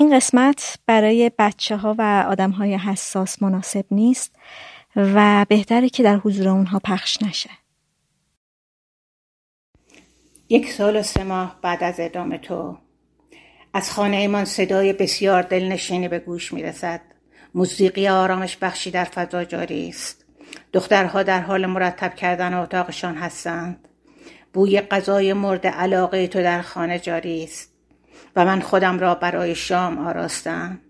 این 0.00 0.16
قسمت 0.16 0.78
برای 0.86 1.30
بچه 1.38 1.76
ها 1.76 1.94
و 1.98 2.26
آدم 2.28 2.50
های 2.50 2.74
حساس 2.74 3.42
مناسب 3.42 3.84
نیست 3.90 4.36
و 4.96 5.46
بهتره 5.48 5.88
که 5.88 6.02
در 6.02 6.16
حضور 6.16 6.48
اونها 6.48 6.80
پخش 6.84 7.22
نشه. 7.22 7.50
یک 10.48 10.70
سال 10.70 10.96
و 10.96 11.02
سه 11.02 11.24
ماه 11.24 11.58
بعد 11.62 11.84
از 11.84 12.00
اعدام 12.00 12.36
تو 12.36 12.78
از 13.74 13.90
خانه 13.90 14.16
ایمان 14.16 14.44
صدای 14.44 14.92
بسیار 14.92 15.42
دلنشینی 15.42 16.08
به 16.08 16.18
گوش 16.18 16.52
می 16.52 16.62
رسد 16.62 17.00
موسیقی 17.54 18.08
آرامش 18.08 18.56
بخشی 18.56 18.90
در 18.90 19.04
فضا 19.04 19.44
جاری 19.44 19.88
است. 19.88 20.24
دخترها 20.72 21.22
در 21.22 21.40
حال 21.40 21.66
مرتب 21.66 22.14
کردن 22.14 22.54
اتاقشان 22.54 23.14
هستند. 23.14 23.88
بوی 24.52 24.80
غذای 24.80 25.32
مورد 25.32 25.66
علاقه 25.66 26.26
تو 26.26 26.42
در 26.42 26.62
خانه 26.62 26.98
جاری 26.98 27.44
است. 27.44 27.77
و 28.36 28.44
من 28.44 28.60
خودم 28.60 28.98
را 28.98 29.14
برای 29.14 29.54
شام 29.54 30.06
آراستم. 30.06 30.80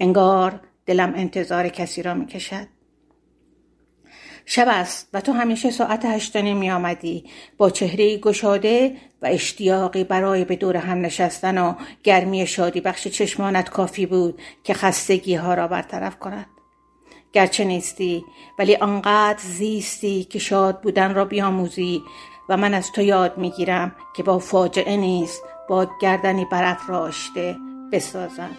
انگار 0.00 0.60
دلم 0.86 1.12
انتظار 1.16 1.68
کسی 1.68 2.02
را 2.02 2.14
می 2.14 2.26
کشد 2.26 2.66
شب 4.44 4.66
است 4.68 5.08
و 5.12 5.20
تو 5.20 5.32
همیشه 5.32 5.70
ساعت 5.70 6.04
هشت 6.04 6.36
می 6.36 6.70
آمدی 6.70 7.24
با 7.58 7.70
چهره 7.70 8.16
گشاده 8.16 8.96
و 9.22 9.26
اشتیاقی 9.26 10.04
برای 10.04 10.44
به 10.44 10.56
دور 10.56 10.76
هم 10.76 11.00
نشستن 11.00 11.58
و 11.58 11.74
گرمی 12.02 12.46
شادی 12.46 12.80
بخش 12.80 13.08
چشمانت 13.08 13.70
کافی 13.70 14.06
بود 14.06 14.40
که 14.64 14.74
خستگی 14.74 15.34
ها 15.34 15.54
را 15.54 15.68
برطرف 15.68 16.18
کند. 16.18 16.46
گرچه 17.32 17.64
نیستی 17.64 18.24
ولی 18.58 18.76
آنقدر 18.76 19.42
زیستی 19.42 20.24
که 20.24 20.38
شاد 20.38 20.80
بودن 20.80 21.14
را 21.14 21.24
بیاموزی 21.24 22.02
و 22.48 22.56
من 22.56 22.74
از 22.74 22.92
تو 22.92 23.02
یاد 23.02 23.38
می‌گیرم 23.38 23.96
که 24.16 24.22
با 24.22 24.38
فاجعه 24.38 24.96
نیست 24.96 25.42
با 25.70 25.86
گردنی 26.00 26.44
برافراشته 26.44 27.56
بسازم. 27.92 28.50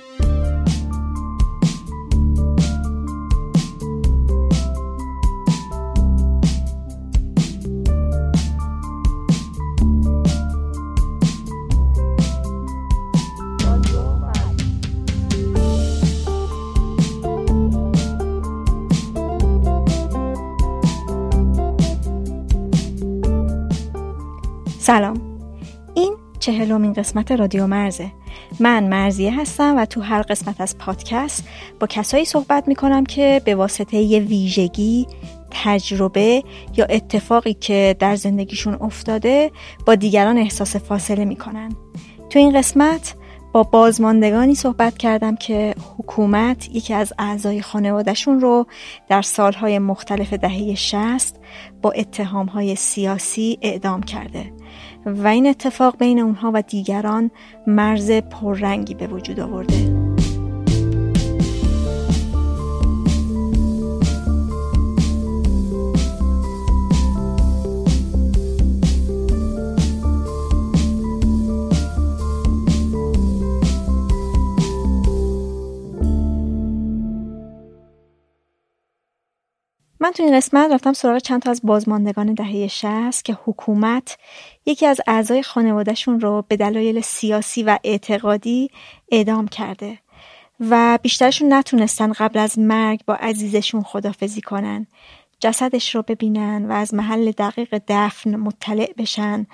سلام. 24.80 25.30
چهلمین 26.42 26.94
قسمت 26.94 27.31
رادیو 27.31 27.67
مرزه. 27.67 28.11
من 28.59 28.84
مرزیه 28.84 29.39
هستم 29.39 29.78
و 29.78 29.86
تو 29.86 30.02
هر 30.02 30.22
قسمت 30.22 30.61
از 30.61 30.78
پادکست 30.78 31.48
با 31.80 31.88
کسایی 31.88 32.25
صحبت 32.25 32.67
می‌کنم 32.67 33.03
که 33.03 33.42
به 33.45 33.56
واسطه 33.56 33.98
یه 33.98 34.20
ویژگی 34.20 35.08
تجربه 35.52 36.44
یا 36.78 36.86
اتفاقی 36.86 37.53
که 37.53 37.95
در 38.00 38.16
زندگیشون 38.16 38.78
افتاده 38.81 39.52
با 39.86 39.95
دیگران 39.95 40.38
احساس 40.38 40.75
فاصله 40.75 41.25
می‌کنن. 41.25 41.75
تو 42.30 42.39
این 42.39 42.58
قسمت 42.58 43.16
با 43.53 43.64
بازماندگانی 43.64 44.55
صحبت 44.55 44.98
کردم 44.98 45.36
که 45.36 45.76
حکومت 45.98 46.70
یکی 46.73 46.94
از 46.94 47.14
اعضای 47.20 47.61
خانوادهشون 47.61 48.39
رو 48.39 48.67
در 49.09 49.22
سالهای 49.22 49.80
مختلف 49.80 50.33
دهه 50.33 50.76
شست 50.76 51.39
با 51.81 51.92
اتهامهای 51.92 52.76
سیاسی 52.76 53.58
اعدام 53.61 54.03
کرده. 54.03 54.52
و 55.05 55.27
این 55.27 55.47
اتفاق 55.47 55.97
بین 55.97 56.19
اونها 56.19 56.52
و 56.53 56.61
دیگران 56.61 57.31
مرز 57.67 58.11
پررنگی 58.11 58.94
به 58.94 59.08
وجود 59.08 59.39
آورده. 59.39 60.11
من 80.02 80.11
تو 80.11 80.23
این 80.23 80.37
قسمت 80.37 80.71
رفتم 80.71 80.93
سراغ 80.93 81.17
چند 81.17 81.42
تا 81.42 81.52
از 81.52 81.61
بازماندگان 81.64 82.33
دهه 82.33 82.67
60 82.67 83.26
که 83.26 83.37
حکومت 83.45 84.17
یکی 84.66 84.86
از 84.86 85.02
اعضای 85.08 85.44
خانوادهشون 85.44 86.20
رو 86.20 86.45
به 86.48 86.58
دلایل 86.58 87.02
سیاسی 87.02 87.64
و 87.64 87.80
اعتقادی 87.83 88.70
اعدام 89.11 89.48
کرده 89.48 89.99
و 90.70 90.99
بیشترشون 91.02 91.54
نتونستن 91.54 92.14
قبل 92.14 92.39
از 92.39 92.60
مرگ 92.60 93.02
با 93.05 93.16
عزیزشون 93.16 93.83
خدافزی 93.83 94.42
کنن. 94.42 94.88
جسدش 95.39 95.95
رو 95.95 96.02
ببینن 96.02 96.66
و 96.66 96.71
از 96.71 96.94
محل 96.94 97.32
دقیق 97.32 97.82
دفن 97.88 98.36
مطلع 98.36 98.94
بشن 98.98 99.48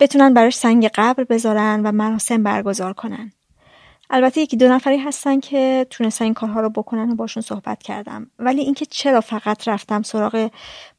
بتونن 0.00 0.34
براش 0.34 0.54
سنگ 0.54 0.90
قبر 0.94 1.24
بذارن 1.24 1.80
و 1.84 1.92
مراسم 1.92 2.42
برگزار 2.42 2.92
کنن. 2.92 3.32
البته 4.10 4.40
یکی 4.40 4.56
دو 4.56 4.68
نفری 4.68 4.98
هستن 4.98 5.40
که 5.40 5.86
تونستن 5.90 6.24
این 6.24 6.34
کارها 6.34 6.60
رو 6.60 6.70
بکنن 6.70 7.10
و 7.10 7.14
باشون 7.14 7.42
صحبت 7.42 7.82
کردم. 7.82 8.30
ولی 8.38 8.60
اینکه 8.60 8.86
چرا 8.86 9.20
فقط 9.20 9.68
رفتم 9.68 10.02
سراغ 10.02 10.50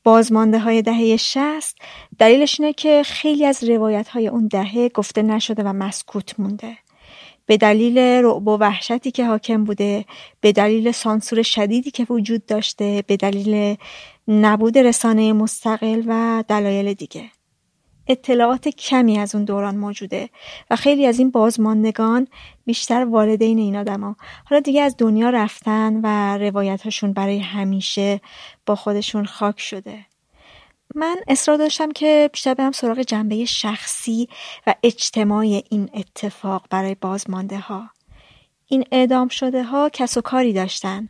بازمانده 0.04 0.60
های 0.60 0.82
دهه 0.82 1.18
شست 1.18 1.78
دلیلش 2.20 2.60
اینه 2.60 2.74
که 2.74 3.04
خیلی 3.06 3.46
از 3.46 3.64
روایت 3.64 4.08
های 4.08 4.28
اون 4.28 4.48
دهه 4.48 4.90
گفته 4.90 5.22
نشده 5.22 5.64
و 5.64 5.74
مسکوت 5.74 6.40
مونده. 6.40 6.78
به 7.46 7.58
دلیل 7.58 7.98
رعب 7.98 8.48
و 8.48 8.58
وحشتی 8.58 9.12
که 9.12 9.26
حاکم 9.26 9.64
بوده 9.64 10.06
به 10.42 10.52
دلیل 10.52 10.92
سانسور 10.92 11.42
شدیدی 11.42 11.92
که 11.92 12.08
وجود 12.10 12.46
داشته 12.46 13.04
به 13.08 13.18
دلیل 13.18 13.76
نبود 14.28 14.78
رسانه 14.78 15.34
مستقل 15.34 16.04
و 16.08 16.44
دلایل 16.48 16.94
دیگه. 16.94 17.24
اطلاعات 18.08 18.68
کمی 18.68 19.20
از 19.20 19.36
اون 19.36 19.46
دوران 19.46 19.78
موجوده 19.78 20.30
و 20.70 20.76
خیلی 20.76 21.06
از 21.06 21.20
این 21.20 21.32
بازماندگان 21.32 22.28
بیشتر 22.66 23.06
والدین 23.06 23.58
این 23.58 23.76
آدما. 23.76 24.16
حالا 24.46 24.60
دیگه 24.60 24.82
از 24.82 24.96
دنیا 24.98 25.30
رفتن 25.30 26.00
و 26.04 26.38
روایتهاشون 26.38 27.14
برای 27.14 27.40
همیشه 27.40 28.22
با 28.66 28.76
خودشون 28.76 29.26
خاک 29.26 29.60
شده. 29.60 30.06
من 30.96 31.16
اصرار 31.28 31.58
داشتم 31.58 31.92
که 31.92 32.30
بیشتر 32.34 32.54
برم 32.54 32.72
سراغ 32.72 33.00
جنبه 33.00 33.46
شخصی 33.46 34.30
و 34.68 34.76
اجتماعی 34.84 35.64
این 35.70 35.90
اتفاق 35.94 36.66
برای 36.70 36.96
بازمانده 36.96 37.58
ها 37.58 37.90
این 38.68 38.86
اعدام 38.92 39.28
شده 39.28 39.64
ها 39.64 39.90
کس 39.90 40.18
و 40.18 40.22
کاری 40.22 40.54
داشتن. 40.54 41.10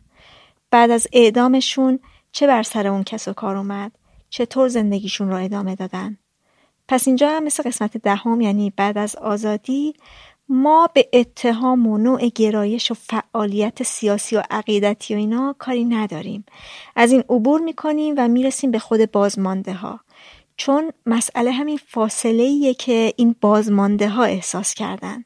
بعد 0.70 0.90
از 0.90 1.06
اعدامشون 1.12 1.98
چه 2.32 2.46
بر 2.46 2.62
سر 2.62 2.86
اون 2.86 3.04
کس 3.04 3.28
و 3.28 3.32
کار 3.32 3.56
اومد؟ 3.56 3.92
چطور 4.30 4.68
زندگیشون 4.68 5.28
رو 5.28 5.44
ادامه 5.44 5.74
دادن؟ 5.74 6.18
پس 6.92 7.06
اینجا 7.06 7.30
هم 7.30 7.44
مثل 7.44 7.62
قسمت 7.62 7.96
دهم 7.96 8.40
یعنی 8.40 8.72
بعد 8.76 8.98
از 8.98 9.16
آزادی 9.16 9.94
ما 10.48 10.88
به 10.94 11.08
اتهام 11.12 11.86
و 11.86 11.98
نوع 11.98 12.28
گرایش 12.28 12.90
و 12.90 12.94
فعالیت 12.94 13.82
سیاسی 13.82 14.36
و 14.36 14.42
عقیدتی 14.50 15.14
و 15.14 15.16
اینا 15.16 15.54
کاری 15.58 15.84
نداریم. 15.84 16.44
از 16.96 17.12
این 17.12 17.24
عبور 17.28 17.60
می‌کنیم 17.60 18.14
و 18.18 18.28
می‌رسیم 18.28 18.70
به 18.70 18.78
خود 18.78 19.10
بازمانده 19.10 19.72
ها 19.72 20.00
چون 20.56 20.92
مسئله 21.06 21.50
همین 21.50 21.78
فاصله 21.86 22.74
که 22.74 23.12
این 23.16 23.36
بازمانده 23.40 24.08
ها 24.08 24.24
احساس 24.24 24.74
کردن. 24.74 25.24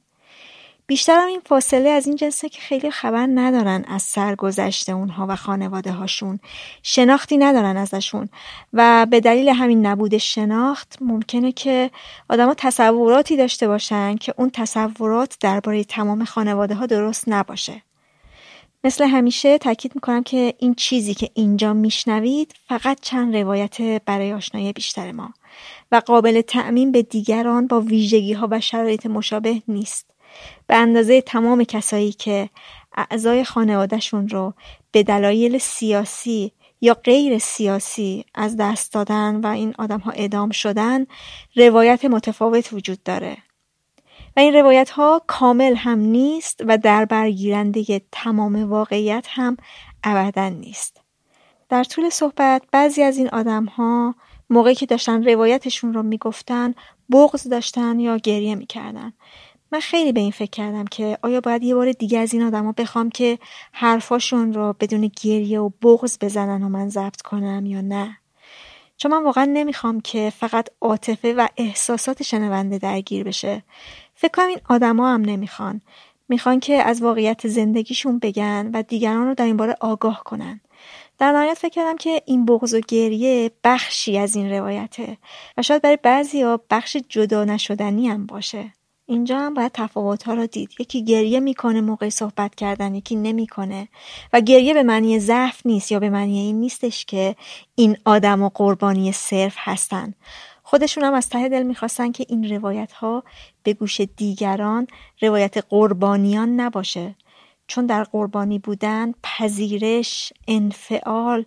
بیشتر 0.87 1.19
هم 1.19 1.29
این 1.29 1.41
فاصله 1.47 1.89
از 1.89 2.07
این 2.07 2.17
جنسه 2.17 2.49
که 2.49 2.61
خیلی 2.61 2.91
خبر 2.91 3.29
ندارن 3.35 3.85
از 3.89 4.03
سرگذشت 4.03 4.89
اونها 4.89 5.27
و 5.29 5.37
خانواده 5.37 5.93
هاشون. 5.93 6.39
شناختی 6.83 7.37
ندارن 7.37 7.77
ازشون. 7.77 8.29
و 8.73 9.07
به 9.11 9.21
دلیل 9.21 9.49
همین 9.49 9.87
نبود 9.87 10.17
شناخت 10.17 10.97
ممکنه 11.01 11.53
که 11.53 11.91
آدما 12.29 12.55
تصوراتی 12.55 13.37
داشته 13.37 13.69
باشن 13.69 14.17
که 14.17 14.35
اون 14.37 14.51
تصورات 14.51 15.37
درباره 15.41 15.85
تمام 15.85 16.25
خانواده 16.25 16.75
ها 16.75 16.87
درست 16.87 17.25
نباشه. 17.29 17.83
مثل 18.85 19.05
همیشه 19.05 19.59
تاکید 19.59 19.93
می‌کنم 19.95 20.23
که 20.23 20.55
این 20.59 20.75
چیزی 20.75 21.15
که 21.15 21.31
اینجا 21.35 21.73
میشنوید 21.73 22.55
فقط 22.69 23.01
چند 23.01 23.37
روایت 23.37 23.81
برای 23.81 24.33
آشنایی 24.33 24.73
بیشتر 24.73 25.13
ما. 25.13 25.31
و 25.93 26.03
قابل 26.07 26.41
تعمین 26.41 26.93
به 26.93 27.03
دیگران 27.03 27.67
با 27.67 27.81
ویژگی 27.81 28.33
ها 28.33 28.49
و 28.51 28.61
شرایط 28.61 29.07
مشابه 29.07 29.63
نیست. 29.69 30.16
به 30.67 30.77
اندازه 30.77 31.21
تمام 31.21 31.65
کسایی 31.65 32.13
که 32.13 32.51
اعضای 32.97 33.45
خانوادهشون 33.45 34.29
رو 34.29 34.55
به 34.93 35.03
دلایل 35.03 35.59
سیاسی 35.59 36.53
یا 36.81 36.95
غیر 36.95 37.39
سیاسی 37.39 38.25
از 38.35 38.57
دست 38.57 38.93
دادن 38.93 39.37
و 39.37 39.47
این 39.47 39.75
آدم 39.79 39.99
ها 39.99 40.11
اعدام 40.11 40.51
شدن 40.51 41.07
روایت 41.57 42.05
متفاوت 42.05 42.73
وجود 42.73 43.03
داره. 43.03 43.37
و 44.37 44.41
این 44.41 44.55
روایت 44.55 44.91
ها 44.91 45.23
کامل 45.27 45.75
هم 45.77 45.99
نیست 45.99 46.61
و 46.67 46.79
در 46.79 47.05
برگیرنده 47.05 48.03
تمام 48.13 48.71
واقعیت 48.71 49.27
هم 49.31 49.57
ابدا 50.05 50.49
نیست. 50.49 51.01
در 51.69 51.85
طول 51.85 52.11
صحبت 52.11 52.63
بعضی 52.73 53.03
از 53.03 53.19
این 53.19 53.29
آدم 53.29 53.65
ها 53.65 54.15
موقعی 54.51 54.75
که 54.75 54.87
داشتن 54.87 55.25
روایتشون 55.25 55.95
رو 55.95 56.03
می‌گفتن 56.03 56.75
بغض 57.11 57.49
داشتن 57.49 58.01
یا 58.01 58.17
گریه 58.17 58.55
می‌کردن. 58.55 59.13
من 59.73 59.81
خیلی 59.81 60.13
به 60.13 60.21
این 60.21 60.31
فکر 60.31 60.51
کردم 60.51 60.85
که 60.85 61.19
آیا 61.23 61.41
باید 61.41 61.63
یه 61.63 61.75
بار 61.75 61.93
دیگه 61.93 62.19
از 62.19 62.33
این 62.33 62.43
آدما 62.43 62.73
بخوام 62.73 63.11
که 63.11 63.39
حرفاشون 63.73 64.53
رو 64.53 64.75
بدون 64.81 65.11
گریه 65.23 65.61
و 65.61 65.71
بغض 65.83 66.19
بزنن 66.21 66.63
و 66.63 66.69
من 66.69 66.89
ضبط 66.89 67.23
کنم 67.23 67.67
یا 67.67 67.81
نه. 67.81 68.19
چون 68.97 69.11
من 69.11 69.25
واقعا 69.25 69.45
نمی‌خوام 69.45 70.01
که 70.01 70.33
فقط 70.37 70.69
عاطفه 70.81 71.35
و 71.35 71.47
احساسات 71.57 72.23
شنونده 72.23 72.79
درگیر 72.79 73.25
بشه. 73.25 73.63
فکر 74.15 74.31
کنم 74.31 74.49
این 74.49 74.61
آدما 74.69 75.15
هم 75.15 75.21
نمی‌خوان. 75.21 75.81
می‌خوان 76.29 76.61
که 76.61 76.75
از 76.75 77.03
واقعیت 77.03 77.49
زندگیشون 77.49 78.19
بگن 78.19 78.71
و 78.75 78.83
دیگران 78.83 79.27
رو 79.27 79.35
در 79.35 79.45
این 79.45 79.57
باره 79.57 79.77
آگاه 79.81 80.23
کنن. 80.25 80.61
در 81.19 81.33
نهایت 81.33 81.59
فکر 81.59 81.73
کردم 81.73 81.97
که 81.97 82.23
این 82.27 82.45
بغض 82.45 82.75
و 82.75 82.81
گریه 82.89 83.51
بخشی 83.65 84.19
از 84.19 84.37
این 84.37 84.51
روایته 84.51 85.17
و 85.57 85.63
شاید 85.63 85.83
برای 85.83 85.99
بعضی 86.03 86.43
ها 86.43 86.61
بخش 86.71 86.97
جدا 87.09 87.45
نشدنی 87.45 88.09
هم 88.09 88.27
باشه. 88.27 88.73
اینجا 89.07 89.39
هم 89.39 89.55
باید 89.55 89.73
تفاوت 89.73 90.23
ها 90.23 90.35
رو 90.35 90.47
دید. 90.47 90.71
یکی 90.79 91.05
گریه 91.05 91.41
می‌کنه 91.41 91.81
موقع 91.81 92.09
صحبت 92.09 92.55
کردن 92.55 92.95
یکی 92.95 93.17
نمی‌کنه. 93.17 93.89
و 94.33 94.41
گریه 94.41 94.75
به 94.75 94.83
معنی 94.83 95.19
ضعف 95.19 95.67
نیست 95.67 95.93
یا 95.93 95.99
به 95.99 96.11
معنی 96.11 96.39
این 96.39 96.61
نیستش 96.61 97.05
که 97.05 97.37
این 97.75 97.97
آدم 98.05 98.43
و 98.43 98.51
قربانی 98.55 99.13
صرف 99.13 99.55
هستن. 99.57 100.15
خودشون 100.63 101.05
هم 101.05 101.15
از 101.15 101.29
ته 101.29 101.49
دل 101.49 101.63
می‌خواستن 101.63 102.13
که 102.13 102.27
این 102.29 102.51
روایت 102.51 102.93
ها 102.93 103.25
به 103.63 103.75
گوش 103.75 104.01
دیگران 104.01 104.87
روایت 105.23 105.65
قربانیان 105.69 106.61
نباشه. 106.61 107.15
چون 107.67 107.87
در 107.87 108.05
قربانی 108.05 108.59
بودن 108.59 109.13
پذیرش 109.23 110.33
انفعال 110.49 111.45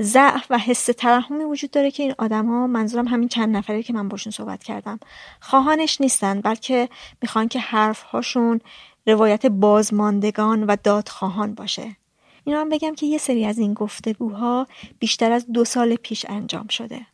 ضعف 0.00 0.46
و 0.50 0.58
حس 0.58 0.84
ترحمی 0.84 1.44
وجود 1.44 1.70
داره 1.70 1.90
که 1.90 2.02
این 2.02 2.14
ها 2.30 2.66
منظورم 2.66 3.08
همین 3.08 3.28
چند 3.28 3.56
نفره 3.56 3.82
که 3.82 3.92
من 3.92 4.08
باشون 4.08 4.30
صحبت 4.30 4.64
کردم 4.64 5.00
خواهانش 5.40 6.00
نیستن 6.00 6.40
بلکه 6.40 6.88
می‌خوان 7.22 7.48
که 7.48 7.60
حرفهاشون 7.60 8.60
روایت 9.06 9.46
بازماندگان 9.46 10.62
و 10.62 10.76
دادخواهان 10.84 11.54
باشه. 11.54 11.96
اینا 12.44 12.60
هم 12.60 12.68
بگم 12.68 12.94
که 12.94 13.06
یه 13.06 13.18
سری 13.18 13.44
از 13.44 13.58
این 13.58 13.74
گفتگوها 13.74 14.66
بیشتر 14.98 15.32
از 15.32 15.46
دو 15.52 15.64
سال 15.64 15.94
پیش 15.94 16.26
انجام 16.28 16.68
شده. 16.68 17.06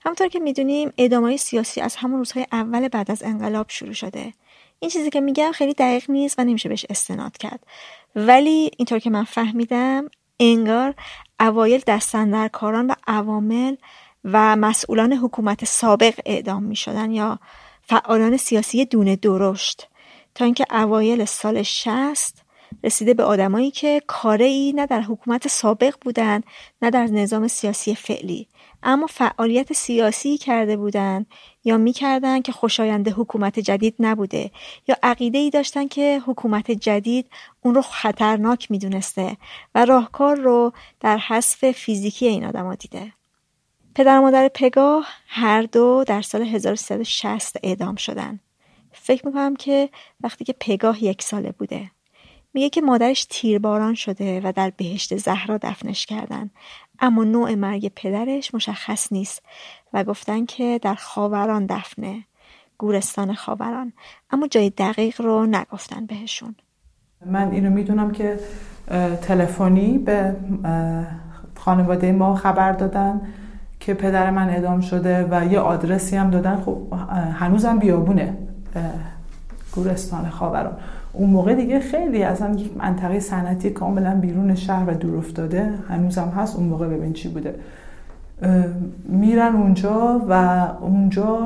همونطور 0.00 0.28
که 0.28 0.40
می‌دونیم 0.40 0.92
ادامه 0.98 1.36
سیاسی 1.36 1.80
از 1.80 1.96
همون 1.96 2.18
روزهای 2.18 2.46
اول 2.52 2.88
بعد 2.88 3.10
از 3.10 3.22
انقلاب 3.22 3.66
شروع 3.68 3.92
شده. 3.92 4.32
این 4.78 4.90
چیزی 4.90 5.10
که 5.10 5.20
میگم 5.20 5.52
خیلی 5.52 5.74
دقیق 5.74 6.10
نیست 6.10 6.38
و 6.38 6.44
نمیشه 6.44 6.68
بهش 6.68 6.86
استناد 6.90 7.36
کرد. 7.36 7.66
ولی 8.16 8.70
اینطور 8.76 8.98
که 8.98 9.10
من 9.10 9.24
فهمیدم 9.24 10.08
انگار 10.40 10.94
اوایل 11.40 11.82
دستندرکاران 11.86 12.86
و 12.86 12.94
عوامل 13.06 13.76
و 14.24 14.56
مسئولان 14.56 15.12
حکومت 15.12 15.64
سابق 15.64 16.14
اعدام 16.26 16.62
می 16.62 16.76
شدن 16.76 17.10
یا 17.10 17.38
فعالان 17.82 18.36
سیاسی 18.36 18.84
دونه 18.84 19.16
درشت. 19.16 19.88
تا 20.34 20.44
اینکه 20.44 20.66
اوایل 20.70 21.24
سال 21.24 21.62
شست 21.62 22.42
رسیده 22.84 23.14
به 23.14 23.22
آدمایی 23.22 23.70
که 23.70 24.02
کاره 24.06 24.44
ای 24.44 24.72
نه 24.72 24.86
در 24.86 25.00
حکومت 25.00 25.48
سابق 25.48 25.94
بودند 26.00 26.44
نه 26.82 26.90
در 26.90 27.06
نظام 27.06 27.48
سیاسی 27.48 27.94
فعلی. 27.94 28.48
اما 28.82 29.06
فعالیت 29.06 29.72
سیاسی 29.72 30.38
کرده 30.38 30.76
بودند 30.76 31.26
یا 31.64 31.76
می‌کردن 31.76 32.40
که 32.40 32.52
خوشایند 32.52 33.08
حکومت 33.08 33.58
جدید 33.58 33.94
نبوده 33.98 34.50
یا 34.88 34.96
عقیده 35.02 35.38
ای 35.38 35.50
داشتن 35.50 35.88
که 35.88 36.22
حکومت 36.26 36.70
جدید 36.70 37.26
اون 37.62 37.74
رو 37.74 37.82
خطرناک 37.82 38.70
می‌دونسته 38.70 39.36
و 39.74 39.84
راهکار 39.84 40.36
رو 40.36 40.72
در 41.00 41.18
حذف 41.18 41.70
فیزیکی 41.70 42.26
این 42.26 42.44
آدما 42.44 42.74
دیده. 42.74 43.12
پدر 43.94 44.18
و 44.18 44.22
مادر 44.22 44.50
پگاه 44.54 45.06
هر 45.28 45.62
دو 45.62 46.04
در 46.06 46.22
سال 46.22 46.42
1360 46.42 47.56
اعدام 47.62 47.96
شدن. 47.96 48.40
فکر 48.92 49.26
می‌کنم 49.26 49.56
که 49.56 49.88
وقتی 50.20 50.44
که 50.44 50.54
پگاه 50.60 51.04
یک 51.04 51.22
ساله 51.22 51.52
بوده 51.52 51.90
میگه 52.56 52.70
که 52.70 52.80
مادرش 52.80 53.26
تیرباران 53.30 53.94
شده 53.94 54.40
و 54.44 54.52
در 54.56 54.70
بهشت 54.70 55.16
زهرا 55.16 55.58
دفنش 55.62 56.06
کردن. 56.06 56.50
اما 57.00 57.24
نوع 57.24 57.54
مرگ 57.54 57.92
پدرش 57.96 58.54
مشخص 58.54 59.12
نیست 59.12 59.42
و 59.92 60.04
گفتن 60.04 60.44
که 60.44 60.80
در 60.82 60.94
خاوران 60.94 61.66
دفنه 61.66 62.24
گورستان 62.78 63.34
خاوران. 63.34 63.92
اما 64.30 64.46
جای 64.46 64.70
دقیق 64.70 65.20
رو 65.20 65.46
نگفتن 65.46 66.06
بهشون. 66.06 66.54
من 67.26 67.50
اینو 67.50 67.70
می‌دونم 67.70 68.10
که 68.10 68.38
تلفنی 69.22 69.98
به 69.98 70.36
خانواده 71.54 72.12
ما 72.12 72.34
خبر 72.34 72.72
دادن 72.72 73.20
که 73.80 73.94
پدر 73.94 74.30
من 74.30 74.48
اعدام 74.48 74.80
شده 74.80 75.28
و 75.30 75.52
یه 75.52 75.60
آدرسی 75.60 76.16
هم 76.16 76.30
دادن. 76.30 76.62
خب 76.62 76.78
هنوزم 77.38 77.78
بیابونه 77.78 78.38
گورستان 79.72 80.30
خاوران. 80.30 80.78
اون 81.18 81.30
موقع 81.30 81.54
دیگه 81.54 81.80
خیلی 81.80 82.22
اصلا 82.22 82.54
یک 82.54 82.76
منطقه 82.76 83.20
صنعتی 83.20 83.70
کاملا 83.70 84.14
بیرون 84.14 84.54
شهر 84.54 84.90
و 84.90 84.94
دور 84.94 85.16
افتاده. 85.16 85.70
هنوزم 85.88 86.32
هست. 86.36 86.56
اون 86.56 86.68
موقع 86.68 86.88
ببین 86.88 87.12
چی 87.12 87.28
بوده. 87.28 87.54
میرن 89.08 89.56
اونجا 89.56 90.20
و 90.28 90.66
اونجا 90.80 91.38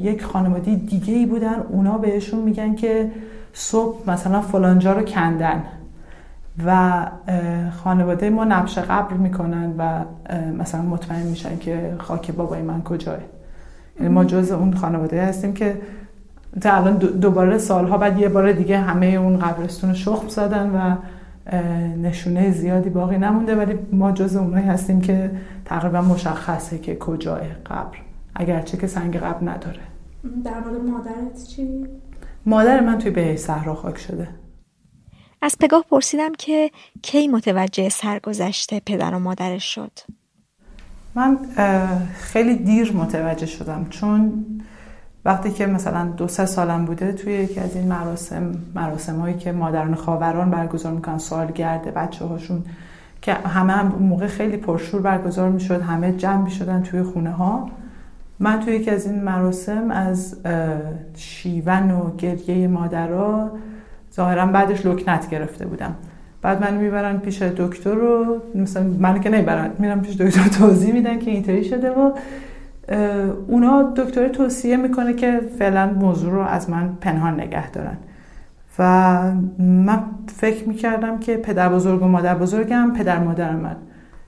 یک 0.00 0.24
خانواده 0.24 0.74
دیگه 0.74 1.14
ای 1.14 1.26
بودن. 1.26 1.56
اونا 1.68 1.98
بهشون 1.98 2.40
میگن 2.40 2.74
که 2.74 3.10
صبح 3.52 4.10
مثلا 4.10 4.40
فلانجا 4.40 4.92
رو 4.92 5.02
کندن 5.02 5.62
و 6.66 7.06
خانواده 7.70 8.30
ما 8.30 8.44
نبش 8.44 8.78
قبر 8.78 9.12
می‌کنن 9.12 9.74
و 9.78 10.04
مثلا 10.58 10.82
مطمئن 10.82 11.26
میشن 11.26 11.58
که 11.58 11.94
خاک 11.98 12.30
بابای 12.30 12.62
من 12.62 12.82
کجاه. 12.82 13.18
یعنی 14.00 14.12
ما 14.12 14.24
جز 14.24 14.52
اون 14.52 14.74
خانواده 14.74 15.22
هستیم 15.22 15.52
که 15.52 15.76
تا 16.60 16.76
الان 16.76 16.96
دوباره 16.96 17.58
سالها 17.58 17.98
بعد 17.98 18.18
یه 18.18 18.28
بار 18.28 18.52
دیگه 18.52 18.78
همه 18.78 19.06
اون 19.06 19.38
قبرستون 19.38 19.94
شخم 19.94 20.28
زدن 20.28 20.70
و 20.70 20.96
نشونه 22.02 22.50
زیادی 22.50 22.90
باقی 22.90 23.18
نمونده 23.18 23.54
ولی 23.54 23.78
ما 23.92 24.12
جز 24.12 24.36
اونایی 24.36 24.66
هستیم 24.66 25.00
که 25.00 25.30
تقریبا 25.64 26.00
مشخصه 26.00 26.78
که 26.78 26.96
کجای 26.96 27.48
قبر. 27.66 27.98
اگرچه 28.34 28.76
که 28.76 28.86
سنگ 28.86 29.16
قبر 29.16 29.50
نداره. 29.50 29.80
در 30.44 30.60
مورد 30.60 30.82
مادرت 30.82 31.44
چی؟ 31.48 31.86
مادر 32.46 32.80
من 32.80 32.98
توی 32.98 33.10
به 33.10 33.36
صحرا 33.36 33.74
خاک 33.74 33.98
شده. 33.98 34.28
از 35.42 35.56
پگاه 35.60 35.84
پرسیدم 35.90 36.32
که 36.38 36.70
کی 37.02 37.28
متوجه 37.28 37.88
سرگذشته 37.88 38.80
پدر 38.86 39.14
و 39.14 39.18
مادرش 39.18 39.74
شد؟ 39.74 39.92
من 41.14 41.38
خیلی 42.14 42.56
دیر 42.56 42.92
متوجه 42.92 43.46
شدم 43.46 43.86
چون 43.90 44.44
وقتی 45.24 45.50
که 45.50 45.66
مثلا 45.66 46.04
دو 46.16 46.28
سه 46.28 46.46
سالم 46.46 46.84
بوده 46.84 47.12
توی 47.12 47.32
یکی 47.32 47.60
از 47.60 47.76
این 47.76 47.88
مراسم 47.88 48.52
مراسم 48.74 49.20
هایی 49.20 49.36
که 49.36 49.52
مادران 49.52 49.94
خاوران 49.94 50.50
برگزار 50.50 50.92
می‌کنن 50.92 51.18
سالگرد 51.18 51.94
بچه 51.94 52.24
هاشون 52.24 52.64
که 53.22 53.32
همه 53.32 53.72
هم 53.72 53.86
موقع 53.86 54.26
خیلی 54.26 54.56
پرشور 54.56 55.00
برگزار 55.00 55.50
می‌شد 55.50 55.80
همه 55.80 56.12
جمع 56.12 56.48
شدن 56.48 56.82
توی 56.82 57.02
خونه 57.02 57.30
ها 57.30 57.70
من 58.38 58.60
توی 58.60 58.74
یکی 58.74 58.90
از 58.90 59.06
این 59.06 59.22
مراسم 59.22 59.90
از 59.90 60.36
شیون 61.16 61.90
و 61.90 62.16
گریه 62.16 62.68
مادرها 62.68 63.50
ظاهرا 64.14 64.46
بعدش 64.46 64.86
لکنت 64.86 65.30
گرفته 65.30 65.66
بودم. 65.66 65.94
بعد 66.42 66.62
من 66.62 66.74
می‌برن 66.74 67.18
پیش 67.18 67.42
دکتر 67.42 67.94
رو 67.94 68.36
مثلا 68.54 68.82
من 68.82 69.20
که 69.20 69.30
نمی‌برن 69.30 69.70
میرم 69.78 70.02
پیش 70.02 70.16
دکتر 70.16 70.48
توضیح 70.48 70.92
میدن 70.92 71.18
که 71.18 71.30
اینطوری 71.30 71.64
شده 71.64 71.90
و 71.90 72.12
اونا 73.48 73.92
دکتر 73.96 74.28
توصیه 74.28 74.76
می‌کنه 74.76 75.14
که 75.14 75.40
فعلا 75.58 75.92
موضوع 75.92 76.32
رو 76.32 76.40
از 76.40 76.70
من 76.70 76.96
پنهان 77.00 77.40
نگه 77.40 77.70
دارن. 77.70 77.96
و 78.78 79.22
من 79.58 80.02
فکر 80.26 80.68
می‌کردم 80.68 81.18
که 81.18 81.36
پدر 81.36 81.68
بزرگ 81.68 82.02
و 82.02 82.06
مادر 82.06 82.34
بزرگم 82.34 82.92
پدر 82.96 83.18
مادر 83.18 83.56
من. 83.56 83.76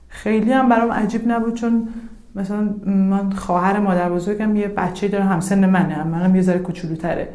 خیلی 0.07 0.51
هم 0.51 0.69
برام 0.69 0.91
عجیب 0.91 1.21
نبود 1.27 1.53
چون 1.53 1.87
مثلا 2.35 2.69
من 2.85 3.31
خواهر 3.31 3.79
مادر 3.79 4.09
بزرگم 4.09 4.55
یه 4.55 4.67
بچه 4.67 5.07
داره 5.07 5.23
همسن 5.23 5.69
منه 5.69 6.03
منم 6.03 6.35
یه 6.35 6.41
ذره 6.41 6.59
کوچولوتره. 6.59 7.27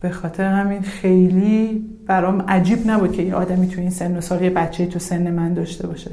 به 0.00 0.10
خاطر 0.10 0.44
همین 0.44 0.82
خیلی 0.82 1.84
برام 2.06 2.42
عجیب 2.42 2.90
نبود 2.90 3.12
که 3.12 3.22
یه 3.22 3.34
آدمی 3.34 3.68
تو 3.68 3.80
این 3.80 3.90
سن 3.90 4.16
و 4.16 4.20
سال 4.20 4.42
یه 4.42 4.50
بچه 4.50 4.86
تو 4.86 4.98
سن 4.98 5.30
من 5.30 5.54
داشته 5.54 5.86
باشه. 5.86 6.10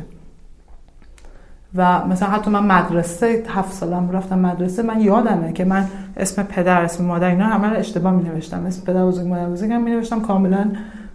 و 1.75 2.07
مثلا 2.07 2.29
حتی 2.29 2.51
من 2.51 2.65
مدرسه 2.65 3.43
هفت 3.47 3.73
سالم 3.73 4.11
رفتم 4.11 4.39
مدرسه 4.39 4.83
من 4.83 5.01
یادمه 5.01 5.53
که 5.53 5.65
من 5.65 5.87
اسم 6.17 6.43
پدر 6.43 6.81
اسم 6.81 7.05
مادر 7.05 7.27
اینا 7.27 7.45
همه 7.45 7.67
اشتباه 7.77 8.13
می 8.13 8.23
نوشتم 8.23 8.65
اسم 8.65 8.85
پدر 8.85 9.05
بزرگ 9.05 9.27
مادر 9.27 9.49
بزرگم 9.49 9.81
می 9.81 9.91
نوشتم 9.91 10.19
کاملا 10.19 10.71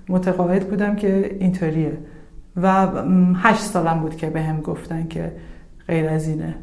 متقاعد 0.09 0.69
بودم 0.69 0.97
که 0.97 1.37
اینطوریه. 1.41 1.99
و 2.63 2.87
هشت 3.37 3.61
سالم 3.61 4.01
بود 4.01 4.17
که 4.17 4.31
به 4.31 4.43
هم 4.43 4.61
گفتن 4.61 5.07
که 5.07 5.33
غیر 5.89 6.09
از 6.09 6.29
اینه. 6.29 6.55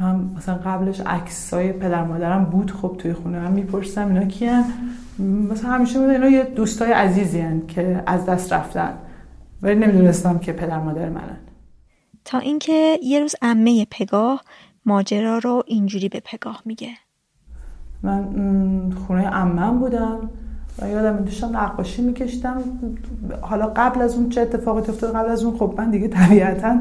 من 0.00 0.20
مثلا 0.36 0.54
قبلش 0.54 1.00
عکسای 1.00 1.72
پدر 1.72 2.04
مادرم 2.04 2.44
بود 2.44 2.70
خب 2.70 2.94
توی 2.98 3.12
خونه 3.12 3.40
هم 3.40 3.52
می‌پرسم 3.52 4.08
اینا 4.08 4.24
کیان؟ 4.24 4.64
مثلا 5.50 5.70
همیشه 5.70 5.98
بود 5.98 6.10
اینا 6.10 6.28
یه 6.28 6.42
دوستای 6.42 6.92
عزیزی 6.92 7.40
هن 7.40 7.62
که 7.68 8.02
از 8.06 8.26
دست 8.26 8.52
رفتن. 8.52 8.90
ولی 9.62 9.74
نمی‌دونستم 9.74 10.38
که 10.38 10.52
پدر 10.52 10.78
مادر 10.78 11.08
منن. 11.08 11.36
تا 12.28 12.38
اینکه 12.38 12.98
یه 13.02 13.20
روز 13.20 13.34
عمه 13.42 13.86
پگاه 13.90 14.42
ماجرا 14.86 15.38
رو 15.38 15.62
اینجوری 15.66 16.08
به 16.08 16.22
پگاه 16.24 16.62
میگه. 16.64 16.88
من 18.02 18.92
خونه 19.06 19.26
عمم 19.26 19.78
بودم 19.78 20.30
و 20.78 20.88
یادم 20.88 21.24
داشتم 21.24 21.56
نقاشی 21.56 22.02
میکشتم. 22.02 22.62
حالا 23.40 23.66
قبل 23.76 24.00
از 24.02 24.14
اون 24.16 24.28
چه 24.28 24.40
اتفاقی 24.40 24.80
افتاد 24.80 25.14
قبل 25.14 25.30
از 25.30 25.44
اون 25.44 25.58
خب 25.58 25.74
من 25.78 25.90
دیگه 25.90 26.08
طبیعتا 26.08 26.80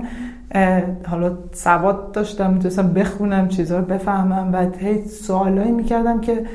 حالا 1.08 1.38
سواد 1.54 2.12
داشتم 2.12 2.54
می‌تونستم 2.54 2.94
بخونم 2.94 3.48
چیزها 3.48 3.78
رو 3.78 3.86
بفهمم 3.86 4.54
و 4.54 4.70
هی 4.80 5.08
سوالایی 5.08 5.72
می‌کردم 5.72 6.22
که 6.22 6.46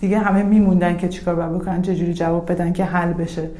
دیگه 0.00 0.18
همه 0.18 0.42
میموندن 0.42 0.96
که 0.96 1.08
چیکار 1.08 1.34
باید 1.34 1.52
بکنن 1.52 1.82
چجوری 1.82 2.14
جواب 2.14 2.52
بدن 2.52 2.72
که 2.72 2.84
حل 2.84 3.12
بشه. 3.12 3.50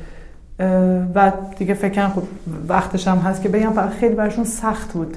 و 1.14 1.32
دیگه 1.59 1.75
فکر 1.75 2.09
خب 2.09 2.23
وقتش 2.68 3.09
هم 3.09 3.18
هست 3.18 3.42
که 3.42 3.49
بگم 3.49 3.88
خیلی 3.88 4.14
برشون 4.14 4.44
سخت 4.44 4.92
بود 4.92 5.16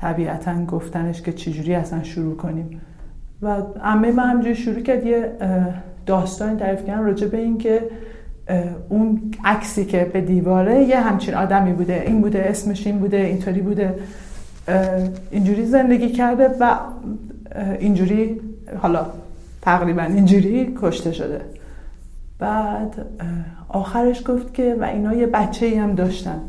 طبیعتا 0.00 0.64
گفتنش 0.64 1.22
که 1.22 1.32
چجوری 1.32 1.74
اصلا 1.74 2.02
شروع 2.02 2.36
کنیم. 2.36 2.80
و 3.42 3.56
عمه 3.82 4.12
من 4.12 4.30
همجوری 4.30 4.54
شروع 4.54 4.80
کرد 4.80 5.06
یه 5.06 5.32
داستانی 6.06 6.56
تعریف 6.56 6.86
کردن 6.86 7.04
راجع 7.04 7.26
به 7.26 7.38
این 7.38 7.58
که 7.58 7.82
اون 8.88 9.34
عکسی 9.44 9.84
که 9.84 10.10
به 10.12 10.20
دیواره 10.20 10.84
یه 10.84 11.00
همچین 11.00 11.34
آدمی 11.34 11.72
بوده 11.72 12.02
این 12.06 12.20
بوده 12.20 12.46
اسمش 12.48 12.86
این 12.86 12.98
بوده 12.98 13.16
اینطوری 13.16 13.60
بوده 13.60 13.94
اینجوری 15.30 15.66
زندگی 15.66 16.08
کرده 16.08 16.50
و 16.60 16.76
اینجوری 17.78 18.40
حالا 18.82 19.06
تقریبا 19.62 20.02
اینجوری 20.02 20.74
کشته 20.82 21.12
شده. 21.12 21.40
بعد 22.38 23.06
آخرش 23.68 24.22
گفت 24.28 24.54
که 24.54 24.76
و 24.80 24.84
اینا 24.84 25.14
یه 25.14 25.26
بچه 25.26 25.66
ای 25.66 25.74
هم 25.74 25.94
داشتن. 25.94 26.40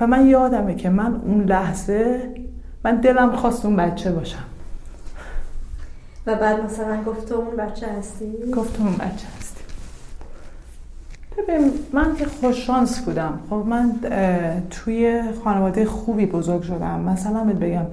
و 0.00 0.06
من 0.06 0.26
یادمه 0.26 0.74
که 0.74 0.90
من 0.90 1.14
اون 1.14 1.44
لحظه 1.44 2.30
من 2.84 2.96
دلم 2.96 3.36
خواست 3.36 3.64
اون 3.64 3.76
بچه 3.76 4.12
باشم. 4.12 4.44
و 6.26 6.34
بعد 6.34 6.64
مثلا 6.64 7.02
گفت 7.02 7.32
اون 7.32 7.56
بچه 7.56 7.86
هستی؟ 7.98 8.32
گفت 8.56 8.80
اون 8.80 8.92
بچه 8.92 9.26
هستی. 9.38 9.60
ببین 11.38 11.70
من 11.92 12.16
که 12.16 12.26
خوششانس 12.26 13.00
بودم. 13.00 13.38
خب 13.50 13.56
من 13.56 13.92
توی 14.70 15.22
خانواده 15.44 15.84
خوبی 15.84 16.26
بزرگ 16.26 16.62
شدم. 16.62 17.00
مثلا 17.00 17.44
بگم 17.44 17.86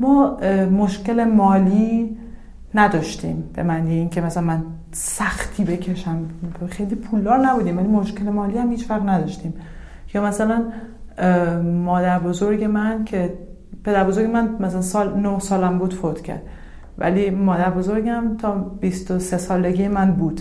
ما 0.00 0.36
مشکل 0.70 1.24
مالی 1.24 2.16
نداشتیم. 2.78 3.44
به 3.54 3.62
معنی 3.62 3.94
اینکه 3.94 4.20
مثلا 4.20 4.42
من 4.42 4.62
سختی 4.92 5.64
بکشم. 5.64 6.18
خیلی 6.68 6.94
پولدار 6.94 7.38
نبودیم 7.38 7.78
ولی 7.78 7.88
مشکل 7.88 8.24
مالی 8.24 8.58
هم 8.58 8.70
هیچ 8.70 8.86
فرق 8.86 9.08
نداشتیم. 9.08 9.54
یا 10.14 10.22
مثلا 10.22 10.62
مادر 11.62 12.18
بزرگ 12.18 12.64
من 12.64 13.04
که 13.04 13.34
پدر 13.84 14.04
بزرگ 14.04 14.30
من 14.30 14.56
مثلا 14.60 14.82
سال 14.82 15.20
نه 15.20 15.38
سالم 15.38 15.78
بود 15.78 15.94
فوت 15.94 16.20
کرد. 16.22 16.42
ولی 16.98 17.30
مادر 17.30 17.70
بزرگم 17.70 18.36
تا 18.38 18.52
23 18.52 19.38
سالگی 19.38 19.88
من 19.88 20.10
بود. 20.12 20.40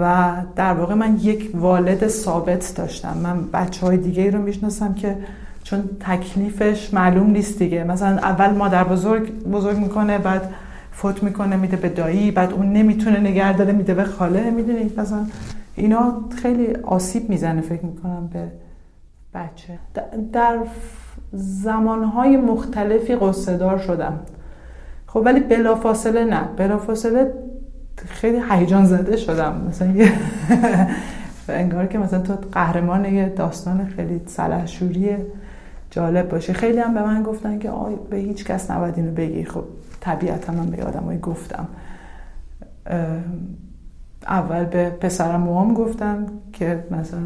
و 0.00 0.32
در 0.56 0.72
واقع 0.72 0.94
من 0.94 1.16
یک 1.16 1.50
والد 1.54 2.08
ثابت 2.08 2.72
داشتم. 2.76 3.16
من 3.22 3.50
بچه 3.52 3.86
های 3.86 3.96
دیگه 3.96 4.30
رو 4.30 4.42
می‌شناسم 4.42 4.94
که 4.94 5.16
چون 5.62 5.82
تکلیفش 6.00 6.94
معلوم 6.94 7.30
نیست 7.30 7.58
دیگه. 7.58 7.84
مثلا 7.84 8.18
اول 8.18 8.50
مادر 8.50 8.84
بزرگ 8.84 9.42
بزرگ 9.42 9.76
می‌کنه 9.76 10.18
بعد 10.18 10.50
فوت 10.96 11.22
می‌کنه 11.22 11.56
میده 11.56 11.76
به 11.76 11.88
دایی 11.88 12.30
بعد 12.30 12.52
اون 12.52 12.72
نمی‌تونه 12.72 13.20
نگه 13.20 13.56
داره 13.56 13.72
میده 13.72 13.94
به 13.94 14.04
خاله. 14.04 14.50
می‌دونید 14.50 15.00
مثلا 15.00 15.26
اینا 15.74 16.24
خیلی 16.42 16.74
آسیب 16.74 17.30
می‌زنه 17.30 17.60
فکر 17.60 17.84
می‌کنم 17.84 18.30
به 18.32 18.52
بچه. 19.34 19.78
در 20.32 20.58
زمانهای 21.32 22.36
مختلفی 22.36 23.16
قصه 23.16 23.78
شدم. 23.86 24.20
خب 25.06 25.22
ولی 25.24 25.40
بلافاصله 25.40 26.24
نه. 26.24 26.48
بلافاصله 26.56 27.32
خیلی 27.96 28.42
هیجان 28.50 28.86
زده 28.86 29.16
شدم. 29.16 29.66
مثلا 29.68 29.92
یه 29.92 30.12
انگار 31.48 31.86
که 31.86 31.98
مثلا 31.98 32.20
تو 32.20 32.34
قهرمان 32.52 33.04
یه 33.04 33.28
داستان 33.28 33.86
خیلی 33.96 34.20
سلحشوری 34.26 35.16
جالب 35.90 36.28
باشه 36.28 36.52
خیلی 36.52 36.78
هم 36.78 36.94
به 36.94 37.02
من 37.02 37.22
گفتن 37.22 37.58
که 37.58 37.70
آی 37.70 37.94
به 38.10 38.16
هیچ 38.16 38.44
کس 38.44 38.70
نباید 38.70 38.94
اینو 38.96 39.12
بگی. 39.12 39.44
خب 39.44 39.64
طبیعتا 40.06 40.52
من 40.52 40.70
به 40.70 40.84
آدمایی 40.84 41.18
گفتم. 41.18 41.68
اول 44.26 44.64
به 44.64 44.90
پسرم 44.90 45.40
موام 45.40 45.74
گفتم 45.74 46.26
که 46.52 46.84
مثلا 46.90 47.20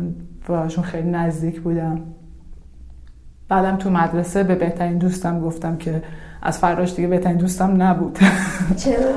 باشون 0.49 0.85
خیلی 0.85 1.11
نزدیک 1.11 1.61
بودم. 1.61 2.01
بعدم 3.49 3.77
تو 3.77 3.91
مدرسه 3.91 4.43
به 4.43 4.55
بهترین 4.55 4.99
دوستم 4.99 5.41
گفتم 5.41 5.77
که 5.77 6.03
از 6.43 6.59
فراش 6.59 6.95
دیگه 6.95 7.09
بهترین 7.09 7.37
دوستم 7.37 7.83
نبود. 7.83 8.19
چرا؟ 8.85 9.13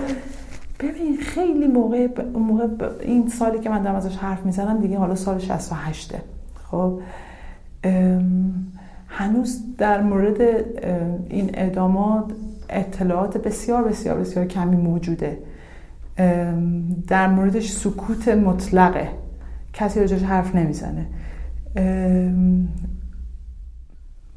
ببین 0.80 1.18
خیلی 1.18 1.68
موقع, 1.68 2.08
موقع 2.34 2.68
این 3.02 3.28
سالی 3.28 3.60
که 3.60 3.70
من 3.70 3.84
دارم 3.84 3.96
ازش 3.96 4.18
حرف 4.18 4.46
می‌زنم 4.46 4.80
دیگه 4.82 4.98
حالا 4.98 5.16
سال 5.16 5.40
68 5.40 6.14
خب 6.64 7.02
هنوز 9.08 9.62
در 9.78 10.02
مورد 10.02 10.42
این 11.30 11.50
ادامات 11.54 12.32
اطلاعات 12.70 13.38
بسیار 13.38 13.84
بسیار 13.84 14.20
بسیار 14.20 14.46
کمی 14.46 14.76
موجوده. 14.76 15.38
در 17.08 17.28
موردش 17.28 17.72
سکوت 17.72 18.28
مطلقه. 18.28 19.10
کسی 19.74 20.00
راجعش 20.00 20.24
حرف 20.24 20.56
نمی‌زنه. 20.56 21.06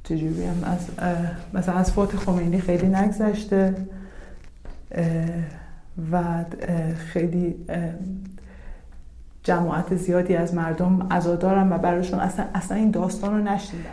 چجوری 0.04 0.44
از 0.46 0.88
مثلا 1.54 1.74
از 1.74 1.92
فوت 1.92 2.16
خمینی 2.16 2.60
خیلی 2.60 2.86
نگذشته. 2.86 3.74
و 6.12 6.44
خیلی 6.96 7.54
جماعت 9.42 9.96
زیادی 9.96 10.36
از 10.36 10.54
مردم 10.54 11.06
ازادارم 11.10 11.72
و 11.72 11.78
براشون 11.78 12.20
اصلا, 12.20 12.44
اصلا 12.54 12.76
این 12.76 12.90
داستان 12.90 13.34
رو 13.34 13.42
نشنیدن. 13.42 13.90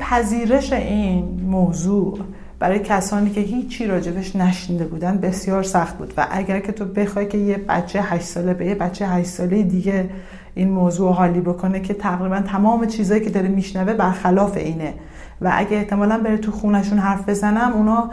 پذیرش 0.00 0.72
این 0.72 1.40
موضوع 1.40 2.18
برای 2.62 2.78
کسانی 2.78 3.30
که 3.30 3.40
هیچی 3.40 3.86
راجبش 3.86 4.36
نشنیده 4.36 4.84
بودن 4.84 5.18
بسیار 5.18 5.62
سخت 5.62 5.98
بود. 5.98 6.14
و 6.16 6.26
اگر 6.30 6.60
که 6.60 6.72
تو 6.72 6.84
بخوای 6.84 7.26
که 7.26 7.38
یه 7.38 7.56
بچه 7.56 8.02
هشت 8.02 8.24
ساله 8.24 8.54
به 8.54 8.66
یه 8.66 8.74
بچه 8.74 9.06
هشت 9.06 9.28
ساله 9.28 9.62
دیگه 9.62 10.10
این 10.54 10.70
موضوع 10.70 11.12
حالی 11.12 11.40
بکنه 11.40 11.80
که 11.80 11.94
تقریبا 11.94 12.40
تمام 12.40 12.86
چیزایی 12.86 13.20
که 13.20 13.30
داره 13.30 13.48
میشنوه 13.48 13.92
برخلاف 13.92 14.56
اینه. 14.56 14.94
و 15.40 15.50
اگه 15.54 15.76
احتمالا 15.76 16.18
بره 16.18 16.36
تو 16.36 16.52
خونشون 16.52 16.98
حرف 16.98 17.28
بزنم 17.28 17.72
اونا 17.72 18.10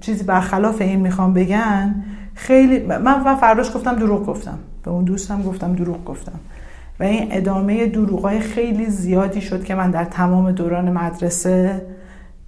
چیزی 0.00 0.24
برخلاف 0.24 0.80
این 0.80 1.00
می‌خوام 1.00 1.34
بگن. 1.34 2.04
خیلی 2.34 2.78
من 2.78 3.22
و 3.24 3.36
فرداش 3.36 3.74
گفتم 3.74 3.96
دروغ 3.96 4.26
گفتم. 4.26 4.58
به 4.84 4.90
اون 4.90 5.04
دوستم 5.04 5.42
گفتم 5.42 5.72
دروغ 5.72 6.04
گفتم. 6.04 6.40
و 7.00 7.02
این 7.02 7.28
ادامه 7.30 7.86
دروغای 7.86 8.40
خیلی 8.40 8.86
زیادی 8.86 9.40
شد 9.40 9.64
که 9.64 9.74
من 9.74 9.90
در 9.90 10.04
تمام 10.04 10.52
دوران 10.52 10.90
مدرسه 10.90 11.82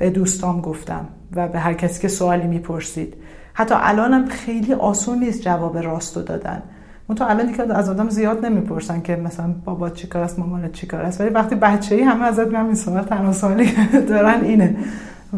به 0.02 0.10
دوستام 0.10 0.60
گفتم 0.60 1.08
و 1.36 1.48
به 1.48 1.58
هر 1.58 1.74
کسی 1.74 2.02
که 2.02 2.08
سوالی 2.08 2.46
می‌پرسید. 2.46 3.14
حتی 3.54 3.74
الانم 3.78 4.26
خیلی 4.26 4.72
آسون 4.72 5.18
نیست 5.18 5.42
جواب 5.42 5.78
راستو 5.78 6.22
دادن. 6.22 6.62
اون 7.08 7.16
تو 7.16 7.24
الان 7.28 7.46
دیگه 7.46 7.74
از 7.74 7.88
آدم 7.88 8.08
زیاد 8.08 8.46
نمی‌پرسن 8.46 9.00
که 9.00 9.16
مثلا 9.16 9.54
بابا 9.64 9.90
چیکار 9.90 10.22
است 10.22 10.38
مامانت 10.38 10.72
چیکار 10.72 11.00
است. 11.00 11.20
ولی 11.20 11.30
وقتی 11.30 11.54
بچه 11.54 11.94
ای 11.94 12.02
همه 12.02 12.24
ازت 12.24 12.46
میان 12.46 12.66
این 12.66 13.00
تنها 13.00 13.32
سوالی 13.32 13.70
دارن 14.08 14.40
اینه. 14.44 14.76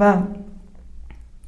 و 0.00 0.14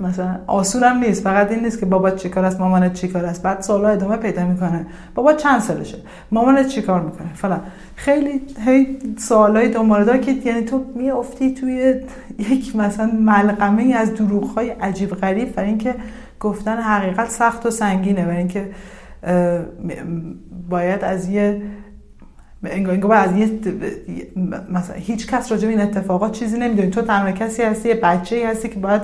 مثلا 0.00 0.38
آسون 0.46 0.82
هم 0.82 0.98
نیست 0.98 1.22
فقط 1.22 1.50
این 1.50 1.64
نیست 1.64 1.80
که 1.80 1.86
بابا 1.86 2.10
چیکار 2.10 2.44
است 2.44 2.60
مامانت 2.60 2.92
چیکار 2.92 3.24
است. 3.24 3.42
بعد 3.42 3.60
سوالا 3.60 3.88
ادامه 3.88 4.16
پیدا 4.16 4.46
می‌کنه. 4.46 4.86
بابا 5.14 5.32
چند 5.32 5.60
سالشه؟ 5.60 5.98
مامانت 6.30 6.68
چیکار 6.68 7.00
می‌کنه؟ 7.00 7.34
فلان. 7.34 7.60
خیلی 7.96 8.40
هی 8.66 8.98
سوالای 9.18 9.68
دنباله 9.68 10.18
که 10.18 10.32
یعنی 10.32 10.62
تو 10.62 10.84
میافتی 10.94 11.54
توی 11.54 11.94
یک 12.38 12.76
مثلا 12.76 13.06
ملقمه 13.06 13.82
ای 13.82 13.92
از 13.92 14.14
دروغ 14.14 14.44
های 14.44 14.70
عجیب 14.70 15.10
غریب 15.10 15.54
و 15.56 15.60
اینکه 15.60 15.94
گفتن 16.40 16.76
حقیقت 16.76 17.30
سخت 17.30 17.66
و 17.66 17.70
سنگینه 17.70 18.26
و 18.26 18.30
اینکه 18.30 18.70
باید 20.68 21.04
از 21.04 21.28
یه 21.28 21.62
انگار 22.64 23.12
از 23.12 23.36
یه 23.36 23.50
مثلا 24.70 24.96
هیچ 24.96 25.26
کس 25.26 25.52
راجع 25.52 25.68
این 25.68 25.80
اتفاقات 25.80 26.32
چیزی 26.32 26.58
نمی‌دونی. 26.58 26.90
تو 26.90 27.02
تنها 27.02 27.32
کسی 27.32 27.62
هستی 27.62 27.88
یه 27.88 27.94
بچه 27.94 28.48
هستی 28.48 28.68
که 28.68 28.78
باید 28.78 29.02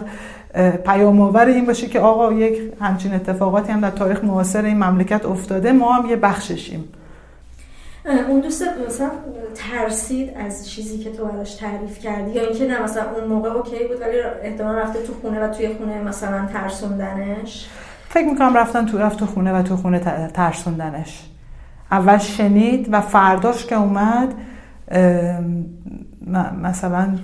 پیام 0.85 1.21
آور 1.21 1.47
این 1.47 1.67
باشه 1.67 1.87
که 1.87 2.01
آقا 2.01 2.33
یک 2.33 2.73
همچین 2.81 3.15
اتفاقاتی 3.15 3.73
هم 3.73 3.81
در 3.81 3.91
تاریخ 3.91 4.25
معاصر 4.25 4.65
این 4.65 4.85
مملکت 4.85 5.27
افتاده 5.27 5.73
ما 5.73 5.93
هم 5.93 6.11
یه 6.11 6.17
بخششیم. 6.17 6.89
اون 8.29 8.41
دوست 8.41 8.65
مثلا 8.89 9.11
ترسید 9.55 10.31
از 10.37 10.71
چیزی 10.71 10.99
که 10.99 11.11
تو 11.11 11.25
براش 11.25 11.55
تعریف 11.55 11.99
کردی؟ 11.99 12.31
یا 12.31 12.43
اینکه 12.43 12.67
نه 12.67 12.83
مثلا 12.83 13.03
اون 13.17 13.25
موقع 13.25 13.49
اوکی 13.49 13.85
بود 13.89 14.01
ولی 14.01 14.19
احتمال 14.43 14.75
رفته 14.75 15.03
تو 15.03 15.15
خونه 15.23 15.45
و 15.45 15.49
توی 15.49 15.69
خونه 15.69 16.03
مثلا 16.03 16.47
ترسوندنش؟ 16.53 17.69
فکر 18.09 18.27
می‌کنم 18.27 18.57
رفتن 18.57 18.87
تو 18.87 18.99
رفت 18.99 19.19
تو 19.19 19.27
خونه 19.27 19.53
و 19.53 19.63
تو 19.63 19.77
خونه 19.77 19.99
ترسوندنش. 20.35 21.29
اول 21.91 22.19
شنید 22.19 22.89
و 22.93 23.01
فرداش 23.01 23.67
که 23.67 23.75
اومد 23.75 24.35
مثلا 26.63 27.19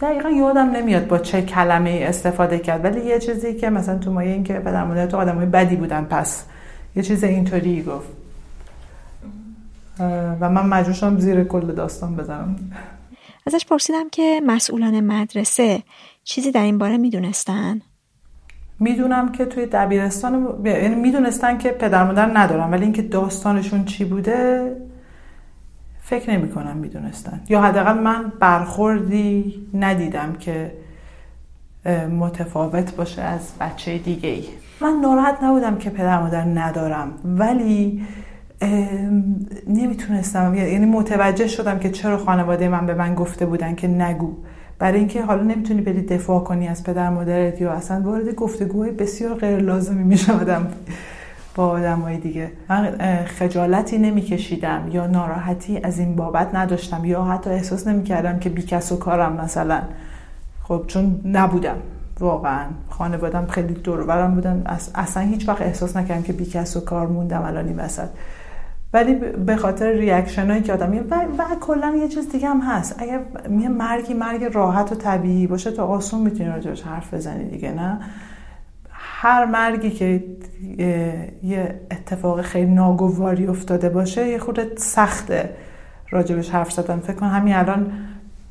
دقیقا 0.00 0.28
یادم 0.30 0.70
نمیاد 0.70 1.06
با 1.06 1.18
چه 1.18 1.42
کلمه 1.42 2.04
استفاده 2.08 2.58
کرد 2.58 2.84
ولی 2.84 3.06
یه 3.06 3.18
چیزی 3.18 3.54
که 3.54 3.70
مثلا 3.70 3.98
تو 3.98 4.12
مایه 4.12 4.32
این 4.32 4.44
که 4.44 4.54
پدر 4.54 4.84
مادر 4.84 5.06
تو 5.06 5.16
آدمای 5.16 5.46
بدی 5.46 5.76
بودن 5.76 6.04
پس 6.04 6.44
یه 6.96 7.02
چیز 7.02 7.24
اینطوری 7.24 7.82
گفت. 7.82 8.08
و 10.40 10.50
من 10.50 10.66
مجبور 10.66 11.18
زیر 11.18 11.44
کل 11.44 11.72
داستان 11.72 12.16
بزنم. 12.16 12.56
ازش 13.46 13.66
پرسیدم 13.66 14.08
که 14.08 14.40
مسئولان 14.46 15.00
مدرسه 15.00 15.82
چیزی 16.24 16.50
در 16.50 16.62
این 16.62 16.78
باره 16.78 16.96
می‌دونستن؟ 16.96 17.80
می‌دونم 18.80 19.32
که 19.32 19.44
توی 19.44 19.66
دبیرستان 19.66 20.62
یعنی 20.64 20.94
می‌دونستن 20.94 21.58
که 21.58 21.70
پدر 21.70 22.04
مادر 22.04 22.38
ندارم 22.38 22.72
ولی 22.72 22.82
اینکه 22.84 23.02
داستانشون 23.02 23.84
چی 23.84 24.04
بوده 24.04 24.76
فکر 26.08 26.30
نمی 26.30 26.48
کنم 26.48 26.76
می‌دونستن. 26.76 27.40
یا 27.48 27.62
حداقل 27.62 27.98
من 27.98 28.32
برخوردی 28.40 29.54
ندیدم 29.74 30.32
که 30.32 30.72
متفاوت 32.18 32.96
باشه 32.96 33.22
از 33.22 33.52
بچه 33.60 33.98
دیگه 33.98 34.28
ای 34.28 34.44
من 34.80 35.00
ناراحت 35.02 35.42
نبودم 35.42 35.76
که 35.76 35.90
پدر 35.90 36.22
مادر 36.22 36.44
ندارم 36.44 37.12
ولی 37.24 38.02
نمی‌تونستم. 39.68 40.54
یعنی 40.54 40.86
متوجه 40.86 41.46
شدم 41.46 41.78
که 41.78 41.90
چرا 41.90 42.18
خانواده 42.18 42.68
من 42.68 42.86
به 42.86 42.94
من 42.94 43.14
گفته 43.14 43.46
بودن 43.46 43.74
که 43.74 43.88
نگو. 43.88 44.32
برای 44.78 44.98
اینکه 44.98 45.22
حالا 45.22 45.42
نمی‌تونی 45.42 45.80
بری 45.80 46.02
دفاع 46.02 46.44
کنی 46.44 46.68
از 46.68 46.84
پدر 46.84 47.10
مادرت 47.10 47.60
یا 47.60 47.72
اصلا 47.72 48.00
وارد 48.00 48.34
گفتگوهای 48.34 48.90
بسیار 48.90 49.34
غیر 49.34 49.58
لازمی 49.58 50.04
میشه 50.04 50.32
آدم 50.32 50.68
با 51.56 51.68
آدم 51.68 52.00
های 52.00 52.16
دیگه. 52.16 52.52
من 52.68 52.98
خجالتی 53.24 53.98
نمیکشیدم 53.98 54.88
یا 54.92 55.06
ناراحتی 55.06 55.80
از 55.82 55.98
این 55.98 56.16
بابت 56.16 56.54
نداشتم 56.54 57.04
یا 57.04 57.24
حتی 57.24 57.50
احساس 57.50 57.86
نمی‌کردم 57.86 58.38
که 58.38 58.48
بیکس 58.48 58.92
و 58.92 58.96
کارم 58.96 59.32
مثلا. 59.32 59.80
خب 60.62 60.84
چون 60.86 61.20
نبودم 61.24 61.76
واقعا. 62.20 62.64
خانوادم 62.90 63.46
خیلی 63.46 63.74
دورورم 63.74 64.34
بودن. 64.34 64.62
اصلا 64.94 65.22
هیچ 65.22 65.48
وقت 65.48 65.62
احساس 65.62 65.96
نکردم 65.96 66.22
که 66.22 66.32
بیکس 66.32 66.76
و 66.76 66.80
کار 66.80 67.06
موندم 67.06 67.42
الان 67.42 67.68
این 67.68 67.76
وسط. 67.76 68.08
ولی 68.92 69.14
به 69.46 69.56
خاطر 69.56 69.92
reaction 69.92 70.50
هایی 70.50 70.62
که 70.62 70.72
آدم 70.72 70.96
و, 71.10 71.14
و 71.38 71.44
کلا 71.60 71.96
یه 71.96 72.08
چیز 72.08 72.28
دیگه 72.28 72.48
هم 72.48 72.60
هست. 72.60 72.94
اگر 72.98 73.20
یه 73.50 73.68
مرگی 73.68 74.14
مرگ 74.14 74.44
راحت 74.52 74.92
و 74.92 74.94
طبیعی 74.94 75.46
باشه 75.46 75.70
تو 75.70 75.82
آسون 75.82 76.20
می‌تونی 76.20 76.48
راجبش 76.48 76.82
حرف 76.82 77.14
بزنی 77.14 77.44
دیگه 77.50 77.72
نه؟ 77.72 77.98
هر 79.18 79.44
مرگی 79.44 79.90
که 79.90 80.24
یه 81.42 81.80
اتفاق 81.90 82.42
خیلی 82.42 82.70
ناگواری 82.70 83.46
افتاده 83.46 83.88
باشه 83.88 84.28
یه 84.28 84.38
خود 84.38 84.78
سخته 84.78 85.50
راجبش 86.10 86.50
حرف 86.50 86.72
زدن. 86.72 86.98
فکر 86.98 87.12
کنم 87.12 87.28
همین 87.28 87.54
الان 87.54 87.92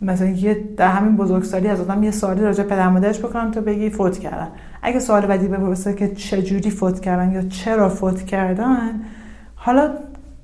مثلا 0.01 0.27
یه 0.27 0.63
در 0.77 0.87
همین 0.87 1.17
بزرگسالی 1.17 1.67
از 1.67 1.81
آدم 1.81 2.03
یه 2.03 2.11
سوالی 2.11 2.41
راجع 2.41 2.63
پدر 2.63 2.89
مادرش 2.89 3.19
بکنم 3.19 3.51
تو 3.51 3.61
بگی 3.61 3.89
فوت 3.89 4.17
کردن. 4.17 4.47
اگه 4.81 4.99
سوال 4.99 5.25
بعدی 5.25 5.47
بپرسه 5.47 5.93
که 5.93 6.07
چجوری 6.07 6.69
فوت 6.69 6.99
کردن 6.99 7.31
یا 7.31 7.41
چرا 7.41 7.89
فوت 7.89 8.25
کردن 8.25 9.01
حالا 9.55 9.89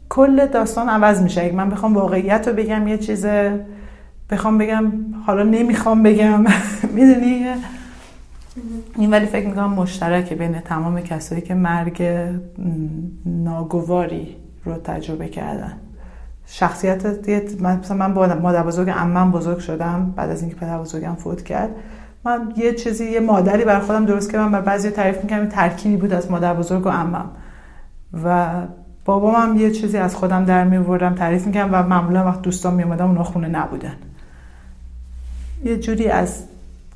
کل 0.10 0.46
داستان 0.46 0.90
عوض 0.90 1.22
میشه. 1.22 1.42
اگه 1.42 1.54
من 1.54 1.70
بخوام 1.70 1.94
واقعیت 1.94 2.48
رو 2.48 2.54
بگم 2.54 2.88
یه 2.88 2.98
چیز 2.98 3.26
بخوام 4.30 4.58
بگم 4.58 4.92
حالا 5.26 5.44
نمی‌خوام 5.44 6.04
بگم. 6.04 6.46
می‌دونی؟ 6.96 7.46
این 8.98 9.12
ولی 9.12 9.26
فکر 9.26 9.48
می‌کنم 9.48 9.74
مشترکه 9.74 10.36
بین 10.36 10.60
تمام 10.60 11.02
کسایی 11.02 11.42
که 11.42 11.54
مرگ 11.54 12.04
ناگواری 13.26 14.36
رو 14.66 14.78
تجربه 14.78 15.28
کردن. 15.28 15.74
شخصیت 16.46 17.30
مثلا 17.62 17.98
من 17.98 18.14
با 18.14 18.28
مادر 18.28 18.64
بزرگ 18.64 18.90
عمم 18.90 19.32
بزرگ 19.32 19.60
شدم 19.60 20.14
بعد 20.16 20.30
از 20.30 20.42
اینکه 20.42 20.56
پدر 20.56 20.80
بزرگم 20.80 21.16
فوت 21.16 21.44
کرد 21.44 21.70
من 22.26 22.54
یه 22.58 22.74
چیزی 22.74 23.06
یه 23.06 23.20
مادری 23.20 23.66
برای 23.66 23.82
خودم 23.82 24.06
درست 24.06 24.32
کردم 24.32 24.52
بر 24.52 24.62
بعضی 24.62 24.90
تعریف 24.90 25.24
می‌کنم 25.24 25.46
ترکیبی 25.46 25.98
بود 25.98 26.14
از 26.14 26.32
مادر 26.32 26.54
بزرگ 26.54 26.86
و 26.86 26.90
عمم. 26.90 27.30
و 28.24 28.52
بابام 29.06 29.36
هم 29.36 29.58
یه 29.58 29.72
چیزی 29.72 29.98
از 29.98 30.16
خودم 30.16 30.46
در 30.46 30.64
میوردم 30.64 31.16
تعریف 31.16 31.48
می‌کنم 31.48 31.70
و 31.72 31.84
معمولا 31.84 32.26
وقت 32.26 32.42
دوستان 32.42 32.74
میومدم 32.74 33.08
اونا 33.08 33.24
خونه 33.24 33.48
نبودن. 33.48 33.96
یه 35.66 35.78
جوری 35.78 36.08
از 36.08 36.44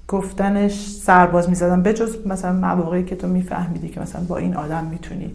گفتنش 0.08 0.88
سرباز 0.88 1.50
می‌زدم 1.50 1.82
به 1.82 1.94
جز 1.94 2.28
مثلا 2.28 2.54
مواقعی 2.54 3.04
که 3.04 3.16
تو 3.16 3.28
میفهمیدی 3.28 3.90
که 3.90 4.00
مثلا 4.00 4.24
با 4.24 4.38
این 4.38 4.56
آدم 4.56 4.84
می‌تونی 4.84 5.34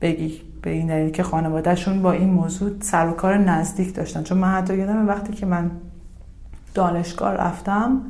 بگی 0.00 0.40
به 0.62 0.70
این 0.70 0.86
دلیل 0.86 1.10
که 1.10 1.22
خانوادهشون 1.22 2.02
با 2.02 2.12
این 2.12 2.30
موضوع 2.30 2.70
سر 2.80 3.06
و 3.06 3.12
کار 3.12 3.38
نزدیک 3.38 3.94
داشتن. 3.94 4.22
چون 4.22 4.38
من 4.38 4.48
حتی 4.48 4.76
یادم 4.76 5.08
وقتی 5.08 5.32
که 5.32 5.46
من 5.46 5.70
دانشگاه 6.74 7.34
رفتم 7.34 8.00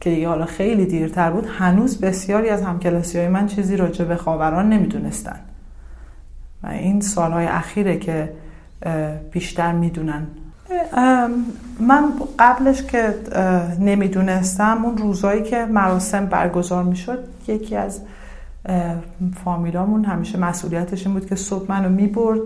که 0.00 0.10
دیگه 0.10 0.28
حالا 0.28 0.44
خیلی 0.44 0.86
دیرتر 0.86 1.30
بود 1.30 1.46
هنوز 1.58 2.00
بسیاری 2.00 2.48
از 2.48 2.62
همکلاسی 2.62 3.18
های 3.18 3.28
من 3.28 3.46
چیزی 3.46 3.76
راجع 3.76 4.04
به 4.04 4.16
خاوران 4.16 4.68
نمی‌دونستن. 4.68 5.40
و 6.62 6.66
این 6.66 7.00
سالهای 7.00 7.46
اخیره 7.46 7.98
که 7.98 8.32
بیشتر 9.32 9.72
می‌دونن. 9.72 10.26
من 11.80 12.12
قبلش 12.38 12.82
که 12.82 13.14
نمی‌دونستم 13.80 14.84
اون 14.84 14.98
روزایی 14.98 15.42
که 15.42 15.64
مراسم 15.64 16.26
برگزار 16.26 16.84
می‌شد 16.84 17.24
یکی 17.48 17.76
از 17.76 18.00
فامیلامون 19.44 20.04
همیشه 20.04 20.38
مسئولیتش 20.38 21.06
این 21.06 21.14
بود 21.14 21.26
که 21.26 21.36
صبح 21.36 21.66
منو 21.68 21.88
می‌برد 21.88 22.40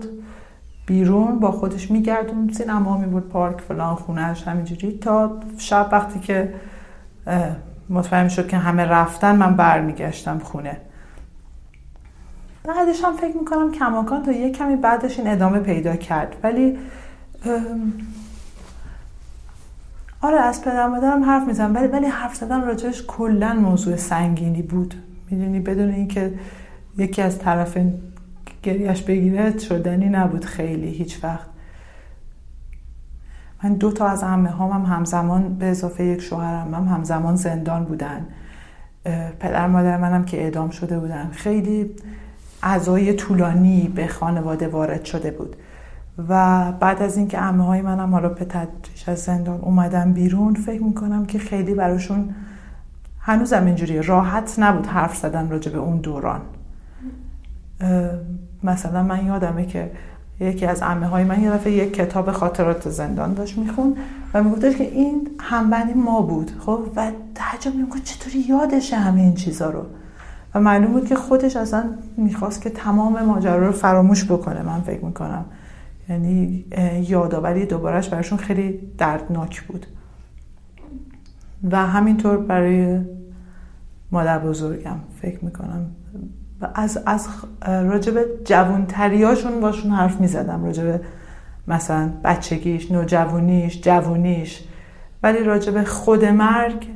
بیرون 0.85 1.39
با 1.39 1.51
خودش 1.51 1.91
میگردون 1.91 2.53
سینما 2.53 2.97
می‌برد 2.97 3.23
پارک 3.23 3.61
فلان 3.61 3.95
خونهش 3.95 4.47
همینجوری. 4.47 4.97
تا 4.97 5.31
شب 5.57 5.89
وقتی 5.91 6.19
که 6.19 6.53
مطمئن 7.89 8.27
شد 8.27 8.47
که 8.47 8.57
همه 8.57 8.85
رفتن 8.85 9.35
من 9.35 9.55
برمیگشتم 9.55 10.39
خونه. 10.39 10.77
بعدش 12.63 13.03
هم 13.03 13.17
فکر 13.17 13.37
می‌کنم 13.37 13.71
کماکان 13.71 14.23
تا 14.23 14.31
یه 14.31 14.51
کمی 14.51 14.75
بعدش 14.75 15.19
این 15.19 15.27
ادامه 15.27 15.59
پیدا 15.59 15.95
کرد. 15.95 16.35
ولی 16.43 16.77
آره 20.21 20.39
از 20.39 20.61
پدر 20.61 20.87
مادرم 20.87 21.23
حرف 21.23 21.47
می‌زنم 21.47 21.75
ولی 21.75 21.87
ولی 21.87 22.05
حرف 22.05 22.35
زدن 22.35 22.61
راجعش 22.61 23.03
کلا 23.07 23.53
موضوع 23.53 23.95
سنگینی 23.95 24.61
بود. 24.61 24.95
می‌دونی 25.31 25.59
بدون 25.59 25.89
اینکه 25.89 26.33
یکی 26.97 27.21
از 27.21 27.39
طرف 27.39 27.77
گریش 28.63 29.01
بگیره 29.01 29.57
شدنی 29.57 30.09
نبود 30.09 30.45
خیلی 30.45 30.87
هیچ 30.87 31.23
وقت. 31.23 31.45
من 33.63 33.73
دو 33.73 33.91
تا 33.91 34.07
از 34.07 34.23
همه 34.23 34.49
هام 34.49 34.71
هم 34.71 34.95
همزمان 34.95 35.53
به 35.53 35.65
اضافه 35.65 36.03
یک 36.03 36.21
شوهرم 36.21 36.73
هم 36.73 36.87
همزمان 36.87 37.35
زندان 37.35 37.85
بودن. 37.85 38.27
پدر 39.39 39.67
مادر 39.67 39.97
منم 39.97 40.25
که 40.25 40.41
اعدام 40.41 40.69
شده 40.69 40.99
بودن. 40.99 41.29
خیلی 41.31 41.91
اعضای 42.63 43.13
طولانی 43.13 43.91
به 43.95 44.07
خانواده 44.07 44.67
وارد 44.67 45.05
شده 45.05 45.31
بود. 45.31 45.55
و 46.29 46.71
بعد 46.71 47.01
از 47.01 47.17
اینکه 47.17 47.37
عمه 47.37 47.65
های 47.65 47.81
منم 47.81 48.11
حالا 48.11 48.29
به 48.29 48.45
تدریج 48.45 49.03
از 49.07 49.19
زندان 49.19 49.61
اومدن 49.61 50.13
بیرون 50.13 50.53
فکر 50.53 50.83
می‌کنم 50.83 51.25
که 51.25 51.39
خیلی 51.39 51.73
براشون 51.73 52.29
هنوزم 53.19 53.65
اینجوری 53.65 54.01
راحت 54.01 54.55
نبود 54.59 54.85
حرف 54.85 55.17
زدن 55.17 55.49
راجع 55.49 55.71
به 55.71 55.77
اون 55.77 55.97
دوران. 55.97 56.41
مثلا 58.63 59.03
من 59.03 59.25
یادمه 59.25 59.65
که 59.65 59.91
یکی 60.39 60.65
از 60.65 60.81
عمه 60.81 61.05
های 61.05 61.23
من 61.23 61.41
یه 61.41 61.51
دفعه 61.51 61.71
یک 61.71 61.93
کتاب 61.93 62.31
خاطرات 62.31 62.89
زندان 62.89 63.33
داشت 63.33 63.57
میخون 63.57 63.97
و 64.33 64.43
میگفتش 64.43 64.75
که 64.75 64.83
این 64.83 65.27
همبندی 65.39 65.93
ما 65.93 66.21
بود 66.21 66.51
خب؟ 66.59 66.79
و 66.95 67.11
تعجب 67.35 67.75
می‌گفت 67.75 68.03
چطوری 68.03 68.39
یادشه 68.39 68.95
همه 68.95 69.21
این 69.21 69.33
چیزا 69.33 69.69
رو؟ 69.69 69.85
و 70.55 70.59
معلوم 70.59 70.91
بود 70.91 71.05
که 71.05 71.15
خودش 71.15 71.55
اصلا 71.55 71.83
می‌خواست 72.17 72.61
که 72.61 72.69
تمام 72.69 73.25
ماجرا 73.25 73.67
رو 73.67 73.71
فراموش 73.71 74.25
بکنه 74.25 74.61
من 74.61 74.81
فکر 74.81 75.05
می‌کنم. 75.05 75.45
یعنی 76.09 76.65
یادآوری 77.07 77.65
دوبارهش 77.65 78.09
براشون 78.09 78.37
خیلی 78.37 78.79
دردناک 78.97 79.61
بود. 79.61 79.85
و 81.71 81.77
همینطور 81.77 82.37
برای 82.37 82.99
مادر 84.11 84.39
بزرگم 84.39 84.99
فکر 85.21 85.45
می‌کنم. 85.45 85.85
و 86.61 86.67
از, 86.75 86.99
از 87.05 87.27
راجب 87.65 88.43
جوانتریاشون 88.43 89.59
باشون 89.59 89.91
حرف 89.91 90.21
می‌زدم. 90.21 90.63
راجب 90.65 91.01
مثلا 91.67 92.09
بچگیش 92.23 92.91
نوجوانیش 92.91 93.81
جوونیش 93.81 94.63
ولی 95.23 95.43
راجب 95.43 95.83
خود 95.83 96.25
مرگ 96.25 96.87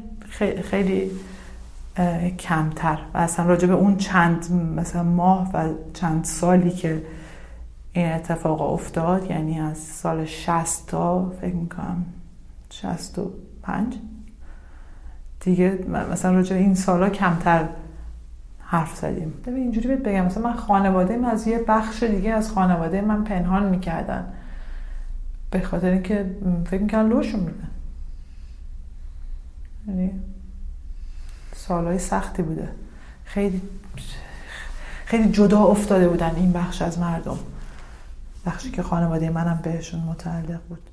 خیلی 0.63 1.11
کمتر. 2.39 2.99
و 3.13 3.17
اصلا 3.17 3.45
راجب 3.45 3.71
اون 3.71 3.97
چند 3.97 4.51
مثلا 4.75 5.03
ماه 5.03 5.51
و 5.53 5.69
چند 5.93 6.23
سالی 6.23 6.69
که 6.69 7.01
این 7.97 8.11
اتفاق 8.11 8.61
افتاد 8.61 9.31
یعنی 9.31 9.59
از 9.59 9.77
سال 9.77 10.25
60 10.25 10.87
تا 10.87 11.29
فکر 11.29 11.55
می‌کنم 11.55 12.05
65 12.69 13.95
دیگه 15.39 15.79
مثلا 16.11 16.31
راجع 16.31 16.55
این 16.55 16.75
سالا 16.75 17.09
کمتر 17.09 17.65
حرف 18.59 18.95
زدیم. 18.95 19.33
ببین 19.45 19.55
اینجوری 19.55 19.87
بهت 19.87 19.99
بگم 19.99 20.25
مثلا 20.25 20.43
من 20.43 20.55
خانواده 20.55 21.17
من 21.17 21.29
از 21.29 21.47
یه 21.47 21.59
بخش 21.67 22.03
دیگه 22.03 22.33
از 22.33 22.51
خانواده 22.51 23.01
من 23.01 23.23
پنهان 23.23 23.69
می‌کردن. 23.69 24.33
به 25.51 25.61
خاطر 25.61 25.89
اینکه 25.89 26.35
فکر 26.65 26.81
می‌کنم 26.81 27.09
لوشون 27.09 27.39
میدن 27.39 27.69
یعنی 29.87 30.11
سالهای 31.55 31.99
سختی 31.99 32.41
بوده. 32.43 32.69
خیلی 33.25 33.61
خیلی 35.05 35.31
جدا 35.31 35.63
افتاده 35.63 36.09
بودن 36.09 36.35
این 36.35 36.53
بخش 36.53 36.81
از 36.81 36.99
مردم. 36.99 37.37
بخشی 38.47 38.71
که 38.71 38.83
خانواده 38.83 39.29
منم 39.29 39.59
بهشون 39.63 39.99
متعلق 39.99 40.59
بود. 40.69 40.89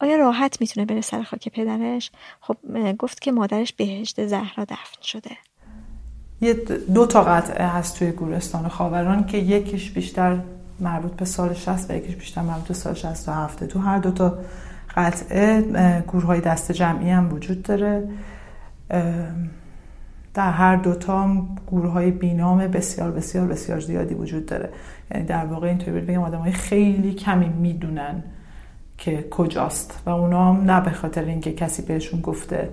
آیا 0.00 0.16
راحت 0.16 0.60
می‌تونه 0.60 0.86
بره 0.86 1.00
سر 1.00 1.22
خاک 1.22 1.48
پدرش؟ 1.48 2.10
خب 2.40 2.56
گفت 2.98 3.20
که 3.20 3.32
مادرش 3.32 3.72
بهشت 3.72 4.26
زهرا 4.26 4.64
دفن 4.64 5.02
شده. 5.02 5.30
یه 6.40 6.54
دو 6.94 7.06
تا 7.06 7.24
قطعه 7.24 7.66
هست 7.66 7.98
توی 7.98 8.12
گورستان 8.12 8.68
خاوران 8.68 9.26
که 9.26 9.38
یکیش 9.38 9.90
بیشتر 9.90 10.38
مربوط 10.80 11.12
به 11.12 11.24
سال 11.24 11.54
60 11.54 11.90
و 11.90 11.94
یکیش 11.94 12.16
بیشتر 12.16 12.42
مربوط 12.42 12.68
به 12.68 12.74
سال 12.74 12.94
67 12.94 13.64
تو 13.64 13.78
هر 13.78 13.98
دو 13.98 14.10
تا 14.10 14.38
قطعه 14.96 15.60
گورهای 16.00 16.40
دست 16.40 16.72
جمعی 16.72 17.10
هم 17.10 17.32
وجود 17.32 17.62
داره. 17.62 18.08
در 20.34 20.50
هر 20.50 20.76
دوتا 20.76 21.46
گورهای 21.66 22.10
بینام 22.10 22.58
بسیار 22.58 23.10
بسیار 23.10 23.46
بسیار 23.46 23.80
زیادی 23.80 24.14
وجود 24.14 24.46
داره. 24.46 24.72
یعنی 25.10 25.26
در 25.26 25.46
واقع 25.46 25.66
اینطوری 25.66 26.00
بگم 26.00 26.22
آدم 26.22 26.38
های 26.38 26.52
خیلی 26.52 27.14
کمی 27.14 27.48
می‌دونن 27.48 28.22
که 28.98 29.28
کجاست 29.30 30.02
و 30.06 30.10
اونا 30.10 30.54
هم 30.54 30.70
نه 30.70 30.80
به 30.80 30.90
خاطر 30.90 31.24
اینکه 31.24 31.52
کسی 31.52 31.82
بهشون 31.82 32.20
گفته 32.20 32.68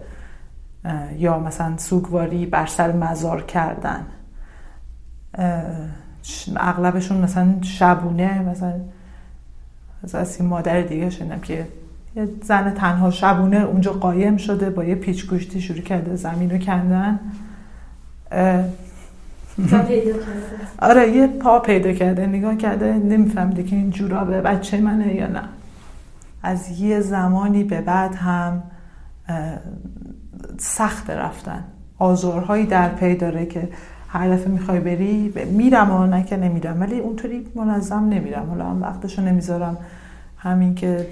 یا 1.18 1.40
مثلا 1.40 1.78
سوگواری 1.78 2.46
بر 2.46 2.66
سر 2.66 2.92
مزار 2.92 3.42
کردن. 3.42 4.06
اغلبشون 6.58 7.18
مثلا 7.18 7.56
شبونه 7.62 8.40
مثلا 8.40 8.74
از 10.14 10.40
این 10.40 10.50
مادر 10.50 10.82
دیگه 10.82 11.10
شنیدم 11.10 11.40
که 11.40 11.68
یه 12.16 12.30
زن 12.44 12.74
تنها 12.74 13.12
شبونه 13.12 13.58
اونجا 13.58 13.94
قایم 13.94 14.38
شده 14.38 14.70
با 14.70 14.84
یه 14.84 14.96
پیچ 14.96 15.28
گوشتی 15.28 15.62
شروع 15.62 15.82
کرده 15.82 16.16
زمین 16.16 16.50
رو 16.50 16.58
کندن. 16.58 17.20
آره 20.80 21.10
یه 21.10 21.28
پا 21.28 21.60
پیدا 21.60 21.94
کرده 21.94 22.26
نگاه 22.26 22.56
کرده 22.56 22.94
نمیفهمده 22.94 23.64
که 23.64 23.76
این 23.76 23.90
جورابه 23.90 24.42
بچه 24.42 24.82
منه 24.82 25.16
یا 25.16 25.28
نه. 25.28 25.42
از 26.44 26.80
یه 26.82 27.00
زمانی 27.00 27.64
به 27.64 27.82
بعد 27.82 28.16
هم 28.16 28.64
سخت 30.58 31.10
رفتن. 31.10 31.64
آزارهایی 32.00 32.66
در 32.66 32.90
پی 32.90 33.16
داره 33.16 33.46
که 33.46 33.70
هر 34.08 34.30
دفعه 34.30 34.48
می‌خوای 34.48 34.80
بری 34.80 35.34
میرم 35.52 35.92
و 35.92 36.06
نه 36.06 36.24
که 36.24 36.38
نمیرم. 36.38 36.82
ولی 36.82 37.00
اونطوری 37.00 37.48
منظم 37.56 38.10
نمیرم. 38.10 38.50
حالا 38.50 38.66
هم 38.66 38.82
وقتشو 38.82 39.22
نمی‌ذارم. 39.22 39.78
همین 40.44 40.76
که 40.76 41.08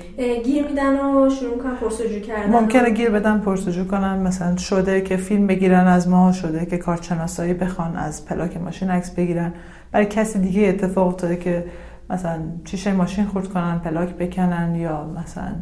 گیر 0.45 0.67
میدن 0.67 0.99
و 0.99 1.29
شروع 1.29 1.57
کنن 1.57 1.75
پرسجو 1.75 2.19
کردن 2.19 2.51
ممکنه 2.51 2.89
گیر 2.89 3.09
بدن 3.09 3.39
پرسجو 3.39 3.87
کنن. 3.87 4.17
مثلا 4.17 4.57
شده 4.57 5.01
که 5.01 5.17
فیلم 5.17 5.47
بگیرن 5.47 5.87
از 5.87 6.09
ما 6.09 6.31
شده 6.31 6.65
که 6.65 6.77
کارشناسایی 6.77 7.53
بخوان 7.53 7.95
از 7.95 8.25
پلاک 8.25 8.57
ماشین 8.57 8.89
عکس 8.89 9.11
بگیرن. 9.11 9.53
برای 9.91 10.05
کسی 10.05 10.39
دیگه 10.39 10.61
اتفاق 10.67 11.07
افتاده 11.07 11.35
که 11.35 11.65
مثلا 12.09 12.39
چیشه 12.65 12.93
ماشین 12.93 13.25
خورد 13.25 13.47
کنن 13.47 13.79
پلاک 13.79 14.09
بکنن 14.09 14.75
یا 14.75 15.07
مثلا 15.17 15.55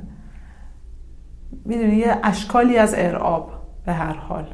می‌دونی 1.65 1.95
یه 1.95 2.17
اشکالی 2.23 2.77
از 2.77 2.93
ارعاب 2.97 3.51
به 3.85 3.93
هر 3.93 4.13
حال 4.13 4.45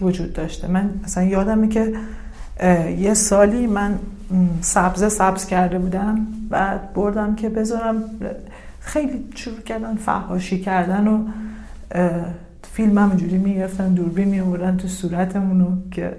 وجود 0.00 0.32
داشته. 0.32 0.68
من 0.68 0.90
مثلا 1.04 1.24
یادمه 1.24 1.68
که 1.68 1.92
یه 2.98 3.14
سالی 3.14 3.66
من 3.66 3.98
سبزه 4.60 5.08
سبز 5.08 5.46
کرده 5.46 5.78
بودم 5.78 6.26
بعد 6.50 6.92
بردم 6.92 7.34
که 7.34 7.48
بذارم 7.48 8.04
خیلی 8.80 9.24
شروع 9.34 9.60
کردن 9.60 9.96
فحاشی 9.96 10.60
کردن 10.60 11.08
و 11.08 11.28
فیلم 12.72 12.98
هم 12.98 13.08
اینجوری 13.08 13.38
می‌گرفتن 13.38 13.94
دوربین 13.94 14.28
میوردن 14.28 14.76
تو 14.76 14.88
صورتمونو 14.88 15.66
که 15.90 16.16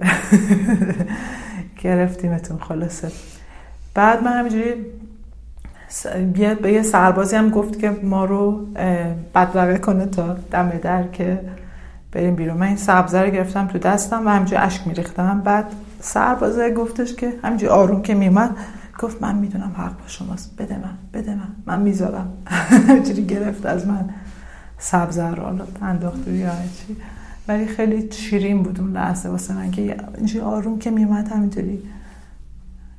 گرفتیمتون 1.82 2.58
خلاصه. 2.58 3.12
بعد 3.94 4.22
من 4.22 4.32
همینجوری 4.32 4.74
به 6.62 6.72
یه 6.72 6.82
سربازی 6.82 7.36
هم 7.36 7.50
گفت 7.50 7.78
که 7.78 7.90
ما 8.02 8.24
رو 8.24 8.66
بدرقه 9.34 9.78
کنه 9.78 10.06
تا 10.06 10.36
دم 10.50 10.72
در 10.82 11.02
که 11.02 11.40
بریم 12.12 12.34
بیرون. 12.34 12.56
من 12.56 12.66
این 12.66 12.76
سبزه 12.76 13.22
رو 13.22 13.30
گرفتم 13.30 13.66
تو 13.66 13.78
دستم 13.78 14.26
و 14.26 14.30
همینجوری 14.30 14.62
اشک 14.62 14.86
میریختم. 14.86 15.40
بعد 15.40 15.64
سربازه 16.04 16.70
گفتش 16.70 17.14
که 17.14 17.32
همینجوری 17.42 17.72
آروم 17.72 18.02
که 18.02 18.14
میومد 18.14 18.56
گفت 18.98 19.22
من 19.22 19.34
می‌دونم 19.34 19.74
حق 19.76 19.98
با 19.98 20.06
شماست 20.06 20.56
بده 20.58 20.74
من 20.74 20.98
بده 21.12 21.34
من. 21.34 21.48
من 21.66 21.82
می‌ذارم 21.82 22.32
همینجوری 22.88 23.26
گرفت 23.26 23.66
از 23.66 23.86
من. 23.86 24.10
سبزه 24.78 25.30
رو 25.30 25.44
انداخت 25.82 26.28
یا 26.28 26.50
چی 26.50 26.96
ولی 27.48 27.66
خیلی 27.66 28.12
شیرین 28.12 28.62
بود 28.62 28.80
اون 28.80 28.92
لحظه 28.92 29.28
واسه 29.28 29.54
من 29.54 29.70
که 29.70 29.96
اینجوری 30.16 30.44
آروم 30.44 30.78
که 30.78 30.90
میومد 30.90 31.28
همینطوری 31.28 31.82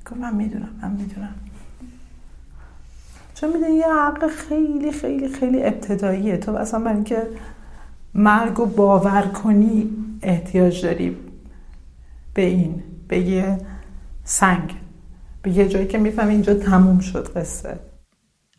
گفت 0.06 0.20
من 0.20 0.36
می‌دونم 0.36 0.70
من 0.82 0.92
می‌دونم. 0.92 1.36
چون 3.36 3.54
می‌دونی 3.54 3.76
یه 3.76 3.94
حق 3.94 4.28
خیلی 4.28 4.92
خیلی 4.92 5.28
خیلی 5.30 5.64
ابتداییه. 5.64 6.38
تو 6.38 6.56
اصلا 6.56 6.80
برای 6.80 6.96
اینکه 6.96 7.28
مرگ 8.14 8.60
و 8.60 8.66
باور 8.66 9.22
کنی 9.22 9.90
احتیاج 10.22 10.86
داری 10.86 11.18
به 12.34 12.42
این. 12.42 12.84
به 13.08 13.20
یه 13.20 13.58
سنگ. 14.24 14.76
به 15.42 15.52
یه 15.52 15.68
جایی 15.70 15.88
که 15.88 15.98
می‌فهمی 15.98 16.34
اینجا 16.34 16.54
تموم 16.54 17.00
شد 17.00 17.38
قصه. 17.38 17.80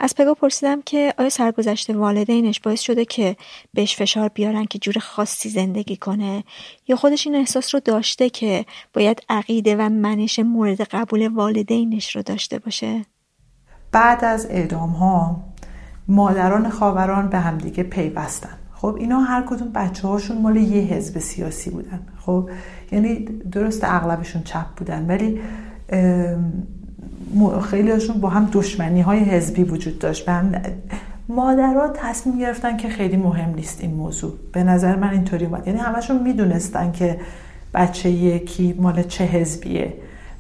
از 0.01 0.15
پگا 0.15 0.35
پرسیدم 0.35 0.83
که 0.83 1.15
آیا 1.19 1.29
سرگذشت 1.29 1.91
والدینش 1.91 2.61
باعث 2.61 2.81
شده 2.81 3.05
که 3.05 3.37
بهش 3.75 3.97
فشار 3.97 4.29
بیارن 4.29 4.65
که 4.65 4.79
جور 4.79 4.95
خاصی 4.99 5.49
زندگی 5.49 5.97
کنه؟ 5.97 6.45
یا 6.89 6.97
خودش 6.97 7.27
این 7.27 7.37
احساس 7.37 7.75
رو 7.75 7.81
داشته 7.85 8.31
که 8.31 8.67
باید 8.93 9.23
عقیده 9.29 9.77
و 9.77 9.89
منش 9.89 10.39
مورد 10.39 10.81
قبول 10.81 11.29
والدینش 11.29 12.17
رو 12.17 12.23
داشته 12.23 12.59
باشه؟ 12.59 13.07
بعد 13.93 14.25
از 14.25 14.47
اعدام 14.51 14.91
ها 14.91 15.45
مادران 16.09 16.71
خاوران 16.71 17.29
به 17.29 17.39
همدیگه 17.39 17.83
پیوستن. 17.83 18.59
خب 18.87 18.97
اینا 19.01 19.21
هر 19.21 19.43
کدوم 19.47 19.69
بچه 19.75 20.09
هاشون 20.09 20.43
مال 20.43 20.57
یه 20.57 20.83
حزب 20.83 21.19
سیاسی 21.19 21.71
بودن. 21.71 22.01
خب 22.19 22.51
یعنی 22.93 23.29
درست 23.53 23.85
اغلبشون 23.85 24.43
چپ 24.43 24.67
بودن 24.77 25.07
ولی 25.07 25.41
خیلی 27.71 27.91
هاشون 27.91 28.21
با 28.21 28.29
هم 28.29 28.49
دشمنی 28.53 29.01
های 29.01 29.19
حزبی 29.19 29.63
وجود 29.63 29.99
داشت. 29.99 30.29
هم 30.29 30.53
مادرها 31.29 31.89
تصمیم 31.89 32.39
گرفتن 32.39 32.77
که 32.77 32.89
خیلی 32.89 33.17
مهم 33.17 33.55
نیست 33.55 33.81
این 33.81 33.95
موضوع. 33.95 34.33
به 34.53 34.65
نظر 34.65 34.97
من 34.97 35.11
اینطوری 35.11 35.47
اومد. 35.47 35.67
یعنی 35.67 35.79
همشون 35.79 36.23
می‌دونستن 36.23 36.93
که 36.93 37.21
بچه 37.75 38.11
یکی 38.11 38.73
مال 38.73 39.03
چه 39.03 39.25
حزبیه. 39.25 39.93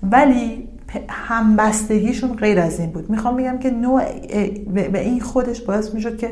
ولی 0.03 0.69
همبستگیشون 1.09 2.37
غیر 2.37 2.61
از 2.61 2.81
این 2.81 2.91
بود. 2.91 3.11
می‌خوام 3.11 3.37
بگم 3.37 3.59
که 3.59 3.71
نوع 3.71 4.03
به 4.93 5.01
این 5.01 5.21
خودش 5.21 5.61
باعث 5.61 5.95
می‌شد 5.95 6.19
که 6.19 6.31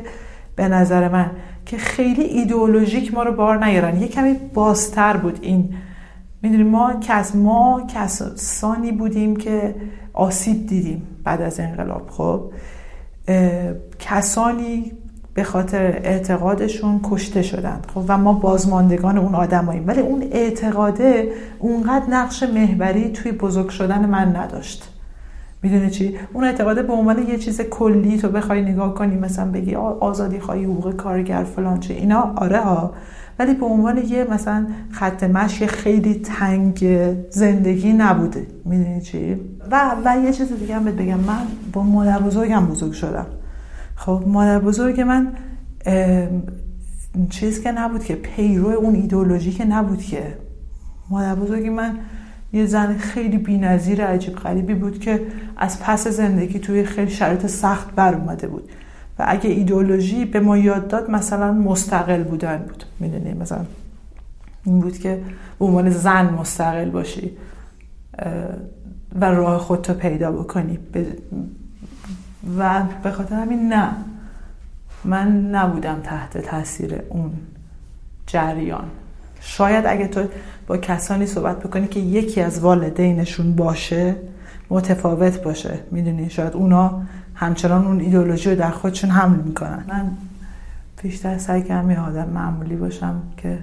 به 0.55 0.67
نظر 0.67 1.09
من 1.09 1.31
که 1.65 1.77
خیلی 1.77 2.21
ایدئولوژیک 2.21 3.13
ما 3.13 3.23
رو 3.23 3.31
بار 3.31 3.65
نیارن. 3.65 4.01
یه 4.01 4.07
کمی 4.07 4.33
بازتر 4.53 5.17
بود 5.17 5.39
این. 5.41 5.73
می‌دونیم 6.41 6.67
ما 6.67 6.93
کس 7.01 7.35
ما 7.35 7.87
کسانی 7.93 8.91
بودیم 8.91 9.35
که 9.35 9.75
آسیب 10.13 10.67
دیدیم 10.67 11.07
بعد 11.23 11.41
از 11.41 11.59
انقلاب. 11.59 12.09
خب 12.09 12.51
کسانی 13.99 14.91
به 15.33 15.43
خاطر 15.43 15.83
اعتقادشون 15.83 16.99
کشته 17.03 17.41
شدند. 17.41 17.87
خب 17.93 18.03
و 18.07 18.17
ما 18.17 18.33
بازماندگان 18.33 19.17
اون 19.17 19.35
آدماییم. 19.35 19.87
ولی 19.87 20.01
اون 20.01 20.23
اعتقاده 20.31 21.31
اونقدر 21.59 22.05
نقش 22.09 22.43
محوری 22.43 23.09
توی 23.09 23.31
بزرگ 23.31 23.69
شدن 23.69 24.05
من 24.05 24.35
نداشت. 24.35 24.91
می‌دونی 25.65 25.89
چی؟ 25.89 26.15
اون 26.33 26.43
اعتقاده 26.43 26.83
به 26.83 26.93
عنوان 26.93 27.27
یه 27.27 27.37
چیز 27.37 27.61
کلی 27.61 28.17
تو 28.17 28.29
بخوای 28.29 28.61
نگاه 28.61 28.93
کنی 28.93 29.15
مثلا 29.15 29.51
بگی 29.51 29.75
آزادی 29.75 30.39
خواهی 30.39 30.63
حقوق 30.63 30.95
کارگر 30.95 31.43
فلان 31.43 31.79
چه 31.79 31.93
اینا 31.93 32.33
آره 32.35 32.59
ها. 32.59 32.93
ولی 33.39 33.53
به 33.53 33.65
عنوان 33.65 33.97
یه 33.97 34.27
مثلا 34.31 34.67
خط 34.91 35.23
مشی 35.23 35.67
خیلی 35.67 36.13
تنگ 36.13 36.99
زندگی 37.29 37.93
نبوده. 37.93 38.47
می‌دونی 38.65 39.01
چی؟ 39.01 39.33
و 39.71 39.95
و 40.05 40.25
یه 40.25 40.33
چیز 40.33 40.53
دیگه 40.59 40.75
هم 40.75 40.85
بگم. 40.85 41.19
من 41.19 41.41
با 41.73 41.83
مادر 41.83 42.19
بزرگم 42.19 42.65
بزرگ 42.65 42.91
شدم. 42.91 43.25
خب 43.95 44.23
مادر 44.27 44.59
بزرگ 44.59 45.01
من 45.01 45.27
چیز 47.29 47.63
که 47.63 47.71
نبود 47.71 48.03
که 48.03 48.15
پیرو 48.15 48.67
اون 48.67 48.95
ایدئولوژی 48.95 49.51
که 49.51 49.65
نبود 49.65 50.01
که. 50.01 50.37
مادر 51.09 51.35
بزرگ 51.35 51.67
من 51.67 51.97
یه 52.55 52.65
زن 52.65 52.97
خیلی 52.97 53.37
بی‌نظیر 53.37 54.05
عجیب 54.05 54.35
غریبی 54.35 54.73
بود 54.73 54.99
که 54.99 55.21
از 55.57 55.79
پس 55.79 56.07
زندگی 56.07 56.59
توی 56.59 56.83
خیلی 56.83 57.11
شرایط 57.11 57.47
سخت 57.47 57.95
بر 57.95 58.13
اومده 58.13 58.47
بود. 58.47 58.69
و 59.19 59.25
اگه 59.27 59.49
ایدئولوژی 59.49 60.25
به 60.25 60.39
ما 60.39 60.57
یاد 60.57 60.87
داد 60.87 61.11
مثلا 61.11 61.51
مستقل 61.51 62.23
بودن 62.23 62.57
بود. 62.57 62.83
می‌دونی؟ 62.99 63.33
مثلا 63.33 63.65
این 64.65 64.79
بود 64.79 64.97
که 64.97 65.21
به 65.59 65.65
عنوان 65.65 65.89
زن 65.89 66.29
مستقل 66.29 66.89
باشی 66.89 67.31
و 69.21 69.25
راه 69.25 69.57
خودتو 69.57 69.93
پیدا 69.93 70.31
بکنی. 70.31 70.79
و 72.57 72.83
به 73.03 73.11
خاطر 73.11 73.35
همین 73.35 73.73
نه. 73.73 73.89
من 75.03 75.49
نبودم 75.55 75.99
تحت 76.03 76.37
تاثیر 76.37 77.01
اون 77.09 77.31
جریان. 78.27 78.85
شاید 79.47 79.85
اگه 79.87 80.07
تو 80.07 80.23
با 80.67 80.77
کسانی 80.77 81.25
صحبت 81.25 81.59
بکنی 81.59 81.87
که 81.87 81.99
یکی 81.99 82.41
از 82.41 82.59
والدینشون 82.59 83.55
باشه 83.55 84.15
متفاوت 84.69 85.43
باشه. 85.43 85.79
می‌دونی؟ 85.91 86.29
شاید 86.29 86.53
اونا 86.53 87.01
همچنان 87.35 87.87
اون 87.87 87.99
ایدولوژی 87.99 88.49
رو 88.49 88.55
در 88.55 88.69
خودشون 88.69 89.09
حمل 89.09 89.35
می‌کنن. 89.35 89.83
من 89.87 90.11
بیشتر 91.03 91.37
سعی 91.37 91.63
کردم 91.63 91.91
یه 91.91 91.99
آدم 91.99 92.29
معمولی 92.29 92.75
باشم 92.75 93.21
که 93.37 93.59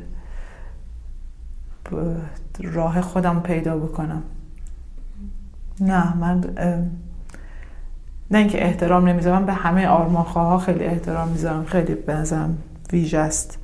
راه 2.63 3.01
خودم 3.01 3.41
پیدا 3.41 3.77
بکنم. 3.77 4.23
نه 5.81 6.17
من 6.17 6.45
نه 8.31 8.39
اینکه 8.39 8.65
احترام 8.65 9.09
نمی‌ذارم 9.09 9.47
به 9.47 9.53
همه 9.53 9.87
آرمانخواه 9.87 10.65
خیلی 10.65 10.85
احترام 10.85 11.29
می‌ذارم. 11.29 11.65
خیلی 11.65 11.95
بنظرم 11.95 12.59
ویژه 12.93 13.19
است. 13.19 13.59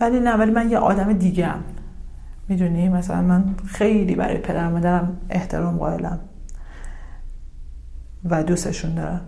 ولی 0.00 0.20
نه 0.20 0.34
ولی 0.36 0.50
من 0.50 0.70
یه 0.70 0.78
آدم 0.78 1.12
دیگه 1.12 1.46
هم 1.46 1.60
می‌دونی؟ 2.48 2.88
مثلا 2.88 3.22
من 3.22 3.44
خیلی 3.66 4.14
برای 4.14 4.38
پدر 4.38 4.68
مادرم 4.68 5.16
احترام 5.30 5.76
قائلم. 5.76 6.18
و 8.30 8.42
دوستشون 8.42 8.94
دارم. 8.94 9.20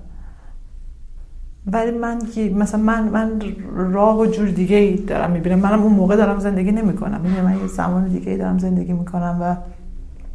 ولی 1.73 1.91
من 1.91 2.19
مثلا 2.55 2.81
من 2.81 3.09
من 3.09 3.43
راه 3.75 4.19
و 4.19 4.27
جور 4.27 4.49
دیگه 4.49 4.77
ای 4.77 4.97
دارم 4.97 5.31
می‌بینم. 5.31 5.59
منم 5.59 5.83
اون 5.83 5.93
موقع 5.93 6.17
دارم 6.17 6.39
زندگی 6.39 6.73
نمی‌کنم. 6.73 7.21
می‌دونی 7.21 7.41
من 7.41 7.61
یه 7.61 7.67
زمان 7.67 8.09
دیگه 8.09 8.31
ای 8.31 8.39
دارم 8.39 8.59
زندگی 8.59 8.93
می‌کنم 8.93 9.39
و 9.41 9.57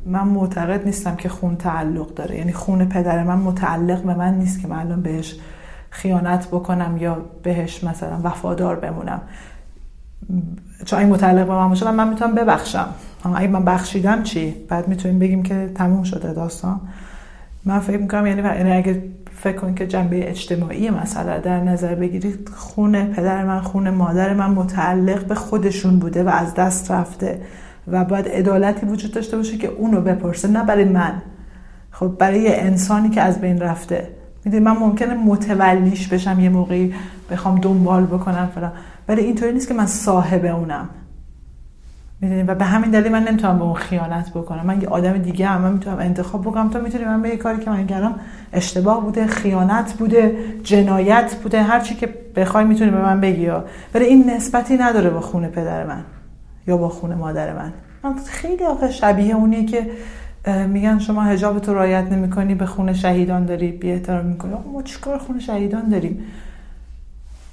من 0.06 0.28
معتقد 0.28 0.86
نیستم 0.86 1.16
که 1.16 1.30
خون 1.30 1.56
تعلق 1.56 2.14
داره. 2.14 2.38
یعنی 2.38 2.54
خون 2.54 2.86
پدر 2.86 3.24
من 3.24 3.38
متعلق 3.38 4.04
به 4.04 4.14
من 4.14 4.34
نیست 4.34 4.62
که 4.62 4.68
من 4.68 4.80
الان 4.80 5.02
بهش 5.02 5.40
خیانت 5.90 6.48
بکنم 6.48 6.98
یا 7.00 7.18
بهش 7.44 7.84
مثلا 7.84 8.20
وفادار 8.24 8.76
بمونم. 8.76 9.22
چون 10.86 11.00
این 11.00 11.10
متعلق 11.10 11.48
به 11.48 11.54
من 11.54 11.70
باشه 11.70 11.92
من 11.92 12.10
می‌تونم 12.10 12.36
ببخشم. 12.36 12.88
اگه 13.36 13.48
من 13.48 13.66
بخشیدم 13.66 14.24
چی؟ 14.24 14.56
بعد 14.70 14.88
می‌تونیم 14.88 15.20
بگیم 15.20 15.44
که 15.44 15.72
تموم 15.76 16.04
شده 16.04 16.34
داستان. 16.34 16.82
من 17.66 17.80
فکر 17.80 17.98
می‌کنم 17.98 18.28
یعنی, 18.28 18.42
یعنی 18.42 18.72
اگه 18.72 19.04
فکر 19.36 19.58
کنید 19.58 19.76
که 19.76 19.88
جنبه 19.88 20.30
اجتماعی 20.30 20.90
مسئله 20.90 21.40
در 21.40 21.64
نظر 21.64 21.96
بگیرید 21.96 22.50
خون 22.56 23.06
پدر 23.06 23.46
من 23.46 23.62
خون 23.62 23.90
مادر 23.90 24.34
من 24.34 24.50
متعلق 24.50 25.26
به 25.26 25.36
خودشون 25.36 26.00
بوده 26.00 26.24
و 26.24 26.30
از 26.30 26.54
دست 26.54 26.92
رفته 26.92 27.42
و 27.88 28.06
باید 28.06 28.28
عدالتی 28.28 28.86
وجود 28.86 29.12
داشته 29.12 29.38
باشه 29.38 29.58
که 29.58 29.68
اونو 29.68 30.02
بپرسه 30.02 30.48
نه 30.48 30.64
برای 30.64 30.86
من. 30.86 31.22
خب 31.92 32.08
برای 32.08 32.60
انسانی 32.60 33.10
که 33.10 33.22
از 33.22 33.42
بین 33.42 33.60
رفته. 33.60 34.08
می‌دونی 34.46 34.64
من 34.64 34.78
ممکنه 34.78 35.14
متولیش 35.14 36.08
بشم 36.08 36.40
یه 36.40 36.50
موقعی 36.50 36.94
بخوام 37.32 37.60
دنبال 37.60 38.06
بکنم 38.06 38.50
فلان. 38.56 38.72
ولی 39.12 39.22
اینطوری 39.22 39.54
نیست 39.54 39.68
که 39.68 39.74
من 39.74 39.86
صاحب 39.86 40.46
اونم. 40.46 40.90
می‌دونی؟ 42.22 42.44
و 42.44 42.56
به 42.56 42.66
همین 42.66 42.92
دلیل 42.92 43.12
من 43.12 43.24
نمی‌تونم 43.24 43.58
به 43.58 43.64
اون 43.64 43.74
خیانت 43.74 44.30
بکنم. 44.30 44.66
من 44.66 44.82
یه 44.82 44.88
آدم 44.88 45.18
دیگه 45.18 45.48
هم 45.48 45.62
من 45.62 45.74
می‌تونم 45.74 46.00
انتخاب 46.00 46.42
بکنم. 46.42 46.70
تو 46.70 46.82
می‌تونی 46.82 47.06
من 47.06 47.22
به 47.22 47.30
یه 47.30 47.38
کاری 47.38 47.64
که 47.64 47.70
من 47.70 47.88
کردم 47.88 48.16
اشتباه 48.54 49.04
بوده 49.04 49.28
خیانت 49.28 49.94
بوده 49.94 50.38
جنایت 50.64 51.36
بوده 51.44 51.64
هر 51.64 51.80
چی 51.80 51.96
که 51.96 52.10
بخوای 52.36 52.66
می‌تونی 52.66 52.92
به 52.92 53.02
من 53.02 53.22
بگی. 53.22 53.52
ولی 53.94 54.06
این 54.06 54.30
نسبتی 54.30 54.78
نداره 54.78 55.10
با 55.10 55.22
خون 55.22 55.48
پدر 55.48 55.86
من 55.86 56.04
یا 56.68 56.78
با 56.78 56.90
خون 56.90 57.14
مادر 57.14 57.54
من. 57.54 57.74
من 58.04 58.16
خیلی 58.26 58.64
آخه 58.64 58.92
شبیه 58.92 59.36
اونیه 59.36 59.66
که 59.66 59.92
میگن 60.68 61.00
شما 61.00 61.24
هجاب 61.24 61.60
تو 61.60 61.74
رایت 61.74 62.12
نمی‌کنی 62.12 62.56
به 62.56 62.66
خون 62.66 62.94
شهیدان 62.94 63.46
داری 63.46 63.72
بی 63.72 63.92
احترام 63.92 64.26
می‌کنی 64.26 64.54
ما 64.74 64.82
چیکار 64.82 65.18
خون 65.18 65.40
شهیدان 65.40 65.90
داریم؟ 65.90 66.26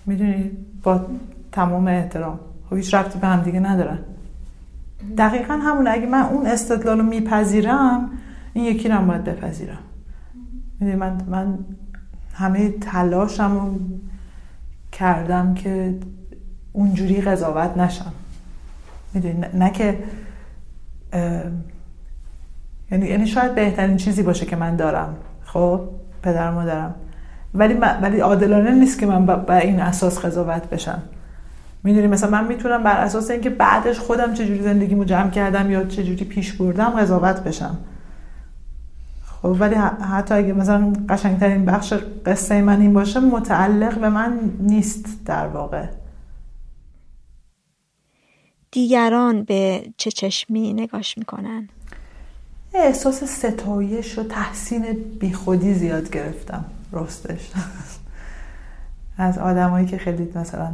می‌دونی؟ 0.06 0.50
با 0.82 1.00
تمام 1.52 1.86
احترام. 1.86 2.40
خب 2.70 2.76
هیچ 2.76 2.94
ربطی 2.94 3.18
به 3.18 3.26
هم 3.26 3.42
دیگه 3.42 3.60
ندارن 3.60 3.98
دقیقا 5.18 5.54
همون 5.54 5.88
اگه 5.88 6.06
من 6.06 6.22
اون 6.22 6.46
استدلال 6.46 6.98
رو 6.98 7.04
میپذیرم 7.04 8.10
این 8.52 8.64
یکی 8.64 8.88
رو 8.88 9.06
باید 9.06 9.24
بپذیرم. 9.24 9.78
من, 10.80 11.20
من 11.28 11.58
همه 12.34 12.70
تلاشم 12.70 13.54
رو 13.54 13.78
کردم 14.92 15.54
که 15.54 15.98
اونجوری 16.72 17.20
قضاوت 17.20 17.76
نشم. 17.76 18.12
می‌دونی 19.14 19.44
نه, 19.54 19.70
که 19.70 19.98
یعنی 22.90 23.06
یعنی 23.06 23.26
شاید 23.26 23.54
بهترین 23.54 23.96
چیزی 23.96 24.22
باشه 24.22 24.46
که 24.46 24.56
من 24.56 24.76
دارم. 24.76 25.16
خب 25.44 25.80
پدر 26.22 26.50
مادرم. 26.50 26.94
ولی 27.54 27.74
ولی 27.74 28.20
عادلانه 28.20 28.70
نیست 28.70 28.98
که 28.98 29.06
من 29.06 29.26
بر 29.26 29.60
این 29.60 29.80
اساس 29.80 30.24
قضاوت 30.24 30.70
بشم. 30.70 31.02
می‌دونی 31.84 32.06
مثلا 32.06 32.30
من 32.30 32.46
می‌تونم 32.46 32.82
بر 32.82 32.96
اساس 32.96 33.30
اینکه 33.30 33.50
بعدش 33.50 33.98
خودم 33.98 34.34
چجوری 34.34 34.62
زندگیمو 34.62 35.04
جمع 35.04 35.30
کردم 35.30 35.70
یا 35.70 35.84
چجوری 35.84 36.24
پیش 36.24 36.52
بردم 36.52 36.90
قضاوت 36.90 37.40
بشم. 37.40 37.78
خب 39.42 39.56
ولی 39.60 39.74
حتی 40.10 40.34
اگه 40.34 40.52
مثلا 40.52 40.92
قشنگترین 41.08 41.64
بخش 41.64 41.92
قصه 42.26 42.62
من 42.62 42.80
این 42.80 42.92
باشه 42.92 43.20
متعلق 43.20 43.98
به 43.98 44.08
من 44.08 44.38
نیست 44.60 45.06
در 45.24 45.46
واقع. 45.46 45.86
دیگران 48.70 49.44
به 49.44 49.82
چه 49.96 50.10
چشمی 50.10 50.72
نگاش 50.72 51.18
می‌کنن؟ 51.18 51.68
احساس 52.74 53.24
ستایش 53.24 54.18
و 54.18 54.22
تحسین 54.22 54.96
بیخودی 55.20 55.74
زیاد 55.74 56.10
گرفتم 56.10 56.64
راستش. 56.92 57.50
از 59.18 59.38
آدمایی 59.38 59.86
که 59.86 59.98
خیلی 59.98 60.32
مثلا 60.34 60.72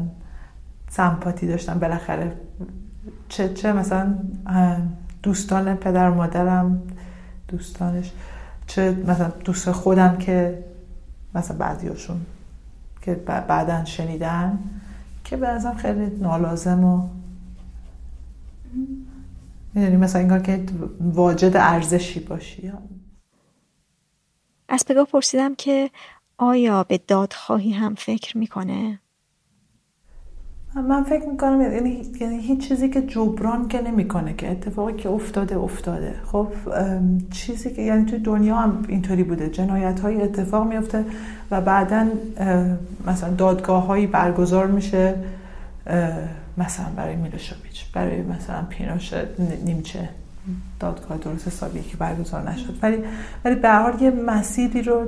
سمپاتی 0.96 1.46
داشتم 1.46 1.78
بالاخره 1.78 2.37
چه 3.28 3.54
چه 3.54 3.72
مثلا 3.72 4.14
دوستان 5.22 5.74
پدر 5.74 6.11
و 6.11 6.14
مادرم 6.14 6.83
دوستانش 7.48 8.12
چه 8.66 8.92
مثلا 9.07 9.28
دوست 9.28 9.72
خودم 9.72 10.16
که 10.18 10.64
مثلا 11.35 11.57
بعضیاشون 11.57 12.20
که 13.02 13.14
بعدا 13.14 13.85
شنیدن 13.85 14.59
که 15.24 15.37
به 15.37 15.48
ازم 15.48 15.74
خیلی 15.74 16.07
نالازم 16.07 16.85
و 16.85 17.09
می‌دونی 19.74 19.96
مثلا 19.96 20.20
اینگار 20.20 20.40
که 20.40 20.64
واجد 21.00 21.57
ارزشی 21.57 22.20
باشی 22.20 22.72
از 24.68 24.85
پگاه 24.88 25.04
پرسیدم 25.04 25.54
که 25.54 25.90
آیا 26.38 26.83
به 26.83 26.98
دادخواهی 26.98 27.72
هم 27.72 27.94
فکر 27.94 28.38
می‌کنه؟ 28.38 29.00
من 30.83 31.03
فکر 31.03 31.29
می‌کنم 31.29 31.61
یعنی, 31.61 32.03
یعنی 32.21 32.39
هیچ 32.39 32.69
چیزی 32.69 32.89
که 32.89 33.03
جبران 33.03 33.69
که 33.69 33.81
نمی‌کنه 33.81 34.35
که 34.35 34.51
اتفاقی 34.51 34.93
که 34.93 35.09
افتاده 35.09 35.57
افتاده. 35.57 36.15
خب 36.25 36.49
چیزی 37.31 37.71
که 37.71 37.83
یعنی 37.83 38.05
توی 38.05 38.19
دنیا 38.19 38.57
هم 38.57 38.85
اینطوری 38.89 39.23
بوده. 39.25 39.49
جنایت 39.49 40.01
های 40.01 40.23
اتفاق 40.23 40.69
میفته 40.69 41.05
و 41.51 41.61
بعدا 41.61 42.07
مثلا 43.07 43.31
دادگاه 43.35 43.87
هایی 43.87 44.07
برگزار 44.07 44.67
میشه 44.67 45.15
مثلا 46.59 46.87
برای 46.97 47.17
میلوشویچ 47.17 47.93
برای 47.93 48.23
مثلا 48.23 48.63
پینوش 48.69 49.15
نیمچه 49.65 50.09
دادگاه 50.81 51.19
درست 51.19 51.47
حسابی 51.47 51.83
که 51.83 51.97
برگزار 51.97 52.51
نشد. 52.51 52.75
ولی 52.83 52.99
ولی 53.45 53.55
به 53.55 53.71
حال 53.71 54.03
یه 54.03 54.11
مسیری 54.11 54.83
رو 54.83 55.07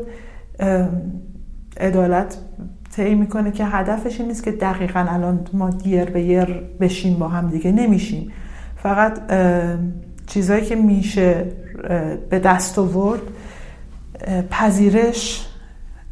عدالت 1.81 2.39
طی 2.97 3.15
می‌کنه 3.15 3.51
که 3.51 3.65
هدفش 3.65 4.21
این 4.21 4.29
نیست 4.29 4.45
که 4.45 4.53
دقیقا 4.53 5.07
الان 5.09 5.47
ما 5.53 5.71
یر 5.85 6.05
به 6.05 6.23
یر 6.23 6.45
بشیم 6.81 7.19
با 7.19 7.29
هم 7.29 7.51
دیگه. 7.51 7.73
نمیشیم. 7.73 8.33
فقط 8.77 9.21
چیزهایی 10.27 10.65
که 10.65 10.77
میشه 10.77 11.45
به 12.31 12.39
دست 12.39 12.79
آورد 12.79 13.21
پذیرش 14.51 15.49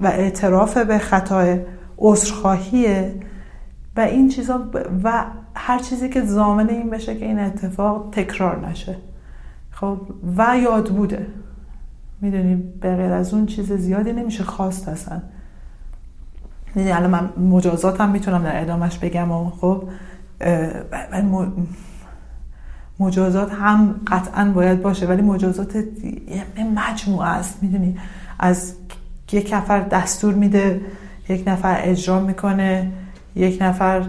و 0.00 0.06
اعتراف 0.06 0.76
به 0.76 0.98
خطای 0.98 1.60
عذرخواهیه 1.98 3.14
و 3.96 4.00
این 4.00 4.28
چیزا 4.28 4.70
و 5.04 5.24
هر 5.54 5.78
چیزی 5.78 6.08
که 6.08 6.22
زامن 6.22 6.68
این 6.68 6.90
بشه 6.90 7.16
که 7.16 7.24
این 7.24 7.38
اتفاق 7.38 8.08
تکرار 8.12 8.68
نشه. 8.68 8.96
خب 9.70 9.98
و 10.36 10.58
یاد 10.62 10.88
بوده. 10.88 11.26
می‌دونی 12.20 12.54
به 12.80 12.96
غیر 12.96 13.12
از 13.12 13.34
اون 13.34 13.46
چیز 13.46 13.72
زیادی 13.72 14.12
نمیشه 14.12 14.44
خواست 14.44 14.88
هستن 14.88 15.22
یعنی 16.76 16.92
الان 16.92 17.10
من 17.10 17.30
مجازات 17.50 18.00
هم 18.00 18.10
می‌تونم 18.10 18.42
در 18.42 18.60
ادامش 18.62 18.98
بگم 18.98 19.30
و 19.30 19.50
خب 19.50 19.82
مجازات 23.00 23.52
هم 23.52 23.94
قطعا 24.06 24.52
باید 24.54 24.82
باشه 24.82 25.06
ولی 25.06 25.22
مجازات 25.22 25.76
یه 25.76 26.64
مجموعه 26.76 27.28
است 27.28 27.58
می‌دونی؟ 27.62 27.96
از 28.38 28.72
یک 29.32 29.50
نفر 29.52 29.80
دستور 29.80 30.34
میده 30.34 30.80
یک 31.28 31.44
نفر 31.46 31.78
اجرا 31.82 32.20
می‌کنه 32.20 32.90
یک 33.36 33.62
نفر 33.62 34.02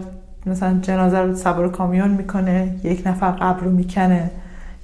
مثلا 0.46 0.78
جنازه 0.82 1.18
رو 1.18 1.34
سوار 1.34 1.70
کامیون 1.70 2.10
می‌کنه 2.10 2.74
یک 2.84 3.06
نفر 3.06 3.30
قبر 3.30 3.60
رو 3.60 3.70
می‌کنه 3.70 4.30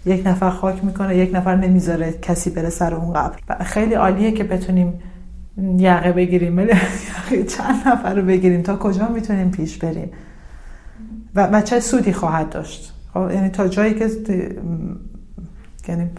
یک 0.07 0.27
نفر 0.27 0.51
خاک 0.51 0.85
می‌کنه 0.85 1.17
یک 1.17 1.35
نفر 1.35 1.57
نمی‌ذاره 1.57 2.13
کسی 2.23 2.51
بره 2.51 2.71
سر 2.71 2.95
اون 2.95 3.13
قبر. 3.13 3.65
خیلی 3.65 3.95
عالیه 3.95 4.33
که 4.33 4.45
بتونیم 4.45 5.01
یقه 5.57 6.13
بگیریم 6.13 6.59
یقه 6.59 7.45
چند 7.49 7.89
نفر 7.89 8.15
رو 8.15 8.23
بگیریم. 8.23 8.63
تا 8.63 8.77
کجا 8.77 9.09
می‌تونیم 9.09 9.51
پیش 9.51 9.79
بریم؟ 9.79 10.11
و, 11.35 11.47
و 11.47 11.61
چه 11.61 11.81
سودی 11.81 12.13
خواهد 12.13 12.51
داشت؟ 12.51 12.95
خب، 13.15 13.31
یعنی 13.31 13.49
تا 13.49 13.69
جایی 13.69 13.95
که 13.95 14.11
یعنی 15.89 16.11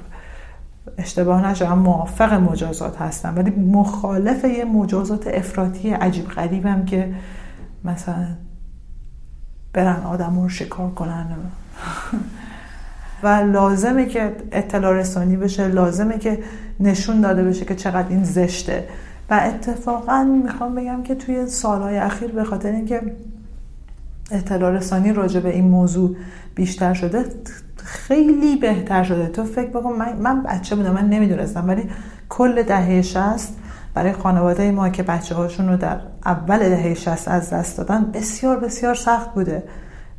اشتباه 0.97 1.47
نشه 1.47 1.73
موافق 1.73 2.33
مجازات 2.33 3.01
هستم. 3.01 3.33
ولی 3.37 3.51
مخالف 3.51 4.43
یه 4.43 4.65
مجازات 4.65 5.27
افراطی 5.27 5.89
عجیب 5.89 6.27
غریبم 6.27 6.85
که 6.85 7.13
مثلا 7.83 8.27
برن 9.73 10.03
آدم 10.03 10.39
رو 10.39 10.49
شکار 10.49 10.89
کنن. 10.91 11.27
و 13.23 13.27
لازمه 13.27 14.05
که 14.05 14.35
اطلاع 14.51 14.93
رسانی 14.93 15.37
بشه 15.37 15.67
لازمه 15.67 16.17
که 16.17 16.39
نشون 16.79 17.21
داده 17.21 17.43
بشه 17.43 17.65
که 17.65 17.75
چقدر 17.75 18.09
این 18.09 18.23
زشته. 18.23 18.87
و 19.29 19.41
اتفاقا 19.43 20.23
می‌خوام 20.23 20.75
بگم 20.75 21.03
که 21.03 21.15
توی 21.15 21.47
سالهای 21.47 21.97
اخیر 21.97 22.31
به 22.31 22.43
خاطر 22.43 22.71
اینکه 22.71 23.15
اطلاع 24.31 24.71
رسانی 24.71 25.13
راجع 25.13 25.39
به 25.39 25.49
این 25.49 25.67
موضوع 25.67 26.15
بیشتر 26.55 26.93
شده 26.93 27.25
خیلی 27.83 28.55
بهتر 28.55 29.03
شده. 29.03 29.27
تو 29.27 29.43
فکر 29.43 29.69
بکن 29.69 29.93
من, 29.93 30.17
من 30.17 30.43
بچه 30.43 30.75
بودم 30.75 30.93
من 30.93 31.09
نمی‌دونستم 31.09 31.67
ولی 31.67 31.89
کل 32.29 32.63
دهه 32.63 33.01
شست 33.01 33.57
برای 33.93 34.13
خانواده 34.13 34.71
ما 34.71 34.89
که 34.89 35.03
بچه 35.03 35.35
هاشون 35.35 35.69
رو 35.69 35.77
در 35.77 35.99
اول 36.25 36.59
دهه 36.59 36.93
شست 36.93 37.27
از 37.27 37.49
دست 37.49 37.77
دادن 37.77 38.11
بسیار 38.13 38.59
بسیار 38.59 38.95
سخت 38.95 39.33
بوده. 39.33 39.63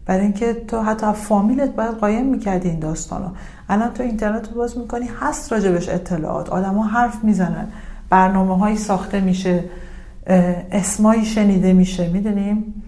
برای 0.07 0.21
اینکه 0.21 0.55
تو 0.55 0.83
حتی 0.83 1.13
فامیلت 1.13 1.71
باید 1.71 1.91
قایم 1.91 2.27
می‌کردی 2.27 2.69
این 2.69 2.79
داستانو. 2.79 3.29
الان 3.69 3.93
تو 3.93 4.03
اینترنت 4.03 4.49
رو 4.49 4.55
باز 4.55 4.79
می‌کنی 4.79 5.11
هست 5.21 5.53
راجبش 5.53 5.89
اطلاعات. 5.89 6.49
آدما 6.51 6.83
حرف 6.87 7.25
می‌زنن. 7.25 7.69
برنامه 8.15 8.59
هایی 8.59 8.77
ساخته 8.77 9.21
میشه 9.21 9.65
اسمایی 10.73 11.25
شنیده 11.25 11.73
میشه 11.73 12.09
می‌دونیم؟ 12.09 12.83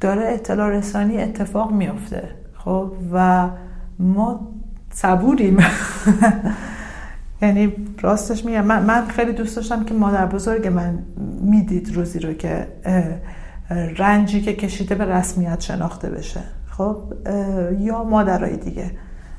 داره 0.00 0.22
اطلاع 0.26 0.68
رسانی 0.68 1.18
اتفاق 1.18 1.72
میافته 1.72 2.28
خب؟ 2.54 2.92
و 3.12 3.48
ما 3.98 4.48
صبوریم. 4.92 5.58
یعنی 7.42 7.72
راستش 8.00 8.44
میگم 8.44 8.64
من, 8.64 8.82
من 8.82 9.06
خیلی 9.06 9.32
دوست 9.32 9.56
داشتم 9.56 9.84
که 9.84 9.94
مادر 9.94 10.26
بزرگ 10.26 10.66
من 10.66 10.98
می‌دید 11.40 11.94
روزی 11.94 12.18
رو 12.18 12.32
که 12.32 12.66
رنجی 13.98 14.40
که 14.40 14.52
کشیده 14.52 14.94
به 14.94 15.04
رسمیت 15.04 15.60
شناخته 15.60 16.10
بشه 16.10 16.40
خب؟ 16.70 16.96
یا 17.78 18.04
مادرای 18.04 18.56
دیگه. 18.56 18.90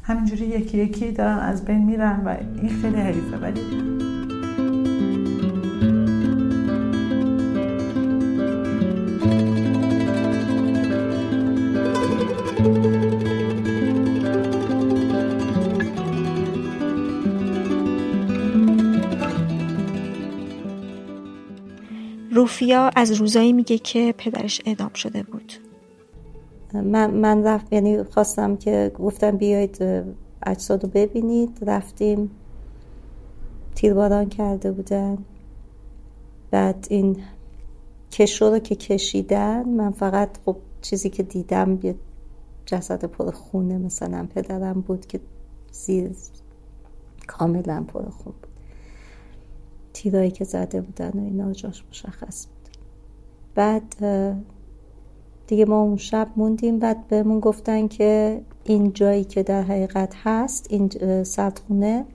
همینجوری 0.03 0.45
یکی 0.45 0.77
یکی 0.77 1.12
دارن 1.12 1.39
از 1.39 1.65
بین 1.65 1.86
میرن 1.86 2.21
و 2.25 2.36
این 2.62 2.81
خیلی 2.81 3.01
حریفه. 3.01 3.38
ولی 3.38 3.62
روفیا 22.43 22.91
از 22.95 23.12
روزایی 23.12 23.53
میگه 23.53 23.77
که 23.77 24.13
پدرش 24.17 24.62
اعدام 24.65 24.93
شده 24.93 25.23
بود. 25.23 25.53
من, 26.73 27.12
من 27.12 27.43
رفت 27.43 27.73
یعنی 27.73 28.03
خواستم 28.03 28.56
که 28.56 28.91
گفتم 28.99 29.38
بیایید 29.38 29.84
اجساد 30.45 30.84
رو 30.84 30.89
ببینید. 30.89 31.58
رفتیم 31.62 32.32
تیرباران 33.75 34.29
کرده 34.29 34.71
بودن. 34.71 35.17
بعد 36.51 36.88
این 36.89 37.23
کشو 38.12 38.45
رو 38.45 38.60
که 38.60 38.75
کشیدن 38.75 39.69
من 39.69 39.91
فقط 39.91 40.29
خب 40.45 40.58
چیزی 40.82 41.10
که 41.10 41.23
دیدم 41.23 41.79
یه 41.84 41.95
جسد 42.65 43.06
پر 43.06 43.32
خونه 43.32 43.77
مثلا 43.77 44.27
پدرم 44.36 44.82
بود 44.82 45.06
که 45.06 45.19
زیر 45.71 46.12
کاملا 47.27 47.86
پر 47.88 48.10
خون 48.10 48.34
بود. 48.41 48.52
تیرایی 49.93 50.32
که 50.32 50.43
زده 50.43 50.82
بودن 50.82 51.12
و 51.13 51.23
اینا 51.23 51.53
جاش 51.53 51.84
مشخص 51.89 52.45
بود. 52.45 52.77
بعد 53.56 53.95
دیگه 55.47 55.65
ما 55.65 55.82
اون 55.82 55.97
شب 55.97 56.27
موندیم 56.36 56.79
بعد 56.79 57.08
بهمون 57.08 57.39
گفتن 57.39 57.88
که 57.88 58.41
این 58.63 58.93
جایی 58.93 59.23
که 59.23 59.43
در 59.43 59.62
حقیقت 59.62 60.13
هست 60.23 60.67
این 60.69 61.23
سردخونه 61.23 62.06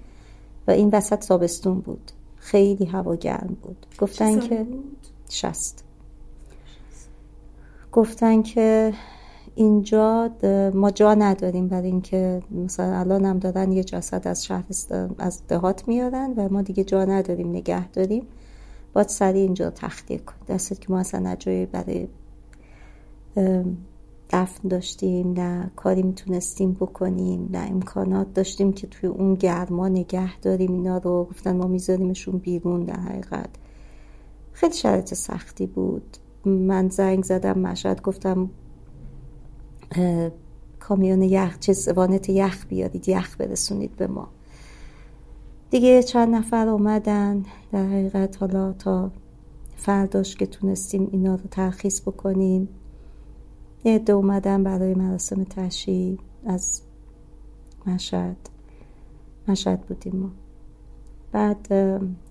و 0.67 0.71
این 0.71 0.91
وسط 0.93 1.27
تابستون 1.27 1.81
بود. 1.81 2.11
خیلی 2.37 2.85
هوا 2.85 3.15
گرم 3.15 3.57
بود. 3.63 3.87
گفتن 3.99 4.41
که 4.41 4.67
شست 5.29 5.85
گفتن 7.93 8.43
که 8.43 8.93
اینجا 9.59 10.31
ما 10.75 10.91
جا 10.91 11.15
نداریم 11.15 11.69
برای 11.69 11.87
اینکه 11.87 12.43
مثلا 12.51 12.99
الان 12.99 13.25
هم 13.25 13.39
دارن 13.39 13.73
یه 13.73 13.85
جسد 13.85 14.29
از 14.29 14.45
شهر 14.45 14.65
از 15.19 15.47
دهات 15.49 15.89
میارن 15.89 16.35
و 16.37 16.49
ما 16.49 16.63
دیگه 16.63 16.85
جا 16.85 17.05
نداریم 17.05 17.51
نگه 17.51 17.89
داریم. 17.89 18.27
باید 18.93 19.09
سریع 19.09 19.43
اینجا 19.43 19.71
تخلیه 19.71 20.19
کن 20.19 20.35
دستت 20.49 20.81
که 20.81 20.93
ما 20.93 20.99
اصلا 20.99 21.37
برای 21.73 22.09
دفن 24.31 24.69
داشتیم 24.69 25.33
نه 25.33 25.71
کاری 25.77 26.03
می‌تونستیم 26.03 26.73
بکنیم 26.73 27.49
نه 27.53 27.59
امکانات 27.59 28.35
داشتیم 28.35 28.73
که 28.73 28.87
توی 28.87 29.09
اون 29.09 29.35
گرما 29.35 29.89
نگه 29.89 30.41
داریم. 30.41 30.73
اینا 30.73 30.99
رو 30.99 31.25
گفتن 31.31 31.57
ما 31.57 31.67
میذاریمشون 31.67 32.39
بیرون 32.39 32.85
در 32.85 33.01
حقیقت. 33.01 33.51
خیلی 34.53 34.75
شرط 34.75 35.15
سختی 35.15 35.67
بود. 35.67 36.17
من 36.45 36.89
زنگ 36.89 37.25
زدم 37.25 37.59
مشهد 37.59 38.03
گفتم 38.03 38.51
کامیون 40.81 41.23
یخ 41.23 41.59
چه 41.59 41.93
وانت 41.93 42.29
یخ 42.29 42.67
بیارید 42.67 43.09
یخ 43.09 43.37
برسونید 43.39 43.97
به 43.97 44.07
ما. 44.07 44.29
دیگه 45.71 46.03
چند 46.03 46.35
نفر 46.35 46.69
اومدن. 46.69 47.45
در 47.73 47.87
حقیقت 47.87 48.37
حالا 48.43 48.73
تا 48.73 49.11
فرداش 49.77 50.37
که 50.37 50.47
تونستیم 50.47 51.09
اینا 51.13 51.35
رو 51.35 51.45
ترخیص 51.51 52.01
بکنیم. 52.01 52.69
یه 53.85 53.95
عده 53.95 54.13
اومدن 54.13 54.65
برای 54.65 54.95
مراسم 54.95 55.45
تشییع. 55.45 56.19
از 56.47 56.83
مشهد 57.87 58.37
مشهد 59.49 59.81
بودیم 59.81 60.17
ما. 60.17 60.31
بعد 61.33 61.69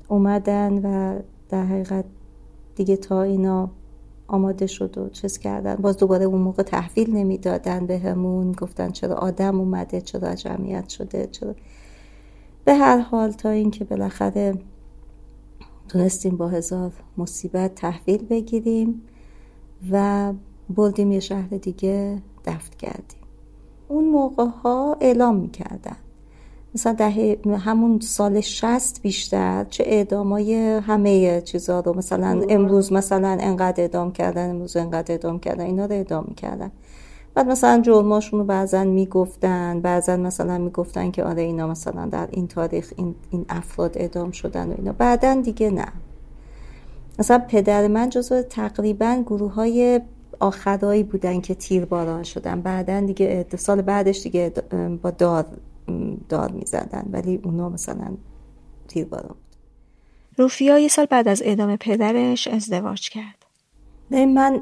اومدن 0.07 0.73
و 0.73 1.19
در 1.49 1.65
حقیقت 1.65 2.05
دیگه 2.75 2.97
تا 2.97 3.21
اینا 3.21 3.69
آماده 4.27 4.67
شد 4.67 4.97
و 4.97 5.09
چیز 5.09 5.37
کردن. 5.37 5.75
باز 5.75 5.97
دوباره 5.97 6.25
اون 6.25 6.41
موقع 6.41 6.63
تحویل 6.63 7.15
نمی‌دادن 7.15 7.85
بهمون. 7.85 8.51
گفتن 8.51 8.89
چرا 8.89 9.15
آدم 9.15 9.59
اومده 9.59 10.01
چرا 10.01 10.35
جمعیت 10.35 10.89
شده 10.89 11.27
چرا. 11.31 11.55
به 12.65 12.73
هر 12.73 12.97
حال 12.97 13.31
تا 13.31 13.49
اینکه 13.49 13.85
بالاخره 13.85 14.53
تونستیم 15.89 16.37
با 16.37 16.47
هزار 16.47 16.93
مصیبت 17.17 17.75
تحویل 17.75 18.25
بگیریم 18.25 19.01
و 19.91 20.33
بردیم 20.69 21.11
یه 21.11 21.19
شهر 21.19 21.47
دیگه 21.47 22.21
دفت 22.45 22.75
کردیم. 22.75 23.21
اون 23.87 24.09
موقع 24.09 24.45
ها 24.45 24.97
اعلام 25.01 25.35
می‌کردن. 25.35 25.97
مثلا 26.77 26.93
دهه 26.93 27.37
همون 27.57 27.99
سال 27.99 28.41
شست 28.41 29.01
بیشتر 29.01 29.65
چه 29.69 29.83
اعدامای 29.87 30.55
همه 30.55 31.41
چیزا 31.41 31.79
رو 31.79 31.97
مثلا 31.97 32.41
امروز 32.49 32.93
مثلا 32.93 33.37
انقدر 33.41 33.81
اعدام 33.81 34.11
کردن 34.11 34.49
امروز 34.49 34.77
انقدر 34.77 35.11
اعدام 35.11 35.39
کردن 35.39 35.65
اینا 35.65 35.85
رو 35.85 35.91
اعدام 35.91 36.25
می‌کردن. 36.27 36.71
بعد 37.33 37.47
مثلا 37.47 37.81
جرماشون 37.81 38.39
رو 38.39 38.45
بعضا 38.45 38.83
می‌گفتن 38.83 39.81
بعضا 39.81 40.17
مثلا 40.17 40.57
می‌گفتن 40.57 41.11
که 41.11 41.23
آره 41.23 41.41
اینا 41.41 41.67
مثلا 41.67 42.05
در 42.05 42.27
این 42.31 42.47
تاریخ 42.47 42.93
این, 42.97 43.15
این 43.31 43.45
افراد 43.49 43.97
اعدام 43.97 44.31
شدن 44.31 44.69
و 44.69 44.73
اینا. 44.77 44.91
بعدا 44.91 45.41
دیگه 45.41 45.69
نه. 45.69 45.87
مثلا 47.19 47.39
پدر 47.39 47.87
من 47.87 48.09
جزو 48.09 48.41
تقریبا 48.41 49.23
گروه 49.25 49.53
های 49.53 50.01
آخرایی 50.39 51.03
بودن 51.03 51.41
که 51.41 51.55
تیرباران 51.55 52.23
شدن. 52.23 52.61
بعدا 52.61 52.99
دیگه 52.99 53.45
سال 53.57 53.81
بعدش 53.81 54.23
دیگه 54.23 54.53
با 55.01 55.11
دار 55.11 55.45
داد 56.29 56.54
می‌زدن 56.54 57.10
ولی 57.12 57.40
اونا 57.44 57.69
مثلا 57.69 58.17
تیرباران 58.88 59.27
بود. 59.27 59.38
روفیا 60.38 60.79
یه 60.79 60.88
سال 60.88 61.06
بعد 61.06 61.27
از 61.27 61.42
اعدام 61.42 61.75
پدرش 61.75 62.48
ازدواج 62.48 63.10
کرد. 63.10 63.46
نه 64.12 64.25
من 64.25 64.62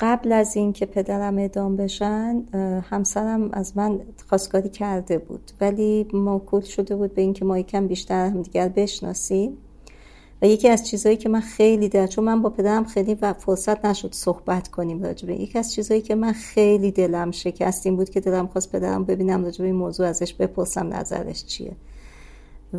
قبل 0.00 0.32
از 0.32 0.56
این 0.56 0.72
که 0.72 0.86
پدرم 0.86 1.38
اعدام 1.38 1.76
بشن 1.76 2.42
همسرم 2.90 3.50
از 3.52 3.76
من 3.76 4.00
خواستگاری 4.28 4.68
کرده 4.68 5.18
بود. 5.18 5.50
ولی 5.60 6.06
موکول 6.12 6.60
شده 6.60 6.96
بود 6.96 7.14
به 7.14 7.22
اینکه 7.22 7.44
ما 7.44 7.58
یکم 7.58 7.86
بیشتر 7.86 8.26
هم 8.26 8.42
دیگر 8.42 8.68
بشناسیم. 8.68 9.58
و 10.42 10.46
یکی 10.46 10.68
از 10.68 10.88
چیزهایی 10.88 11.16
که 11.16 11.28
من 11.28 11.40
خیلی 11.40 11.88
در 11.88 12.06
چون 12.06 12.24
من 12.24 12.42
با 12.42 12.50
پدرم 12.50 12.84
خیلی 12.84 13.14
و 13.14 13.32
فرصت 13.32 13.84
نشد 13.84 14.14
صحبت 14.14 14.68
کنیم 14.68 15.02
راجبه 15.02 15.34
یکی 15.34 15.58
از 15.58 15.72
چیزهایی 15.72 16.02
که 16.02 16.14
من 16.14 16.32
خیلی 16.32 16.90
دلم 16.90 17.30
شکست 17.30 17.86
این 17.86 17.96
بود 17.96 18.10
که 18.10 18.20
دلم 18.20 18.46
خواست 18.46 18.72
پدرم 18.72 19.04
ببینم 19.04 19.44
راجبه 19.44 19.64
این 19.66 19.74
موضوع 19.74 20.06
ازش 20.06 20.34
بپرسم 20.34 20.94
نظرش 20.94 21.44
چیه. 21.44 21.76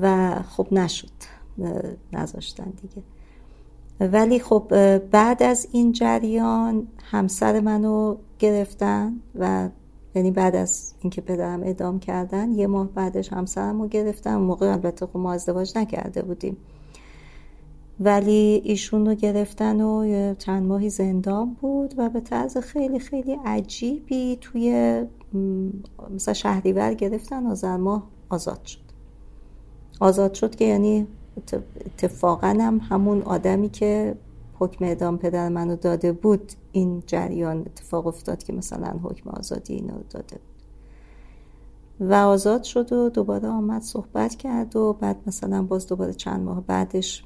و 0.01 0.36
خب 0.49 0.68
نشد. 0.72 1.10
نذاشتن 2.14 2.74
دیگه. 2.82 3.03
ولی 4.12 4.39
خب 4.39 4.97
بعد 4.97 5.43
از 5.43 5.68
این 5.72 5.91
جریان 5.91 6.88
همسر 7.03 7.60
منو 7.60 8.18
گرفتن 8.39 9.14
و 9.39 9.70
یعنی 10.16 10.32
بعد 10.32 10.55
از 10.55 10.93
اینکه 11.01 11.22
پدرم 11.22 11.62
ادام 11.64 11.99
کردن 11.99 12.51
یه 12.51 12.68
ماه 12.68 12.88
بعدش 12.88 13.34
همسرم 13.34 13.82
رو 13.82 13.88
گرفتن. 13.88 14.36
موقع 14.36 14.72
البته 14.72 15.05
خب 15.05 15.18
ما 15.18 15.34
ازدواج 15.34 15.78
نکرده 15.78 16.22
بودیم. 16.22 16.57
ولی 18.00 18.62
ایشون 18.64 19.06
رو 19.06 19.16
گرفتن 19.16 19.82
و 19.82 20.36
چند 20.36 20.68
ماهی 20.68 20.89
زندان 20.89 21.54
بود 21.54 21.93
و 21.97 22.10
به 22.10 22.22
طرز 22.22 22.58
خیلی 22.58 23.00
خیلی 23.00 23.38
عجیبی 23.45 24.38
توی 24.41 25.06
مثلا 26.10 26.34
شهریور 26.34 26.93
گرفتن 26.93 27.45
آذر 27.45 27.78
ماه 27.78 28.08
آزاد 28.30 28.66
شد. 28.66 28.80
آزاد 30.00 30.34
شد 30.34 30.56
که 30.56 30.66
یعنی 30.66 31.08
اتفاقا 31.86 32.47
هم 32.47 32.82
همون 32.89 33.22
آدمی 33.22 33.70
که 33.70 34.16
حکم 34.60 34.86
اعدام 34.86 35.18
پدر 35.18 35.50
منو 35.50 35.76
داده 35.76 36.12
بود 36.12 36.52
این 36.72 37.04
جریان 37.08 37.60
اتفاق 37.60 38.08
افتاد 38.08 38.43
که 38.43 38.54
مثلا 38.54 39.00
حکم 39.04 39.30
آزادی 39.30 39.74
اینو 39.74 39.93
داده 40.10 40.36
بود. 40.36 40.50
و 42.10 42.14
آزاد 42.14 42.64
شد 42.64 42.93
و 42.93 43.10
دوباره 43.10 43.47
آمد 43.47 43.82
صحبت 43.82 44.36
کرد 44.36 44.76
و 44.76 44.93
بعد 44.93 45.18
مثلا 45.28 45.64
باز 45.64 45.88
دوباره 45.88 46.14
چند 46.14 46.41
ماه 46.41 46.62
بعدش 46.62 47.24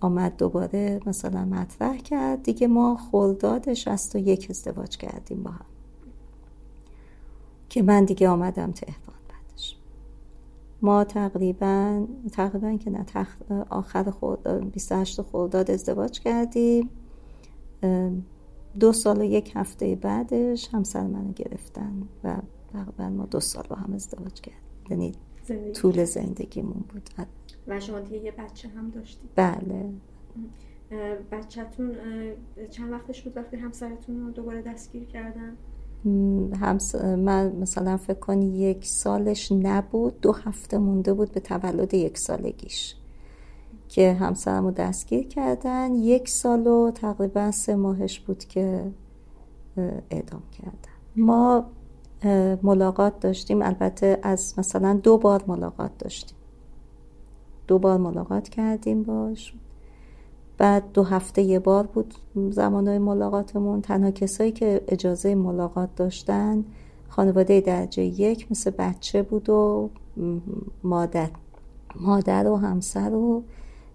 آمد 0.00 0.36
دوباره 0.36 1.00
مثلا 1.06 1.44
مطرح 1.44 1.96
کرد. 1.96 2.42
دیگه 2.42 2.66
ما 2.66 2.96
خرداد 2.96 3.68
و 4.14 4.18
یک 4.18 4.46
ازدواج 4.50 4.96
کردیم 4.96 5.42
با 5.42 5.50
هم. 5.50 5.66
که 7.68 7.82
من 7.82 8.04
دیگه 8.04 8.28
آمدم 8.28 8.72
تهران 8.72 9.16
بعدش. 9.28 9.76
ما 10.82 11.04
تقریبا 11.04 12.06
تقریبا 12.32 12.76
که 12.76 12.90
نه 12.90 13.06
آخر 13.70 14.10
خرداد 14.10 14.70
28 14.70 15.22
خرداد 15.22 15.70
ازدواج 15.70 16.20
کردیم. 16.20 16.90
دو 18.80 18.92
سال 18.92 19.20
و 19.20 19.24
یک 19.24 19.52
هفته 19.54 19.94
بعدش 19.94 20.68
همسر 20.74 21.06
منو 21.06 21.32
گرفتن 21.32 22.02
و 22.24 22.36
تقریبا 22.72 23.08
ما 23.08 23.26
دو 23.26 23.40
سال 23.40 23.64
با 23.68 23.76
هم 23.76 23.94
ازدواج 23.94 24.40
کردیم. 24.40 24.62
یعنی 24.90 25.12
طول 25.72 26.04
زندگیمون 26.04 26.84
بود. 26.88 27.10
و 27.68 28.00
دیگه 28.00 28.18
یه 28.24 28.30
بچه 28.30 28.68
هم 28.68 28.90
داشتید. 28.90 29.30
بله. 29.36 29.90
بچهتون 31.32 31.96
چند 32.70 32.92
وقتش 32.92 33.22
بود 33.22 33.36
وقتی 33.36 33.56
همسرتون 33.56 34.20
رو 34.20 34.30
دوباره 34.30 34.62
دستگیر 34.62 35.04
کردن؟ 35.04 35.56
همس... 36.60 36.94
من 36.94 37.56
مثلا 37.56 37.96
فکر 37.96 38.18
کنی 38.18 38.58
یک 38.58 38.86
سالش 38.86 39.52
نبود 39.52 40.20
دو 40.20 40.32
هفته 40.32 40.78
مونده 40.78 41.12
بود 41.12 41.32
به 41.32 41.40
تولد 41.40 41.94
یک 41.94 42.18
سالگیش. 42.18 42.94
که 43.88 44.12
همسرم 44.12 44.64
رو 44.64 44.70
دستگیر 44.70 45.28
کردن. 45.28 45.94
یک 45.94 46.28
سال 46.28 46.66
و 46.66 46.90
تقریبا 46.90 47.50
سه 47.50 47.76
ماهش 47.76 48.20
بود 48.20 48.44
که 48.44 48.84
اعدام 50.10 50.42
کردن. 50.58 50.92
ما 51.16 51.64
ملاقات 52.62 53.20
داشتیم. 53.20 53.62
البته 53.62 54.18
از 54.22 54.54
مثلا 54.58 55.00
دو 55.02 55.18
بار 55.18 55.44
ملاقات 55.46 55.98
داشتیم. 55.98 56.37
دو 57.68 57.78
بار 57.78 57.98
ملاقات 57.98 58.48
کردیم 58.48 59.02
باش. 59.02 59.54
بعد 60.58 60.92
دو 60.92 61.02
هفته 61.02 61.42
یه 61.42 61.58
بار 61.58 61.86
بود 61.86 62.14
زمانهای 62.50 62.98
ملاقاتمون. 62.98 63.80
تنها 63.80 64.10
کسایی 64.10 64.52
که 64.52 64.84
اجازه 64.88 65.34
ملاقات 65.34 65.88
داشتن 65.96 66.64
خانواده 67.08 67.60
درجه 67.60 68.02
یک 68.02 68.46
مثل 68.50 68.70
بچه 68.70 69.22
بود 69.22 69.50
و 69.50 69.90
مادر 70.84 71.30
مادر 72.00 72.46
و 72.46 72.56
همسر 72.56 73.14
و 73.14 73.42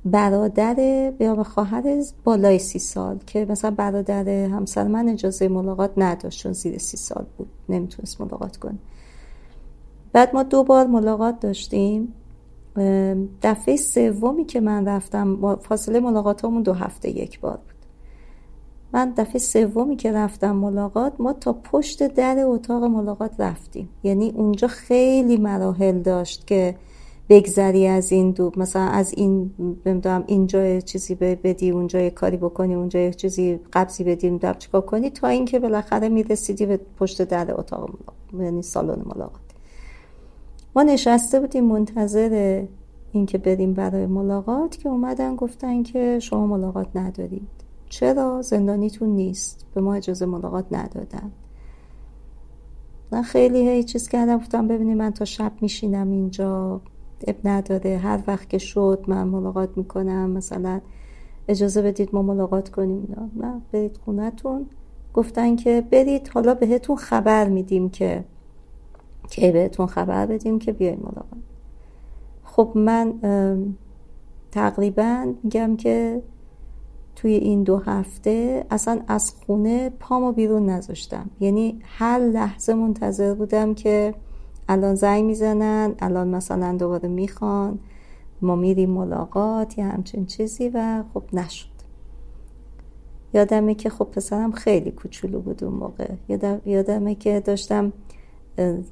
برادر 0.06 0.80
یا 1.20 1.44
خواهر 1.44 2.04
بالای 2.24 2.60
سی 2.60 2.80
سال 2.80 3.20
که 3.28 3.46
مثلا 3.50 3.72
برادر 3.72 4.30
همسر 4.30 4.88
من 4.88 5.10
اجازه 5.10 5.48
ملاقات 5.48 5.92
نداشت 5.98 6.40
چون 6.40 6.54
زیر 6.54 6.78
سی 6.78 6.98
سال 6.98 7.26
بود. 7.38 7.48
نمی‌تونست 7.70 8.22
ملاقات 8.22 8.58
کنه. 8.58 8.78
بعد 10.14 10.34
ما 10.34 10.44
دو 10.44 10.64
بار 10.64 10.88
ملاقات 10.88 11.40
داشتیم. 11.40 12.14
دفعه 13.42 13.76
سومی 13.76 14.46
که 14.46 14.62
من 14.62 14.88
رفتم 14.88 15.56
فاصله 15.56 16.00
ملاقاتمون 16.00 16.64
دو 16.64 16.74
هفته 16.74 17.10
یک 17.10 17.40
بار 17.40 17.58
بود. 17.58 17.74
من 18.94 19.14
دفعه 19.18 19.40
سومی 19.40 19.96
که 19.96 20.12
رفتم 20.12 20.52
ملاقات 20.52 21.14
ما 21.20 21.34
تا 21.34 21.54
پشت 21.54 22.08
در 22.08 22.38
اتاق 22.40 22.84
ملاقات 22.84 23.40
رفتیم. 23.40 23.90
یعنی 24.04 24.32
اونجا 24.36 24.68
خیلی 24.68 25.38
مراحل 25.38 26.00
داشت 26.00 26.48
که 26.48 26.76
بگذری 27.30 27.88
از 27.88 28.12
این 28.12 28.32
دو 28.32 28.52
مثلا 28.58 28.82
از 28.82 29.14
این 29.18 29.52
نمی‌دونم 29.86 30.24
اینجا 30.28 30.80
چیزی 30.80 31.16
بدی 31.16 31.70
اونجا 31.72 32.10
کاری 32.10 32.38
بکنی 32.38 32.76
اونجا 32.76 33.12
چیزی 33.12 33.60
قبضی 33.74 34.04
بدی 34.04 34.28
اونجا 34.28 34.54
چیکار 34.54 34.82
کنی 34.82 35.10
تا 35.10 35.28
اینکه 35.28 35.60
بالاخره 35.60 36.10
می‌رسیدی 36.10 36.66
به 36.66 36.80
پشت 37.00 37.22
در 37.22 37.60
اتاق 37.60 37.80
ملاقات 37.80 38.46
یعنی 38.46 38.62
سالن 38.62 39.02
ملاقات. 39.16 39.43
ما 40.76 40.84
نشسته 40.84 41.40
بودیم 41.40 41.64
منتظر 41.64 42.64
اینکه 43.12 43.38
بریم 43.38 43.74
برای 43.74 44.06
ملاقات 44.06 44.78
که 44.78 44.90
اومدن 44.90 45.36
گفتن 45.36 45.84
که 45.84 46.20
شما 46.20 46.48
ملاقات 46.48 46.88
ندارید. 46.96 47.48
چرا؟ 47.90 48.42
زندانیتون 48.42 49.10
نیست. 49.10 49.66
به 49.74 49.82
ما 49.82 49.94
اجازه 49.94 50.26
ملاقات 50.26 50.66
ندادن. 50.72 51.32
من 53.12 53.22
خیلی 53.22 53.70
هی 53.70 53.84
چیز 53.84 54.08
کردم. 54.10 54.38
گفتم 54.38 54.68
ببینید 54.68 54.98
من 54.98 55.12
تا 55.12 55.26
شب 55.26 55.52
میشینم 55.62 56.12
اینجا. 56.12 56.82
اب 57.28 57.36
نداره. 57.44 57.98
هر 57.98 58.20
وقت 58.28 58.50
که 58.50 58.58
شد 58.58 59.04
من 59.08 59.24
ملاقات 59.24 59.78
می‌کنم. 59.78 60.30
مثلا 60.30 60.82
اجازه 61.48 61.82
بدید 61.82 62.10
ما 62.14 62.22
ملاقات 62.22 62.70
کنیم. 62.70 63.30
نه 63.36 63.62
برید 63.72 63.98
خونتون 64.06 64.66
گفتن 65.14 65.56
که 65.56 65.88
برید. 65.92 66.30
حالا 66.34 66.54
بهتون 66.54 66.96
خبر 66.96 67.50
میدیم 67.50 67.90
که 67.90 68.24
که 69.30 69.52
بهتون 69.52 69.88
خبر 69.88 70.26
بدیم 70.26 70.60
که 70.60 70.72
بیاین 70.72 71.00
ملاقات. 71.00 71.44
خب 72.44 72.72
من 72.76 73.14
تقریبا 74.52 75.34
میگم 75.44 75.76
که 75.76 76.22
توی 77.16 77.32
این 77.34 77.64
دو 77.64 77.78
هفته 77.78 78.66
اصلا 78.72 79.02
از 79.08 79.34
خونه 79.46 79.90
پامو 79.90 80.32
بیرون 80.32 80.70
نذاشتم. 80.70 81.30
یعنی 81.40 81.80
هر 81.84 82.20
لحظه 82.20 82.74
منتظر 82.74 83.34
بودم 83.34 83.74
که 83.74 84.16
الان 84.70 84.96
زنگ 84.96 85.24
می‌زنن 85.24 85.96
الان 86.00 86.28
مثلا 86.28 86.78
دوباره 86.78 87.10
می‌خوان 87.10 87.80
ما 88.42 88.56
میریم 88.56 88.90
ملاقات 88.90 89.78
یا 89.78 89.86
همچین 89.86 90.26
چیزی 90.26 90.72
و 90.74 91.04
خب 91.14 91.24
نشد. 91.34 91.68
یادمه 93.34 93.76
که 93.76 93.90
خب 93.90 94.04
پسرم 94.04 94.52
خیلی 94.52 94.92
کوچولو 94.92 95.40
بود 95.40 95.64
اون 95.64 95.74
موقع. 95.74 96.10
یادمه 96.66 97.16
که 97.16 97.40
داشتم 97.40 97.94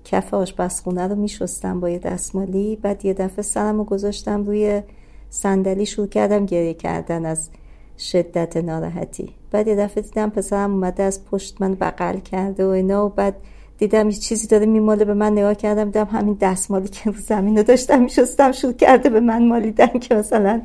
کف 0.03 0.33
آشپزخونه 0.33 1.07
رو 1.07 1.15
میشستم 1.15 1.79
با 1.79 1.89
یه 1.89 1.99
دستمالی. 1.99 2.75
بعد 2.75 3.05
یه 3.05 3.13
دفعه 3.13 3.41
سرم 3.41 3.77
رو 3.77 3.83
گذاشتم 3.83 4.43
روی 4.43 4.81
صندلی 5.29 5.85
شروع 5.85 6.07
کردم 6.07 6.45
گریه 6.45 6.73
کردن 6.73 7.25
از 7.25 7.49
شدت 7.97 8.57
ناراحتی. 8.57 9.35
بعد 9.51 9.67
یه 9.67 9.75
دفعه 9.75 10.03
دیدم 10.03 10.29
پسرم 10.29 10.71
اومده 10.71 11.03
از 11.03 11.25
پشت 11.25 11.61
من 11.61 11.75
بغل 11.75 12.19
کرده 12.19 12.65
و 12.65 12.69
اینا. 12.69 13.05
و 13.05 13.09
بعد 13.09 13.35
دیدم 13.77 14.09
یه 14.09 14.15
چیزی 14.15 14.47
داره 14.47 14.65
میماله 14.65 15.05
به 15.05 15.13
من. 15.13 15.31
نگاه 15.31 15.55
کردم 15.55 15.85
دیدم 15.85 16.05
همین 16.05 16.37
دستمالی 16.41 16.87
که 16.87 17.11
رو 17.11 17.17
زمین 17.19 17.57
رو 17.57 17.63
داشتم 17.63 18.01
میشستم 18.01 18.51
شروع 18.51 18.73
کرده 18.73 19.09
به 19.09 19.19
من 19.19 19.47
مالیدن 19.47 19.99
که 19.99 20.15
مثلا 20.15 20.61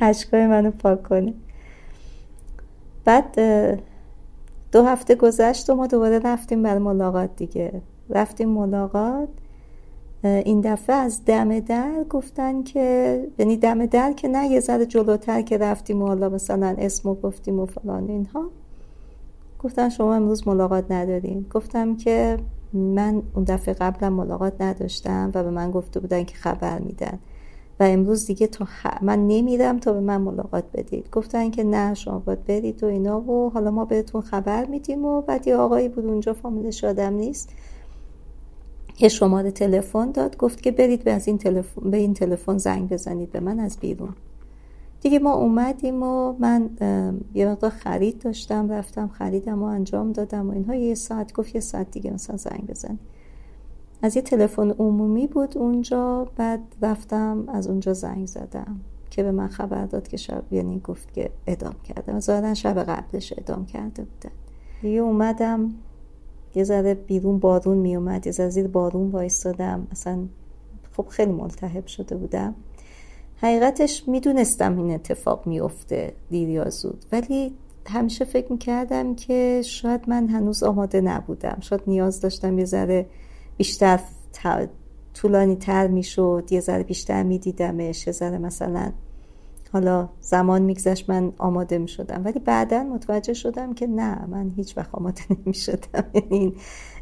عشقای 0.00 0.46
منو 0.46 0.70
پاک 0.70 1.02
کنه. 1.02 1.34
بعد 3.04 3.38
دو 4.72 4.82
هفته 4.84 5.14
گذشت 5.14 5.70
و 5.70 5.74
ما 5.74 5.86
دوباره 5.86 6.18
رفتیم 6.18 6.62
برای 6.62 6.78
ملاقات 6.78 7.36
دیگه. 7.36 7.82
رفتیم 8.10 8.48
ملاقات. 8.48 9.28
این 10.24 10.60
دفعه 10.60 10.96
از 10.96 11.24
دم 11.24 11.60
در 11.60 12.04
گفتن 12.10 12.62
که 12.62 13.26
یعنی 13.38 13.56
دم 13.56 13.86
در 13.86 14.12
که 14.12 14.28
نه 14.28 14.46
یه 14.48 14.60
ذره 14.60 14.86
جلوتر 14.86 15.42
که 15.42 15.58
رفتیم 15.58 16.02
و 16.02 16.06
حالا 16.06 16.28
مثلا 16.28 16.74
اسمو 16.78 17.14
گفتیم 17.14 17.60
و 17.60 17.66
فلان 17.66 18.08
اینها. 18.08 18.50
گفتن 19.58 19.88
شما 19.88 20.14
امروز 20.14 20.48
ملاقات 20.48 20.90
ندارین. 20.90 21.46
گفتم 21.50 21.96
که 21.96 22.36
من 22.72 23.22
اون 23.34 23.44
دفعه 23.44 23.74
قبلا 23.74 24.10
ملاقات 24.10 24.60
نداشتم 24.60 25.30
و 25.34 25.42
به 25.42 25.50
من 25.50 25.70
گفته 25.70 26.00
بودن 26.00 26.24
که 26.24 26.36
خبر 26.36 26.78
میدن. 26.78 27.18
و 27.80 27.82
امروز 27.82 28.26
دیگه 28.26 28.46
تا 28.46 28.66
من 29.02 29.28
نمیرم 29.28 29.78
تا 29.78 29.92
به 29.92 30.00
من 30.00 30.20
ملاقات 30.20 30.64
بدید. 30.72 31.10
گفتن 31.12 31.50
که 31.50 31.64
نه 31.64 31.94
شما 31.94 32.18
باید 32.18 32.44
برید 32.44 32.84
و 32.84 32.86
اینا 32.86 33.20
و 33.20 33.50
حالا 33.50 33.70
ما 33.70 33.84
بهتون 33.84 34.20
خبر 34.20 34.64
میدیم 34.66 35.04
و 35.04 35.20
بعد 35.20 35.46
یه 35.46 35.56
آقایی 35.56 35.88
بود 35.88 36.06
اونجا 36.06 36.32
فامیلش 36.32 36.84
آدم 36.84 37.14
نیست. 37.14 37.50
یه 39.00 39.08
شماره 39.08 39.50
تلفن 39.50 40.10
داد 40.10 40.36
گفت 40.36 40.62
که 40.62 40.70
برید 40.70 41.04
به 41.04 41.12
از 41.12 41.28
این 41.28 41.38
تلفن 41.38 41.90
به 41.90 41.96
این 41.96 42.14
تلفن 42.14 42.58
زنگ 42.58 42.88
بزنید 42.88 43.32
به 43.32 43.40
من 43.40 43.60
از 43.60 43.78
بیرون. 43.80 44.14
دیگه 45.00 45.18
ما 45.18 45.34
اومدیم 45.34 46.02
و 46.02 46.32
من 46.38 46.70
یه 47.34 47.48
مقدار 47.48 47.70
خرید 47.70 48.18
داشتم 48.18 48.72
رفتم 48.72 49.08
خریدم 49.08 49.62
و 49.62 49.66
انجام 49.66 50.12
دادم 50.12 50.50
و 50.50 50.52
اینها. 50.52 50.74
یه 50.74 50.94
ساعت 50.94 51.32
گفت 51.32 51.54
یه 51.54 51.60
ساعت 51.60 51.90
دیگه 51.90 52.10
مثلا 52.10 52.36
زنگ 52.36 52.66
بزن 52.66 52.98
از 54.02 54.16
یه 54.16 54.22
تلفن 54.22 54.70
عمومی 54.70 55.26
بود 55.26 55.58
اونجا 55.58 56.28
بعد 56.36 56.60
رفتم 56.82 57.44
از 57.48 57.66
اونجا 57.66 57.92
زنگ 57.92 58.26
زدم 58.26 58.80
که 59.10 59.22
به 59.22 59.32
من 59.32 59.48
خبر 59.48 59.86
داد 59.86 60.08
که 60.08 60.16
شب 60.16 60.44
یعنی 60.50 60.80
گفت 60.80 61.12
که 61.12 61.30
ادام 61.46 61.74
کرده 61.84 62.20
ظاهرا 62.20 62.54
شب 62.54 62.78
قبلش 62.78 63.32
ادام 63.38 63.66
کرده 63.66 64.02
بودن. 64.02 64.34
دیگه 64.82 64.98
اومدم. 64.98 65.74
یه 66.54 66.64
ذره 66.64 66.94
بیرون 66.94 67.38
بارون 67.38 67.78
میومد 67.78 68.26
یه 68.26 68.32
ذره 68.32 68.48
زیر 68.48 68.66
بارون 68.66 69.10
وایستادم. 69.10 69.86
اصلا 69.90 70.18
خب 70.96 71.06
خیلی 71.08 71.32
ملتهب 71.32 71.86
شده 71.86 72.16
بودم. 72.16 72.54
حقیقتش 73.36 74.08
می‌دونستم 74.08 74.78
این 74.78 74.90
اتفاق 74.90 75.46
میفته 75.46 76.12
دیر 76.30 76.48
یا 76.48 76.70
زود. 76.70 77.04
ولی 77.12 77.54
همیشه 77.86 78.24
فکر 78.24 78.52
می‌کردم 78.52 79.14
که 79.14 79.62
شاید 79.64 80.08
من 80.08 80.28
هنوز 80.28 80.62
آماده 80.62 81.00
نبودم. 81.00 81.58
شاید 81.60 81.82
نیاز 81.86 82.20
داشتم 82.20 82.58
یه 82.58 82.64
ذره 82.64 83.06
بیشتر 83.56 84.00
طولانی 85.14 85.56
تر 85.56 85.86
می‌شد 85.86 86.44
یه 86.50 86.60
ذره 86.60 86.82
بیشتر 86.82 87.22
میدیدمش 87.22 88.06
یه 88.06 88.12
ذره 88.12 88.38
مثلا 88.38 88.92
حالا 89.72 90.08
زمان 90.20 90.62
میگذشت 90.62 91.10
من 91.10 91.32
آماده 91.38 91.78
می‌شدم 91.78 92.24
ولی 92.24 92.38
بعدا 92.38 92.82
متوجه 92.82 93.34
شدم 93.34 93.74
که 93.74 93.86
نه 93.86 94.26
من 94.26 94.50
هیچ 94.56 94.76
وقت 94.76 94.94
آماده 94.94 95.22
نمی‌شدم. 95.30 96.04
یعنی 96.14 96.28
این 96.30 96.54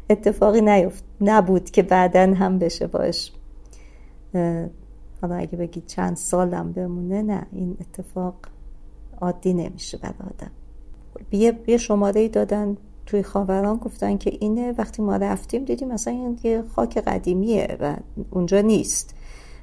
اتفاقی 0.09 0.61
نیفت 0.61 1.03
نبود 1.21 1.69
که 1.69 1.83
بعدا 1.83 2.33
هم 2.33 2.59
بشه 2.59 2.87
باش. 2.87 3.31
حالا 5.21 5.35
اگه 5.35 5.57
بگید 5.57 5.85
چند 5.85 6.15
سالم 6.15 6.71
بمونه 6.71 7.21
نه 7.21 7.47
این 7.51 7.77
اتفاق 7.79 8.35
عادی 9.21 9.53
نمیشه 9.53 9.97
برای 9.97 10.15
آدم. 10.19 10.51
یه 11.67 11.77
شماره 11.77 12.27
دادن 12.27 12.77
توی 13.05 13.23
خاوران 13.23 13.77
گفتن 13.77 14.17
که 14.17 14.37
اینه 14.39 14.71
وقتی 14.77 15.01
ما 15.01 15.15
رفتیم 15.15 15.65
دیدیم 15.65 15.87
مثلا 15.87 16.35
یه 16.43 16.63
خاک 16.75 16.97
قدیمیه 16.97 17.77
و 17.79 17.95
اونجا 18.29 18.61
نیست. 18.61 19.15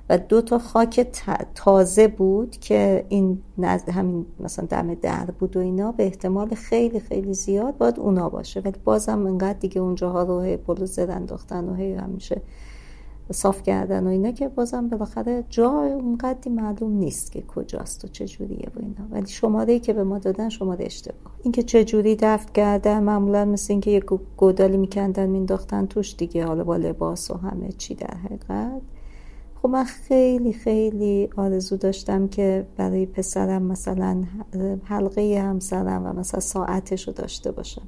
و 0.08 0.18
دو 0.18 0.42
تا 0.42 0.58
خاک 0.58 1.06
تازه 1.54 2.08
بود 2.08 2.56
که 2.56 3.06
این 3.08 3.42
نزد 3.58 3.88
همین 3.88 4.26
مثلا 4.40 4.66
دم 4.66 4.94
در 4.94 5.24
بود 5.38 5.56
و 5.56 5.60
اینا 5.60 5.92
به 5.92 6.04
احتمال 6.04 6.54
خیلی 6.54 7.00
خیلی 7.00 7.34
زیاد 7.34 7.78
باید 7.78 8.00
اونا 8.00 8.28
باشه. 8.28 8.60
ولی 8.60 8.74
بازم 8.84 9.26
انقدر 9.26 9.58
دیگه 9.58 9.80
اونجاها 9.80 10.22
رو 10.22 10.40
هی 10.40 10.56
پلو 10.56 10.86
زدن 10.86 11.24
داختن 11.24 11.68
و 11.68 11.74
هی 11.74 11.92
همیشه 11.92 12.42
صاف 13.32 13.62
کردن 13.62 14.06
و 14.06 14.10
اینا 14.10 14.30
که 14.30 14.48
بازم 14.48 14.88
بالاخره 14.88 15.44
جا 15.48 15.70
اونقدری 15.70 16.50
معلوم 16.50 16.92
نیست 16.92 17.32
که 17.32 17.42
کجاست 17.42 18.04
و 18.04 18.08
چجوریه 18.08 18.68
و 18.76 18.78
اینا. 18.80 19.08
ولی 19.10 19.26
شماره 19.26 19.72
ای 19.72 19.80
که 19.80 19.92
به 19.92 20.04
ما 20.04 20.18
دادن 20.18 20.48
شماره 20.48 20.84
اشتباه. 20.84 21.32
اینکه 21.42 21.62
چجوری 21.62 22.16
دفت 22.20 22.52
کردن 22.52 23.02
معمولا 23.02 23.44
مثل 23.44 23.72
اینکه 23.72 23.90
یه 23.90 24.00
گودالی 24.36 24.76
میکندن 24.76 25.26
مینداختن 25.26 25.86
توش 25.86 26.16
دیگه 26.16 26.46
حالا 26.46 26.64
با 26.64 26.76
لباس 26.76 27.30
و 27.30 27.34
همه 27.34 27.72
چی 27.72 27.94
در 27.94 28.14
حقیقت. 28.24 28.82
خب 29.66 29.72
من 29.72 29.84
خیلی 29.84 30.52
خیلی 30.52 31.28
آرزو 31.36 31.76
داشتم 31.76 32.28
که 32.28 32.66
برای 32.76 33.06
پسرم 33.06 33.62
مثلا 33.62 34.24
حلقه 34.84 35.42
همسرم 35.42 36.06
و 36.06 36.12
مثلا 36.12 36.40
ساعتش 36.40 37.08
رو 37.08 37.12
داشته 37.12 37.50
باشم. 37.52 37.82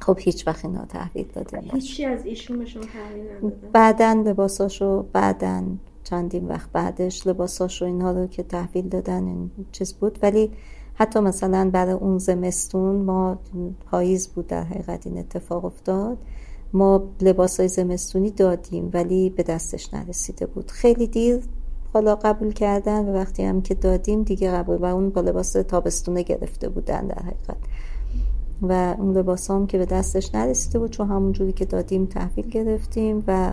خب 0.00 0.18
هیچ 0.20 0.46
وقت 0.46 0.64
اینا 0.64 0.84
تحویل 0.84 1.26
دادیم. 1.34 1.70
هیچی 1.72 2.04
از 2.04 2.26
ایشون 2.26 2.58
به 2.58 2.64
شما 2.66 2.82
تحویل 2.82 3.52
بعدا 3.72 4.22
لباساشو 4.26 5.02
بعدا 5.12 5.62
چندین 6.04 6.48
وقت 6.48 6.72
بعدش 6.72 7.26
لباساشو 7.26 7.84
اینها 7.84 8.12
رو 8.12 8.26
که 8.26 8.42
تحویل 8.42 8.88
دادن 8.88 9.26
این 9.26 9.50
چیز 9.72 9.92
بود. 9.92 10.18
ولی 10.22 10.50
حتی 10.94 11.20
مثلا 11.20 11.70
برای 11.72 11.92
اون 11.92 12.18
زمستون 12.18 12.96
ما 12.96 13.38
پاییز 13.90 14.28
بود 14.28 14.46
در 14.46 14.62
حقیقت 14.62 15.06
این 15.06 15.18
اتفاق 15.18 15.64
افتاد. 15.64 16.18
ما 16.72 17.08
لباس 17.20 17.60
های 17.60 17.68
زمستونی 17.68 18.30
دادیم 18.30 18.90
ولی 18.92 19.30
به 19.30 19.42
دستش 19.42 19.94
نرسیده 19.94 20.46
بود. 20.46 20.70
خیلی 20.70 21.06
دیر 21.06 21.40
حالا 21.92 22.14
قبول 22.14 22.52
کردن 22.52 23.08
و 23.08 23.14
وقتی 23.14 23.42
هم 23.42 23.62
که 23.62 23.74
دادیم 23.74 24.22
دیگه 24.22 24.50
قبول 24.50 24.76
و 24.76 24.84
اون 24.84 25.10
با 25.10 25.20
لباس 25.20 25.52
تابستونه 25.52 26.22
گرفته 26.22 26.68
بودن 26.68 27.06
در 27.06 27.22
حقیقت. 27.22 27.56
و 28.62 28.94
اون 28.98 29.16
لباس 29.16 29.50
هم 29.50 29.66
که 29.66 29.78
به 29.78 29.86
دستش 29.86 30.34
نرسیده 30.34 30.78
بود 30.78 30.90
چون 30.90 31.08
همون 31.08 31.32
جوری 31.32 31.52
که 31.52 31.64
دادیم 31.64 32.06
تحویل 32.06 32.48
گرفتیم 32.48 33.24
و 33.26 33.52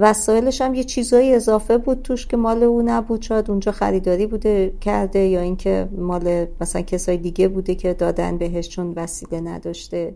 وسایلش 0.00 0.60
هم 0.60 0.74
یه 0.74 0.84
چیزایی 0.84 1.34
اضافه 1.34 1.78
بود 1.78 2.02
توش 2.02 2.26
که 2.26 2.36
مال 2.36 2.62
او 2.62 2.82
نبود. 2.82 3.22
شاید 3.22 3.50
اونجا 3.50 3.72
خریداری 3.72 4.26
بوده 4.26 4.72
کرده 4.80 5.18
یا 5.18 5.40
اینکه 5.40 5.88
مال 5.98 6.46
مثلا 6.60 6.82
کسای 6.82 7.16
دیگه 7.16 7.48
بوده 7.48 7.74
که 7.74 7.94
دادن 7.94 8.38
بهش 8.38 8.68
چون 8.68 8.92
وسیله 8.96 9.40
نداشته. 9.40 10.14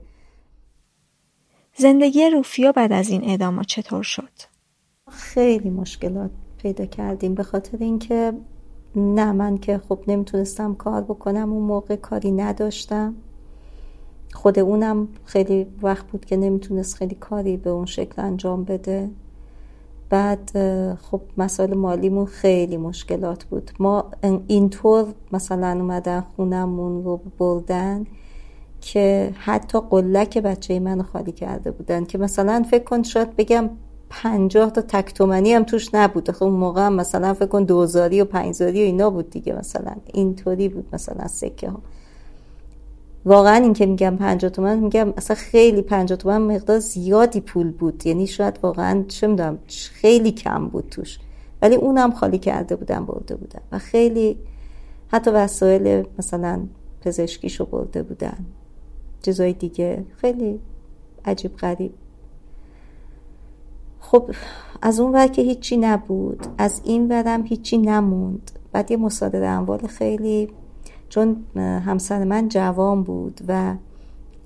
زندگی 1.77 2.31
روفیا 2.31 2.73
بعد 2.73 2.93
از 2.93 3.09
این 3.09 3.31
ادامه 3.31 3.65
چطور 3.65 4.03
شد؟ 4.03 4.31
خیلی 5.11 5.71
مشکلات 5.71 6.31
پیدا 6.59 6.87
کردیم. 6.87 7.35
به 7.35 7.43
خاطر 7.43 7.79
اینکه 7.81 8.33
نه 8.97 9.33
من 9.33 9.59
که 9.59 9.79
خب 9.89 9.99
نمی‌تونستم 10.09 10.75
کار 10.75 11.03
بکنم 11.03 11.53
اون 11.53 11.63
موقع 11.63 11.97
کاری 11.97 12.31
نداشتم. 12.31 13.15
خود 14.35 14.59
اونم 14.59 15.09
خیلی 15.25 15.67
وقت 15.83 16.07
بود 16.07 16.25
که 16.25 16.37
نمی‌تونست 16.37 16.95
خیلی 16.95 17.15
کاری 17.15 17.57
به 17.57 17.71
اون 17.71 17.87
شکل 17.87 18.23
انجام 18.23 18.65
بده. 18.65 19.11
بعد 20.11 20.51
خب 20.97 21.21
مسائل 21.37 21.75
مالیمون 21.75 22.27
خیلی 22.27 22.77
مشکلات 22.77 23.45
بود. 23.45 23.71
ما 23.79 24.11
اینطور 24.47 25.07
مثلا 25.33 25.71
اومدن 25.81 26.21
خونمون 26.21 27.05
رو 27.05 27.21
بردن. 27.39 28.07
که 28.85 29.33
حتی 29.39 29.81
قلک 29.91 30.39
بچه 30.39 30.81
من 30.81 31.03
خالی 31.03 31.33
کرده 31.33 31.71
بودن 31.71 32.05
که 32.05 32.19
مثلا 32.19 32.65
فکر 32.71 32.85
کن 32.85 33.03
شاید 33.03 33.37
بگم 33.37 33.71
پنجاه 34.11 34.71
تا 34.71 34.81
تکتومنی 34.81 35.53
هم 35.53 35.63
توش 35.63 35.95
نبود 35.95 36.31
خب 36.31 36.43
اون 36.43 36.53
موقع 36.53 36.87
هم 36.87 36.93
مثلا 36.93 37.35
فکر 37.35 37.47
کن 37.47 37.65
دوزاری 37.65 38.21
و 38.21 38.25
پنجزاری 38.25 38.83
و 38.83 38.85
اینا 38.85 39.11
بود 39.11 39.31
دیگه 39.31 39.53
مثلا. 39.53 39.93
اینطوری 40.13 40.69
بود 40.69 40.87
مثلا 40.93 41.29
سکه 41.29 41.71
ها. 41.71 41.81
واقعا 43.25 43.55
این 43.55 43.73
که 43.73 43.87
میگم 43.87 44.17
50 44.17 44.51
تومن 44.51 44.79
میگم 44.79 45.13
اصلا 45.17 45.37
خیلی 45.37 45.83
50 45.83 46.19
تومن 46.19 46.43
مقدار 46.43 46.79
زیادی 46.79 47.41
پول 47.41 47.71
بود. 47.71 48.07
یعنی 48.07 48.27
شاید 48.27 48.59
واقعا 48.63 49.05
چه 49.09 49.27
می‌دونم 49.27 49.59
خیلی 49.93 50.33
کم 50.33 50.69
بود 50.69 50.89
توش. 50.91 51.19
ولی 51.63 51.75
اونم 51.75 52.13
خالی 52.13 52.39
کرده 52.39 52.77
بودن 52.77 53.05
برده 53.05 53.37
بودن. 53.37 53.61
و 53.73 53.79
خیلی 53.79 54.37
حتی 55.09 55.31
وسایل 55.31 56.07
مثلا 56.19 56.61
پزشکیشو 57.01 57.65
برده 57.65 58.03
بودن. 58.03 58.37
چیزای 59.25 59.53
دیگه. 59.53 60.05
خیلی 60.17 60.61
عجیب 61.25 61.57
غریب. 61.57 61.95
خب 64.01 64.31
از 64.83 65.01
اون 65.01 65.13
ور 65.13 65.27
که 65.27 65.43
هیچی 65.43 65.77
نبود 65.77 66.47
از 66.59 66.81
این 66.85 67.09
ورم 67.09 67.47
هیچی 67.47 67.79
نموند. 67.79 68.51
بعد 68.73 68.91
یه 68.91 68.97
مصادره 68.97 69.47
اموال 69.47 69.87
خیلی 69.87 70.49
چون 71.09 71.45
همسر 71.57 72.25
من 72.25 72.49
جوان 72.49 73.03
بود 73.03 73.41
و 73.49 73.75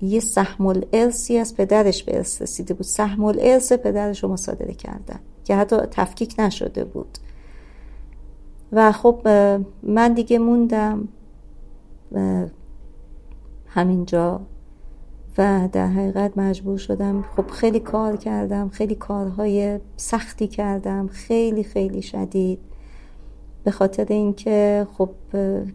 یه 0.01 0.19
سهم 0.19 0.65
الارسی 0.65 1.37
از 1.37 1.55
پدرش 1.55 2.03
به 2.03 2.17
ارث 2.17 2.41
رسیده 2.41 2.73
بود. 2.73 2.85
سهم 2.85 3.23
الارث 3.23 3.73
پدرش 3.73 4.23
رو 4.23 4.29
مصادره 4.29 4.73
کردن 4.73 5.19
که 5.43 5.55
حتی 5.55 5.75
تفکیک 5.75 6.35
نشده 6.39 6.83
بود. 6.83 7.17
و 8.71 8.91
خب 8.91 9.27
من 9.83 10.13
دیگه 10.13 10.39
موندم 10.39 11.07
همینجا. 13.67 14.41
و 15.37 15.69
در 15.71 15.87
حقیقت 15.87 16.37
مجبور 16.37 16.77
شدم. 16.77 17.25
خب 17.35 17.47
خیلی 17.47 17.79
کار 17.79 18.17
کردم 18.17 18.69
خیلی 18.69 18.95
کارهای 18.95 19.79
سختی 19.97 20.47
کردم 20.47 21.07
خیلی 21.07 21.63
خیلی 21.63 22.01
شدید. 22.01 22.59
به 23.63 23.71
خاطر 23.71 24.05
اینکه 24.09 24.87
خب 24.97 25.09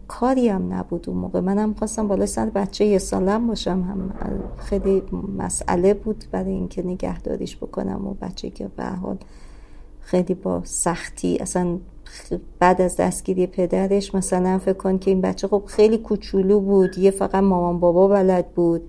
کاری 0.07 0.49
هم 0.49 0.73
نبود 0.73 1.09
اون 1.09 1.17
موقع. 1.17 1.39
منم 1.39 1.73
خواستم 1.73 2.07
بالای 2.07 2.27
سر 2.27 2.49
بچه 2.49 2.85
یه 2.85 2.97
سالم 2.97 3.47
باشم. 3.47 3.81
هم 3.81 4.13
خیلی 4.57 5.03
مسئله 5.37 5.93
بود 5.93 6.25
برای 6.31 6.51
اینکه 6.51 6.83
نگهداریش 6.83 7.57
بکنم 7.57 8.07
و 8.07 8.13
بچه 8.13 8.49
که 8.49 8.67
به 8.67 8.85
حال 8.85 9.17
خیلی 9.99 10.33
با 10.33 10.61
سختی 10.63 11.37
اصلا 11.37 11.77
بعد 12.59 12.81
از 12.81 12.95
دستگیری 12.95 13.47
پدرش 13.47 14.15
مثلا 14.15 14.57
فکر 14.59 14.73
کن 14.73 14.97
که 14.97 15.11
این 15.11 15.21
بچه 15.21 15.47
خب 15.47 15.63
خیلی 15.67 15.97
کوچولو 15.97 16.59
بود. 16.59 16.97
یه 16.97 17.11
فقط 17.11 17.35
مامان 17.35 17.79
بابا 17.79 18.07
بلد 18.07 18.47
بود. 18.51 18.81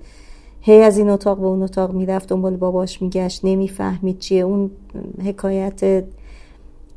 هی 0.67 0.83
از 0.83 0.99
این 0.99 1.11
اتاق 1.11 1.39
به 1.39 1.47
اون 1.47 1.63
اتاق 1.63 1.93
می‌رفت 1.93 2.29
دنبال 2.29 2.57
باباش 2.57 3.03
میگشت 3.03 3.45
نمی‌فهمید 3.45 4.19
چیه. 4.19 4.43
اون 4.43 4.71
حکایت 5.25 6.05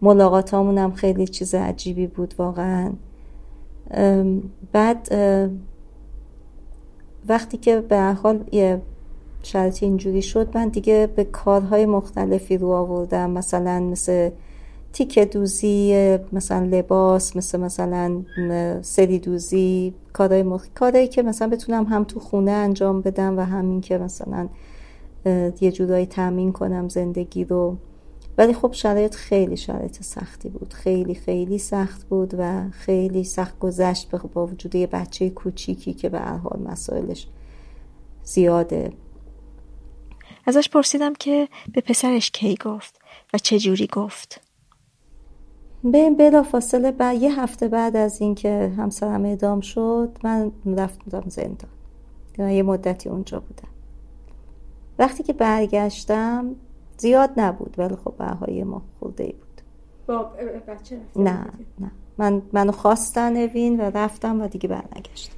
ملاقات 0.01 0.53
هم 0.53 0.91
خیلی 0.91 1.27
چیز 1.27 1.55
عجیبی 1.55 2.07
بود 2.07 2.33
واقعا. 2.37 2.91
بعد 4.71 5.07
وقتی 7.27 7.57
که 7.57 7.81
به 7.81 8.01
حال 8.23 8.43
یه 8.51 8.81
شرطی 9.43 9.85
اینجوری 9.85 10.21
شد 10.21 10.57
من 10.57 10.67
دیگه 10.67 11.09
به 11.15 11.23
کارهای 11.23 11.85
مختلفی 11.85 12.57
رو 12.57 12.71
آوردم. 12.71 13.29
مثلا 13.29 13.79
مثل 13.79 14.29
تیکه 14.93 15.25
دوزی 15.25 16.17
مثلا 16.33 16.65
لباس 16.65 17.35
مثل 17.35 17.59
مثلا 17.59 18.23
سری 18.81 19.19
دوزی 19.19 19.93
کارهای 20.13 20.43
مخ... 20.43 20.65
کارهایی 20.75 21.07
که 21.07 21.23
مثلا 21.23 21.47
بتونم 21.47 21.83
هم 21.83 22.03
تو 22.03 22.19
خونه 22.19 22.51
انجام 22.51 23.01
بدم 23.01 23.37
و 23.37 23.41
همین 23.41 23.81
که 23.81 23.97
مثلا 23.97 24.49
یه 25.61 25.71
جورایی 25.71 26.05
تامین 26.05 26.51
کنم 26.51 26.89
زندگی 26.89 27.43
رو. 27.43 27.77
ولی 28.37 28.53
خب 28.53 28.73
شرایط 28.73 29.15
خیلی 29.15 29.57
شرایط 29.57 30.03
سختی 30.03 30.49
بود. 30.49 30.73
خیلی 30.73 31.15
خیلی 31.15 31.57
سخت 31.57 32.03
بود 32.03 32.33
و 32.37 32.69
خیلی 32.69 33.23
سخت 33.23 33.59
گذشت 33.59 34.09
با 34.09 34.47
وجود 34.47 34.75
یه 34.75 34.87
بچه 34.87 35.29
کوچیکی 35.29 35.93
که 35.93 36.09
به 36.09 36.19
حال 36.19 36.59
مسائلش 36.59 37.27
زیاده. 38.23 38.93
ازش 40.45 40.69
پرسیدم 40.69 41.13
که 41.13 41.47
به 41.73 41.81
پسرش 41.81 42.31
کی 42.31 42.57
گفت 42.65 42.99
و 43.33 43.37
چه 43.37 43.59
جوری 43.59 43.87
گفت؟ 43.87 44.48
به 45.83 46.09
بلا 46.09 46.43
فاصله 46.43 46.91
بعد 46.91 47.21
یه 47.21 47.41
هفته 47.41 47.67
بعد 47.67 47.95
از 47.95 48.21
اینکه 48.21 48.71
همسرم 48.77 49.25
اعدام 49.25 49.61
شد 49.61 50.17
من 50.23 50.51
رفتم 50.65 51.23
زندان. 51.27 51.69
یه 52.51 52.63
مدتی 52.63 53.09
اونجا 53.09 53.39
بودم. 53.39 53.69
وقتی 54.99 55.23
که 55.23 55.33
برگشتم 55.33 56.55
زیاد 56.97 57.29
نبود 57.37 57.75
ولی 57.77 57.95
خب 57.95 58.13
بهای 58.17 58.63
ما 58.63 58.81
خورده 58.99 59.23
ای 59.23 59.31
بود. 59.31 59.61
با 60.07 60.31
بچه 60.67 60.97
نه 61.15 61.45
نه. 61.79 61.91
من 62.17 62.41
منو 62.53 62.71
خواستن 62.71 63.37
اوین 63.37 63.81
و 63.81 63.91
رفتم 63.93 64.41
و 64.41 64.47
دیگه 64.47 64.69
برنگشتم. 64.69 65.35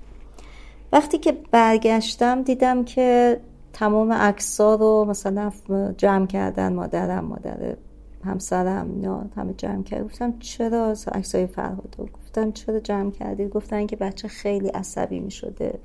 وقتی 0.93 1.17
که 1.17 1.37
برگشتم 1.51 2.41
دیدم 2.41 2.83
که 2.83 3.39
تمام 3.73 4.11
عکس‌ها 4.11 4.75
رو 4.75 5.05
مثلا 5.09 5.51
جمع 5.97 6.25
کردن 6.25 6.73
مادرم 6.73 7.25
مادر 7.25 7.75
همسرم 8.23 9.03
یا 9.03 9.25
همه 9.35 9.53
جمع 9.53 9.83
کرد. 9.83 10.03
گفتم 10.05 10.33
چرا 10.39 10.95
عکسای 11.11 11.47
فرهاد 11.47 11.95
گفتم 12.13 12.51
چرا 12.51 12.79
جمع 12.79 13.11
کردی؟ 13.11 13.47
گفتن 13.47 13.85
که 13.85 13.95
بچه 13.95 14.27
خیلی 14.27 14.67
عصبی 14.67 15.19
می 15.19 15.31
شده 15.31 15.79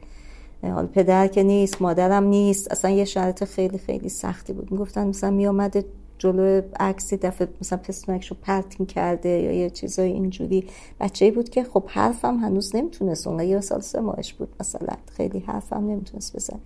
حال 0.62 0.86
پدر 0.86 1.26
که 1.26 1.42
نیست 1.42 1.82
مادرم 1.82 2.24
نیست. 2.24 2.72
اصلا 2.72 2.90
یه 2.90 3.04
شرط 3.04 3.44
خیلی 3.44 3.78
خیلی 3.78 4.08
سختی 4.08 4.52
بود. 4.52 4.72
می‌گفتن 4.72 5.06
مثلا 5.06 5.30
می 5.30 5.46
آمده 5.46 5.84
جلو 6.18 6.62
عکسی 6.80 7.16
دفعه 7.16 7.48
مثلا 7.60 7.78
پسمکشو 7.78 8.36
پرت 8.42 8.86
کرده 8.86 9.28
یا 9.28 9.52
یه 9.52 9.70
چیزای 9.70 10.12
اینجوری. 10.12 10.66
بچه 11.00 11.24
ای 11.24 11.30
بود 11.30 11.48
که 11.48 11.64
خب 11.64 11.82
حرفم 11.86 12.36
هنوز 12.36 12.76
نمی‌تونست 12.76 13.26
اون 13.26 13.40
یه 13.40 13.60
سال 13.60 13.80
سه 13.80 14.00
ماهش 14.00 14.32
بود 14.32 14.48
مثلا. 14.60 14.96
خیلی 15.12 15.38
حرفم 15.38 15.90
نمی‌تونست 15.90 16.36
بزن 16.36 16.58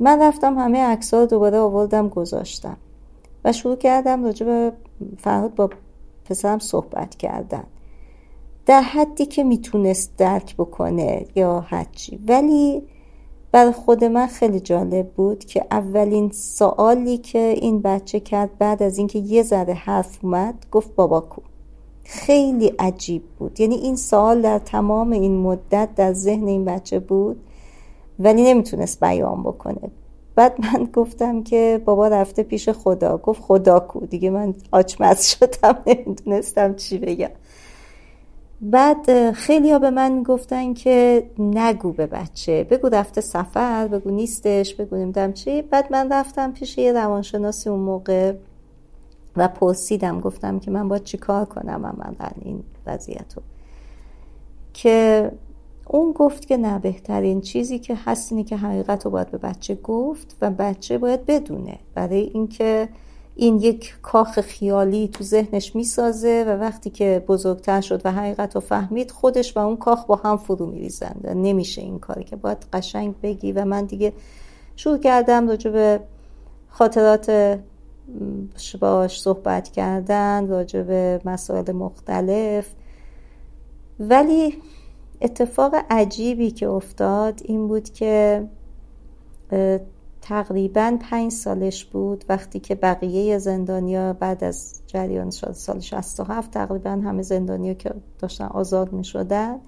من 0.00 0.22
رفتم 0.22 0.58
همه 0.58 0.78
عکس 0.78 1.14
رو 1.14 1.26
دوباره 1.26 1.58
آوردم 1.58 2.08
گذاشتم. 2.08 2.76
و 3.44 3.52
شروع 3.52 3.76
کردم 3.76 4.24
راجع 4.24 4.46
به 4.46 4.72
فرهاد 5.18 5.54
با 5.54 5.70
پسرم 6.24 6.58
صحبت 6.58 7.14
کردن. 7.14 7.64
در 8.66 8.80
حدی 8.80 9.26
که 9.26 9.44
می‌تونست 9.44 10.16
درک 10.16 10.56
بکنه 10.56 11.26
یا 11.34 11.60
هرچی. 11.60 12.20
ولی 12.28 12.82
بر 13.52 13.70
خود 13.70 14.04
من 14.04 14.26
خیلی 14.26 14.60
جالب 14.60 15.10
بود 15.10 15.44
که 15.44 15.64
اولین 15.70 16.30
سوالی 16.30 17.18
که 17.18 17.38
این 17.38 17.82
بچه 17.82 18.20
کرد 18.20 18.58
بعد 18.58 18.82
از 18.82 18.98
اینکه 18.98 19.18
یه 19.18 19.42
ذره 19.42 19.74
حرف 19.74 20.18
اومد 20.22 20.66
گفت 20.70 20.94
بابا 20.94 21.20
کو 21.20 21.40
خیلی 22.04 22.72
عجیب 22.78 23.22
بود. 23.38 23.60
یعنی 23.60 23.74
این 23.74 23.96
سوال 23.96 24.42
در 24.42 24.58
تمام 24.58 25.10
این 25.10 25.36
مدت 25.36 25.88
در 25.96 26.12
ذهن 26.12 26.46
این 26.46 26.64
بچه 26.64 26.98
بود 26.98 27.40
ولی 28.18 28.42
نمی‌تونست 28.42 29.00
بیان 29.00 29.42
بکنه. 29.42 29.90
بعد 30.34 30.54
من 30.60 30.84
گفتم 30.84 31.42
که 31.42 31.82
بابا 31.84 32.08
رفته 32.08 32.42
پیش 32.42 32.68
خدا. 32.68 33.16
گفت 33.18 33.42
خدا 33.42 33.80
کو. 33.80 34.06
دیگه 34.06 34.30
من 34.30 34.54
آچمز 34.70 35.26
شدم 35.26 35.78
نمی‌دونستم 35.86 36.74
چی 36.74 36.98
بگم. 36.98 37.30
بعد 38.60 39.32
خیلی 39.32 39.72
ها 39.72 39.78
به 39.78 39.90
من 39.90 40.22
گفتن 40.22 40.74
که 40.74 41.26
نگو 41.38 41.92
به 41.92 42.06
بچه. 42.06 42.64
بگو 42.64 42.88
رفته 42.88 43.20
سفر 43.20 43.88
بگو 43.88 44.10
نیستش 44.10 44.74
بگو 44.74 44.96
نمی‌دونم 44.96 45.32
چی. 45.32 45.62
بعد 45.62 45.92
من 45.92 46.12
رفتم 46.12 46.52
پیش 46.52 46.78
یه 46.78 46.92
روانشناسی 46.92 47.70
اون 47.70 47.80
موقع 47.80 48.34
و 49.36 49.48
پرسیدم 49.48 50.20
گفتم 50.20 50.58
که 50.58 50.70
من 50.70 50.88
باید 50.88 51.04
چی 51.04 51.18
کار 51.18 51.44
کنم 51.44 51.86
عملا 51.86 52.30
این 52.44 52.62
وضعیت 52.86 53.34
که 54.72 55.30
اون 55.92 56.12
گفت 56.12 56.46
که 56.46 56.56
نه 56.56 56.78
بهترین 56.78 57.40
چیزی 57.40 57.78
که 57.78 57.98
هست 58.04 58.32
اینه 58.32 58.44
که 58.44 58.56
حقیقت 58.56 59.04
رو 59.04 59.10
باید 59.10 59.30
به 59.30 59.38
بچه 59.38 59.74
گفت 59.74 60.36
و 60.40 60.50
بچه 60.50 60.98
باید 60.98 61.26
بدونه. 61.26 61.78
برای 61.94 62.20
اینکه 62.20 62.88
این 63.36 63.58
یک 63.58 63.94
کاخ 64.02 64.40
خیالی 64.40 65.08
تو 65.08 65.24
ذهنش 65.24 65.76
می‌سازه 65.76 66.44
و 66.48 66.50
وقتی 66.50 66.90
که 66.90 67.24
بزرگتر 67.28 67.80
شد 67.80 68.00
و 68.04 68.12
حقیقت 68.12 68.54
رو 68.54 68.60
فهمید 68.60 69.10
خودش 69.10 69.56
و 69.56 69.60
اون 69.60 69.76
کاخ 69.76 70.06
با 70.06 70.16
هم 70.16 70.36
فرو 70.36 70.66
میریزن 70.66 71.16
نمیشه 71.34 71.82
این 71.82 71.98
کاری 71.98 72.24
که 72.24 72.36
باید 72.36 72.66
قشنگ 72.72 73.14
بگی 73.22 73.52
و 73.52 73.64
من 73.64 73.84
دیگه 73.84 74.12
شروع 74.76 74.98
کردم 74.98 75.48
راجع 75.48 75.70
به 75.70 76.00
خاطرات 76.68 77.58
باش 78.80 79.20
صحبت 79.20 79.68
کردن 79.68 80.48
راجع 80.48 80.82
به 80.82 81.20
مسائل 81.24 81.72
مختلف. 81.72 82.66
ولی 84.00 84.54
اتفاق 85.20 85.74
عجیبی 85.90 86.50
که 86.50 86.68
افتاد 86.68 87.40
این 87.44 87.68
بود 87.68 87.90
که 87.90 88.46
تقریبا 90.22 90.98
پنج 91.00 91.32
سالش 91.32 91.84
بود 91.84 92.24
وقتی 92.28 92.60
که 92.60 92.74
بقیه 92.74 93.38
زندانیا 93.38 94.12
بعد 94.12 94.44
از 94.44 94.80
جریان 94.86 95.30
سال 95.30 95.80
67 95.80 96.50
تقریبا 96.50 96.90
همه 96.90 97.22
زندانیا 97.22 97.74
که 97.74 97.94
داشتن 98.18 98.44
آزاد 98.44 98.92
می 98.92 99.04
شدن 99.04 99.60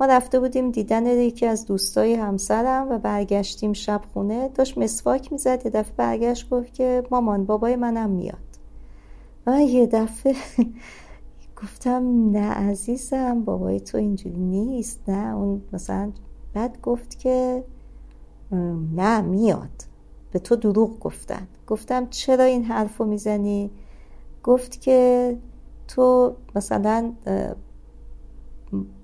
ما 0.00 0.06
رفته 0.06 0.40
بودیم 0.40 0.70
دیدن 0.70 1.06
یکی 1.06 1.46
از 1.46 1.66
دوستای 1.66 2.14
همسرم 2.14 2.90
و 2.90 2.98
برگشتیم 2.98 3.72
شب 3.72 4.00
خونه. 4.12 4.48
داشت 4.48 4.78
مسواک 4.78 5.32
می‌زد 5.32 5.62
یه 5.64 5.70
دفعه 5.70 5.92
برگشت 5.96 6.50
گفت 6.50 6.74
که 6.74 7.02
مامان 7.10 7.44
بابای 7.44 7.76
منم 7.76 8.10
میاد. 8.10 8.38
و 9.46 9.60
یه 9.60 9.86
دفعه 9.86 10.34
گفتم 11.62 12.30
نه 12.30 12.50
عزیزم 12.50 13.44
بابای 13.44 13.80
تو 13.80 13.98
اینجوری 13.98 14.36
نیست 14.40 15.00
نه 15.08 15.36
اون 15.36 15.62
مثلا 15.72 16.12
بعد 16.54 16.80
گفت 16.82 17.18
که 17.18 17.64
نه 18.96 19.20
میاد. 19.20 19.84
به 20.32 20.38
تو 20.38 20.56
دروغ 20.56 20.98
گفتن. 21.00 21.48
گفتم 21.66 22.06
چرا 22.10 22.44
این 22.44 22.64
حرف 22.64 22.96
رو 22.96 23.06
می‌زنی؟ 23.06 23.70
گفت 24.42 24.80
که 24.80 25.36
تو 25.88 26.34
مثلا 26.56 27.12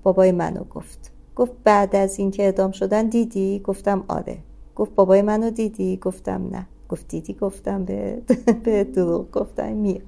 بابای 0.03 0.31
منو 0.31 0.63
گفت. 0.63 1.11
گفت 1.35 1.51
بعد 1.63 1.95
از 1.95 2.19
اینکه 2.19 2.43
اعدام 2.43 2.71
شدن 2.71 3.09
دیدی؟ 3.09 3.61
گفتم 3.63 4.03
آره. 4.07 4.37
گفت 4.75 4.95
بابای 4.95 5.21
منو 5.21 5.49
دیدی؟ 5.49 5.97
گفتم 5.97 6.47
نه. 6.51 6.67
گفت 6.89 7.07
دیدی؟ 7.07 7.33
گفتم 7.33 7.85
به 7.85 8.21
به 8.63 8.83
دروغ 8.83 9.31
گفتم 9.31 9.73
میاد. 9.73 10.01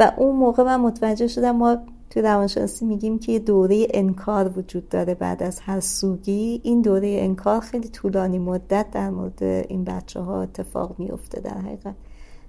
و 0.00 0.12
اون 0.16 0.36
موقع 0.36 0.62
من 0.62 0.80
متوجه 0.80 1.26
شدم 1.26 1.56
ما 1.56 1.78
تو 2.10 2.20
روانشناسی 2.20 2.84
میگیم 2.84 3.18
که 3.18 3.32
یه 3.32 3.38
دوره 3.38 3.86
انکار 3.90 4.58
وجود 4.58 4.88
داره 4.88 5.14
بعد 5.14 5.42
از 5.42 5.60
هر 5.60 5.80
سوگی. 5.80 6.60
این 6.64 6.82
دوره 6.82 7.16
انکار 7.20 7.60
خیلی 7.60 7.88
طولانی 7.88 8.38
مدت 8.38 8.86
در 8.92 9.10
مورد 9.10 9.42
این 9.42 9.84
بچه 9.84 10.20
ها 10.20 10.42
اتفاق 10.42 10.98
میفته 10.98 11.40
در 11.40 11.58
حقیقت. 11.58 11.94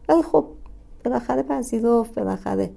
ولی 0.09 0.21
خب 0.21 0.45
بالاخره 1.05 1.43
پذیرفت 1.43 2.15
بالاخره 2.15 2.69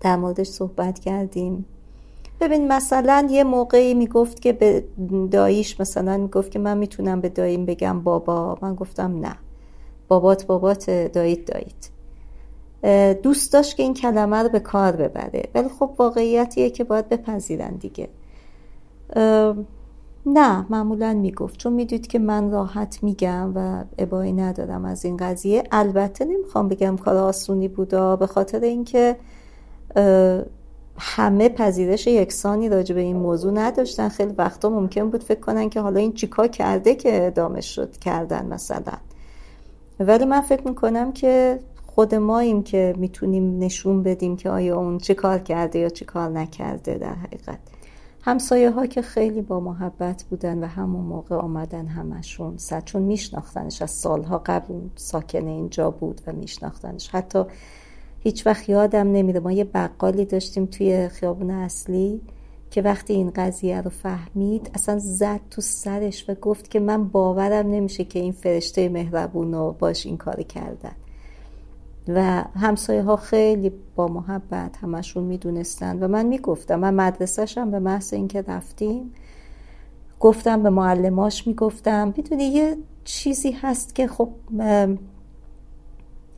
در 0.00 0.16
موردش 0.16 0.46
صحبت 0.46 0.98
کردیم. 0.98 1.64
ببین 2.40 2.68
مثلا 2.68 3.28
یه 3.30 3.44
موقعی 3.44 3.94
می‌گفت 3.94 4.40
که 4.40 4.52
به 4.52 4.84
داییش 5.30 5.80
مثلا 5.80 6.16
می‌گفت 6.16 6.50
که 6.50 6.58
من 6.58 6.78
می‌تونم 6.78 7.20
به 7.20 7.28
داییم 7.28 7.66
بگم 7.66 8.00
بابا. 8.00 8.58
من 8.62 8.74
گفتم 8.74 9.20
نه. 9.20 9.36
بابات 10.08 10.46
بابات 10.46 10.90
داییت 10.90 11.44
داییت. 11.44 11.91
دوست 13.22 13.52
داشت 13.52 13.76
که 13.76 13.82
این 13.82 13.94
کلمه 13.94 14.36
رو 14.36 14.48
به 14.48 14.60
کار 14.60 14.92
ببره. 14.92 15.42
ولی 15.54 15.68
خب 15.68 15.90
واقعیتیه 15.98 16.70
که 16.70 16.84
باید 16.84 17.08
بپذیرن 17.08 17.70
دیگه. 17.70 18.08
نه 20.26 20.66
معمولا 20.70 21.14
می‌گفت. 21.14 21.58
چون 21.58 21.72
می‌دید 21.72 22.06
که 22.06 22.18
من 22.18 22.50
راحت 22.50 23.02
میگم 23.02 23.52
و 23.54 23.84
ابایی 23.98 24.32
ندارم 24.32 24.84
از 24.84 25.04
این 25.04 25.16
قضیه. 25.16 25.64
البته 25.72 26.24
نمی‌خوام 26.24 26.68
بگم 26.68 26.96
کار 26.96 27.16
آسونی 27.16 27.68
بودا 27.68 28.16
به 28.16 28.26
خاطر 28.26 28.60
اینکه 28.60 29.16
همه 30.98 31.48
پذیرش 31.48 32.06
یکسانی 32.06 32.68
راجع 32.68 32.94
به 32.94 33.00
این 33.00 33.16
موضوع 33.16 33.52
نداشتن. 33.52 34.08
خیلی 34.08 34.32
وقتا 34.38 34.70
ممکن 34.70 35.10
بود 35.10 35.22
فکر 35.24 35.40
کنن 35.40 35.68
که 35.68 35.80
حالا 35.80 36.00
این 36.00 36.12
چیکار 36.12 36.48
کرده 36.48 36.94
که 36.94 37.26
ادامه 37.26 37.60
شد 37.60 37.96
کردن 37.96 38.46
مثلا. 38.46 38.92
ولی 40.00 40.24
من 40.24 40.40
فکر 40.40 40.68
می‌کنم 40.68 41.12
که 41.12 41.58
خود 41.94 42.14
ماییم 42.14 42.62
که 42.62 42.94
می‌تونیم 42.98 43.58
نشون 43.58 44.02
بدیم 44.02 44.36
که 44.36 44.50
آیا 44.50 44.78
اون 44.78 44.98
چه 44.98 45.14
کار 45.14 45.38
کرده 45.38 45.78
یا 45.78 45.88
چه 45.88 46.04
کار 46.04 46.28
نکرده 46.28 46.94
در 46.94 47.14
حقیقت. 47.14 47.58
همسایه 48.22 48.70
ها 48.70 48.86
که 48.86 49.02
خیلی 49.02 49.42
با 49.42 49.60
محبت 49.60 50.24
بودن 50.30 50.64
و 50.64 50.66
همون 50.66 51.04
موقع 51.04 51.36
آمدن 51.36 51.86
همشون 51.86 52.56
سر 52.56 52.80
چون 52.80 53.02
میشناختنش 53.02 53.82
از 53.82 53.90
سالها 53.90 54.42
قبل 54.46 54.74
ساکن 54.96 55.46
اینجا 55.46 55.90
بود 55.90 56.20
و 56.26 56.32
میشناختنش. 56.32 57.08
حتی 57.08 57.44
هیچ 58.20 58.46
وقت 58.46 58.68
یادم 58.68 59.12
نمیده 59.12 59.40
ما 59.40 59.52
یه 59.52 59.64
بقالی 59.64 60.24
داشتیم 60.24 60.66
توی 60.66 61.08
خیابون 61.08 61.50
اصلی 61.50 62.20
که 62.70 62.82
وقتی 62.82 63.12
این 63.12 63.30
قضیه 63.36 63.80
رو 63.80 63.90
فهمید 63.90 64.70
اصلا 64.74 64.98
زد 64.98 65.40
تو 65.50 65.60
سرش 65.60 66.24
و 66.28 66.34
گفت 66.34 66.70
که 66.70 66.80
من 66.80 67.08
باورم 67.08 67.70
نمیشه 67.70 68.04
که 68.04 68.18
این 68.18 68.32
فرشته 68.32 68.88
مهربون 68.88 69.54
رو 69.54 69.76
باش 69.78 70.06
این 70.06 70.16
کار 70.16 70.42
کردن. 70.42 70.92
و 72.08 72.44
همسایه 72.56 73.02
ها 73.02 73.16
خیلی 73.16 73.72
با 73.96 74.08
محبت 74.08 74.76
همشون 74.76 75.24
می‌دونستن 75.24 76.02
و 76.02 76.08
من 76.08 76.26
می‌گفتم 76.26 76.80
من 76.80 76.94
مدرسهشم 76.94 77.70
به 77.70 77.78
محض 77.78 78.14
اینکه 78.14 78.42
رفتیم 78.42 79.12
گفتم 80.20 80.62
به 80.62 80.70
معلماش 80.70 81.46
می‌گفتم 81.46 82.12
می‌دونی 82.16 82.44
یه 82.44 82.76
چیزی 83.04 83.52
هست 83.52 83.94
که 83.94 84.06
خب 84.06 84.28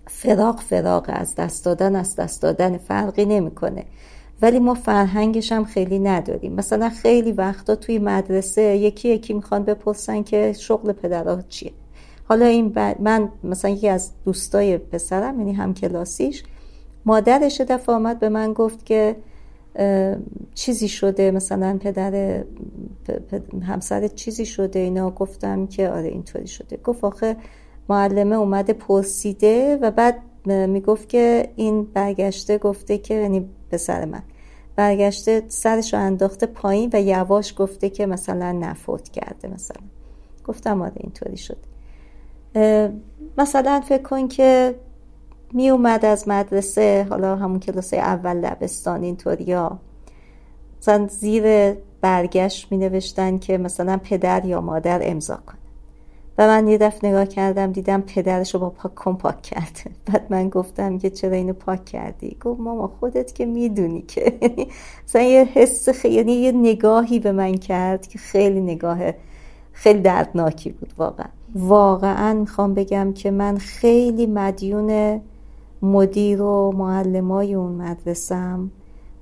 فراق 0.07 0.61
فراق 0.61 1.05
از 1.09 1.35
دست 1.35 1.65
دادن 1.65 1.97
از 1.97 2.17
دست 2.17 2.43
دادن 2.43 2.77
فرقی 2.77 3.25
نمی‌کنه. 3.25 3.85
ولی 4.43 4.59
ما 4.59 4.75
فرهنگش 4.75 5.53
هم 5.53 5.65
خیلی 5.65 5.99
نداریم. 5.99 6.53
مثلا 6.53 6.89
خیلی 6.89 7.33
وقتا 7.33 7.75
توی 7.75 7.99
مدرسه 7.99 8.63
یکی 8.63 9.09
یکی 9.09 9.33
می‌خوان 9.33 9.65
بپرسن 9.65 10.23
که 10.23 10.53
شغل 10.53 10.93
پدرها 10.93 11.43
چیه. 11.43 11.73
حالا 12.25 12.47
این 12.47 12.73
من 13.01 13.29
مثلا 13.45 13.71
یکی 13.71 13.89
از 13.89 14.11
دوستای 14.25 14.79
پسرم 14.79 15.39
یعنی 15.39 15.53
هم 15.53 15.75
کلاسیش 15.75 16.43
مادرش 17.07 17.61
دفعه 17.61 17.95
آمد 17.95 18.19
به 18.19 18.29
من 18.29 18.53
گفت 18.53 18.87
که 18.87 19.17
چیزی 20.55 20.89
شده 20.89 21.31
مثلا 21.31 21.79
پدر 21.81 22.45
همسر 23.63 24.09
چیزی 24.09 24.47
شده؟ 24.47 24.79
اینا 24.79 25.11
گفتم 25.11 25.67
که 25.67 25.89
آره 25.89 26.09
اینطوری 26.09 26.47
شده. 26.47 26.77
گفت 26.77 27.05
آخه 27.05 27.37
معلمه 27.89 28.37
اومده 28.37 28.73
پرسیده 28.73 29.77
و 29.77 29.91
بعد 29.91 30.19
می‌گفت 30.47 31.09
که 31.09 31.49
این 31.57 31.85
برگشته 31.85 32.59
گفته 32.59 32.99
که 32.99 33.15
یعنی 33.15 33.49
پسر 33.71 34.05
من 34.05 34.23
برگشته 34.77 35.43
سرش 35.49 35.95
رو 35.95 36.01
انداخته 36.01 36.47
پایین 36.47 36.91
و 36.93 37.01
یواش 37.01 37.55
گفته 37.57 37.91
که 37.91 38.07
مثلا 38.07 38.53
نفوت 38.53 39.09
کرده 39.09 39.49
مثلا. 39.49 39.81
گفتم 40.45 40.83
آره 40.83 40.93
اینطوری 40.97 41.37
شده. 41.37 41.74
مثلا 43.39 43.81
فکر 43.81 44.03
کن 44.03 44.29
که 44.29 44.75
می 45.53 45.71
اومد 45.71 46.05
از 46.05 46.29
مدرسه 46.29 47.07
حالا 47.11 47.37
همون 47.37 47.61
کلاس 47.61 47.95
اول 47.95 48.37
لبستان 48.37 49.03
اینطوری 49.03 49.53
ها 49.53 49.79
مثلا 50.81 51.07
زیر 51.07 51.75
برگشت 52.01 52.73
می 52.73 52.79
نوشتن 52.79 53.39
که 53.39 53.59
مثلا 53.59 54.01
پدر 54.05 54.45
یا 54.45 54.61
مادر 54.61 55.01
امضا 55.03 55.37
کن 55.47 55.59
و 56.39 56.47
من 56.47 56.69
یه 56.69 56.79
دفعه 56.79 57.11
نگاه 57.11 57.27
کردم 57.27 57.73
دیدم 57.73 58.01
پدرش 58.01 58.55
رو 58.55 58.61
با 58.61 58.71
پاک 58.71 58.95
کن 58.95 59.15
پاک 59.15 59.43
کرده. 59.43 59.91
بعد 60.07 60.27
من 60.31 60.49
گفتم 60.49 60.99
که 60.99 61.11
چرا 61.11 61.37
اینو 61.37 61.53
پاک 61.53 61.85
کردی؟ 61.85 62.37
گفت 62.41 62.61
ماما 62.61 62.89
خودت 63.01 63.35
که 63.35 63.47
می‌دونی 63.47 64.03
که. 64.03 64.33
مثلا 65.07 65.23
یه 65.23 65.45
حس 65.45 65.89
خیلی 65.89 66.15
یعنی 66.15 66.33
یه 66.33 66.53
نگاهی 66.53 67.19
به 67.19 67.33
من 67.33 67.55
کرد 67.55 68.07
که 68.07 68.19
خیلی 68.19 68.61
نگاه 68.61 68.99
خیلی 69.73 70.01
دردناکی 70.01 70.71
بود 70.71 70.93
واقعا. 70.99 71.29
واقعا 71.55 72.35
می‌خوام 72.35 72.75
بگم 72.75 73.13
که 73.13 73.31
من 73.31 73.59
خیلی 73.59 74.27
مدیون 74.27 75.21
مدیر 75.83 76.43
و 76.43 76.73
معلمای 76.73 77.55
اون 77.55 77.73
مدرسم 77.73 78.71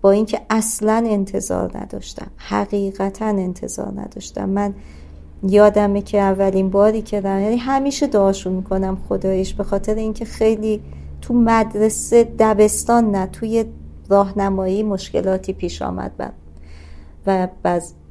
با 0.00 0.10
اینکه 0.10 0.40
اصلا 0.50 1.04
انتظار 1.06 1.78
نداشتم 1.78 2.26
حقیقتا 2.36 3.26
انتظار 3.26 3.92
نداشتم. 4.00 4.48
من 4.48 4.74
یادمه 5.42 6.02
که 6.02 6.18
اولین 6.18 6.70
باری 6.70 7.02
که 7.02 7.20
دارم 7.20 7.40
یعنی 7.40 7.56
همیشه 7.56 8.06
دعاشون 8.06 8.52
می‌کنم 8.52 8.98
خدایش 9.08 9.54
به 9.54 9.64
خاطر 9.64 9.94
اینکه 9.94 10.24
خیلی 10.24 10.80
تو 11.20 11.34
مدرسه 11.34 12.24
دبستان 12.38 13.10
نه 13.10 13.26
توی 13.26 13.64
راهنمایی 14.08 14.82
مشکلاتی 14.82 15.52
پیش 15.52 15.82
آمد 15.82 16.12
و 16.18 16.28
و 17.26 17.48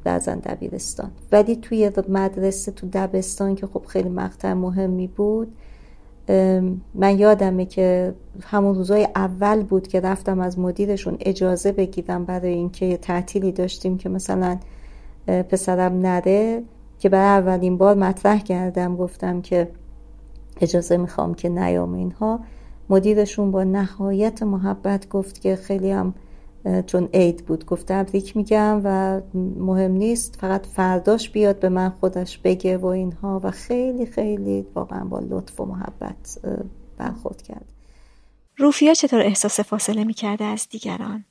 بعضا 0.04 0.34
دبیرستان. 0.34 1.10
ولی 1.32 1.56
توی 1.56 1.90
مدرسه 2.08 2.72
تو 2.72 2.88
دبستان 2.92 3.54
که 3.54 3.66
خب 3.66 3.84
خیلی 3.86 4.08
مقطع 4.08 4.52
مهمی 4.52 5.06
بود 5.06 5.52
من 6.94 7.18
یادمه 7.18 7.64
که 7.64 8.14
همون 8.42 8.74
روزای 8.74 9.08
اول 9.16 9.62
بود 9.62 9.88
که 9.88 10.00
رفتم 10.00 10.40
از 10.40 10.58
مدیرشون 10.58 11.16
اجازه 11.20 11.72
بگیرم 11.72 12.24
برای 12.24 12.52
اینکه 12.52 12.96
تعطیلی 12.96 13.52
داشتیم 13.52 13.98
که 13.98 14.08
مثلا 14.08 14.58
پسرم 15.26 15.98
نره 15.98 16.62
که 16.98 17.08
برای 17.08 17.42
اولین 17.42 17.76
بار 17.76 17.94
مطرح 17.94 18.38
کردم 18.38 18.96
گفتم 18.96 19.40
که 19.40 19.68
اجازه 20.60 20.96
می‌خوام 20.96 21.34
که 21.34 21.48
نیام 21.48 21.94
اینها. 21.94 22.40
مدیرشون 22.90 23.50
با 23.50 23.64
نهایت 23.64 24.42
محبت 24.42 25.08
گفت 25.08 25.40
که 25.40 25.56
خیلی 25.56 25.90
هم 25.90 26.14
چون 26.86 27.08
عید 27.14 27.46
بود. 27.46 27.66
گفت 27.66 27.86
تبریک 27.86 28.36
میگم 28.36 28.80
و 28.84 29.20
مهم 29.56 29.92
نیست 29.92 30.36
فقط 30.40 30.66
فرداش 30.66 31.30
بیاد 31.30 31.58
به 31.58 31.68
من 31.68 31.92
خودش 32.00 32.38
بگه 32.38 32.78
و 32.78 32.86
اینها. 32.86 33.40
و 33.44 33.50
خیلی 33.50 34.06
خیلی 34.06 34.66
واقعا 34.74 35.04
با 35.04 35.18
لطف 35.18 35.60
و 35.60 35.64
محبت 35.64 36.38
برخورد 36.98 37.42
کرد. 37.42 37.64
روفیا 38.56 38.94
چطور 38.94 39.20
احساس 39.20 39.60
فاصله 39.60 40.04
می‌کرده 40.04 40.44
از 40.44 40.66
دیگران؟ 40.70 41.24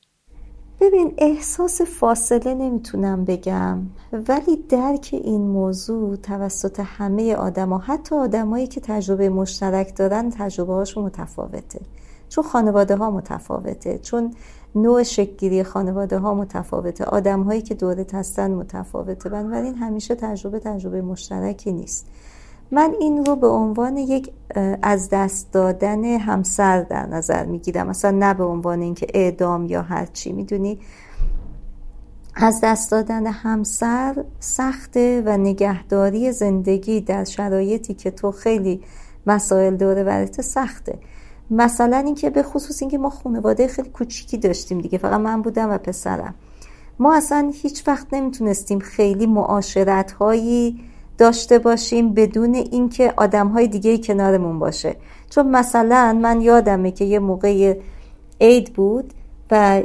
ببین 0.80 1.14
احساس 1.18 1.82
فاصله 1.82 2.54
نمی‌تونم 2.54 3.24
بگم 3.24 3.78
ولی 4.12 4.56
درک 4.68 5.10
این 5.12 5.40
موضوع 5.40 6.16
توسط 6.16 6.80
همه 6.84 7.34
آدما 7.34 7.78
حتی 7.78 8.14
آدمایی 8.14 8.66
که 8.66 8.80
تجربه 8.80 9.28
مشترک 9.28 9.96
دارن 9.96 10.30
تجربه 10.30 10.72
هاشون 10.72 11.04
متفاوته. 11.04 11.80
چون 12.28 12.44
خانواده 12.44 12.96
ها 12.96 13.10
متفاوته. 13.10 13.98
چون 13.98 14.34
نوع 14.74 15.02
شکلگیری 15.02 15.64
خانواده 15.64 16.18
ها 16.18 16.34
متفاوته. 16.34 17.04
آدم 17.04 17.42
هایی 17.42 17.62
که 17.62 17.74
دورت 17.74 18.14
هستن 18.14 18.50
متفاوته. 18.50 19.28
بنابراین 19.28 19.74
همیشه 19.74 20.14
تجربه 20.14 20.58
تجربه 20.58 21.02
مشترکی 21.02 21.72
نیست. 21.72 22.06
من 22.70 22.94
این 23.00 23.24
رو 23.24 23.36
به 23.36 23.48
عنوان 23.48 23.96
یک 23.96 24.32
از 24.82 25.08
دست 25.12 25.52
دادن 25.52 26.04
همسر 26.04 26.82
در 26.82 27.06
نظر 27.06 27.46
می‌گیرم. 27.46 27.88
مثلا 27.88 28.10
نه 28.10 28.34
به 28.34 28.44
عنوان 28.44 28.80
اینکه 28.80 29.06
اعدام 29.14 29.66
یا 29.66 29.82
هر 29.82 30.06
چی. 30.06 30.32
می‌دونی؟ 30.32 30.78
از 32.34 32.60
دست 32.62 32.90
دادن 32.90 33.26
همسر 33.26 34.24
سخته 34.40 35.22
و 35.26 35.36
نگهداری 35.36 36.32
زندگی 36.32 37.00
در 37.00 37.24
شرایطی 37.24 37.94
که 37.94 38.10
تو 38.10 38.30
خیلی 38.30 38.82
مسائل 39.26 39.76
دوره 39.76 40.04
برات 40.04 40.40
سخته. 40.40 40.98
مثلا 41.50 41.96
اینکه 41.96 42.30
به 42.30 42.42
خصوص 42.42 42.82
اینکه 42.82 42.98
ما 42.98 43.10
خانواده 43.10 43.68
خیلی 43.68 43.88
کوچیکی 43.88 44.38
داشتیم 44.38 44.80
دیگه 44.80 44.98
فقط 44.98 45.20
من 45.20 45.42
بودم 45.42 45.70
و 45.70 45.78
پسرم. 45.78 46.34
ما 46.98 47.14
اصلا 47.14 47.52
هیچ 47.54 47.88
وقت 47.88 48.06
نمی‌تونستیم 48.12 48.78
خیلی 48.78 49.26
معاشرت 49.26 50.12
هایی 50.12 50.80
داشته 51.18 51.58
باشیم 51.58 52.14
بدون 52.14 52.54
اینکه 52.54 53.14
آدم 53.16 53.48
های 53.48 53.68
دیگه 53.68 53.98
کنارمون 53.98 54.58
باشه. 54.58 54.96
چون 55.30 55.50
مثلا 55.50 56.18
من 56.22 56.40
یادمه 56.40 56.90
که 56.90 57.04
یه 57.04 57.18
موقع 57.18 57.76
عید 58.40 58.72
بود 58.72 59.14
و 59.50 59.82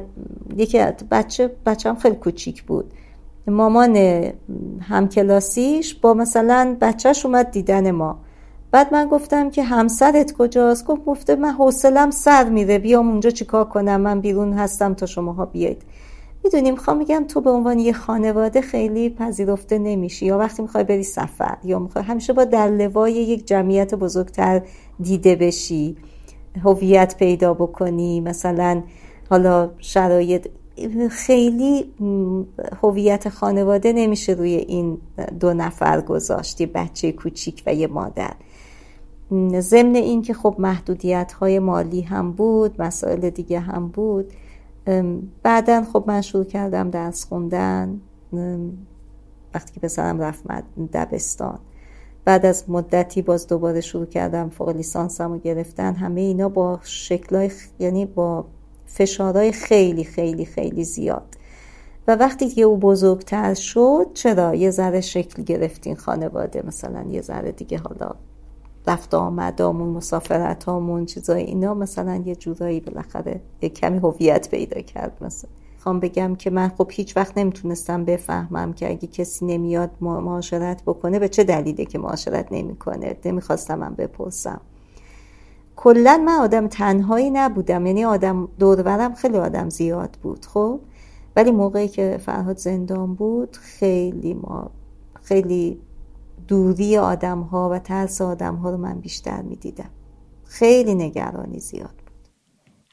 یکی 0.56 0.86
بچه 1.12 1.52
بچه 1.66 1.90
هم 1.90 1.96
خیلی 1.96 2.16
کوچیک 2.16 2.64
بود. 2.64 2.94
مامان 3.48 4.24
همکلاسیش 4.82 5.96
با 5.96 6.14
مثلا 6.14 6.78
بچهش 6.82 7.26
اومد 7.26 7.52
دیدن 7.52 7.92
ما. 7.92 8.20
بعد 8.78 8.94
من 8.94 9.08
گفتم 9.08 9.50
که 9.50 9.64
همسرت 9.64 10.32
کجاست؟ 10.32 10.86
گفت 10.86 11.06
گفته 11.06 11.36
من 11.36 11.52
حوصلم 11.52 12.12
سر 12.12 12.50
میره. 12.50 12.80
بیام 12.80 13.10
اونجا 13.10 13.30
چیکار 13.30 13.66
کنم؟ 13.66 14.02
من 14.02 14.22
بیرون 14.22 14.54
هستم 14.54 14.94
تا 14.94 15.06
شماها 15.06 15.46
بیاید. 15.46 15.82
می‌دونیم 16.44 16.74
می‌خوام 16.74 16.98
میگم 16.98 17.26
تو 17.28 17.42
به 17.42 17.50
عنوان 17.50 17.80
یه 17.80 17.94
خانواده 17.94 18.62
خیلی 18.62 19.10
پذیرفته 19.10 19.78
نمیشی. 19.78 20.26
یا 20.26 20.38
وقتی 20.38 20.62
می‌خوای 20.62 20.84
بری 20.84 21.04
سفر 21.04 21.58
یا 21.64 21.80
می‌خوای 21.80 22.06
همیشه 22.06 22.34
با 22.34 22.44
در 22.44 22.68
لوای 22.68 23.14
یک 23.14 23.48
جمعیت 23.48 23.96
بزرگتر 23.96 24.62
دیده 25.00 25.36
بشی 25.36 25.98
هویت 26.64 27.16
پیدا 27.20 27.54
بکنی 27.54 28.22
مثلا 28.22 28.84
حالا 29.30 29.70
شرایط 29.78 30.48
خیلی 31.10 31.94
هویت 32.84 33.30
خانواده 33.30 33.94
نمیشه 33.94 34.34
روی 34.34 34.54
این 34.56 34.98
دو 35.40 35.54
نفر 35.54 36.02
گذاشت 36.02 36.62
یه 36.62 36.68
بچه 36.68 37.12
کوچیک 37.12 37.64
و 37.66 37.74
یه 37.74 37.88
مادر. 37.88 38.34
ضمن 39.60 39.96
این 39.96 40.22
که 40.22 40.34
خب 40.34 40.56
محدودیت 40.60 41.34
های 41.34 41.60
مالی 41.60 42.02
هم 42.02 42.32
بود 42.32 42.82
مسائل 42.82 43.30
دیگه 43.30 43.60
هم 43.60 43.88
بود 43.88 44.34
بعدا 45.44 45.84
خب 45.94 46.04
من 46.08 46.22
شروع 46.22 46.46
کردم 46.46 46.90
درس 46.90 47.26
خوندن 47.26 48.02
وقتی 49.54 49.74
که 49.74 49.80
پسرم 49.80 50.20
رفت 50.20 50.44
دبستان. 50.94 51.60
بعد 52.26 52.46
از 52.46 52.70
مدتی 52.70 53.22
باز 53.22 53.48
دوباره 53.48 53.82
شروع 53.82 54.06
کردم 54.06 54.50
فوق 54.50 54.70
لیسانسم 54.70 55.32
رو 55.32 55.40
گرفتن. 55.40 55.96
همه 55.96 56.22
اینا 56.22 56.50
با 56.50 56.80
شکلای 56.84 57.52
یعنی 57.80 58.06
با 58.06 58.46
فشارهای 58.86 59.52
خیلی 59.52 60.04
خیلی 60.04 60.46
خیلی 60.46 60.84
زیاد. 60.84 61.38
و 62.08 62.16
وقتی 62.16 62.50
که 62.50 62.62
او 62.62 62.78
بزرگتر 62.78 63.54
شد 63.54 64.08
چرا؟ 64.14 64.56
یه 64.56 64.70
ذره 64.70 65.02
شکل 65.02 65.44
گرفتین 65.44 65.96
خانواده 65.96 66.64
مثلا 66.68 67.06
یه 67.10 67.22
ذره 67.22 67.52
دیگه 67.52 67.78
حالا 67.78 68.12
رفت 68.88 69.14
آمدامون 69.14 69.90
مسافرت 69.90 70.64
هامون 70.64 71.06
چیزای 71.06 71.44
اینا. 71.44 71.74
مثلا 71.74 72.16
یه 72.26 72.36
جورایی 72.36 72.80
بالاخره 72.80 73.42
یه 73.62 73.70
کمی 73.70 73.98
هویت 73.98 74.50
پیدا 74.50 74.82
کرد 74.82 75.18
مثلا. 75.22 75.50
خوام 75.80 76.00
بگم 76.00 76.36
که 76.36 76.50
من 76.50 76.72
خب 76.78 76.88
هیچ 76.92 77.18
وقت 77.18 77.38
نمی‌تونستم 77.38 78.06
بفهمم 78.06 78.74
که 78.74 78.90
اگه 78.90 79.08
کسی 79.08 79.46
نمیاد 79.46 79.92
معاشرت 80.02 80.84
بکنه 80.84 81.20
به 81.20 81.30
چه 81.30 81.44
دلیله 81.44 81.86
که 81.86 82.00
معاشرت 82.00 82.48
نمی‌کنه. 82.52 83.18
نمی‌خواستم 83.26 83.80
من 83.80 83.94
بپرسم. 83.94 84.62
کلا 85.76 86.24
من 86.26 86.36
آدم 86.36 86.68
تنهایی 86.68 87.30
نبودم. 87.30 87.86
یعنی 87.86 88.06
آدم 88.06 88.48
دورورم 88.60 89.14
خیلی 89.14 89.38
آدم 89.38 89.70
زیاد 89.70 90.18
بود 90.22 90.46
خب؟ 90.46 90.80
ولی 91.36 91.52
موقعی 91.52 91.88
که 91.88 92.20
فرهاد 92.26 92.58
زندان 92.58 93.14
بود 93.14 93.58
خیلی 93.58 94.34
ما 94.34 94.72
خیلی 95.24 95.80
دوری 96.48 96.98
آدم 96.98 97.42
ها 97.42 97.70
و 97.70 97.80
ترس 97.80 98.22
آدم 98.22 98.56
ها 98.56 98.70
رو 98.70 98.78
من 98.78 99.00
بیشتر 99.00 99.42
می‌دیدم. 99.42 99.90
خیلی 100.46 100.96
نگرانی 100.96 101.60
زیاد 101.60 101.90
بود. 101.90 102.28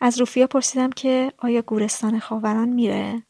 از 0.00 0.20
روفیا 0.20 0.46
پرسیدم 0.46 0.90
که 0.90 1.32
آیا 1.38 1.62
گورستان 1.62 2.18
خاوران 2.18 2.68
میره؟ 2.68 3.22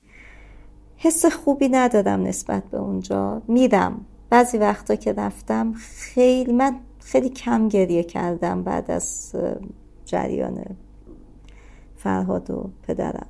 حس 0.97 1.27
خوبی 1.27 1.69
ندادم 1.69 2.23
نسبت 2.23 2.65
به 2.65 2.79
اونجا. 2.79 3.43
میرم 3.49 4.07
بعضی 4.31 4.59
وقتا 4.59 4.95
که 4.95 5.13
رفتم 5.13 5.73
خیلی 5.73 6.53
من 6.53 6.81
خیلی 7.01 7.29
کم 7.29 7.69
گریه 7.69 8.03
کردم 8.03 8.63
بعد 8.63 8.91
از 8.91 9.35
جریان 10.05 10.65
فرهاد 11.97 12.51
و 12.51 12.71
پدرم. 12.83 13.27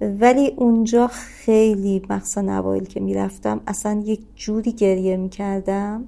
ولی 0.00 0.52
اونجا 0.56 1.06
خیلی 1.06 2.02
مخصوصا 2.10 2.40
اوایل 2.40 2.84
که 2.84 3.00
می‌رفتم 3.00 3.60
اصلا 3.66 4.02
یک 4.04 4.20
جوری 4.36 4.72
گریه 4.72 5.16
می‌کردم 5.16 6.04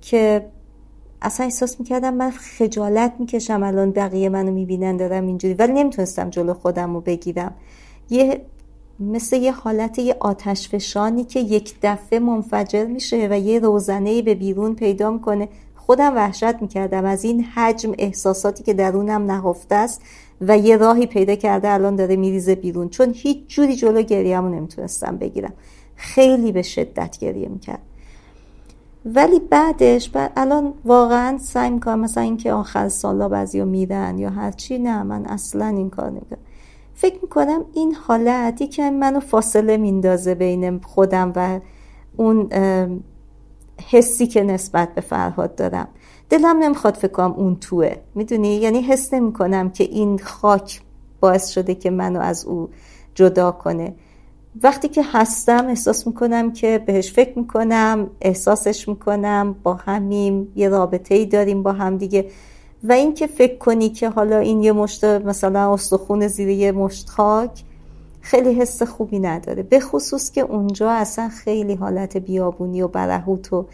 که 0.00 0.46
اصلا 1.22 1.46
احساس 1.46 1.80
می‌کردم 1.80 2.14
من 2.14 2.30
خجالت 2.30 3.14
می‌کشم 3.18 3.62
الان 3.62 3.90
بقیه 3.90 4.28
منو 4.28 4.52
می‌بینن 4.52 4.96
دارم 4.96 5.26
اینجوری. 5.26 5.54
ولی 5.54 5.72
نمی‌تونستم 5.72 6.30
جلو 6.30 6.54
خودم 6.54 6.94
رو 6.94 7.00
بگیرم. 7.00 7.54
یه 8.10 8.40
مثل 9.00 9.36
یه 9.36 9.52
حالت 9.52 9.98
یه 9.98 10.16
آتش 10.20 10.68
فشانی 10.68 11.24
که 11.24 11.40
یک 11.40 11.74
دفعه 11.82 12.18
منفجر 12.18 12.84
میشه 12.84 13.28
و 13.30 13.38
یه 13.38 13.58
روزنه 13.58 14.22
به 14.22 14.34
بیرون 14.34 14.74
پیدا 14.74 15.10
می‌کنه. 15.10 15.48
خودم 15.76 16.16
وحشت 16.16 16.62
می‌کردم. 16.62 17.04
از 17.04 17.24
این 17.24 17.44
حجم 17.44 17.92
احساساتی 17.98 18.62
که 18.62 18.74
درونم 18.74 19.30
نهفته 19.30 19.74
است 19.74 20.02
و 20.40 20.58
یه 20.58 20.76
راهی 20.76 21.06
پیدا 21.06 21.34
کرده 21.34 21.70
الان 21.70 21.96
داره 21.96 22.16
میریزه 22.16 22.54
بیرون. 22.54 22.88
چون 22.88 23.12
هیچ 23.14 23.38
جوری 23.48 23.76
جلو 23.76 24.02
گریهمو 24.02 24.48
نمی‌تونستم 24.48 25.16
بگیرم. 25.16 25.52
خیلی 25.96 26.52
به 26.52 26.62
شدت 26.62 27.18
گریه 27.18 27.48
می‌کرد. 27.48 27.82
ولی 29.04 29.40
بعدش 29.40 30.08
بعد 30.08 30.32
الان 30.36 30.74
واقعا 30.84 31.38
سعی 31.38 31.70
می‌کنم 31.70 32.00
مثلا 32.00 32.22
اینکه 32.22 32.52
آخر 32.52 32.88
سالا 32.88 33.28
بعضی 33.28 33.64
میرن 33.64 34.18
یا 34.18 34.30
هرچی 34.30 34.78
نه 34.78 35.02
من 35.02 35.26
اصلا 35.26 35.66
این 35.66 35.90
کار 35.90 36.10
نمی‌کنم. 36.10 36.38
فکر 36.94 37.18
می‌کنم 37.22 37.64
این 37.74 37.94
حالتی 37.94 38.66
که 38.66 38.90
منو 38.90 39.20
فاصله 39.20 39.76
میندازه 39.76 40.34
بین 40.34 40.78
خودم 40.78 41.32
و 41.36 41.60
اون 42.16 42.48
حسی 43.90 44.26
که 44.26 44.42
نسبت 44.42 44.94
به 44.94 45.00
فرهاد 45.00 45.54
دارم. 45.54 45.88
دلم 46.38 46.58
نمی‌خواد 46.58 46.94
فکر 46.94 47.12
کنم 47.12 47.32
اون 47.32 47.56
توه. 47.56 47.94
می‌دونی؟ 48.14 48.56
یعنی 48.56 48.82
حس 48.82 49.14
نمی‌کنم 49.14 49.70
که 49.70 49.84
این 49.84 50.18
خاک 50.18 50.82
باعث 51.20 51.48
شده 51.48 51.74
که 51.74 51.90
منو 51.90 52.20
از 52.20 52.44
او 52.44 52.68
جدا 53.14 53.52
کنه. 53.52 53.94
وقتی 54.62 54.88
که 54.88 55.02
هستم 55.12 55.66
احساس 55.66 56.06
می‌کنم 56.06 56.52
که 56.52 56.82
بهش 56.86 57.12
فکر 57.12 57.38
می‌کنم 57.38 58.10
احساسش 58.20 58.88
می‌کنم 58.88 59.56
با 59.62 59.74
همیم 59.74 60.52
یه 60.56 60.68
رابطه 60.68 61.14
ای 61.14 61.26
داریم 61.26 61.62
با 61.62 61.72
هم 61.72 61.96
دیگه. 61.96 62.26
و 62.84 62.92
اینکه 62.92 63.26
فکر 63.26 63.58
کنی 63.58 63.88
که 63.88 64.08
حالا 64.08 64.38
این 64.38 64.62
یه 64.62 64.72
مشت 64.72 65.04
مثلا 65.04 65.72
استخون 65.72 66.28
زیر 66.28 66.48
یه 66.48 66.72
مشت 66.72 67.08
خاک 67.08 67.64
خیلی 68.20 68.54
حس 68.54 68.82
خوبی 68.82 69.18
نداره. 69.18 69.62
به 69.62 69.80
خصوص 69.80 70.30
که 70.30 70.40
اونجا 70.40 70.90
اصلا 70.90 71.28
خیلی 71.28 71.74
حالت 71.74 72.16
بیابونی 72.16 72.82
و 72.82 72.88
برهوت 72.88 73.52
و 73.52 73.66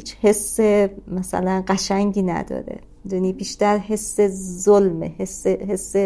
هیچ 0.00 0.16
حس 0.20 0.60
مثلا 1.08 1.64
قشنگی 1.68 2.22
نداره. 2.22 2.80
دونی 3.08 3.32
بیشتر 3.32 3.78
حس 3.78 4.20
ظلمه 4.62 5.14
حس, 5.18 5.46
حس 5.46 5.96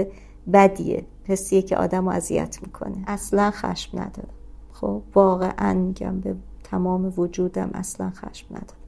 بدیه. 0.52 1.04
حسیه 1.24 1.62
که 1.62 1.76
آدم 1.76 2.04
رو 2.04 2.10
اذیت 2.10 2.58
می‌کنه. 2.62 3.04
اصلا 3.06 3.50
خشم 3.50 3.98
نداره. 3.98 4.28
خب؟ 4.72 5.02
واقعا 5.14 5.74
میگم 5.74 6.20
به 6.20 6.36
تمام 6.64 7.12
وجودم 7.16 7.70
اصلا 7.74 8.10
خشم 8.10 8.46
نداره. 8.50 8.78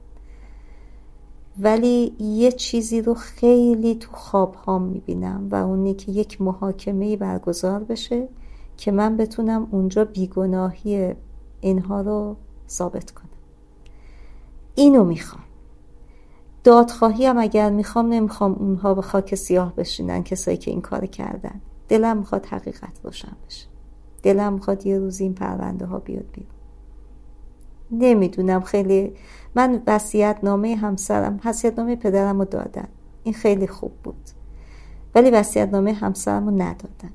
ولی 1.59 2.15
یه 2.19 2.51
چیزی 2.51 3.01
رو 3.01 3.13
خیلی 3.13 3.95
تو 3.95 4.11
خواب 4.11 4.55
ها 4.55 4.79
می‌بینم 4.79 5.47
و 5.51 5.55
اونی 5.55 5.93
که 5.93 6.11
یک 6.11 6.41
محاکمه 6.41 7.17
برگزار 7.17 7.83
بشه 7.83 8.27
که 8.77 8.91
من 8.91 9.17
بتونم 9.17 9.67
اونجا 9.71 10.05
بیگناهی 10.05 11.15
اینها 11.61 12.01
رو 12.01 12.35
ثابت 12.69 13.11
کنم. 13.11 13.26
اینو 14.77 15.03
می‌خوام. 15.03 15.43
دادخواهی 16.63 17.25
هم 17.25 17.37
اگر 17.37 17.69
می‌خوام 17.69 18.09
نمی‌خوام 18.09 18.53
اونها 18.53 18.93
به 18.93 19.01
خاک 19.01 19.35
سیاه 19.35 19.75
بشینن 19.75 20.23
کسایی 20.23 20.57
که 20.57 20.71
این 20.71 20.81
کار 20.81 21.05
کردن. 21.05 21.61
دلم 21.89 22.17
می‌خواد 22.17 22.45
حقیقت 22.45 22.99
روشن 23.03 23.35
بشه. 23.47 23.67
دلم 24.23 24.53
می‌خواد 24.53 24.85
یه 24.85 24.99
روز 24.99 25.19
این 25.19 25.33
پرونده 25.33 25.85
ها 25.85 25.99
بیاد 25.99 26.25
بیرون. 26.33 26.51
نمی‌دونم 27.91 28.61
خیلی 28.61 29.13
من 29.55 29.83
وصیت 29.87 30.39
نامه 30.43 30.75
همسرم 30.75 31.39
وصیت 31.45 31.79
نامه 31.79 31.95
پدرم 31.95 32.39
رو 32.39 32.45
دادن. 32.45 32.87
این 33.23 33.33
خیلی 33.33 33.67
خوب 33.67 33.91
بود. 34.03 34.29
ولی 35.15 35.29
وصیت 35.29 35.69
نامه 35.69 35.93
همسرم 35.93 36.45
رو 36.45 36.51
ندادن. 36.51 37.11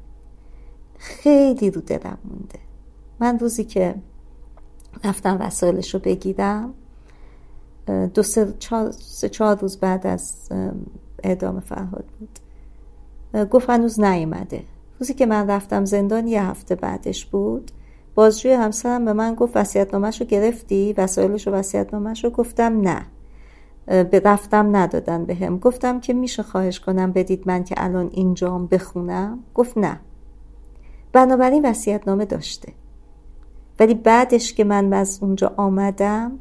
خیلی 0.98 1.70
رو 1.70 1.80
دلم 1.80 2.18
مونده. 2.24 2.58
من 3.20 3.38
روزی 3.38 3.64
که 3.64 3.94
رفتم 5.04 5.36
وسایلش 5.40 5.94
رو 5.94 6.00
بگیرم 6.00 6.74
دو 7.87 8.22
سه 8.22 8.55
چهار, 8.59 8.91
سه 8.91 9.28
چهار 9.28 9.59
روز 9.59 9.76
بعد 9.76 10.07
از 10.07 10.49
اعدام 11.22 11.61
فرهاد 11.61 12.05
بود. 12.18 12.39
گفت 13.49 13.70
هنوز 13.70 14.01
نیومده. 14.01 14.64
روزی 15.01 15.14
که 15.14 15.26
من 15.26 15.51
رفتم 15.51 15.85
زندان 15.85 16.28
یه 16.28 16.43
هفته 16.43 16.74
بعدش 16.74 17.26
بود. 17.26 17.70
بازجوی 18.14 18.53
همسرم 18.53 19.05
به 19.05 19.12
من 19.12 19.35
گفت 19.35 19.57
وصیت‌نامه‌ش 19.57 20.20
رو 20.20 20.26
گرفتی؟ 20.26 20.95
وسایلش 20.97 21.47
رو 21.47 21.53
وصیت‌نامه‌ش 21.53 22.24
رو؟ 22.24 22.30
گفتم 22.30 22.80
نه. 22.80 23.07
به 23.87 24.22
رفتم 24.24 24.76
ندادن 24.76 25.24
به 25.24 25.35
هم. 25.35 25.59
گفتم 25.59 26.01
که 26.01 26.12
میشه 26.12 26.43
خواهش 26.43 26.80
کنم 26.80 27.12
بدید 27.12 27.43
من 27.47 27.64
که 27.64 27.74
الان 27.78 28.11
اینجام 28.12 28.66
بخونم؟ 28.66 29.39
گفت 29.55 29.78
نه. 29.78 30.01
بنابراین 31.12 31.66
وصیت‌نامه 31.66 32.24
داشته. 32.24 32.72
ولی 33.80 33.95
بعدش 33.95 34.55
که 34.55 34.64
من 34.64 34.93
از 34.93 35.18
اونجا 35.22 35.55
آمدم 35.57 36.33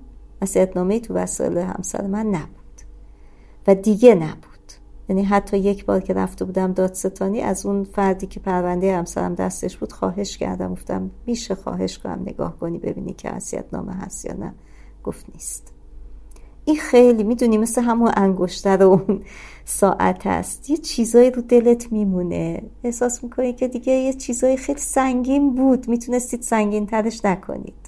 وصیت‌نامه 0.42 1.00
تو 1.00 1.14
وسایل 1.14 1.58
همسر 1.58 2.08
من 2.08 2.26
نبود. 2.28 2.82
و 3.68 3.76
دیگه 3.76 4.16
نبود. 4.16 4.42
یعنی 5.10 5.24
حتی 5.24 5.58
یک 5.58 5.86
بار 5.86 6.00
که 6.00 6.14
رفته 6.14 6.46
بودم 6.46 6.74
دادستانی 6.74 7.42
از 7.42 7.66
اون 7.66 7.84
فردی 7.84 8.28
که 8.28 8.40
پرونده 8.40 8.98
همسرم 8.98 9.36
دستش 9.36 9.78
بود 9.78 9.94
خواهش 9.94 10.38
کردم. 10.38 10.72
گفتم 10.74 11.12
میشه 11.26 11.56
خواهش 11.56 11.98
کنم 11.98 12.22
نگاه 12.22 12.58
کنی 12.58 12.78
ببینی 12.78 13.14
که 13.14 13.30
حسیت 13.30 13.66
نامه 13.74 13.94
هست 13.94 14.26
یا 14.26 14.34
نه. 14.34 14.54
گفت 15.04 15.26
نیست. 15.34 15.74
این 16.66 16.76
خیلی 16.76 17.24
می‌دونی 17.24 17.58
مثل 17.58 17.82
همون 17.82 18.12
انگشتر 18.16 18.84
اون 18.84 19.22
ساعت 19.66 20.28
هست. 20.28 20.70
یه 20.70 20.78
چیزایی 20.78 21.32
رو 21.32 21.42
دلت 21.42 21.92
میمونه. 21.92 22.64
احساس 22.84 23.24
می‌کنی 23.24 23.54
که 23.54 23.68
دیگه 23.68 23.94
یه 23.94 24.14
چیزایی 24.14 24.58
خیلی 24.58 24.80
سنگین 24.80 25.56
بود. 25.56 25.88
می‌تونستید 25.90 26.42
سنگین 26.42 26.86
ترش 26.86 27.26
نکنید. 27.26 27.81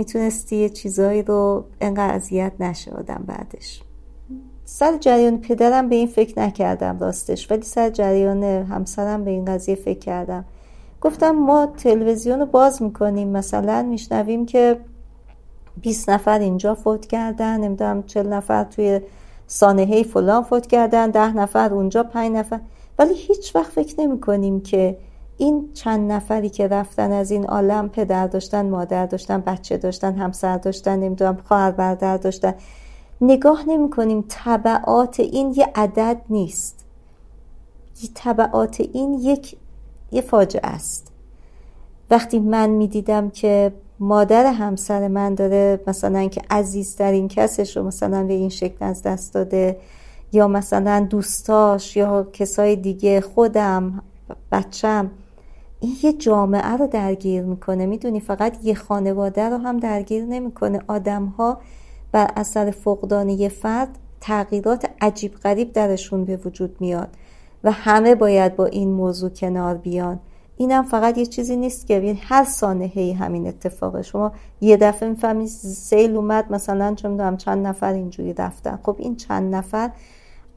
می‌تونستی 0.00 0.56
یه 0.56 0.68
چیزایی 0.68 1.22
رو 1.22 1.64
انقدر 1.80 2.14
اذیت 2.14 2.52
نشه 2.60 2.90
آدم 2.90 3.24
بعدش. 3.26 3.82
سر 4.64 4.96
جریان 4.96 5.40
پدرم 5.40 5.88
به 5.88 5.94
این 5.94 6.06
فکر 6.06 6.40
نکردم 6.40 6.98
راستش 6.98 7.50
ولی 7.50 7.62
سر 7.62 7.90
جریان 7.90 8.44
همسرم 8.44 9.24
به 9.24 9.30
این 9.30 9.44
قضیه 9.44 9.74
فکر 9.74 9.98
کردم. 9.98 10.44
گفتم 11.00 11.30
ما 11.30 11.66
تلویزیون 11.66 12.40
رو 12.40 12.46
باز 12.46 12.82
می‌کنیم 12.82 13.28
مثلا 13.28 13.82
میشنویم 13.82 14.46
که 14.46 14.80
20 15.82 16.10
نفر 16.10 16.38
اینجا 16.38 16.74
فوت 16.74 17.06
کردن 17.06 17.60
نمی‌دونم 17.60 18.02
40 18.02 18.32
نفر 18.32 18.64
توی 18.64 19.00
سانحه 19.46 20.02
فلان 20.02 20.42
فوت 20.42 20.66
کردن 20.66 21.10
ده 21.10 21.36
نفر 21.36 21.74
اونجا 21.74 22.02
پنج 22.02 22.32
نفر. 22.32 22.60
ولی 22.98 23.14
هیچ 23.14 23.56
وقت 23.56 23.72
فکر 23.72 24.00
نمی 24.00 24.20
کنیم 24.20 24.60
که 24.60 24.96
این 25.40 25.72
چند 25.74 26.12
نفری 26.12 26.48
که 26.48 26.68
رفتن 26.68 27.12
از 27.12 27.30
این 27.30 27.44
عالم 27.46 27.88
پدر 27.88 28.26
داشتن 28.26 28.70
مادر 28.70 29.06
داشتن 29.06 29.40
بچه 29.40 29.76
داشتن 29.76 30.14
همسر 30.14 30.56
داشتن 30.56 30.98
نمی‌دونم 30.98 31.38
خواهر 31.44 31.70
برادر 31.70 32.16
داشتن. 32.16 32.54
نگاه 33.20 33.68
نمی 33.68 33.90
کنیم 33.90 34.24
طبعات 34.28 35.20
این 35.20 35.54
یه 35.56 35.68
عدد 35.74 36.20
نیست. 36.30 36.84
طبعات 38.14 38.80
این 38.92 39.14
یک 39.14 39.56
یه 40.12 40.20
فاجعه 40.20 40.66
است. 40.66 41.12
وقتی 42.10 42.38
من 42.38 42.70
می‌دیدم 42.70 43.30
که 43.30 43.72
مادر 44.00 44.46
همسر 44.46 45.08
من 45.08 45.34
داره 45.34 45.80
مثلا 45.86 46.28
که 46.28 46.42
عزیزترین 46.50 47.28
کسش 47.28 47.76
رو 47.76 47.82
مثلا 47.82 48.24
به 48.24 48.32
این 48.32 48.48
شکل 48.48 48.84
از 48.84 49.02
دست 49.02 49.34
داده 49.34 49.76
یا 50.32 50.48
مثلا 50.48 51.06
دوستاش 51.10 51.96
یا 51.96 52.28
کسای 52.32 52.76
دیگه 52.76 53.20
خودم 53.20 54.02
بچم 54.52 55.10
این 55.80 55.96
یه 56.02 56.12
جامعه 56.12 56.76
رو 56.76 56.86
درگیر 56.86 57.42
می‌کنه. 57.42 57.86
می‌دونی 57.86 58.20
فقط 58.20 58.64
یه 58.64 58.74
خانواده 58.74 59.48
رو 59.48 59.56
هم 59.56 59.76
درگیر 59.76 60.24
نمی‌کنه. 60.24 60.80
آدم 60.88 61.24
ها 61.24 61.58
بر 62.12 62.30
اثر 62.36 62.70
فقدان 62.70 63.28
یه 63.28 63.48
فرد 63.48 63.88
تغییرات 64.20 64.90
عجیب 65.00 65.34
غریب 65.34 65.72
درشون 65.72 66.24
به 66.24 66.36
وجود 66.36 66.76
میاد 66.80 67.08
و 67.64 67.70
همه 67.70 68.14
باید 68.14 68.56
با 68.56 68.66
این 68.66 68.92
موضوع 68.92 69.30
کنار 69.30 69.76
بیان. 69.76 70.20
اینم 70.56 70.82
فقط 70.82 71.18
یه 71.18 71.26
چیزی 71.26 71.56
نیست 71.56 71.86
که 71.86 72.16
هر 72.22 72.44
سانحه 72.44 73.14
همین 73.14 73.46
اتفاقه. 73.46 74.02
شما 74.02 74.32
یه 74.60 74.76
دفعه 74.76 75.08
می‌فهمی 75.08 75.46
سیل 75.46 76.16
اومد 76.16 76.52
مثلا 76.52 76.94
چون 76.94 77.16
دارم 77.16 77.36
چند 77.36 77.66
نفر 77.66 77.92
اینجوری 77.92 78.32
رفتن. 78.32 78.78
خب 78.82 78.96
این 78.98 79.16
چند 79.16 79.54
نفر 79.54 79.90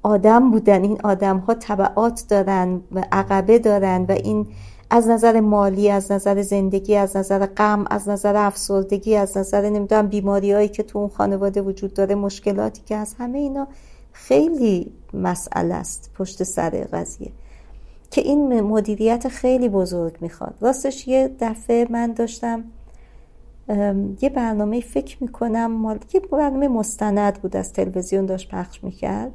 آدم 0.03 0.51
بودن. 0.51 0.83
این 0.83 0.97
آدم 1.03 1.37
ها 1.37 1.53
طبعات 1.53 2.23
دارن 2.29 2.81
و 2.91 3.03
عقبه 3.11 3.59
دارن 3.59 4.05
و 4.09 4.11
این 4.11 4.47
از 4.95 5.07
نظر 5.07 5.39
مالی 5.39 5.89
از 5.89 6.11
نظر 6.11 6.41
زندگی 6.41 6.95
از 6.95 7.17
نظر 7.17 7.45
غم 7.45 7.85
از 7.89 8.09
نظر 8.09 8.35
افسردگی 8.35 9.15
از 9.15 9.37
نظر 9.37 9.69
نمی‌دونم 9.69 10.07
بیماری 10.07 10.51
هایی 10.51 10.67
که 10.67 10.83
تو 10.83 10.99
اون 10.99 11.07
خانواده 11.07 11.61
وجود 11.61 11.93
داره 11.93 12.15
مشکلاتی 12.15 12.81
که 12.85 12.95
از 12.95 13.13
همه 13.19 13.39
اینا 13.39 13.67
خیلی 14.11 14.91
مسئله 15.13 15.73
است 15.73 16.11
پشت 16.17 16.43
سر 16.43 16.69
قضیه. 16.69 17.31
که 18.11 18.21
این 18.21 18.61
مدیریت 18.61 19.27
خیلی 19.27 19.69
بزرگ 19.69 20.17
می‌خواد. 20.21 20.55
راستش 20.61 21.07
یه 21.07 21.35
دفعه 21.39 21.87
من 21.89 22.11
داشتم 22.11 22.63
یه 24.21 24.29
برنامه 24.29 24.81
فکر 24.81 25.17
می‌کنم 25.21 25.71
مال... 25.71 25.99
یه 26.13 26.19
برنامه 26.19 26.67
مستند 26.67 27.41
بود 27.41 27.55
از 27.55 27.73
تلویزیون 27.73 28.25
داشت 28.25 28.49
پخش 28.49 28.83
می‌کرد. 28.83 29.31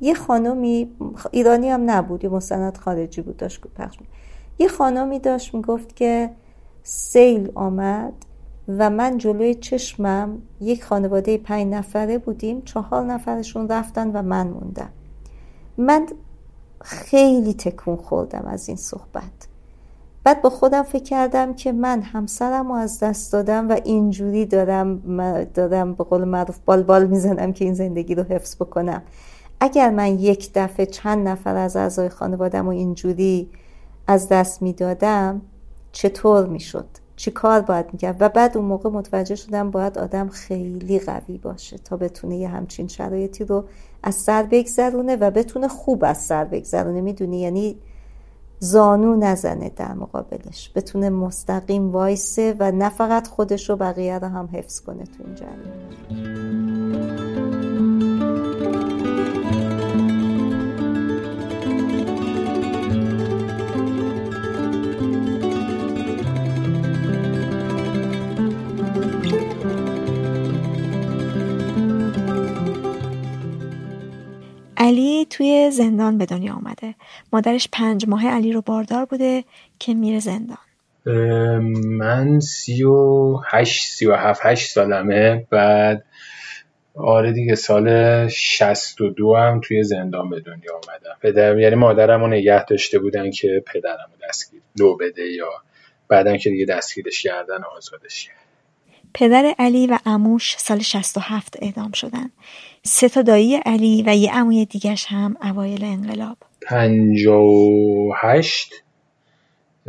یه 0.00 0.14
خانمی 0.14 0.90
ایرانی 1.30 1.68
هم 1.68 1.90
نبود 1.90 2.24
یه 2.24 2.30
مستند 2.30 2.76
خارجی 2.76 3.22
بود 3.22 3.36
داشت 3.36 3.60
پخش 3.60 4.00
می‌کرد. 4.00 4.27
یه 4.58 4.68
خانمی 4.68 5.18
داشت 5.18 5.54
می‌گفت 5.54 5.96
که 5.96 6.30
سیل 6.82 7.52
آمد 7.54 8.12
و 8.68 8.90
من 8.90 9.18
جلوی 9.18 9.54
چشمم 9.54 10.42
یک 10.60 10.84
خانواده 10.84 11.38
پنج 11.38 11.66
نفره 11.66 12.18
بودیم 12.18 12.62
چهار 12.62 13.04
نفرشون 13.04 13.68
رفتن 13.68 14.10
و 14.10 14.22
من 14.22 14.48
موندم. 14.48 14.90
من 15.78 16.06
خیلی 16.80 17.54
تکون 17.54 17.96
خوردم 17.96 18.44
از 18.46 18.68
این 18.68 18.76
صحبت. 18.76 19.48
بعد 20.24 20.42
با 20.42 20.50
خودم 20.50 20.82
فکر 20.82 21.02
کردم 21.02 21.54
که 21.54 21.72
من 21.72 22.02
همسرم 22.02 22.68
رو 22.68 22.74
از 22.74 23.00
دست 23.00 23.32
دادم 23.32 23.68
و 23.68 23.80
اینجوری 23.84 24.46
دارم 24.46 24.98
دارم 25.44 25.94
به 25.94 26.04
قول 26.04 26.24
معروف 26.24 26.58
بال 26.64 26.82
بال 26.82 27.06
می‌زنم 27.06 27.52
که 27.52 27.64
این 27.64 27.74
زندگی 27.74 28.14
رو 28.14 28.22
حفظ 28.22 28.56
بکنم. 28.56 29.02
اگر 29.60 29.90
من 29.90 30.18
یک 30.18 30.50
دفعه 30.54 30.86
چند 30.86 31.28
نفر 31.28 31.56
از 31.56 31.76
اعضای 31.76 32.08
خانوادم 32.08 32.64
رو 32.64 32.70
اینجوری 32.70 33.50
از 34.10 34.28
دست 34.28 34.62
می‌دادم 34.62 35.42
چطور 35.92 36.46
می‌شد؟ 36.46 36.86
چی 37.16 37.30
کار 37.30 37.60
باید 37.60 37.86
می‌کرد؟ 37.92 38.16
و 38.20 38.28
بعد 38.28 38.56
اون 38.56 38.66
موقع 38.66 38.90
متوجه 38.90 39.34
شدم 39.34 39.70
باید 39.70 39.98
آدم 39.98 40.28
خیلی 40.28 40.98
قوی 40.98 41.38
باشه 41.38 41.78
تا 41.78 41.96
بتونه 41.96 42.36
یه 42.36 42.48
همچین 42.48 42.88
شرایطی 42.88 43.44
رو 43.44 43.64
از 44.02 44.14
سر 44.14 44.42
بگذرونه 44.42 45.16
و 45.16 45.30
بتونه 45.30 45.68
خوب 45.68 46.04
از 46.04 46.18
سر 46.18 46.44
بگذرونه. 46.44 47.00
می‌دونی؟ 47.00 47.40
یعنی 47.40 47.76
زانو 48.58 49.16
نزنه 49.16 49.72
در 49.76 49.94
مقابلش. 49.94 50.72
بتونه 50.74 51.10
مستقیم 51.10 51.90
وایسه 51.90 52.56
و 52.58 52.72
نه 52.72 52.88
فقط 52.88 53.28
خودش 53.28 53.70
رو 53.70 53.76
بقیه 53.76 54.18
رو 54.18 54.28
هم 54.28 54.48
حفظ 54.52 54.80
کنه 54.80 55.04
تو 55.04 55.24
این 55.26 55.34
جریان. 55.34 57.27
علی 74.88 75.26
توی 75.30 75.70
زندان 75.70 76.18
به 76.18 76.26
دنیا 76.26 76.54
آمده 76.54 76.94
مادرش 77.32 77.68
پنج 77.72 78.08
ماه 78.08 78.26
علی 78.26 78.52
رو 78.52 78.62
باردار 78.62 79.04
بوده 79.04 79.44
که 79.78 79.94
میره 79.94 80.18
زندان. 80.18 80.58
من 81.74 82.40
سی 82.40 82.82
و 82.84 83.36
هشت 83.46 83.86
سی 83.86 84.06
و 84.06 84.14
هفت 84.14 84.40
هشت 84.44 84.70
سالمه. 84.70 85.46
بعد 85.50 86.04
آره 86.94 87.32
دیگه 87.32 87.54
سال 87.54 88.28
شست 88.28 89.00
و 89.00 89.08
دو 89.08 89.36
هم 89.36 89.60
توی 89.60 89.84
زندان 89.84 90.30
به 90.30 90.40
دنیا 90.40 90.74
آمدم 90.74 91.16
پدر 91.22 91.58
یعنی 91.58 91.74
مادرم 91.74 92.20
رو 92.20 92.28
نگه 92.28 92.64
داشته 92.64 92.98
بودن 92.98 93.30
که 93.30 93.64
پدرم 93.66 94.10
رو 94.12 94.28
دستگیر 94.28 94.60
لو 94.78 94.96
بده 94.96 95.22
یا 95.22 95.50
بعدا 96.08 96.36
که 96.36 96.50
دیگه 96.50 96.64
دستگیرش 96.64 97.22
کردن 97.22 97.64
آزادش 97.76 98.30
پدر 99.14 99.54
علی 99.58 99.86
و 99.86 99.98
اموش 100.06 100.56
سال 100.58 100.78
67 100.78 101.56
اعدام 101.62 101.92
شدن. 101.92 102.30
سه 102.82 103.08
تا 103.08 103.22
دایی 103.22 103.56
علی 103.56 104.04
و 104.06 104.16
یه 104.16 104.34
عموی 104.34 104.64
دیگش 104.64 105.06
هم 105.08 105.36
اوایل 105.42 105.84
انقلاب. 105.84 106.36
پنجا 106.62 107.42
و 107.42 108.12
هشت. 108.16 108.72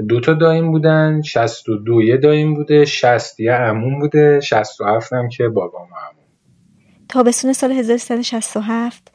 دو 0.07 0.19
تا 0.19 0.33
دایم 0.33 0.71
بودن 0.71 1.21
شست 1.21 1.69
و 1.69 1.75
دو 1.77 2.01
یه 2.01 2.17
دایم 2.17 2.53
بوده 2.53 2.85
شست 2.85 3.39
یه 3.39 3.53
عموم 3.53 3.99
بوده 3.99 4.39
شست 4.39 4.81
و 4.81 4.85
هفت 4.85 5.13
هم 5.13 5.29
که 5.29 5.47
بابام 5.47 5.87
عموم. 5.87 6.25
تابستون 7.09 7.53
سال 7.53 7.71
1367 7.71 9.11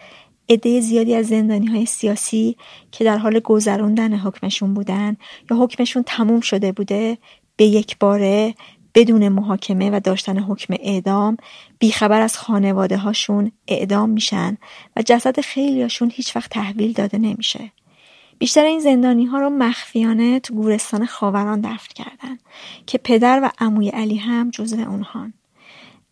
عده 0.48 0.80
زیادی 0.80 1.14
از 1.14 1.26
زندانی 1.26 1.66
های 1.66 1.86
سیاسی 1.86 2.56
که 2.90 3.04
در 3.04 3.18
حال 3.18 3.40
گذراندن 3.40 4.14
حکمشون 4.14 4.74
بودن 4.74 5.16
یا 5.50 5.56
حکمشون 5.56 6.02
تموم 6.06 6.40
شده 6.40 6.72
بوده 6.72 7.18
به 7.56 7.64
یک 7.64 7.98
باره 7.98 8.54
بدون 8.94 9.28
محاکمه 9.28 9.90
و 9.90 10.00
داشتن 10.04 10.38
حکم 10.38 10.74
اعدام 10.80 11.36
بیخبر 11.78 12.20
از 12.20 12.38
خانواده 12.38 12.96
هاشون 12.96 13.52
اعدام 13.68 14.10
میشن 14.10 14.58
و 14.96 15.02
جسد 15.02 15.40
خیلیاشون 15.40 16.10
هیچ 16.14 16.36
وقت 16.36 16.50
تحویل 16.50 16.92
داده 16.92 17.18
نمیشه. 17.18 17.72
بیشتر 18.38 18.64
این 18.64 18.80
زندانی 18.80 19.24
ها 19.24 19.38
رو 19.38 19.50
مخفیانه 19.50 20.40
تو 20.40 20.54
گورستان 20.54 21.06
خاوران 21.06 21.60
دفن 21.60 21.94
کردن 21.94 22.38
که 22.86 22.98
پدر 22.98 23.40
و 23.42 23.50
عموی 23.58 23.88
علی 23.88 24.16
هم 24.16 24.50
جزو 24.50 24.76
اونهان. 24.76 25.34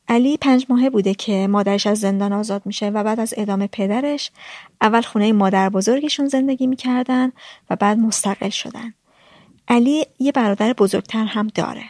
علی 0.08 0.36
پنج 0.36 0.66
ماهه 0.68 0.90
بوده 0.90 1.14
که 1.14 1.46
مادرش 1.46 1.86
از 1.86 2.00
زندان 2.00 2.32
آزاد 2.32 2.62
میشه 2.64 2.88
و 2.88 3.04
بعد 3.04 3.20
از 3.20 3.34
ادامه 3.36 3.66
پدرش 3.66 4.30
اول 4.80 5.00
خونه 5.00 5.32
مادر 5.32 5.68
بزرگشون 5.68 6.28
زندگی 6.28 6.66
می‌کردن 6.66 7.32
و 7.70 7.76
بعد 7.76 7.98
مستقل 7.98 8.48
شدن. 8.48 8.94
علی 9.68 10.04
یه 10.18 10.32
برادر 10.32 10.72
بزرگتر 10.72 11.24
هم 11.24 11.46
داره. 11.46 11.84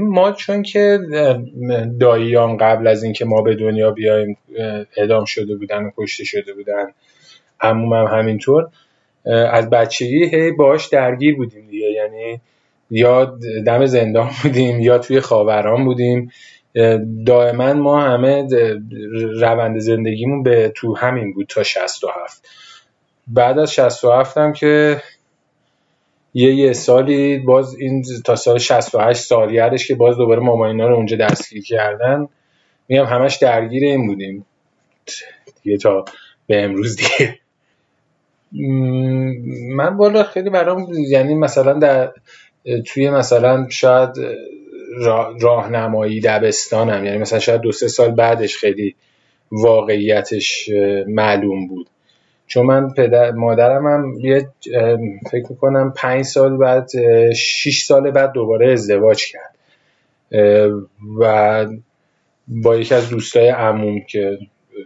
ما 0.00 0.32
چون 0.32 0.62
که 0.62 0.98
داییان 2.00 2.56
قبل 2.56 2.86
از 2.86 3.02
اینکه 3.02 3.24
ما 3.24 3.42
به 3.42 3.54
دنیا 3.54 3.90
بیایم 3.90 4.36
اعدام 4.96 5.24
شده 5.24 5.56
بودن 5.56 5.84
و 5.84 5.90
کشته 5.96 6.24
شده 6.24 6.52
بودن 6.52 6.86
عموم 7.60 7.92
هم 7.92 8.18
همینطور 8.18 8.68
از 9.52 9.70
بچگی 9.70 10.24
هی 10.24 10.50
باش 10.50 10.86
درگیر 10.86 11.36
بودیم 11.36 11.66
دیگه. 11.70 11.86
یعنی 11.90 12.40
یا 12.90 13.38
دم 13.66 13.86
زندان 13.86 14.30
بودیم 14.42 14.80
یا 14.80 14.98
توی 14.98 15.20
خاوران 15.20 15.84
بودیم. 15.84 16.30
دائما 17.26 17.72
ما 17.72 18.00
همه 18.02 18.48
روند 19.40 19.78
زندگیمون 19.78 20.42
به 20.42 20.72
تو 20.76 20.96
همین 20.96 21.32
بود 21.32 21.46
تا 21.46 21.62
67 21.62 22.48
بعد 23.26 23.58
از 23.58 23.72
67 23.72 24.38
هم 24.38 24.52
که 24.52 25.02
یه 26.34 26.54
یه 26.54 26.72
سالی 26.72 27.38
باز 27.38 27.76
این 27.78 28.02
تا 28.24 28.36
سال 28.36 28.58
68 28.58 29.20
سالیه‌اش 29.20 29.86
که 29.88 29.94
باز 29.94 30.16
دوباره 30.16 30.40
ماماینا 30.40 30.88
رو 30.88 30.94
اونجا 30.94 31.16
دستگیر 31.16 31.64
کردن 31.64 32.28
میگم 32.88 33.04
همش 33.04 33.36
درگیر 33.36 33.84
این 33.84 34.06
بودیم. 34.06 34.46
دیگه 35.62 35.76
تا 35.76 36.04
به 36.46 36.62
امروز 36.62 36.96
دیگه. 36.96 37.38
من 39.70 39.96
بالا 39.96 40.22
خیلی 40.22 40.50
برام 40.50 40.86
یعنی 41.08 41.34
مثلا 41.34 41.72
در 41.72 42.12
توی 42.86 43.10
مثلا 43.10 43.68
شاید 43.68 44.10
راهنمایی 45.40 46.20
دبستانم 46.20 47.04
یعنی 47.04 47.18
مثلا 47.18 47.38
شاید 47.38 47.60
دو 47.60 47.72
سه 47.72 47.88
سال 47.88 48.10
بعدش 48.10 48.56
خیلی 48.56 48.94
واقعیتش 49.52 50.70
معلوم 51.06 51.68
بود. 51.68 51.90
چون 52.46 52.66
من 52.66 52.90
پدر 52.90 53.30
مادرم 53.30 53.86
هم 53.86 54.12
یه 54.20 54.48
فکر 55.30 55.46
می‌کنم 55.50 55.92
پنج 55.96 56.24
سال 56.24 56.56
بعد 56.56 56.90
شیش 57.32 57.84
سال 57.84 58.10
بعد 58.10 58.32
دوباره 58.32 58.72
ازدواج 58.72 59.24
کرد. 59.32 59.54
و 61.20 61.66
با 62.48 62.76
یکی 62.76 62.94
از 62.94 63.10
دوستای 63.10 63.48
عموم 63.48 64.00
که 64.00 64.38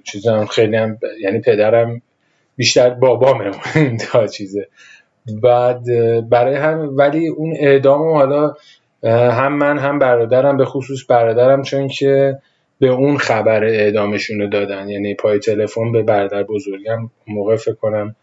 چیزا 0.05 0.47
خیلی 0.47 0.77
هم 0.77 0.99
یعنی 1.21 1.41
پدرم 1.41 2.03
بیشتر 2.57 2.91
بابامه 2.91 3.51
تا 4.11 4.27
چیزه. 4.27 4.69
بعد 5.43 5.85
برای 6.29 6.57
هم 6.57 6.97
ولی 6.97 7.29
اون 7.29 7.55
اعدام 7.59 8.13
حالا 8.13 8.55
هم 9.05 9.53
من 9.53 9.79
هم 9.79 9.99
برادرم 9.99 10.57
به 10.57 10.65
خصوص 10.65 11.05
برادرم 11.09 11.63
چون 11.63 11.89
که 11.89 12.39
به 12.81 12.89
اون 12.89 13.19
خبر 13.19 13.65
اعدامشون 13.65 14.41
رو 14.41 14.47
دادن. 14.47 14.89
یعنی 14.89 15.15
پای 15.15 15.39
تلفن 15.39 15.93
به 15.93 16.03
برادر 16.03 16.43
بزرگم 16.43 17.11
موقع 17.27 17.57
فکر 17.57 17.75
کنم 17.75 18.17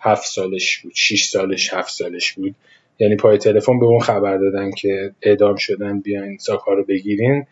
هفت 0.00 0.26
سالش 0.26 0.78
بود 0.78 0.92
شیش 0.94 1.24
سالش 1.24 1.74
هفت 1.74 1.92
سالش 1.92 2.32
بود. 2.32 2.54
یعنی 2.98 3.16
پای 3.16 3.38
تلفن 3.38 3.78
به 3.78 3.86
اون 3.86 4.00
خبر 4.00 4.36
دادن 4.36 4.70
که 4.70 5.12
اعدام 5.22 5.56
شدن 5.56 6.00
بیاین 6.00 6.38
ساکا 6.38 6.72
رو 6.72 6.84
بگیرین 6.84 7.46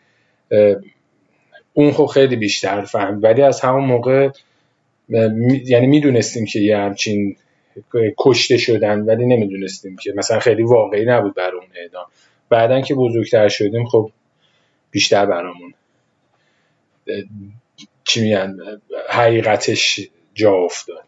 اون 1.73 1.93
خب 1.93 2.07
خیلی 2.07 2.37
بیشتر 2.37 2.83
فهم. 2.83 3.21
ولی 3.23 3.43
از 3.43 3.61
همون 3.61 3.85
موقع 3.85 4.29
یعنی 5.65 5.87
می‌دونستیم 5.87 6.45
که 6.45 6.61
یه 6.61 6.77
همچین 6.77 7.37
کشته 8.19 8.59
شدن 8.59 9.01
ولی 9.01 9.27
نمی‌دونستیم 9.27 9.97
که 9.97 10.13
مثلا 10.17 10.39
خیلی 10.39 10.63
واقعی 10.63 11.05
نبود 11.05 11.35
بر 11.35 11.55
اون 11.55 11.67
اعدام. 11.83 12.07
بعدا 12.49 12.81
که 12.81 12.95
بزرگتر 12.95 13.49
شدیم 13.49 13.87
خب 13.87 14.11
بیشتر 14.91 15.27
برامون 15.27 15.75
چی 18.05 18.21
میگن 18.21 18.57
حقیقتش 19.11 20.01
جا 20.35 20.55
افتاد. 20.55 21.05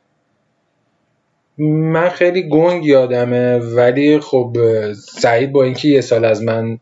من 1.58 2.08
خیلی 2.08 2.48
گنگ 2.48 2.86
یادمه 2.86 3.58
ولی 3.58 4.20
خب 4.20 4.56
سعید 4.92 5.52
با 5.52 5.64
اینکه 5.64 5.88
یه 5.88 6.00
سال 6.00 6.24
از 6.24 6.42
من 6.42 6.78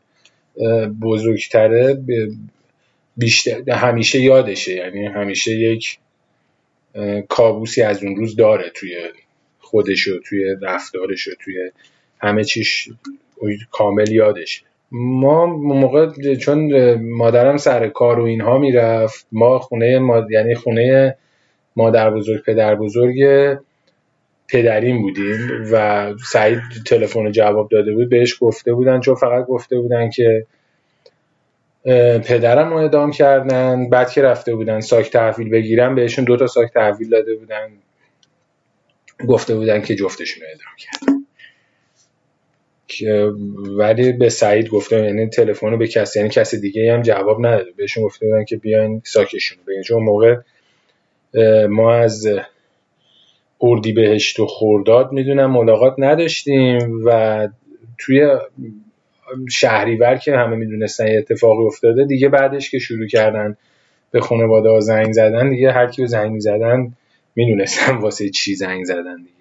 بزرگتره 1.03 2.03
بیشتر 3.17 3.71
همیشه 3.71 4.21
یادشه. 4.21 4.75
یعنی 4.75 5.07
همیشه 5.07 5.51
یک 5.51 5.99
کابوسی 7.29 7.83
از 7.83 8.05
اون 8.05 8.17
روز 8.17 8.37
داره 8.37 8.71
توی 8.75 8.97
خودش 9.59 10.09
و 10.09 10.19
توی 10.25 10.57
رفتارش 10.63 11.29
و 11.29 11.31
توی 11.45 11.71
همه 12.19 12.45
چیش 12.45 12.89
کامل 13.71 14.11
یادشه. 14.11 14.63
ما 14.93 15.47
موقع 15.47 16.35
چون 16.35 16.95
مادرم 16.95 17.57
سر 17.57 17.89
کار 17.89 18.21
و 18.21 18.25
اینها 18.25 18.59
می‌رفت 18.59 19.27
ما 19.33 19.59
خونه 19.59 19.99
ما... 19.99 20.27
یعنی 20.31 20.55
خونه 20.55 21.17
مادر 21.77 22.11
بزرگ 22.11 22.45
پدر 22.45 22.75
بزرگ 22.75 23.17
پدرین 24.49 25.03
بودیم 25.03 25.39
و 25.73 26.07
سعید 26.33 26.61
تلفن 26.87 27.33
جواب 27.33 27.69
داده 27.69 27.95
بود 27.95 28.09
بهش 28.09 28.37
گفته 28.41 28.73
بودن 28.73 29.01
چون 29.01 29.15
فقط 29.15 29.47
گفته 29.47 29.79
بودن 29.79 30.11
که 30.11 30.47
پدرم 32.25 32.71
رو 32.71 32.77
ادام 32.77 33.11
کردن 33.11 33.89
بعد 33.91 34.11
که 34.11 34.23
رفته 34.23 34.55
بودن 34.55 34.81
ساک 34.81 35.11
تحویل 35.11 35.51
بگیرن 35.51 35.95
بهشون 35.95 36.25
دو 36.25 36.37
تا 36.37 36.47
ساک 36.47 36.73
تحویل 36.73 37.09
داده 37.11 37.35
بودن 37.35 37.69
گفته 39.29 39.55
بودن 39.55 39.83
که 39.83 39.95
جفتشون 39.95 40.43
رو 40.43 40.49
ادام 40.49 40.77
کردن. 40.79 41.30
ولی 43.79 44.13
به 44.13 44.29
سعید 44.29 44.69
گفته 44.69 45.05
یعنی 45.05 45.27
تلفن 45.29 45.71
رو 45.71 45.77
به 45.77 45.87
کسی 45.87 46.19
یعنی 46.19 46.31
کسی 46.31 46.61
دیگه 46.61 46.93
هم 46.93 47.03
جواب 47.03 47.47
نداده. 47.47 47.71
بهشون 47.77 48.05
گفته 48.05 48.27
بودن 48.27 48.45
که 48.45 48.57
بیاین 48.57 49.03
ساکشون 49.05 49.59
بگیرن. 49.67 49.83
چون 49.83 50.03
موقع 50.03 50.37
ما 51.69 51.95
از 51.95 52.29
اردی 53.61 53.93
بهشت 53.93 54.41
و 54.41 54.47
خورداد 54.47 55.13
می‌دونم 55.13 55.51
ملاقات 55.51 55.95
نداشتیم 55.99 57.03
و 57.05 57.49
توی 57.99 58.29
شهریور 59.51 60.17
که 60.17 60.37
همه 60.37 60.57
می‌دونستن 60.57 61.07
یه 61.07 61.19
اتفاقی 61.19 61.65
افتاده 61.65 62.05
دیگه 62.05 62.29
بعدش 62.29 62.71
که 62.71 62.79
شروع 62.79 63.07
کردن 63.07 63.57
به 64.11 64.21
خانواده 64.21 64.69
ها 64.69 64.81
زنگ 64.81 65.13
زدن 65.13 65.51
دیگه 65.51 65.73
هر 65.73 65.87
کی 65.87 66.07
زنگ 66.07 66.41
زدن 66.41 66.93
می‌دونستن 67.37 67.97
واسه 67.97 68.31
چی 68.31 68.55
زنگ 68.55 68.85
زدن 68.85 69.17
دیگه. 69.17 69.40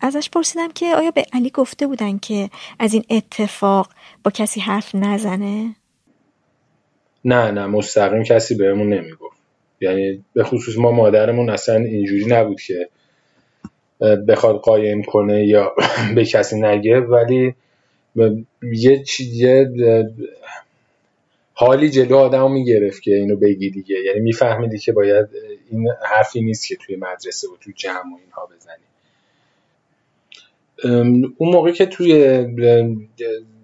ازش 0.00 0.30
پرسیدم 0.30 0.68
که 0.74 0.86
آیا 0.86 1.10
به 1.10 1.24
علی 1.32 1.50
گفته 1.50 1.86
بودن 1.86 2.18
که 2.18 2.50
از 2.78 2.94
این 2.94 3.04
اتفاق 3.10 3.90
با 4.24 4.30
کسی 4.30 4.60
حرف 4.60 4.94
نزنه؟ 4.94 5.76
نه 7.24 7.50
نه 7.50 7.66
مستقیم 7.66 8.22
کسی 8.22 8.54
بهمون 8.54 8.92
نمی‌گفت. 8.92 9.36
یعنی 9.80 10.24
به 10.32 10.44
خصوص 10.44 10.78
ما 10.78 10.90
مادرمون 10.90 11.50
اصلا 11.50 11.76
اینجوری 11.76 12.26
نبود 12.26 12.60
که 12.60 12.88
بخواد 14.28 14.56
قایم 14.56 15.02
کنه 15.02 15.46
یا 15.46 15.74
به 16.16 16.24
کسی 16.24 16.60
نگه 16.60 17.00
ولی 17.00 17.54
یه 18.62 19.04
یه 19.32 19.70
حالی 21.54 21.90
جلو 21.90 22.16
آدم 22.16 22.52
می‌گرفت 22.52 23.02
که 23.02 23.14
اینو 23.14 23.36
بگی 23.36 23.70
دیگه. 23.70 23.96
یعنی 24.06 24.20
میفهمیدی 24.20 24.78
که 24.78 24.92
باید 24.92 25.26
این 25.70 25.88
حرفی 26.02 26.40
نیست 26.40 26.68
که 26.68 26.76
توی 26.76 26.96
مدرسه 26.96 27.48
و 27.48 27.56
توی 27.60 27.72
جمع 27.76 28.12
و 28.14 28.18
اینها 28.24 28.48
بزنی. 28.56 28.85
اون 30.84 31.50
موقع 31.52 31.70
که 31.70 31.86
توی 31.86 32.44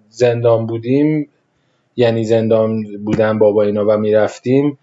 زندان 0.09 0.65
بودیم 0.65 1.29
یعنی 1.95 2.23
زندان 2.23 2.83
بودن 3.05 3.39
بابا 3.39 3.63
اینا 3.63 3.85
و 3.87 3.97
می‌رفتیم 3.97 4.77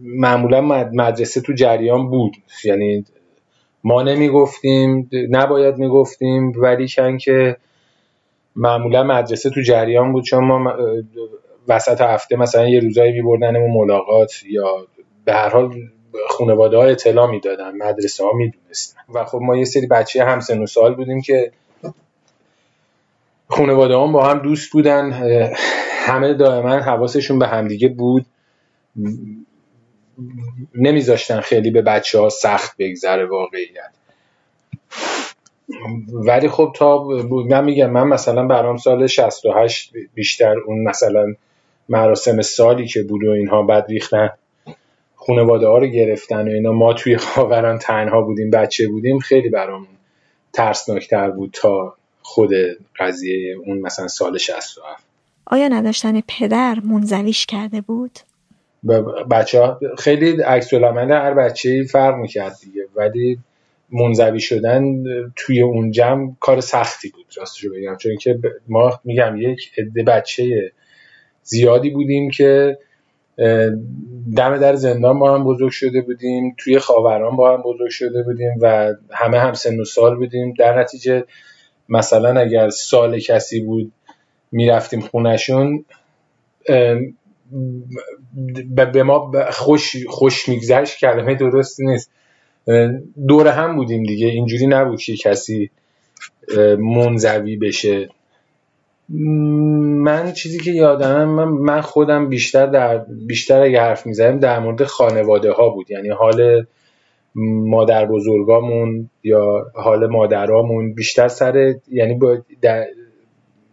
معمولا 0.00 0.60
مدرسه 0.92 1.40
تو 1.40 1.52
جریان 1.52 2.10
بود. 2.10 2.36
یعنی 2.64 3.04
ما 3.84 4.02
نمی‌گفتیم 4.02 5.10
نباید 5.30 5.78
می‌گفتیم 5.78 6.52
ولی 6.56 6.88
کن 6.88 7.18
که 7.18 7.56
معمولا 8.56 9.02
مدرسه 9.02 9.50
تو 9.50 9.60
جریان 9.60 10.12
بود. 10.12 10.24
چون 10.24 10.44
ما 10.44 10.74
وسط 11.68 12.00
هفته 12.00 12.36
مثلا 12.36 12.68
یه 12.68 12.80
روزایی 12.80 13.12
میبردنمون 13.12 13.70
ملاقات 13.70 14.32
یا 14.50 14.86
به 15.24 15.32
هر 15.32 15.48
حال 15.48 15.70
خانواده 16.28 16.76
ها 16.76 16.84
اطلاع 16.84 17.30
می‌دادن 17.30 17.76
مدرسه 17.76 18.24
ها 18.24 18.32
می‌دونستن. 18.32 19.00
و 19.14 19.24
خب 19.24 19.38
ما 19.42 19.56
یه 19.56 19.64
سری 19.64 19.86
بچه 19.86 20.24
هم 20.24 20.40
سن 20.40 20.62
و 20.62 20.66
سال 20.66 20.94
بودیم 20.94 21.20
که 21.20 21.52
خانواده 23.48 23.96
هم 23.96 24.12
با 24.12 24.28
هم 24.28 24.38
دوست 24.38 24.72
بودن 24.72 25.12
همه 26.06 26.34
دائما 26.34 26.76
حواسشون 26.76 27.38
به 27.38 27.46
همدیگه 27.46 27.88
بود. 27.88 28.26
نمیذاشتن 30.74 31.40
خیلی 31.40 31.70
به 31.70 31.82
بچه 31.82 32.20
ها 32.20 32.28
سخت 32.28 32.76
بگذره 32.78 33.26
واقعیت. 33.26 33.90
ولی 36.12 36.48
خب 36.48 36.72
تا 36.76 37.04
من 37.48 37.64
میگم 37.64 37.90
من 37.90 38.08
مثلا 38.08 38.46
برام 38.46 38.76
سال 38.76 39.06
68 39.06 39.92
بیشتر 40.14 40.58
اون 40.58 40.82
مثلا 40.88 41.34
مراسم 41.88 42.42
سالی 42.42 42.86
که 42.86 43.02
بود 43.02 43.24
و 43.24 43.30
اینها 43.30 43.62
بعد 43.62 43.86
ریختن 43.88 44.30
خانواده 45.26 45.66
ها 45.66 45.78
رو 45.78 45.86
گرفتن 45.86 46.48
و 46.48 46.50
اینا. 46.50 46.72
ما 46.72 46.92
توی 46.92 47.16
خاوران 47.16 47.78
تنها 47.78 48.22
بودیم 48.22 48.50
بچه 48.50 48.88
بودیم 48.88 49.18
خیلی 49.18 49.48
برام 49.48 49.86
ترسناکتر 50.52 51.30
بود 51.30 51.50
تا 51.52 51.94
خود 52.22 52.50
قضیه 52.98 53.56
اون 53.66 53.78
مثلا 53.78 54.08
سال 54.08 54.38
67 54.38 55.04
آیا 55.46 55.68
نداشتن 55.68 56.20
پدر 56.20 56.78
منزویش 56.84 57.46
کرده 57.46 57.80
بود؟ 57.80 58.18
بچه 59.30 59.60
ها 59.60 59.80
خیلی 59.98 60.42
عکس 60.42 60.74
هر 60.74 61.34
بچه 61.34 61.84
فرق 61.90 62.16
می‌کرد 62.16 62.56
دیگه. 62.64 62.86
ولی 62.96 63.38
منزوی 63.92 64.40
شدن 64.40 65.04
توی 65.36 65.62
اون 65.62 65.90
جمع 65.90 66.32
کار 66.40 66.60
سختی 66.60 67.08
بود 67.08 67.26
راستشو 67.36 67.70
بگم. 67.74 67.96
چون 67.96 68.16
که 68.16 68.38
ما 68.68 69.00
میگم 69.04 69.36
یک 69.36 69.72
عده 69.78 70.02
بچه 70.02 70.72
زیادی 71.42 71.90
بودیم 71.90 72.30
که 72.30 72.78
دم 74.36 74.58
در 74.58 74.74
زندان 74.74 75.18
با 75.18 75.34
هم 75.34 75.44
بزرگ 75.44 75.70
شده 75.70 76.00
بودیم 76.00 76.54
توی 76.58 76.78
خاوران 76.78 77.36
با 77.36 77.56
هم 77.56 77.62
بزرگ 77.62 77.90
شده 77.90 78.22
بودیم 78.22 78.52
و 78.60 78.94
همه 79.10 79.38
هم 79.38 79.52
سن 79.52 79.80
و 79.80 79.84
سال 79.84 80.16
بودیم. 80.16 80.54
در 80.58 80.80
نتیجه 80.80 81.24
مثلا 81.88 82.40
اگر 82.40 82.68
سال 82.68 83.18
کسی 83.18 83.60
بود 83.60 83.92
می‌رفتیم 84.52 85.00
خونشون 85.00 85.84
به 88.92 89.02
ما 89.02 89.32
خوش, 89.50 89.96
خوش 90.08 90.48
میگذشت 90.48 90.98
کلمه 90.98 91.34
درستی 91.34 91.86
نیست. 91.86 92.10
دور 93.28 93.48
هم 93.48 93.76
بودیم 93.76 94.02
دیگه 94.02 94.26
اینجوری 94.26 94.66
نبود 94.66 95.00
که 95.00 95.16
کسی 95.16 95.70
منزوی 96.78 97.56
بشه. 97.56 98.08
من 99.08 100.32
چیزی 100.32 100.58
که 100.60 100.70
یادم 100.70 101.24
من, 101.24 101.44
من 101.44 101.80
خودم 101.80 102.28
بیشتر 102.28 102.66
در 102.66 102.98
بیشتر 102.98 103.62
اگه 103.62 103.80
حرف 103.80 104.06
می‌زنیم 104.06 104.38
در 104.38 104.58
مورد 104.58 104.84
خانواده 104.84 105.52
ها 105.52 105.68
بود. 105.68 105.90
یعنی 105.90 106.08
حال 106.08 106.66
مادر 107.34 108.06
بزرگامون 108.06 109.10
یا 109.22 109.66
حال 109.74 110.06
مادرامون 110.06 110.94
بیشتر 110.94 111.28
سر 111.28 111.74
یعنی 111.90 112.18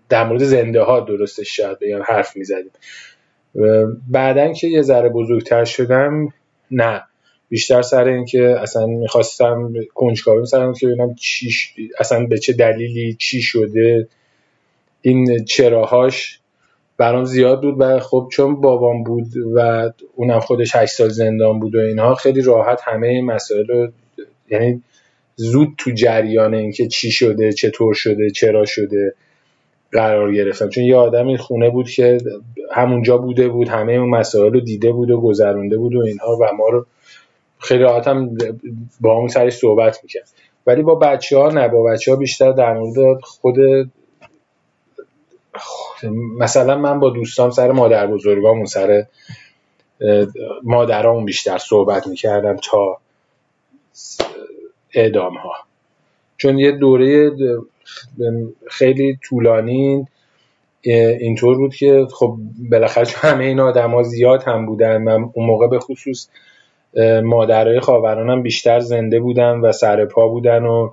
در, 0.09 0.23
مورد 0.23 0.43
زنده 0.43 0.81
ها 0.81 0.99
درستش 0.99 1.55
شاید 1.57 1.79
بگم 1.79 2.01
حرف 2.05 2.37
می‌زدیم. 2.37 2.71
بعدا 4.09 4.53
که 4.53 4.67
یه 4.67 4.81
ذره 4.81 5.09
بزرگتر 5.09 5.65
شدم 5.65 6.33
نه. 6.71 7.03
بیشتر 7.49 7.81
سر 7.81 8.07
اینکه 8.07 8.55
اصلا 8.59 8.85
می‌خواستم 8.85 9.73
کنجکاوی 9.93 10.45
سرم 10.45 10.73
که 10.73 10.87
ببینم 10.87 11.15
چی 11.15 11.51
اصلا 11.99 12.25
به 12.25 12.37
چه 12.37 12.53
دلیلی 12.53 13.13
چی 13.13 13.41
شده. 13.41 14.07
این 15.01 15.45
چراهاش 15.45 16.39
برام 16.97 17.25
زیاد 17.25 17.61
بود 17.61 17.75
و 17.79 17.99
خب 17.99 18.27
چون 18.31 18.61
بابام 18.61 19.03
بود 19.03 19.27
و 19.53 19.89
اونم 20.15 20.39
خودش 20.39 20.75
هشت 20.75 20.93
سال 20.93 21.09
زندان 21.09 21.59
بود 21.59 21.75
و 21.75 21.79
اینها 21.79 22.15
خیلی 22.15 22.41
راحت 22.41 22.81
همه 22.83 23.07
این 23.07 23.25
مسائل 23.25 23.67
رو 23.67 23.91
یعنی 24.49 24.83
زود 25.35 25.69
تو 25.77 25.91
جریان 25.91 26.53
اینکه 26.53 26.87
چی 26.87 27.11
شده 27.11 27.53
چطور 27.53 27.93
شده 27.93 28.29
چرا 28.29 28.65
شده 28.65 29.13
قرار 29.91 30.33
گرفتم. 30.33 30.69
چون 30.69 30.83
یه 30.83 30.95
آدمی 30.95 31.37
خونه 31.37 31.69
بود 31.69 31.89
که 31.89 32.17
همونجا 32.71 33.17
بوده 33.17 33.47
بود 33.47 33.67
همه 33.67 33.93
اون 33.93 34.09
مسائل 34.09 34.53
رو 34.53 34.59
دیده 34.59 34.91
بود 34.91 35.11
و 35.11 35.21
گذرونده 35.21 35.77
بود 35.77 35.95
و 35.95 35.99
اینها 35.99 36.35
و 36.35 36.53
ما 36.57 36.69
رو 36.69 36.85
خیلی 37.59 37.83
راحت 37.83 38.07
هم 38.07 38.37
با 39.01 39.15
همون 39.15 39.27
سرش 39.27 39.53
صحبت 39.53 39.99
می‌کرد. 40.03 40.29
ولی 40.67 40.81
با 40.81 40.95
بچه 40.95 41.37
ها 41.37 41.49
نه 41.49 41.67
با 41.67 41.83
بچه 41.83 42.11
ها 42.11 42.17
بیشتر 42.17 42.51
در 42.51 42.73
مورد 42.73 43.21
خود 43.21 43.55
مثلا 46.39 46.77
من 46.77 46.99
با 46.99 47.09
دوستان 47.09 47.51
سر 47.51 47.71
مادر 47.71 48.07
بزرگامون 48.07 48.65
سر 48.65 49.05
مادرامون 50.63 51.25
بیشتر 51.25 51.57
صحبت 51.57 52.07
می‌کردن 52.07 52.57
تا 52.57 52.97
اعدام 54.93 55.37
ها 55.37 55.53
چون 56.37 56.59
یه 56.59 56.71
دوره 56.71 57.31
خیلی 58.67 59.19
طولانی 59.23 60.07
اینطور 60.83 61.57
بود 61.57 61.75
که 61.75 62.07
خب 62.11 62.37
بالاخره 62.71 63.07
همه 63.15 63.43
این 63.43 63.59
آدم 63.59 63.91
ها 63.91 64.03
زیاد 64.03 64.43
هم 64.43 64.65
بودن 64.65 64.97
من 64.97 65.29
اون 65.33 65.45
موقع 65.45 65.67
به 65.67 65.79
خصوص 65.79 66.27
مادرای 67.23 67.79
خاورانم 67.79 68.41
بیشتر 68.41 68.79
زنده 68.79 69.19
بودن 69.19 69.59
و 69.59 69.71
سر 69.71 70.05
پا 70.05 70.27
بودن 70.27 70.63
و 70.63 70.89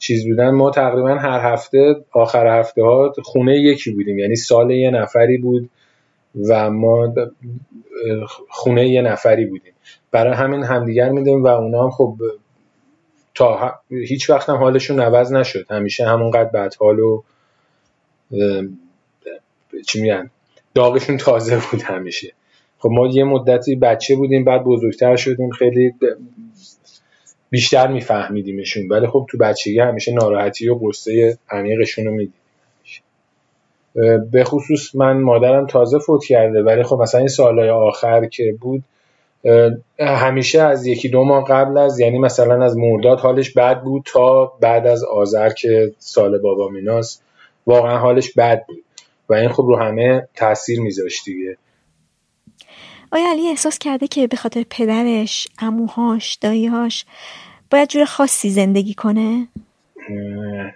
چیز 0.00 0.28
بودن 0.28 0.50
ما 0.50 0.70
تقریبا 0.70 1.14
هر 1.14 1.52
هفته 1.52 2.04
آخر 2.12 2.58
هفته 2.58 2.82
ها 2.82 3.12
خونه 3.24 3.56
یکی 3.56 3.90
بودیم. 3.90 4.18
یعنی 4.18 4.36
سال 4.36 4.70
یه 4.70 4.90
نفری 4.90 5.38
بود 5.38 5.70
و 6.48 6.70
ما 6.70 7.14
خونه 8.48 8.88
یه 8.88 9.02
نفری 9.02 9.46
بودیم. 9.46 9.72
برای 10.10 10.34
همین 10.34 10.62
همدیگر 10.62 11.08
میدیم 11.08 11.44
و 11.44 11.46
اونا 11.46 11.84
هم 11.84 11.90
خب 11.90 12.16
تا 13.34 13.74
هیچ 13.90 14.30
وقت 14.30 14.48
هم 14.48 14.56
حالشون 14.56 15.00
عوض 15.00 15.32
نشد. 15.32 15.66
همیشه 15.70 16.06
همونقدر 16.06 16.50
بد 16.50 16.74
حال 16.74 17.00
و 17.00 17.22
چی 19.86 20.02
میگن 20.02 20.30
داغشون 20.74 21.16
تازه 21.16 21.60
بود 21.70 21.82
همیشه. 21.82 22.32
خب 22.78 22.88
ما 22.92 23.06
یه 23.06 23.24
مدتی 23.24 23.76
بچه 23.76 24.16
بودیم 24.16 24.44
بعد 24.44 24.64
بزرگتر 24.64 25.16
شدیم. 25.16 25.50
خیلی 25.50 25.94
بیشتر 27.50 27.86
میفهمیدیمشون. 27.86 28.88
ولی 28.88 29.06
خب 29.06 29.26
تو 29.30 29.38
بچگی 29.38 29.80
همیشه 29.80 30.12
ناراحتی 30.12 30.68
و 30.68 30.74
قصه 30.74 31.38
عمیقشون 31.50 32.04
رو 32.04 32.10
می‌دیدیم. 32.10 32.34
به 34.30 34.44
خصوص 34.44 34.94
من 34.94 35.20
مادرم 35.20 35.66
تازه 35.66 35.98
فوت 35.98 36.24
کرده 36.24 36.62
ولی 36.62 36.82
خب 36.82 36.96
مثلا 36.96 37.18
این 37.18 37.28
سالهای 37.28 37.70
آخر 37.70 38.26
که 38.26 38.56
بود 38.60 38.84
همیشه 39.98 40.62
از 40.62 40.86
یکی 40.86 41.08
دو 41.08 41.24
ماه 41.24 41.44
قبل 41.44 41.78
از 41.78 42.00
یعنی 42.00 42.18
مثلا 42.18 42.64
از 42.64 42.76
مرداد 42.76 43.20
حالش 43.20 43.50
بد 43.50 43.82
بود 43.82 44.02
تا 44.06 44.52
بعد 44.60 44.86
از 44.86 45.04
آذر 45.04 45.48
که 45.48 45.92
سال 45.98 46.38
بابا 46.38 46.68
میناست 46.68 47.22
واقعا 47.66 47.98
حالش 47.98 48.32
بد 48.32 48.64
بود. 48.66 48.84
و 49.28 49.34
این 49.34 49.48
خب 49.48 49.62
رو 49.62 49.76
همه 49.76 50.28
تاثیر 50.34 50.80
میذاشت 50.80 51.24
دیگه. 51.24 51.56
آیا 53.12 53.30
علی 53.30 53.48
احساس 53.48 53.78
کرده 53.78 54.06
که 54.06 54.26
به 54.26 54.36
خاطر 54.36 54.64
پدرش، 54.70 55.48
اموهاش، 55.58 56.34
داییهاش 56.34 57.04
باید 57.70 57.88
جور 57.88 58.04
خاصی 58.04 58.50
زندگی 58.50 58.94
کنه؟ 58.94 59.48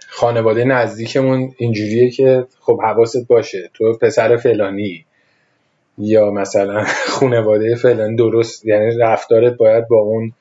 خانواده 0.07 0.63
نزدیکمون 0.63 1.53
اینجوریه 1.57 2.11
که 2.11 2.47
خب 2.59 2.81
حواست 2.81 3.27
باشه 3.27 3.69
تو 3.73 3.93
پسر 3.93 4.37
فلانی 4.37 5.05
یا 5.97 6.31
مثلا 6.31 6.85
خانواده 7.19 7.75
فلانی 7.75 8.15
درست 8.15 8.65
یعنی 8.65 8.97
رفتارت 8.97 9.53
باید 9.53 9.87
با 9.87 9.97
اون 9.97 10.33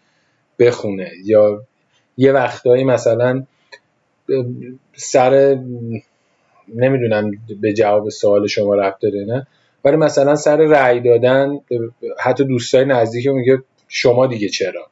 بخونه 0.59 1.11
یا 1.25 1.63
یه 2.17 2.33
وقتایی 2.33 2.85
مثلا 2.85 3.47
سر 4.95 5.59
نمی‌دونم 6.75 7.31
به 7.61 7.73
جواب 7.73 8.09
سوال 8.09 8.47
شما 8.47 8.75
رفت 8.75 9.01
داره 9.01 9.25
نه 9.25 9.47
ولی 9.85 9.97
مثلا 9.97 10.37
سر 10.37 10.57
رأی 10.57 11.01
دادن 11.01 11.61
حتی 12.21 12.45
دوستای 12.45 12.85
نزدیک 12.85 13.27
میگه 13.27 13.59
شما 13.89 14.27
دیگه 14.27 14.49
چرا؟ 14.49 14.87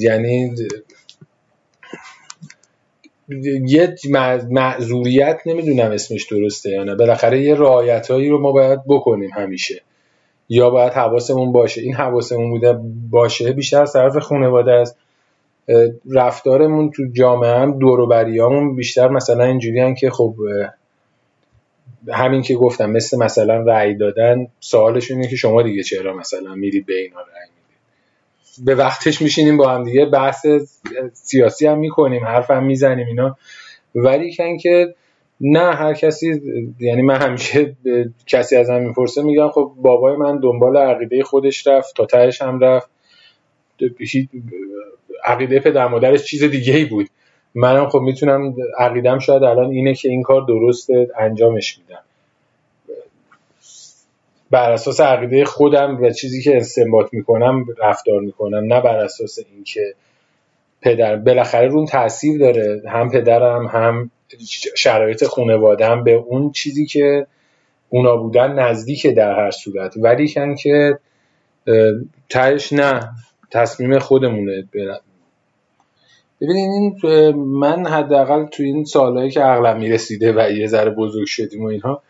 یعنی 0.00 0.54
یه 3.66 3.94
معذوریت 4.50 5.40
نمی‌دونم 5.46 5.90
اسمش 5.90 6.26
درسته 6.26 6.70
یا 6.70 6.84
نه. 6.84 6.94
بالاخره 6.94 7.42
یه 7.42 7.54
رعایتهایی 7.54 8.28
رو 8.28 8.40
ما 8.40 8.52
باید 8.52 8.80
بکنیم 8.86 9.30
همیشه. 9.34 9.82
یا 10.48 10.70
باید 10.70 10.92
حواسمون 10.92 11.52
باشه. 11.52 11.80
این 11.80 11.94
حواسمون 11.94 12.50
بوده 12.50 12.80
باشه 13.10 13.52
بیشتر 13.52 13.86
طرف 13.86 14.18
خانواده 14.18 14.72
است. 14.72 14.96
رفتارمون 16.10 16.90
تو 16.90 17.02
جامعه 17.12 17.54
هم 17.54 17.78
دوروبریامون 17.78 18.76
بیشتر 18.76 19.08
مثلا 19.08 19.44
اینجوری 19.44 19.94
که 19.94 20.10
خب 20.10 20.34
همین 22.12 22.42
که 22.42 22.54
گفتم 22.54 22.90
مثل 22.90 23.18
مثلا 23.18 23.56
رأی 23.56 23.94
دادن 23.94 24.46
سوالش 24.60 25.10
اینه 25.10 25.28
که 25.28 25.36
شما 25.36 25.62
دیگه 25.62 25.82
چرا 25.82 26.16
مثلا 26.16 26.54
میرید 26.54 26.86
به 26.86 26.98
اینا 26.98 27.20
رأی 27.20 27.48
می‌دید؟ 27.54 28.64
به 28.64 28.74
وقتش 28.74 29.22
میشینیم 29.22 29.56
با 29.56 29.68
هم 29.70 29.84
دیگه 29.84 30.04
بحث 30.04 30.46
سیاسی 31.12 31.66
هم 31.66 31.78
می‌کنیم 31.78 32.24
حرف 32.24 32.50
هم 32.50 32.64
می‌زنیم 32.64 33.06
اینا. 33.06 33.36
ولی 33.94 34.32
که 34.58 34.94
نه 35.40 35.74
هر 35.74 35.94
کسی 35.94 36.42
یعنی 36.80 37.02
من 37.02 37.22
همیشه 37.22 37.76
کسی 38.26 38.56
از 38.56 38.70
هم 38.70 38.82
می‌پرسه 38.82 39.22
میگم 39.22 39.48
خب 39.48 39.72
بابای 39.76 40.16
من 40.16 40.40
دنبال 40.40 40.76
عقیده 40.76 41.22
خودش 41.22 41.66
رفت 41.66 41.96
تا 41.96 42.06
تهش 42.06 42.42
هم 42.42 42.60
رفت. 42.60 42.90
عقیده 45.24 45.60
پدر 45.60 45.88
مادرش 45.88 46.24
چیز 46.24 46.44
دیگه 46.44 46.76
ای 46.76 46.84
بود. 46.84 47.08
منم 47.54 47.88
خب 47.88 47.98
می‌تونم 47.98 48.54
عقیدم 48.78 49.18
شاید 49.18 49.42
الان 49.42 49.70
اینه 49.70 49.94
که 49.94 50.08
این 50.08 50.22
کار 50.22 50.42
درسته 50.48 51.10
انجامش 51.18 51.78
میدم. 51.78 52.02
بر 54.50 54.72
اساس 54.72 55.00
عقیده 55.00 55.44
خودم 55.44 56.02
و 56.02 56.10
چیزی 56.10 56.42
که 56.42 56.56
استنباط 56.56 57.12
می‌کنم 57.12 57.66
رفتار 57.78 58.20
می‌کنم 58.20 58.74
نه 58.74 58.80
بر 58.80 58.96
اساس 58.96 59.38
اینکه 59.54 59.94
پدر 60.82 61.16
بالاخره 61.16 61.68
رون 61.68 61.86
تاثیر 61.86 62.38
داره. 62.38 62.82
هم 62.86 63.10
پدرم 63.10 63.66
هم 63.66 64.10
شرایط 64.76 65.24
خانوادم 65.24 66.04
به 66.04 66.12
اون 66.12 66.52
چیزی 66.52 66.86
که 66.86 67.26
اونا 67.88 68.16
بودن 68.16 68.52
نزدیک 68.52 69.06
در 69.06 69.44
هر 69.44 69.50
صورت. 69.50 69.94
ولی 69.96 70.28
که 70.54 70.98
تهش 72.28 72.72
نه 72.72 73.10
تصمیم 73.50 73.98
خودمونه. 73.98 74.64
ببینید 76.40 77.04
این 77.04 77.34
من 77.36 77.86
حداقل 77.86 78.44
تو 78.44 78.62
این 78.62 78.84
سالهایی 78.84 79.30
که 79.30 79.40
عقلم 79.40 79.78
می‌رسیده 79.78 80.32
و 80.32 80.50
یه 80.50 80.66
ذره 80.66 80.90
بزرگ 80.90 81.26
شدیم 81.26 81.64
و 81.64 81.68
اینها 81.68 82.02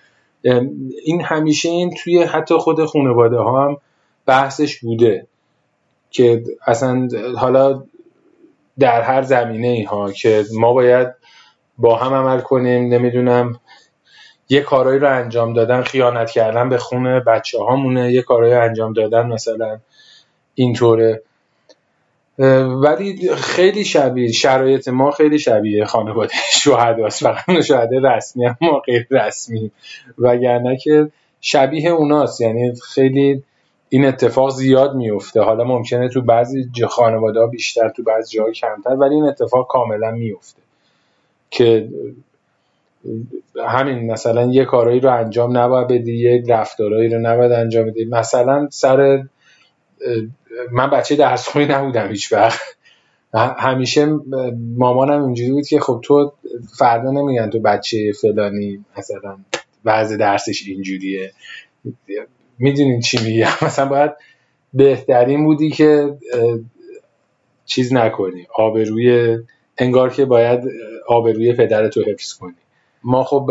این 1.05 1.21
همیشه 1.23 1.69
این 1.69 1.95
توی 2.03 2.23
حتی 2.23 2.55
خود 2.55 2.85
خانواده 2.85 3.37
ها 3.37 3.65
هم 3.65 3.77
بحثش 4.27 4.79
بوده 4.79 5.27
که 6.11 6.43
اصلا 6.67 7.09
حالا 7.37 7.83
در 8.79 9.03
هر 9.03 9.23
زمینه 9.23 9.69
ای 9.69 9.83
ها 9.83 10.13
که 10.13 10.45
ما 10.55 10.73
باید 10.73 11.09
با 11.79 11.97
هم 11.97 12.15
عمل 12.15 12.41
کنیم 12.41 12.95
نمی‌دونم 12.95 13.61
یه 14.49 14.61
کارایی 14.61 14.99
رو 14.99 15.17
انجام 15.17 15.53
دادن 15.53 15.83
خیانت 15.83 16.31
کردن 16.31 16.69
به 16.69 16.79
خونه 16.79 17.21
بچه 17.21 17.59
هامونه 17.59 18.13
یه 18.13 18.23
کارایی 18.23 18.55
انجام 18.55 18.93
دادن 18.93 19.27
مثلا 19.27 19.79
اینطوره. 20.55 21.23
ولی 22.83 23.35
خیلی 23.35 23.85
شبیه 23.85 24.33
شرایط 24.33 24.89
ما 24.89 25.11
خیلی 25.11 25.39
شبیه 25.39 25.85
خانواده 25.85 26.35
شهداست. 26.63 27.23
فقط 27.23 27.61
شهده 27.61 28.01
رسمی 28.01 28.47
هم 28.47 28.57
ما 28.61 28.79
غیر 28.79 29.07
رسمی. 29.11 29.71
وگرنه 30.19 30.77
که 30.77 31.11
شبیه 31.41 31.91
اوناست. 31.91 32.41
یعنی 32.41 32.73
خیلی 32.95 33.43
این 33.89 34.05
اتفاق 34.05 34.51
زیاد 34.51 34.95
میفته 34.95 35.41
حالا 35.41 35.65
ممکنه 35.65 36.09
تو 36.09 36.23
بعضی 36.23 36.71
خانواده 36.89 37.41
ها 37.41 37.47
بیشتر 37.47 37.89
تو 37.89 38.03
بعضی 38.03 38.37
جاها 38.37 38.51
کمتر 38.51 38.91
ولی 38.91 39.15
این 39.15 39.25
اتفاق 39.25 39.67
کاملا 39.67 40.11
میفته 40.11 40.63
که 41.51 41.89
همین 43.69 44.13
مثلا 44.13 44.45
یه 44.53 44.65
کارایی 44.65 45.01
رو 45.01 45.13
انجام 45.15 45.57
نباید 45.57 45.89
بدی 45.89 46.17
یه 46.19 46.45
رفتارهایی 46.49 47.09
رو 47.09 47.19
نباید 47.21 47.53
انجام 47.53 47.87
بدی. 47.87 48.05
مثلا 48.05 48.69
سر 48.71 49.25
من 50.73 50.91
بچه 50.91 51.17
درسخونی 51.17 51.67
نبودم 51.67 52.09
هیچ 52.09 52.33
وقت. 52.33 52.61
همیشه 53.35 54.07
مامانم 54.77 55.25
اینجوری 55.25 55.51
بود 55.51 55.67
که 55.67 55.81
خب 55.81 56.01
تو 56.05 56.33
فردا 56.79 57.11
نمیگن 57.11 57.51
تو 57.51 57.61
بچه 57.61 58.13
فلانی 58.21 58.85
مثلا 58.99 59.39
وضع 59.85 60.17
درسش 60.17 60.67
اینجوریه. 60.67 61.33
می‌دونین 62.59 63.01
چی 63.01 63.19
میگم؟ 63.25 63.47
مثلا 63.67 63.87
باید 63.87 64.11
بهترین 64.75 65.45
بودی 65.45 65.71
که 65.71 66.19
چیز 67.67 67.93
نکنی. 67.93 68.47
آبروی 68.55 69.39
انگار 69.79 70.13
که 70.13 70.25
باید 70.25 70.61
آبروی 71.09 71.53
پدرتو 71.53 72.03
حفظ 72.03 72.33
کنی. 72.35 72.55
ما 73.05 73.25
خب 73.25 73.51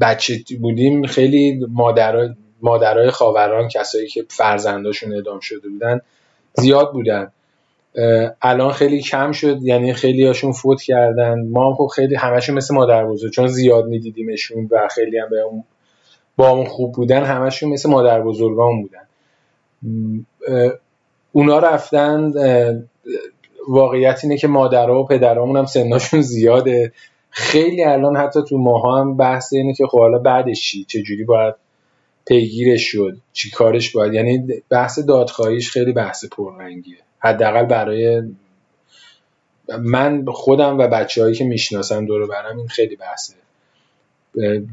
بچه 0.00 0.34
بودیم 0.60 1.06
خیلی 1.06 1.66
مادر 1.68 2.34
مادرای 2.62 3.10
خاوران 3.10 3.68
کسایی 3.68 4.08
که 4.08 4.24
فرزنداشون 4.28 5.12
اعدام 5.12 5.40
شده 5.40 5.68
بودن 5.68 6.00
زیاد 6.52 6.92
بودن. 6.92 7.32
الان 8.42 8.72
خیلی 8.72 9.00
کم 9.00 9.32
شد 9.32 9.62
یعنی 9.62 9.92
خیلی 9.92 10.26
هاشون 10.26 10.52
فوت 10.52 10.82
کردن. 10.82 11.48
ما 11.48 11.68
هم 11.68 11.74
خب 11.74 11.86
خیلی 11.86 12.14
همشون 12.14 12.54
مثل 12.54 12.74
مادر 12.74 13.06
بزرگ 13.06 13.32
چون 13.32 13.46
زیاد 13.46 13.86
میدیدیمشون 13.86 14.68
و 14.70 14.88
خیلی 14.90 15.18
هم 15.18 15.28
به 15.30 15.40
اون 15.40 15.64
با 16.36 16.50
اون 16.50 16.64
خوب 16.64 16.92
بودن 16.92 17.24
همشون 17.24 17.70
مثل 17.70 17.90
مادر 17.90 18.20
بزرگان 18.20 18.82
بودن. 18.82 19.06
اونا 21.32 21.58
رفتن 21.58 22.32
واقعیت 23.68 24.20
اینه 24.22 24.36
که 24.36 24.48
مادرها 24.48 25.02
و 25.02 25.06
پدرامون 25.06 25.56
هم 25.56 25.66
سناشون 25.66 26.20
زیاده. 26.20 26.92
خیلی 27.30 27.84
الان 27.84 28.16
حتی 28.16 28.40
تو 28.48 28.58
ماها 28.58 29.00
هم 29.00 29.16
بحث 29.16 29.52
اینه 29.52 29.74
که 29.74 29.86
خب 29.86 29.98
حالا 29.98 30.18
بعدش 30.18 30.62
چی؟ 30.62 30.84
چجوری 30.84 31.24
باید 31.24 31.54
پیگیرش 32.28 32.82
شد. 32.82 33.16
چی 33.32 33.50
کارش 33.50 33.90
باید؟ 33.90 34.14
یعنی 34.14 34.62
بحث 34.68 34.98
دادخواهیش 34.98 35.70
خیلی 35.70 35.92
بحث 35.92 36.24
پررنگیه. 36.24 36.98
حداقل 37.18 37.64
برای 37.64 38.22
من 39.78 40.24
خودم 40.24 40.78
و 40.78 40.88
بچههایی 40.88 41.34
که 41.34 41.44
می‌شناسم 41.44 42.06
دور 42.06 42.26
برم 42.26 42.58
این 42.58 42.68
خیلی 42.68 42.96
بحثه. 42.96 43.34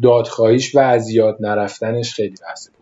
دادخواهیش 0.01 0.75
و 0.75 0.79
از 0.79 1.09
یاد 1.09 1.37
نرفتنش 1.39 2.13
خیلی 2.13 2.35
بحثه. 2.41 2.74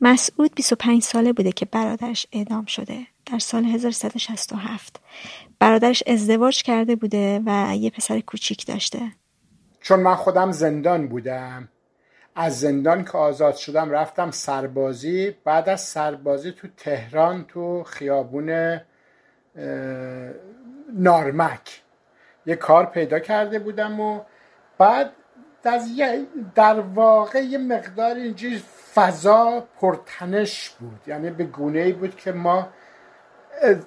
مسعود 0.00 0.54
25 0.54 1.02
ساله 1.02 1.32
بوده 1.32 1.52
که 1.52 1.66
برادرش 1.66 2.26
اعدام 2.32 2.64
شده 2.64 3.06
در 3.32 3.38
سال 3.38 3.64
1367 3.64 5.00
برادرش 5.58 6.02
ازدواج 6.06 6.62
کرده 6.62 6.96
بوده 6.96 7.42
و 7.46 7.74
یه 7.76 7.90
پسر 7.90 8.20
کوچیک 8.20 8.66
داشته. 8.66 9.00
چون 9.80 10.00
من 10.00 10.14
خودم 10.14 10.52
زندان 10.52 11.08
بودم 11.08 11.68
از 12.34 12.60
زندان 12.60 13.04
که 13.04 13.18
آزاد 13.18 13.54
شدم 13.54 13.90
رفتم 13.90 14.30
سربازی 14.30 15.30
بعد 15.44 15.68
از 15.68 15.80
سربازی 15.80 16.52
تو 16.52 16.68
تهران 16.76 17.44
تو 17.44 17.82
خیابون 17.82 18.80
نارمک. 20.92 21.82
یه 22.46 22.56
کار 22.56 22.86
پیدا 22.86 23.18
کرده 23.18 23.58
بودم 23.58 24.00
و 24.00 24.20
بعد 24.78 25.12
در 26.54 26.80
واقع 26.80 27.40
یه 27.40 27.58
مقدار 27.58 28.14
اینجوری 28.14 28.62
فضا 28.94 29.64
پرتنش 29.80 30.70
بود. 30.70 31.00
یعنی 31.06 31.30
به 31.30 31.44
گونه 31.44 31.78
ای 31.78 31.92
بود 31.92 32.16
که 32.16 32.32
ما 32.32 32.68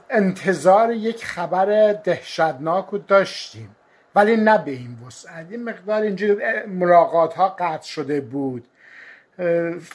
انتظار 0.10 0.92
یک 0.92 1.26
خبر 1.26 1.94
دهشتناک 1.94 2.86
رو 2.86 2.98
داشتیم. 2.98 3.76
ولی 4.16 4.36
نه 4.36 4.58
به 4.58 4.72
این 4.72 4.98
وسعت. 5.08 5.48
این 5.50 5.64
مقدار 5.64 6.02
اینجوری 6.02 6.36
ملاقات 6.68 7.34
ها 7.34 7.50
قطع 7.60 7.88
شده 7.88 8.22
بود. 8.22 8.68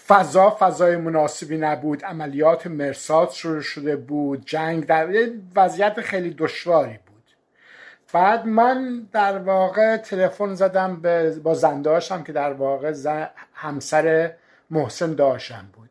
فضا 0.06 0.56
فضای 0.60 0.96
مناسبی 0.96 1.58
نبود. 1.58 2.04
عملیات 2.04 2.66
مرسات 2.66 3.32
شروع 3.32 3.60
شده 3.60 3.96
بود. 3.96 4.44
جنگ 4.46 4.86
در 4.86 5.08
وضعیت 5.56 6.00
خیلی 6.00 6.34
دشواری 6.38 6.98
بعد 8.12 8.46
من 8.46 9.08
در 9.12 9.38
واقع 9.38 9.96
تلفن 9.96 10.54
زدم 10.54 11.00
به 11.00 11.30
با 11.30 11.54
زنداشم 11.54 12.22
که 12.22 12.32
در 12.32 12.52
واقع 12.52 12.94
همسر 13.54 14.32
محسن 14.70 15.14
داشتم 15.14 15.68
بود. 15.72 15.90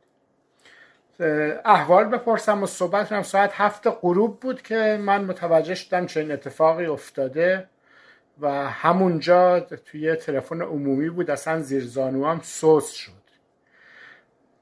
احوال 1.66 2.06
بپرسم 2.06 2.64
و 2.64 2.66
صحبت 2.66 3.10
کنم. 3.10 3.24
ساعت 3.24 3.52
هفت 3.54 3.88
غروب 3.88 4.40
بود 4.40 4.62
که 4.62 5.00
من 5.02 5.24
متوجه 5.24 5.76
شدم 5.76 6.06
چه 6.06 6.28
اتفاقی 6.32 6.86
افتاده 6.86 7.68
و 8.40 8.50
همونجا 8.70 9.60
توی 9.60 10.16
تلفن 10.16 10.62
عمومی 10.62 11.10
بود. 11.10 11.32
اصلا 11.32 11.60
زیر 11.60 12.00
هم 12.00 12.40
سوس 12.44 12.92
شد. 12.92 13.26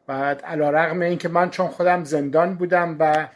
بعد 0.07 0.41
علا 0.41 0.69
رقم 0.69 0.99
این 0.99 1.17
که 1.17 1.29
من 1.29 1.49
چون 1.49 1.67
خودم 1.67 2.03
زندان 2.03 2.55
بودم 2.55 2.95
و 2.99 3.27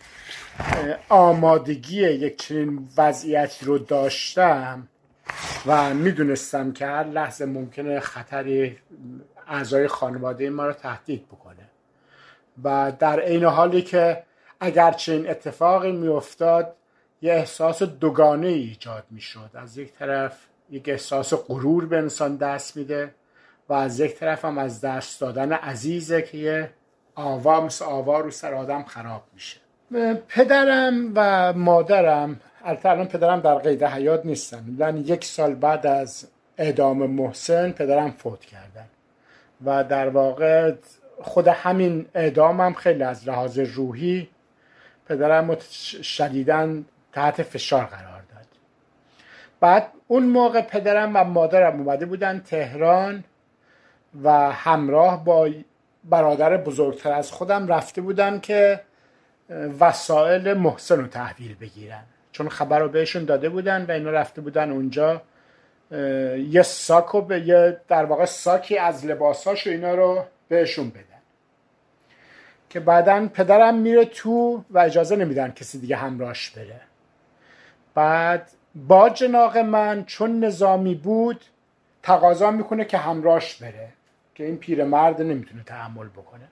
آمادگی 1.10 2.02
یک 2.02 2.38
چنین 2.38 2.90
وضعیتی 2.98 3.66
رو 3.66 3.78
داشتم 3.78 4.88
و 5.66 5.94
می‌دونستم 5.94 6.72
که 6.72 6.86
هر 6.86 7.04
لحظه 7.04 7.46
ممکنه 7.46 8.00
خطری 8.00 8.78
اعضای 9.48 9.88
خانواده 9.88 10.50
ما 10.50 10.66
رو 10.66 10.74
تهدید 10.74 11.28
بکنه. 11.28 11.70
و 12.64 12.92
در 13.00 13.20
عین 13.20 13.44
حالی 13.44 13.82
که 13.82 14.24
اگر 14.60 14.92
چنین 14.92 15.30
اتفاقی 15.30 15.92
میافتاد 15.92 16.76
یه 17.22 17.34
احساس 17.34 17.84
دوگانه 17.84 18.48
ایجاد 18.48 19.04
می‌شد. 19.12 19.50
از 19.54 19.78
یک 19.78 19.94
طرف 19.94 20.38
یک 20.70 20.90
احساس 20.90 21.34
غرور 21.34 21.86
به 21.86 21.98
انسان 21.98 22.36
دست 22.36 22.78
میده 22.78 23.16
و 23.70 23.74
از 23.74 24.00
یک 24.00 24.16
طرف 24.16 24.46
هم 24.46 24.58
از 24.58 24.82
دست 24.82 25.22
دادن 25.22 25.52
عزیزه 25.52 26.22
که 26.22 26.38
یه 26.38 26.70
آوا 27.16 27.62
مثل 27.62 27.86
آوا 27.86 28.20
رو 28.20 28.32
سر 28.32 28.54
آدم 28.54 28.84
خراب 28.84 29.24
میشه. 29.34 29.67
پدرم 30.28 31.12
و 31.16 31.54
مادرم 31.54 32.40
البته 32.66 32.90
الان 32.90 33.08
پدرم 33.08 33.40
در 33.40 33.56
قید 33.56 33.84
حیات 33.84 34.26
نیستن. 34.26 34.76
لن 34.78 34.98
یک 34.98 35.26
سال 35.26 35.56
بعد 35.56 35.88
از 35.88 36.28
اعدام 36.58 36.98
محسن 36.98 37.72
پدرم 37.72 38.12
فوت 38.12 38.40
کردن. 38.40 38.86
و 39.66 39.84
در 39.84 40.10
واقع 40.10 40.74
خود 41.22 41.48
همین 41.48 42.06
اعدام 42.16 42.62
هم 42.62 42.74
خیلی 42.74 43.04
از 43.04 43.28
لحاظ 43.28 43.60
روحی 43.60 44.30
پدرم 45.06 45.60
شدیدن 46.02 46.86
تحت 47.14 47.44
فشار 47.44 47.84
قرار 47.86 48.22
داد. 48.22 48.48
بعد 49.60 49.88
اون 50.08 50.24
موقع 50.24 50.62
پدرم 50.62 51.12
و 51.16 51.24
مادرم 51.24 51.80
اومده 51.80 52.06
بودن 52.06 52.40
تهران 52.40 53.24
و 54.24 54.52
همراه 54.52 55.26
با 55.26 55.50
برادر 56.04 56.58
بزرگتر 56.58 57.12
از 57.12 57.32
خودم 57.32 57.68
رفته 57.68 58.02
بودن 58.02 58.40
که 58.40 58.80
وسایل 59.80 60.54
محسن 60.54 61.00
رو 61.00 61.08
تحویل 61.08 61.56
بگیرن. 61.56 62.04
چون 62.32 62.50
خبر 62.50 62.80
رو 62.80 62.90
بهشون 62.90 63.26
داده 63.26 63.50
بودن 63.50 63.86
و 63.86 63.92
اینا 63.92 64.12
رفته 64.12 64.42
بودن 64.42 64.72
اونجا. 64.72 65.22
یه 66.50 66.62
ساک 66.62 67.16
و 67.16 67.22
به 67.22 67.40
یه 67.40 67.78
در 67.88 68.06
واقع 68.06 68.26
ساکی 68.26 68.78
از 68.78 69.06
لباساش 69.06 69.68
و 69.68 69.70
اینا 69.70 69.96
رو 69.96 70.24
بهشون 70.48 70.90
بدن. 70.90 71.04
که 72.70 72.80
بعدا 72.80 73.30
پدرم 73.34 73.76
میره 73.76 74.06
تو 74.06 74.64
و 74.70 74.80
اجازه 74.80 75.16
نمیدن 75.16 75.52
کسی 75.52 75.80
دیگه 75.80 75.96
همراهش 75.96 76.50
بره. 76.50 76.82
بعد 77.94 78.52
با 78.76 79.10
جناق 79.10 79.58
من 79.58 80.06
چون 80.06 80.46
نظامی 80.46 80.96
بود 80.96 81.42
تقاضا 82.04 82.52
می‌کنه 82.52 82.86
که 82.86 82.98
همراهش 82.98 83.56
بره. 83.56 83.88
که 84.36 84.46
این 84.46 84.58
پیرمرد 84.58 85.22
نمی‌تونه 85.22 85.64
تحمل 85.64 86.08
بکنه. 86.08 86.48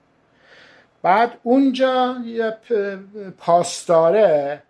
بعد 1.02 1.38
اونجا 1.42 2.16
یه 2.24 2.56
پاسداره 3.38 4.62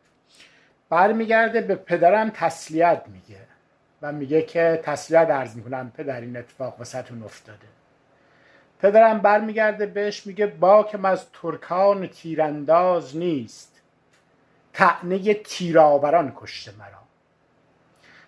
برمیگرده 0.89 1.61
به 1.61 1.74
پدرم 1.74 2.31
تسلیت 2.31 3.03
میگه 3.07 3.40
و 4.03 4.12
میگه 4.12 4.43
که 4.43 4.81
تسلیت 4.85 5.31
عرض 5.31 5.57
می‌کنم 5.57 5.93
پدر 5.97 6.20
این 6.20 6.36
اتفاق 6.36 6.81
وسطون 6.81 7.23
افتاده. 7.23 7.66
پدرم 8.81 9.19
برمیگرده 9.19 9.86
بهش 9.86 10.27
میگه 10.27 10.47
باکم 10.47 11.05
از 11.05 11.27
ترکان 11.43 12.07
تیرانداز 12.07 13.16
نیست. 13.16 13.81
تعنی 14.73 15.35
تیراوران 15.35 16.32
کشته 16.36 16.73
مرا. 16.78 16.89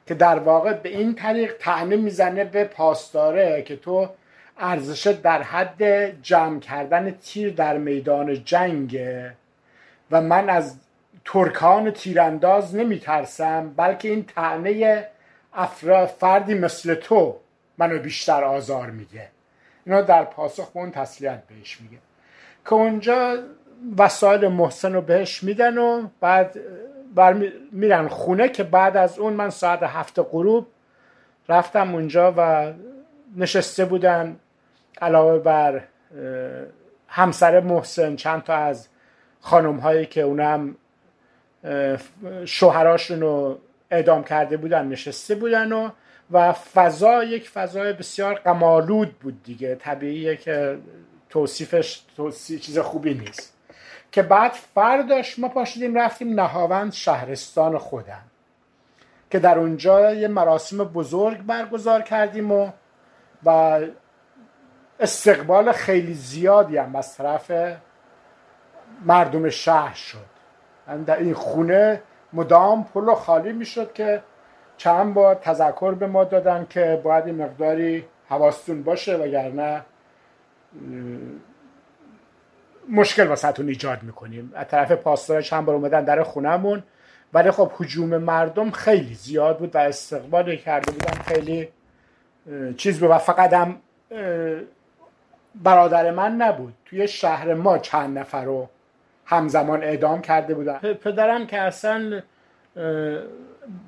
که 0.06 0.14
در 0.14 0.38
واقع 0.38 0.72
به 0.72 0.88
این 0.88 1.14
طریق 1.14 1.56
تعنی 1.58 1.96
می‌زنه 1.96 2.44
به 2.44 2.64
پاسداره 2.64 3.62
که 3.62 3.76
تو 3.76 4.08
ارزش 4.58 5.06
در 5.06 5.42
حد 5.42 5.82
جمع 6.22 6.60
کردن 6.60 7.10
تیر 7.10 7.52
در 7.52 7.78
میدان 7.78 8.44
جنگ. 8.44 9.00
و 10.10 10.20
من 10.20 10.50
از 10.50 10.76
ترکان 11.24 11.90
تیرانداز 11.90 12.74
نمیترسم 12.74 13.72
بلکه 13.76 14.08
این 14.08 14.24
تعنی 14.24 15.02
افراد 15.54 16.08
فردی 16.08 16.54
مثل 16.54 16.94
تو 16.94 17.36
منو 17.78 17.98
بیشتر 17.98 18.44
آزار 18.44 18.90
میده. 18.90 19.28
اینا 19.86 20.00
در 20.00 20.24
پاسخ 20.24 20.70
به 20.70 20.80
اون 20.80 20.90
تسلیت 20.90 21.42
بهش 21.48 21.80
میگه. 21.80 21.98
که 22.64 22.72
اونجا 22.72 23.38
وسایل 23.98 24.48
محسن 24.48 24.92
رو 24.92 25.00
بهش 25.00 25.42
میدن 25.42 25.78
و 25.78 26.08
بعد 26.20 26.58
بر 27.14 27.32
میرن 27.72 28.08
خونه 28.08 28.48
که 28.48 28.62
بعد 28.62 28.96
از 28.96 29.18
اون 29.18 29.32
من 29.32 29.50
ساعت 29.50 29.82
هفت 29.82 30.18
غروب 30.18 30.66
رفتم 31.48 31.94
اونجا 31.94 32.34
و 32.36 32.72
نشسته 33.36 33.84
بودن. 33.84 34.36
علاوه 35.00 35.38
بر 35.38 35.82
همسر 37.08 37.60
محسن 37.60 38.16
چند 38.16 38.42
تا 38.42 38.54
از 38.54 38.88
خانم 39.40 39.76
هایی 39.76 40.06
که 40.06 40.20
اونم 40.20 40.76
شوهراشون 42.44 43.20
رو 43.20 43.58
اعدام 43.90 44.24
کرده 44.24 44.56
بودن 44.56 44.86
نشسته 44.86 45.34
بودن 45.34 45.72
و 45.72 45.90
و 46.30 46.52
فضا 46.52 47.24
یک 47.24 47.48
فضای 47.48 47.92
بسیار 47.92 48.34
قمالود 48.34 49.18
بود 49.18 49.42
دیگه. 49.42 49.74
طبیعیه 49.74 50.36
که 50.36 50.78
توصیفش 51.30 52.02
توصیف 52.16 52.60
چیز 52.60 52.78
خوبی 52.78 53.14
نیست. 53.14 53.54
که 54.12 54.22
بعد 54.22 54.52
فرداش 54.52 55.38
ما 55.38 55.48
پاشیدیم 55.48 55.98
رفتیم 55.98 56.40
نهاوند 56.40 56.92
شهرستان 56.92 57.78
خودم. 57.78 58.22
که 59.30 59.38
در 59.38 59.58
اونجا 59.58 60.14
یه 60.14 60.28
مراسم 60.28 60.84
بزرگ 60.84 61.38
برگزار 61.38 62.02
کردیم 62.02 62.52
و 62.52 62.70
و 63.44 63.80
استقبال 65.00 65.72
خیلی 65.72 66.14
زیادی 66.14 66.76
هم 66.76 66.96
از 66.96 67.16
طرف 67.16 67.52
مردم 69.04 69.48
شهر 69.48 69.94
شد. 69.94 70.38
در 71.06 71.16
این 71.16 71.34
خونه 71.34 72.02
مدام 72.32 72.84
پلو 72.84 73.14
خالی 73.14 73.52
می‌شد 73.52 73.92
که 73.92 74.22
چند 74.76 75.14
بار 75.14 75.34
تذکر 75.34 75.94
به 75.94 76.06
ما 76.06 76.24
دادن 76.24 76.66
که 76.70 77.00
باید 77.04 77.26
این 77.26 77.42
مقداری 77.42 78.04
حواستون 78.28 78.82
باشه 78.82 79.16
وگرنه 79.16 79.82
مشکل 82.90 83.26
واسهتون 83.26 83.68
ایجاد 83.68 84.02
می‌کنیم. 84.02 84.52
از 84.54 84.68
طرف 84.68 84.92
پاسدار 84.92 85.42
چند 85.42 85.64
بار 85.64 85.74
اومدن 85.74 86.04
در 86.04 86.22
خونهمون 86.22 86.82
ولی 87.32 87.50
خب 87.50 87.72
حجوم 87.76 88.16
مردم 88.16 88.70
خیلی 88.70 89.14
زیاد 89.14 89.58
بود 89.58 89.74
و 89.74 89.78
استقبال 89.78 90.56
کرده 90.56 90.92
بودن 90.92 91.22
خیلی 91.22 91.68
چیز 92.76 93.00
بود 93.00 93.10
و 93.10 93.18
فقط 93.18 93.52
هم 93.52 93.76
برادر 95.54 96.10
من 96.10 96.32
نبود. 96.32 96.74
توی 96.84 97.08
شهر 97.08 97.54
ما 97.54 97.78
چند 97.78 98.18
نفر 98.18 98.44
رو 98.44 98.68
همزمان 99.24 99.82
اعدام 99.82 100.22
کرده 100.22 100.54
بودن. 100.54 100.78
پدرم 100.78 101.46
که 101.46 101.60
اصلا 101.60 102.22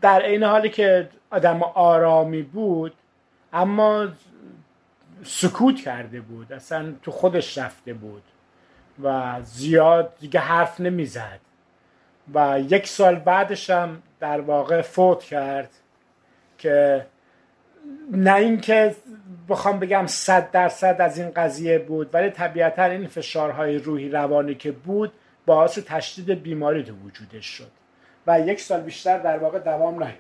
در 0.01 0.23
این 0.23 0.43
حالی 0.43 0.69
که 0.69 1.09
آدم 1.31 1.63
آرامی 1.63 2.43
بود 2.43 2.93
اما 3.53 4.09
سکوت 5.25 5.77
کرده 5.77 6.21
بود. 6.21 6.53
اصلا 6.53 6.93
تو 7.03 7.11
خودش 7.11 7.59
رفته 7.59 7.95
بود 7.95 8.23
و 9.03 9.37
زیاد 9.43 10.13
دیگه 10.21 10.41
حرف 10.41 10.81
نمی‌زد. 10.81 11.41
و 12.35 12.61
یک 12.61 12.87
سال 12.87 13.15
بعدش 13.15 13.71
هم 13.71 14.03
در 14.21 14.41
واقع 14.41 14.83
فوت 14.83 15.23
کرد 15.23 15.71
که 16.59 17.07
نه 18.11 18.35
اینکه 18.35 18.97
بخوام 19.51 19.79
بگم 19.79 20.07
صد 20.07 20.51
درصد 20.51 20.97
از 21.01 21.19
این 21.19 21.31
قضیه 21.31 21.79
بود 21.79 22.15
ولی 22.15 22.31
طبیعتا 22.31 22.85
این 22.85 23.07
فشارهای 23.07 23.79
روحی 23.79 24.09
روانی 24.09 24.55
که 24.55 24.73
بود 24.73 25.13
باعث 25.47 25.79
تشدید 25.79 26.43
بیماری 26.43 26.85
تو 26.85 26.93
وجودش 26.95 27.47
شد 27.47 27.71
و 28.27 28.41
یک 28.41 28.61
سال 28.61 28.81
بیشتر 28.81 29.19
در 29.19 29.39
واقع 29.39 29.59
دوام 29.59 29.95
نیاورد 29.95 30.19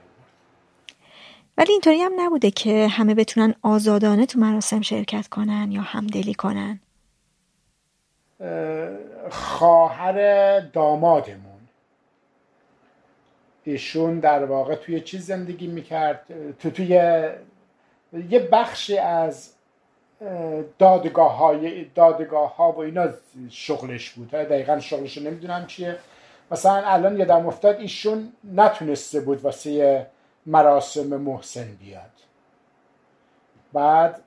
ولی 1.58 1.72
اینطوری 1.72 2.00
هم 2.00 2.12
نبوده 2.18 2.50
که 2.50 2.88
همه 2.88 3.14
بتونن 3.14 3.54
آزادانه 3.62 4.26
تو 4.26 4.40
مراسم 4.40 4.80
شرکت 4.80 5.28
کنن 5.28 5.72
یا 5.72 5.80
همدلی 5.80 6.34
کنن؟ 6.34 6.80
خواهر 9.30 10.60
دامادمون. 10.60 11.60
ایشون 13.64 14.20
در 14.20 14.44
واقع 14.44 14.74
توی 14.74 15.00
چیز 15.00 15.26
زندگی 15.26 15.66
می‌کرد؟ 15.66 16.26
تو 16.58 16.70
توی 16.70 17.22
یه 18.12 18.38
بخشی 18.38 18.98
از 18.98 19.50
دادگاه 20.78 21.36
های 21.36 21.84
دادگاه 21.84 22.56
ها 22.56 22.72
و 22.72 22.78
اینا 22.78 23.08
شغلش 23.50 24.10
بود. 24.10 24.30
دقیقا 24.30 24.80
شغلش 24.80 25.18
نمی‌دونم 25.18 25.66
چیه. 25.66 25.96
مثلا 26.50 26.82
الان 26.86 27.18
یادم 27.18 27.46
افتاد 27.46 27.80
ایشون 27.80 28.32
نتونسته 28.54 29.20
بود 29.20 29.44
واسه 29.44 30.06
مراسم 30.46 31.16
محسن 31.16 31.76
بیاد. 31.80 32.10
بعد 33.72 34.20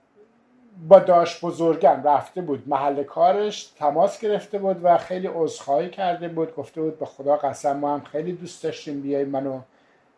با 0.87 0.99
داش 0.99 1.43
بزرگم 1.43 2.03
رفته 2.03 2.41
بود. 2.41 2.63
محل 2.67 3.03
کارش 3.03 3.63
تماس 3.63 4.19
گرفته 4.19 4.59
بود 4.59 4.79
و 4.83 4.97
خیلی 4.97 5.29
عذرخواهی 5.33 5.89
کرده 5.89 6.27
بود. 6.27 6.55
گفته 6.55 6.81
بود 6.81 6.99
به 6.99 7.05
خدا 7.05 7.35
قسم 7.37 7.77
ما 7.77 7.93
هم 7.93 8.03
خیلی 8.03 8.33
دوست 8.33 8.63
داشتیم 8.63 9.01
بیای 9.01 9.25
منو 9.25 9.61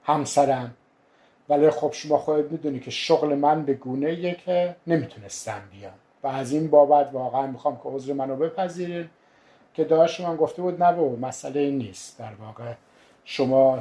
همسرم 0.03 0.73
ولی 1.49 1.69
خب 1.69 1.91
شما 1.93 2.17
خودت 2.17 2.51
می‌دونی 2.51 2.79
که 2.79 2.91
شغل 2.91 3.35
من 3.35 3.65
به 3.65 3.73
گونه 3.73 4.35
که 4.35 4.75
نمی‌تونستم 4.87 5.61
بیام. 5.71 5.93
و 6.23 6.27
از 6.27 6.51
این 6.51 6.69
بابت 6.69 7.09
واقعا 7.13 7.47
می‌خوام 7.47 7.75
که 7.75 7.81
عذر 7.85 8.13
منو 8.13 8.35
بپذیرید. 8.35 9.09
که 9.73 9.83
داشت 9.83 10.21
من 10.21 10.35
گفته 10.35 10.61
بود 10.61 10.83
نه 10.83 10.93
بابا 10.93 11.27
مسئله 11.27 11.59
این 11.59 11.77
نیست. 11.77 12.19
در 12.19 12.33
واقع 12.45 12.73
شما 13.25 13.79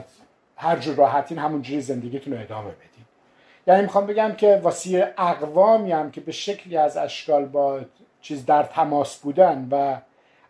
هر 0.57 0.77
جور 0.77 0.95
راحتین 0.95 1.39
همونجوری 1.39 1.81
زندگیتون 1.81 2.33
رو 2.33 2.41
ادامه 2.41 2.71
بدید 2.71 3.07
یعنی 3.67 3.83
می‌خوام 3.83 4.07
بگم 4.07 4.33
که 4.33 4.61
واسه 4.63 5.15
اقوامی 5.19 5.93
هم 5.93 6.11
که 6.11 6.21
به 6.21 6.33
شکلی 6.33 6.77
از 6.77 6.97
اشکال 6.97 7.45
با 7.45 7.81
چیز 8.21 8.47
در 8.47 8.63
تماس 8.63 9.19
بودن 9.19 9.69
و 9.71 9.97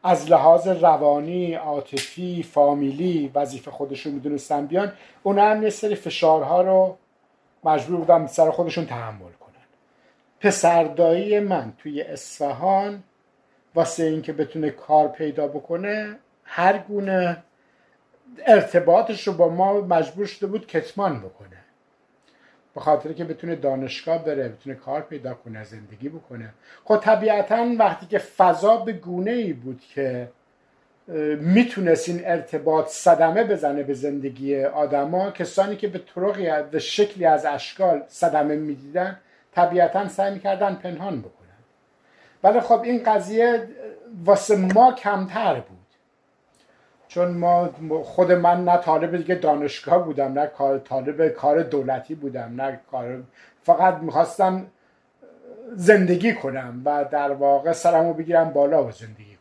از 0.02 0.30
لحاظ 0.30 0.68
روانی، 0.68 1.54
عاطفی، 1.54 2.42
فامیلی 2.42 3.30
وظیفه 3.34 3.70
خودشون 3.70 4.12
می‌دونستن 4.12 4.66
بیان 4.66 4.92
اون 5.22 5.38
هم 5.38 5.62
یه 5.62 5.70
سری 5.70 5.94
فشارها 5.94 6.62
رو 6.62 6.96
مجبور 7.64 8.00
بودن 8.00 8.26
سر 8.26 8.50
خودشون 8.50 8.86
تحمل 8.86 9.32
کنن. 9.40 9.54
پسردایی 10.40 11.40
من 11.40 11.72
توی 11.78 12.02
اصفهان 12.02 13.02
واسه 13.74 14.04
اینکه 14.04 14.32
بتونه 14.32 14.70
کار 14.70 15.08
پیدا 15.08 15.48
بکنه 15.48 16.18
هر 16.44 16.78
گونه 16.78 17.42
ارتباطش 18.46 19.26
رو 19.26 19.32
با 19.32 19.48
ما 19.48 19.80
مجبور 19.80 20.26
شده 20.26 20.46
بود 20.46 20.66
کتمان 20.66 21.20
بکنه. 21.20 21.56
به 22.74 22.80
خاطر 22.80 23.12
که 23.12 23.24
بتونه 23.24 23.56
دانشگاه 23.56 24.24
بره 24.24 24.48
بتونه 24.48 24.76
کار 24.76 25.00
پیدا 25.00 25.34
کنه 25.34 25.64
زندگی 25.64 26.08
بکنه. 26.08 26.54
خب 26.84 26.96
طبیعتا 26.96 27.66
وقتی 27.78 28.06
که 28.06 28.18
فضا 28.18 28.76
به 28.76 28.92
گونه 28.92 29.30
ای 29.30 29.52
بود 29.52 29.80
که 29.80 30.28
می‌تونست 31.40 32.08
این 32.08 32.20
ارتباط 32.24 32.88
صدمه 32.88 33.44
بزنه 33.44 33.82
به 33.82 33.94
زندگی 33.94 34.64
آدما. 34.64 35.30
کسانی 35.30 35.76
که 35.76 35.88
به 35.88 36.00
طرقی 36.14 36.62
به 36.70 36.78
شکلی 36.78 37.24
از 37.24 37.44
اشکال 37.44 38.02
صدمه 38.08 38.56
می‌دیدن 38.56 39.18
طبیعتا 39.54 40.08
سعی 40.08 40.34
می‌کردن 40.34 40.74
پنهان 40.74 41.20
بکنن. 41.20 41.44
ولی 42.44 42.60
خب 42.60 42.82
این 42.82 43.02
قضیه 43.02 43.68
واسه 44.24 44.56
ما 44.56 44.92
کمتر 44.92 45.54
بود. 45.54 45.78
چون 47.08 47.28
ما 47.28 47.70
خود 48.04 48.32
من 48.32 48.64
نه 48.64 48.76
طالب 48.76 49.16
دیگه 49.16 49.34
دانشگاه 49.34 50.04
بودم 50.04 50.32
نه 50.32 50.46
کار 50.46 50.78
طالب 50.78 51.28
کار 51.28 51.62
دولتی 51.62 52.14
بودم 52.14 52.60
نه 52.60 52.80
کار 52.90 53.22
فقط 53.62 53.94
می‌خواستم 53.94 54.66
زندگی 55.72 56.34
کنم 56.34 56.82
و 56.84 57.04
در 57.10 57.32
واقع 57.32 57.72
سرمو 57.72 58.14
بگیرم 58.14 58.50
بالا 58.50 58.84
و 58.84 58.90
زندگی 58.90 59.33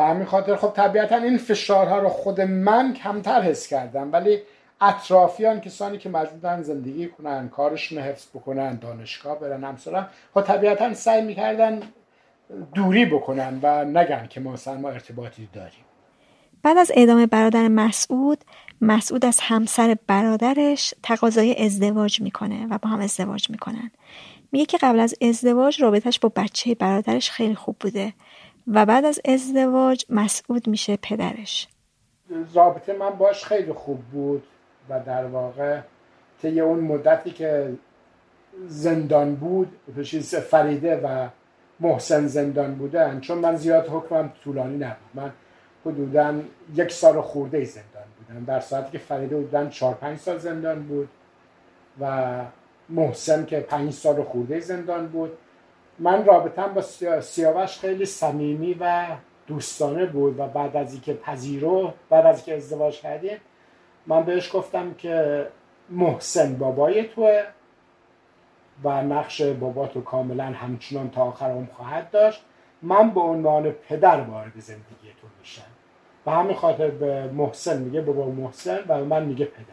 به 0.00 0.06
همین 0.06 0.24
خاطر 0.24 0.56
خب 0.56 0.72
طبیعتا 0.76 1.16
این 1.16 1.38
فشارها 1.38 1.98
رو 1.98 2.08
خود 2.08 2.40
من 2.40 2.94
کمتر 2.94 3.42
حس 3.42 3.66
کردم 3.66 4.12
ولی 4.12 4.38
اطرافیان 4.80 5.60
کسانی 5.60 5.98
که 5.98 6.08
مجبورن 6.08 6.62
زندگی 6.62 7.08
کنن 7.08 7.48
کارشون 7.48 7.98
رو 7.98 8.04
حفظ 8.04 8.26
بکنن 8.34 8.76
دانشگاه 8.76 9.40
برن 9.40 9.64
همسرا 9.64 10.06
خب 10.34 10.40
طبیعتا 10.40 10.94
سعی 10.94 11.22
می‌کردن 11.22 11.82
دوری 12.74 13.06
بکنن 13.06 13.58
و 13.62 13.84
نگن 13.84 14.26
که 14.26 14.40
ما 14.40 14.54
ما 14.66 14.90
ارتباطی 14.90 15.48
داریم. 15.52 15.84
بعد 16.62 16.78
از 16.78 16.92
اعدام 16.94 17.26
برادر 17.26 17.68
مسعود 17.68 18.44
مسعود 18.80 19.24
از 19.24 19.40
همسر 19.40 19.96
برادرش 20.06 20.94
تقاضای 21.02 21.64
ازدواج 21.64 22.20
می‌کنه 22.20 22.66
و 22.70 22.78
با 22.78 22.88
هم 22.88 23.00
ازدواج 23.00 23.50
می‌کنن. 23.50 23.90
میگه 24.52 24.64
که 24.64 24.78
قبل 24.78 25.00
از 25.00 25.14
ازدواج 25.22 25.82
رابطش 25.82 26.18
با 26.18 26.32
بچه 26.36 26.74
برادرش 26.74 27.30
خیلی 27.30 27.54
خوب 27.54 27.76
بوده. 27.80 28.12
و 28.70 28.86
بعد 28.86 29.04
از 29.04 29.20
ازدواج 29.24 30.04
مسعود 30.08 30.68
میشه 30.68 30.98
پدرش. 31.02 31.68
رابطه 32.54 32.92
من 32.92 33.10
باش 33.10 33.44
خیلی 33.44 33.72
خوب 33.72 34.00
بود 34.00 34.42
و 34.88 35.00
در 35.00 35.24
واقع 35.24 35.80
طی 36.42 36.60
اون 36.60 36.80
مدتی 36.80 37.30
که 37.30 37.72
زندان 38.68 39.34
بود 39.34 39.72
چیز 40.04 40.34
فریده 40.34 40.96
و 40.96 41.28
محسن 41.80 42.26
زندان 42.26 42.74
بودن 42.74 43.20
چون 43.20 43.38
من 43.38 43.56
زیاد 43.56 43.88
حکمم 43.88 44.32
طولانی 44.44 44.76
نبود. 44.76 45.10
من 45.14 45.32
حدودا 45.86 46.34
یک 46.74 46.92
سال 46.92 47.20
خورده 47.20 47.64
زندان 47.64 48.04
بودن 48.18 48.44
در 48.44 48.60
ساعتی 48.60 48.92
که 48.92 48.98
فریده 48.98 49.36
حدودا 49.36 49.66
چهار 49.66 49.94
پنج 49.94 50.18
سال 50.18 50.38
زندان 50.38 50.82
بود 50.82 51.08
و 52.00 52.34
محسن 52.88 53.44
که 53.44 53.60
پنج 53.60 53.92
سال 53.92 54.22
خورده 54.22 54.60
زندان 54.60 55.06
بود. 55.06 55.30
من 56.00 56.24
رابطم 56.24 56.74
با 56.74 56.82
سیاوش 57.20 57.78
خیلی 57.78 58.06
صمیمی 58.06 58.76
و 58.80 59.06
دوستانه 59.46 60.06
بود 60.06 60.38
و 60.38 60.46
بعد 60.46 60.76
از 60.76 60.92
اینکه 60.92 61.14
پذیرو 61.14 61.92
بعد 62.10 62.26
از 62.26 62.36
اینکه 62.36 62.56
ازدواج 62.56 63.00
کردیم 63.00 63.38
من 64.06 64.24
بهش 64.24 64.56
گفتم 64.56 64.94
که 64.94 65.46
محسن 65.90 66.58
بابای 66.58 67.04
توه 67.04 67.42
و 68.84 69.02
نقش 69.02 69.42
بابا 69.42 69.86
تو 69.86 70.00
کاملا 70.00 70.44
همچنان 70.44 71.10
تا 71.10 71.22
آخر 71.22 71.50
هم 71.50 71.68
خواهد 71.76 72.10
داشت. 72.10 72.44
من 72.82 73.10
به 73.10 73.20
عنوان 73.20 73.70
پدر 73.70 74.20
وارد 74.20 74.52
زندگی 74.56 75.12
تو 75.20 75.26
میشم. 75.40 75.62
و 76.26 76.30
همین 76.30 76.56
خاطر 76.56 76.90
به 76.90 77.26
محسن 77.32 77.82
میگه 77.82 78.00
بابا 78.00 78.26
محسن 78.26 78.78
و 78.88 79.04
من 79.04 79.24
میگه 79.24 79.44
پدر. 79.44 79.64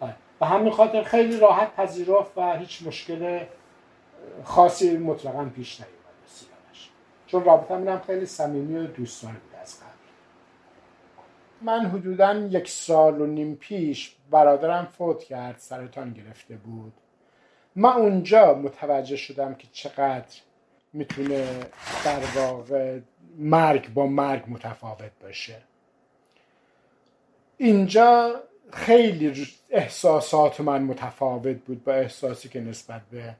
آره. 0.00 0.14
و 0.40 0.46
همین 0.46 0.72
خاطر 0.72 1.02
خیلی 1.02 1.36
راحت 1.36 1.74
پذیرفت 1.76 2.38
و 2.38 2.56
هیچ 2.56 2.86
مشکل 2.86 3.40
خاصی 4.44 4.96
مطلقا 4.96 5.44
پیش 5.44 5.80
نیومد 5.80 5.94
چون 7.26 7.44
رابطه 7.44 7.74
هم 7.74 8.00
خیلی 8.06 8.26
صمیمی 8.26 8.78
و 8.78 8.86
دوستانه 8.86 9.38
بود 9.38 9.54
از 9.62 9.80
قبل. 9.80 9.88
من 11.62 11.86
حدودا 11.86 12.34
یک 12.34 12.68
سال 12.68 13.20
و 13.20 13.26
نیم 13.26 13.54
پیش 13.54 14.16
برادرم 14.30 14.88
فوت 14.98 15.24
کرد 15.24 15.58
سرطان 15.58 16.12
گرفته 16.12 16.56
بود. 16.56 16.92
من 17.76 17.92
اونجا 17.92 18.54
متوجه 18.54 19.16
شدم 19.16 19.54
که 19.54 19.68
چقدر 19.72 20.36
می‌تونه 20.92 21.60
در 22.04 22.20
واقع 22.36 22.98
مرگ 23.38 23.94
با 23.94 24.06
مرگ 24.06 24.44
متفاوت 24.48 25.12
باشه. 25.22 25.56
اینجا 27.56 28.40
خیلی 28.72 29.46
احساسات 29.70 30.60
من 30.60 30.82
متفاوت 30.82 31.56
بود 31.56 31.84
با 31.84 31.92
احساسی 31.92 32.48
که 32.48 32.60
نسبت 32.60 33.02
به 33.10 33.34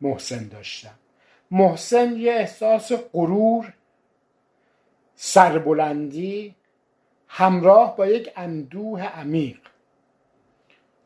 محسن 0.00 0.48
داشتم. 0.48 0.94
محسن 1.50 2.16
یه 2.16 2.32
احساس 2.32 2.92
غرور 3.12 3.72
سربلندی 5.14 6.54
همراه 7.28 7.96
با 7.96 8.06
یک 8.06 8.32
اندوه 8.36 9.02
عمیق 9.02 9.58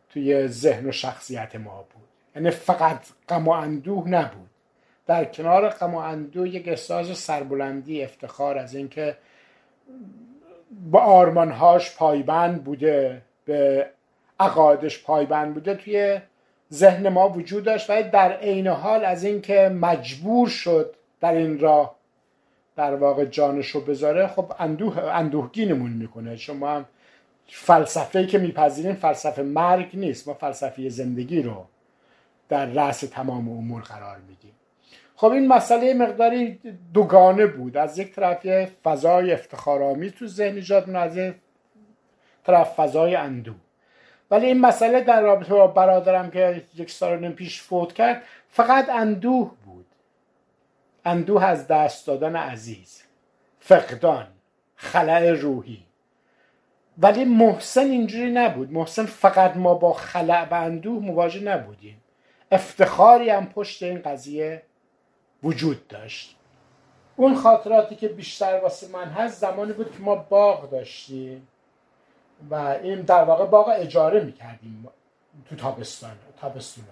توی 0.09 0.49
ذهن 0.49 0.89
و 0.89 0.93
شخصیت 0.93 1.57
ما 1.57 1.83
بود. 1.83 2.09
یعنی 2.37 2.51
فقط 2.51 3.07
غم 3.29 3.49
و 3.49 3.51
اندوه 3.51 4.09
نبود. 4.09 4.51
در 5.07 5.25
کنار 5.25 5.69
غم 5.69 5.95
و 5.95 5.99
اندوه 5.99 6.49
یک 6.49 6.69
احساس 6.69 7.11
سربلندی 7.13 8.05
افتخار 8.05 8.59
از 8.59 8.75
اینکه 8.75 9.17
با 10.91 11.01
آرمانهاش 11.01 11.97
پایبند 11.97 12.65
بوده 12.65 13.23
به 13.45 13.91
عقایدش 14.41 15.05
پایبند 15.05 15.55
بوده 15.55 15.75
توی 15.75 16.21
ذهن 16.73 17.09
ما 17.09 17.29
وجود 17.29 17.65
داشت 17.65 17.91
و 17.91 18.03
در 18.03 18.33
عین 18.33 18.67
حال 18.67 19.05
از 19.05 19.25
اینکه 19.25 19.69
مجبور 19.69 20.49
شد 20.49 20.95
در 21.21 21.33
این 21.33 21.59
راه 21.59 21.95
در 22.77 22.95
واقع 22.95 23.25
جانشو 23.25 23.85
بذاره 23.85 24.27
خب 24.27 24.53
اندوه 24.59 24.99
اندوهگینمون 24.99 25.91
می‌کنه. 25.91 26.37
شما 26.37 26.71
هم 26.71 26.85
فلسفه 27.49 28.27
که 28.27 28.39
میپذیریم 28.39 28.95
فلسفه 28.95 29.43
مرگ 29.43 29.91
نیست. 29.95 30.29
ما 30.29 30.35
فلسفه 30.35 30.89
زندگی 30.89 31.43
رو 31.43 31.65
در 32.49 32.67
رأس 32.67 33.01
تمام 33.01 33.49
امور 33.49 33.83
قرار 33.83 34.19
میدیم 34.29 34.53
خب 35.17 35.31
این 35.31 35.49
مسئله 35.49 35.95
مقداری 35.95 36.61
دوگانه 36.95 37.47
بود. 37.47 37.77
از 37.77 37.99
یک 37.99 38.15
طرف 38.15 38.71
فضای 38.85 39.33
افتخارآمیز 39.33 40.13
تو 40.13 40.27
ذهن 40.27 40.55
ایجاد 40.55 40.91
از 40.91 41.33
طرف 42.45 42.75
فضای 42.75 43.15
اندوه. 43.15 43.64
ولی 44.35 44.47
این 44.47 44.61
مسئله 44.61 45.01
در 45.01 45.21
رابطه 45.21 45.55
با 45.55 45.67
برادرم 45.67 46.31
که 46.31 46.65
یک 46.75 46.91
سال 46.91 47.29
پیش 47.33 47.63
فوت 47.63 47.93
کرد 47.93 48.23
فقط 48.49 48.89
اندوه 48.89 49.51
بود. 49.65 49.87
اندوه 51.05 51.45
از 51.45 51.67
دست 51.67 52.07
دادن 52.07 52.37
عزیز 52.37 53.03
فقدان 53.61 54.27
خلع 54.77 55.31
روحی. 55.31 55.83
ولی 56.99 57.25
محسن 57.25 57.81
اینجوری 57.91 58.31
نبود. 58.31 58.73
محسن 58.73 59.07
فقط 59.07 59.57
ما 59.57 59.75
با 59.75 59.93
خلع 59.93 60.49
و 60.51 60.55
اندوه 60.55 61.03
مواجه 61.03 61.41
نبودیم. 61.41 62.03
افتخاری 62.53 63.31
هم 63.31 63.47
پشت 63.47 63.83
این 63.83 64.03
قضیه 64.03 64.63
وجود 65.43 65.89
داشت. 65.89 66.37
اون 67.17 67.35
خاطراتی 67.35 67.97
که 67.97 68.09
بیشتر 68.09 68.61
واسه 68.63 68.89
من 68.89 69.09
هست 69.09 69.41
زمانی 69.41 69.73
بود 69.73 69.93
که 69.93 69.99
ما 69.99 70.17
باغ 70.17 70.71
داشتیم. 70.71 71.49
و 72.51 72.55
این 72.55 73.01
در 73.01 73.25
واقع 73.25 73.47
باغ 73.47 73.69
اجاره 73.77 74.25
می‌کردیم 74.25 74.89
تو 75.49 75.57
تابستان 75.57 76.11
تابستونا. 76.41 76.87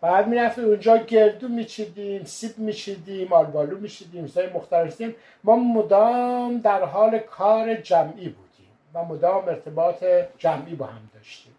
بعد 0.00 0.28
می‌رفتیم 0.28 0.64
اونجا 0.64 0.96
گردو 0.96 1.48
میچیدیم 1.48 2.24
سیب 2.24 2.58
میچیدیم 2.58 3.32
آلبالو 3.32 3.78
میچیدیم 3.78 4.26
چیزای 4.26 4.50
مختلفیم 4.52 5.14
ما 5.44 5.56
مدام 5.56 6.58
در 6.58 6.84
حال 6.84 7.18
کار 7.18 7.74
جمعی 7.74 8.28
بودیم 8.28 8.70
و 8.94 9.04
مدام 9.04 9.48
ارتباط 9.48 10.04
جمعی 10.38 10.74
با 10.74 10.86
هم 10.86 11.10
داشتیم. 11.14 11.52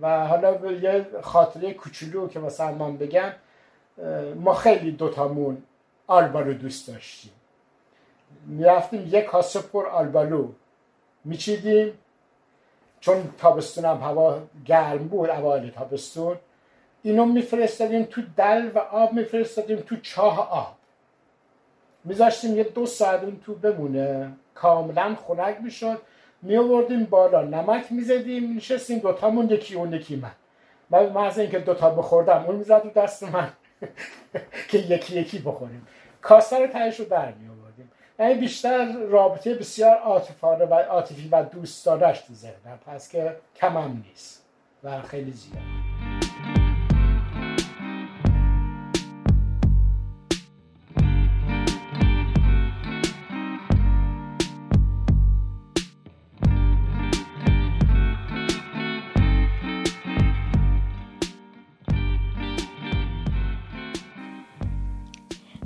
و 0.00 0.26
حالا 0.26 0.72
یه 0.72 1.06
خاطره 1.22 1.74
کوچولو 1.74 2.28
که 2.28 2.40
مثلا 2.40 2.72
من 2.72 2.96
بگم 2.96 3.32
ما 4.34 4.54
خیلی 4.54 4.92
دوتامون 4.92 5.62
آلبالو 6.06 6.54
دوست 6.54 6.88
داشتیم. 6.88 7.32
می‌رفتیم 8.46 9.08
یک 9.12 9.24
کاسه 9.24 9.60
پر 9.60 9.86
آلبالو 9.86 10.48
میچیدیم. 11.24 11.92
چون 13.04 13.34
تابستون 13.38 13.84
هم 13.84 13.96
هوا 13.96 14.40
گرم 14.66 15.08
بود 15.08 15.30
اوایل 15.30 15.70
تابستون 15.70 16.36
اینو 17.02 17.24
میفرستادیم 17.24 18.02
تو 18.02 18.22
دل 18.36 18.70
و 18.74 18.78
آب 18.78 19.12
میفرستادیم 19.12 19.76
تو 19.76 19.96
چاه 19.96 20.50
آب. 20.50 20.76
میذاشتیم 22.04 22.56
یه 22.56 22.64
دو 22.64 22.86
ساعت 22.86 23.22
اون 23.22 23.40
تو 23.46 23.54
بمونه. 23.54 24.32
کاملا 24.54 25.16
خنک 25.26 25.56
می‌شد. 25.62 26.00
میوردیم 26.42 27.04
بالا 27.04 27.42
نمک 27.42 27.92
می‌زدیم 27.92 28.56
نشستیم 28.56 28.98
دوتامون 28.98 29.50
یکی 29.50 29.74
اون 29.74 29.92
یکی 29.92 30.16
من. 30.16 30.32
من 30.90 31.12
محض 31.12 31.38
اینکه 31.38 31.58
دوتا 31.58 31.90
بخوردم 31.90 32.44
اون 32.46 32.56
می‌زد 32.56 32.92
دست 32.92 33.22
من. 33.22 33.48
که 34.70 34.78
یکی 34.78 35.20
یکی 35.20 35.38
بخوریم. 35.38 35.86
کاسه 36.22 36.58
رو 36.58 36.66
تهش 36.66 37.00
رو 37.00 37.04
در 37.04 37.32
یعنی 38.18 38.34
بیشتر 38.34 38.92
رابطه 38.92 39.54
بسیار 39.54 39.96
عاطفانه 39.96 40.64
و 40.64 40.74
عاطفی 40.74 41.28
و 41.28 41.42
دوستانش 41.42 42.20
تو 42.20 42.34
ذهنم 42.34 42.78
پس 42.86 43.08
که 43.08 43.36
کمم 43.56 44.02
نیست 44.08 44.42
و 44.84 45.02
خیلی 45.02 45.32
زیاد. 45.32 46.63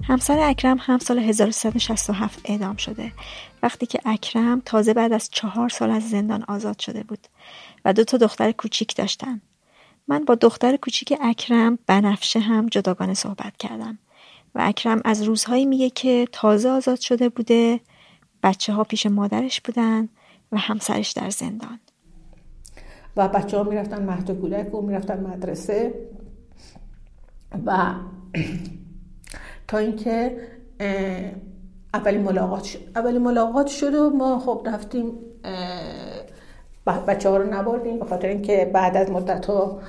همسر 0.08 0.38
اکرم 0.38 0.78
هم 0.80 0.98
سال 0.98 1.18
1367 1.18 2.40
اعدام 2.44 2.76
شده. 2.76 3.12
وقتی 3.62 3.86
که 3.86 4.00
اکرم 4.04 4.62
تازه 4.64 4.94
بعد 4.94 5.12
از 5.12 5.28
چهار 5.30 5.68
سال 5.68 5.90
از 5.90 6.10
زندان 6.10 6.44
آزاد 6.48 6.78
شده 6.78 7.02
بود 7.02 7.26
و 7.84 7.92
دو 7.92 8.04
تا 8.04 8.16
دختر 8.16 8.52
کوچیک 8.52 8.96
داشتن. 8.96 9.40
من 10.08 10.24
با 10.24 10.34
دختر 10.34 10.76
کوچیک 10.76 11.18
اکرم 11.20 11.78
بنفشه 11.86 12.40
هم 12.40 12.66
جداگانه 12.66 13.14
صحبت 13.14 13.56
کردم 13.56 13.98
و 14.54 14.60
اکرم 14.64 15.00
از 15.04 15.22
روزهایی 15.22 15.66
میگه 15.66 15.90
که 15.90 16.28
تازه 16.32 16.68
آزاد 16.68 17.00
شده 17.00 17.28
بوده 17.28 17.80
بچه 18.42 18.72
ها 18.72 18.84
پیش 18.84 19.06
مادرش 19.06 19.60
بودن 19.60 20.08
و 20.52 20.58
همسرش 20.58 21.10
در 21.10 21.30
زندان. 21.30 21.80
و 23.16 23.28
بچه 23.28 23.56
ها 23.56 23.62
می‌رفتن 23.62 24.04
مهد 24.04 24.30
کودک 24.40 24.74
و 24.74 24.82
می‌رفتن 24.82 25.26
مدرسه 25.26 25.94
و 27.66 27.94
تا 29.68 29.78
اینکه 29.78 30.36
اولی 31.94 32.18
ملاقات 32.18 32.64
شد. 32.64 32.78
اولی 32.96 33.18
ملاقات 33.18 33.66
شد 33.66 33.94
و 33.94 34.10
ما 34.10 34.38
خب 34.38 34.66
رفتیم 34.66 35.12
بچه 37.06 37.28
ها 37.28 37.36
رو 37.36 37.54
نبردیم 37.54 37.98
به 37.98 38.04
خاطر 38.04 38.28
اینکه 38.28 38.70
بعد 38.72 38.96
از 38.96 39.10
مدت 39.10 39.46
ها 39.46 39.80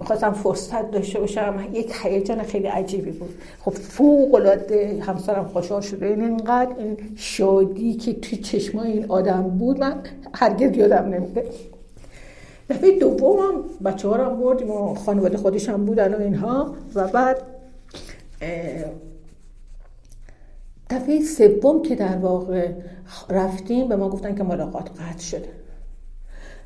خواستم 0.00 0.32
فرصت 0.32 0.90
داشته 0.90 1.20
باشم. 1.20 1.66
یک 1.72 1.92
هیجان 2.02 2.42
خیلی 2.42 2.66
عجیبی 2.66 3.10
بود. 3.10 3.34
خب 3.60 3.70
فوق 3.70 4.34
العاده 4.34 5.02
همسرم 5.06 5.44
خوشحال 5.44 5.80
شده 5.80 6.06
این 6.06 6.20
اینقدر 6.20 6.74
این 6.78 6.96
شادی 7.16 7.94
که 7.94 8.12
توی 8.12 8.38
چشمای 8.38 8.92
این 8.92 9.06
آدم 9.08 9.42
بود 9.42 9.80
من 9.80 10.02
هرگز 10.34 10.76
یادم 10.76 11.04
نمیده 11.08 11.44
دفعه 12.70 12.98
دومم 12.98 13.64
بچه 13.84 14.08
ها 14.08 14.16
رو 14.16 14.36
بردیم 14.36 14.70
و 14.70 14.94
خانواده 14.94 15.36
خودش 15.36 15.68
هم 15.68 15.86
بودن 15.86 16.14
و 16.14 16.20
اینها. 16.20 16.74
و 16.94 17.08
بعد 17.08 17.42
دفعه 20.90 21.20
سوم 21.20 21.82
که 21.82 21.94
در 21.94 22.16
واقع 22.16 22.72
رفتیم 23.28 23.88
به 23.88 23.96
ما 23.96 24.08
گفتن 24.08 24.34
که 24.34 24.42
ملاقات 24.42 24.90
قطع 24.90 25.22
شده. 25.22 25.48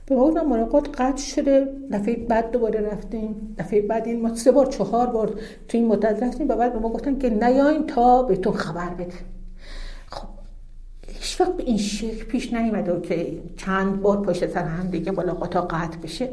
به 0.06 0.14
ما 0.14 0.28
گفتن 0.28 0.46
ملاقات 0.46 1.00
قطع 1.00 1.22
شده. 1.22 1.68
دفعه 1.92 2.16
بعد 2.16 2.50
دوباره 2.50 2.80
رفتیم. 2.80 3.54
دفعه 3.58 3.82
بعد 3.82 4.06
این 4.06 4.22
ما 4.22 4.34
سه 4.34 4.52
بار 4.52 4.66
چهار 4.66 5.06
بار 5.06 5.40
تو 5.68 5.78
این 5.78 5.86
مدت 5.86 6.22
رفتیم 6.22 6.48
و 6.48 6.56
بعد 6.56 6.72
به 6.72 6.78
ما 6.78 6.88
گفتن 6.88 7.18
که 7.18 7.30
نیاین 7.30 7.86
تا 7.86 8.22
بهتون 8.22 8.52
خبر 8.52 8.94
بده 8.94 9.14
خب 10.06 10.28
هیچ 11.08 11.40
وقت 11.40 11.56
به 11.56 11.62
این 11.62 11.78
شکل 11.78 12.24
پیش 12.24 12.52
نیومده 12.52 13.00
که 13.00 13.42
چند 13.56 14.02
بار 14.02 14.22
پشت 14.22 14.50
سر 14.50 14.64
هم 14.64 14.86
دیگه 14.86 15.12
ملاقات 15.12 15.56
ها 15.56 15.62
قطع 15.62 15.98
بشه. 15.98 16.30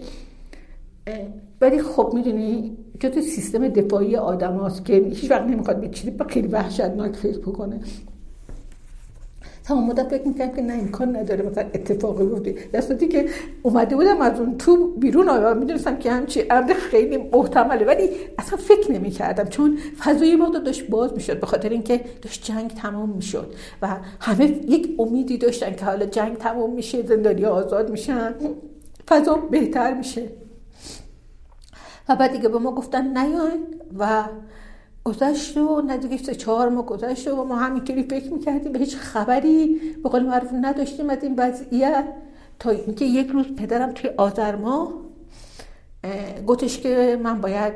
ولی 1.62 1.82
خب 1.82 2.12
می‌دونی 2.14 2.78
تو 3.00 3.22
سیستم 3.22 3.68
دفاعی 3.68 4.16
آدم 4.16 4.54
هاست 4.54 4.86
که 4.86 4.94
هیچ 4.94 5.32
وقت 5.32 5.44
نمی‌خواد 5.44 5.82
به 5.82 5.90
چیزی 5.90 6.14
خیلی 6.30 6.48
وحشتناک 6.48 7.16
فکر 7.16 7.40
بکنه. 7.40 7.80
تمام 9.64 9.88
مدت 9.88 10.08
فکر 10.08 10.28
می‌کنم 10.28 10.52
که 10.52 10.62
نه 10.62 10.74
امکان 10.74 11.16
نداره 11.16 11.50
مثلا 11.50 11.64
اتفاقی 11.64 12.26
بودی 12.26 12.56
دستی 12.74 13.08
که 13.08 13.26
اومده 13.64 13.96
بودم 13.96 14.22
از 14.22 14.40
اون 14.40 14.58
تو 14.58 14.88
بیرون 14.88 15.30
آیا 15.30 15.54
می‌دونستم 15.54 15.98
که 15.98 16.12
همچی 16.12 16.44
امر 16.50 16.74
خیلی 16.74 17.18
محتمله 17.18 17.86
ولی 17.86 18.10
اصلا 18.38 18.58
فکر 18.58 18.92
نمی‌کردم. 18.92 19.46
چون 19.46 19.78
فضای 20.00 20.36
ما 20.36 20.50
داشت 20.50 20.88
باز 20.90 21.14
می‌شد 21.14 21.40
به 21.40 21.46
خاطر 21.46 21.70
اینکه 21.70 22.02
داشت 22.22 22.46
جنگ 22.46 22.70
تمام 22.70 23.10
می‌شد 23.10 23.54
و 23.82 23.98
همه 24.20 24.46
یک 24.46 24.96
امیدی 25.00 25.38
داشتن 25.38 25.76
که 25.76 25.86
حالا 25.86 26.06
جنگ 26.06 26.38
تمام 26.38 26.74
میشه 26.74 27.06
زندانی 27.06 27.46
آزاد 27.46 27.92
میشن 27.92 28.34
فضا 29.08 29.36
بهتر 29.36 29.94
میشه. 29.94 30.41
بعد 32.16 32.32
دیگه 32.32 32.50
به 32.50 32.60
ما 32.60 32.72
گفتن 32.72 33.18
نیاین 33.18 33.68
و 34.00 34.24
گذشت 35.04 35.58
و 35.58 35.82
نزدیک 35.82 36.26
سه 36.26 36.36
چهار 36.36 36.70
ما 36.70 36.82
گذشت 36.82 37.28
و 37.28 37.44
ما 37.44 37.56
همینطوری 37.56 38.04
فکر 38.04 38.34
می‌کردیم 38.34 38.72
به 38.72 38.80
هیچ 38.80 38.98
خبری 38.98 39.80
به 40.04 40.10
قول 40.10 40.24
معروف 40.24 40.50
نداشتیم 40.62 41.10
از 41.10 41.24
این 41.24 41.36
وضعیت. 41.38 42.06
تا 42.60 42.70
اینکه 42.70 43.06
یک 43.06 43.28
روز 43.28 43.46
پدرم 43.56 43.92
توی 43.92 44.10
آذر 44.18 44.56
ماه 44.56 44.94
گفتش 46.48 46.80
که 46.80 47.20
من 47.24 47.42
باید 47.42 47.74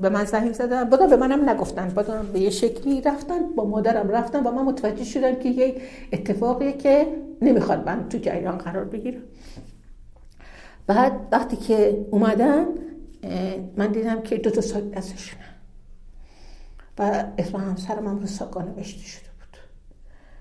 به 0.00 0.08
من 0.08 0.24
زنگ 0.24 0.52
زدن. 0.52 0.84
بودم 0.84 1.06
به 1.06 1.16
منم 1.16 1.50
نگفتن 1.50 1.88
بودم 1.88 2.26
به 2.32 2.40
یه 2.40 2.50
شکلی 2.50 3.00
رفتن. 3.00 3.54
با 3.54 3.64
مادرم 3.64 4.08
رفتن 4.08 4.42
و 4.42 4.50
من 4.50 4.62
متوجه 4.62 5.04
شدم 5.04 5.34
که 5.34 5.48
یه 5.48 5.80
اتفاقیه 6.12 6.72
که 6.72 7.06
نمی‌خواد 7.42 7.86
من 7.86 8.08
تو 8.08 8.18
جریان 8.18 8.58
قرار 8.58 8.84
بگیرم. 8.84 9.22
بعد 10.86 11.12
وقتی 11.32 11.56
که 11.56 12.06
اومدن 12.10 12.66
من 13.76 13.92
دیدم 13.92 14.22
که 14.22 14.36
دو 14.36 14.50
تا 14.50 14.60
ساک 14.60 14.90
دستشونه 14.90 15.44
و 16.98 17.24
اسم 17.38 17.56
همسرم 17.56 18.06
هم 18.06 18.18
رو 18.18 18.26
ساکا 18.26 18.62
نوشته 18.62 19.04
شده 19.04 19.20
بود. 19.20 19.58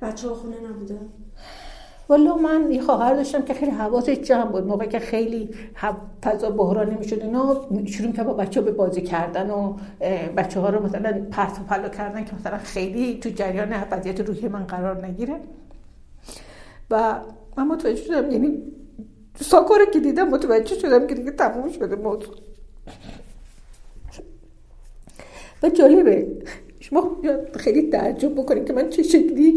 بچه 0.02 0.28
ها 0.30 0.36
خونه 0.36 0.56
نبودن 0.70 1.00
والا 2.10 2.36
من 2.36 2.72
یه 2.72 2.82
خواهر 2.82 3.14
داشتم 3.14 3.42
که 3.42 3.54
خیلی 3.54 3.72
حواسش 3.72 4.18
جمع 4.18 4.52
بود. 4.52 4.68
موقعی 4.68 4.88
که 4.88 5.00
خیلی 5.00 5.50
فضا 6.24 6.50
بحرانی 6.50 6.96
می‌شد 6.96 7.22
اینا 7.22 7.68
شروع 7.86 8.12
که 8.12 8.24
با 8.24 8.34
بچه 8.34 8.62
به 8.62 8.72
بازی 8.72 9.02
کردن 9.02 9.50
و 9.50 9.78
بچه 10.38 10.60
ها 10.60 10.70
رو 10.70 10.86
مثلا 10.86 11.26
پرت 11.32 11.60
و 11.60 11.64
پلا 11.64 11.90
کردن 11.90 12.26
که 12.26 12.36
مثلا 12.36 12.58
خیلی 12.58 13.20
تو 13.20 13.30
جریان 13.30 13.84
وضعیت 13.92 14.20
روحی 14.20 14.48
من 14.48 14.64
قرار 14.64 15.06
نگیره. 15.06 15.40
و 16.92 17.20
من 17.58 17.68
متوجه 17.68 18.04
شدم 18.04 18.32
یعنی 18.32 18.58
ساکو 19.40 19.74
رو 19.74 19.86
که 19.86 20.00
دیدم 20.00 20.30
متوجه 20.30 20.76
شدم 20.76 21.08
که 21.08 21.16
دیگه 21.16 21.32
تموم 21.32 21.72
شده 21.72 21.96
موضوع. 21.96 22.36
و 25.64 25.70
جالبه 25.70 26.28
شما 26.80 27.18
خیلی 27.56 27.90
تعجب 27.90 28.36
بکنید 28.36 28.66
که 28.66 28.74
من 28.74 28.90
چه 28.90 29.04
شکلی 29.04 29.56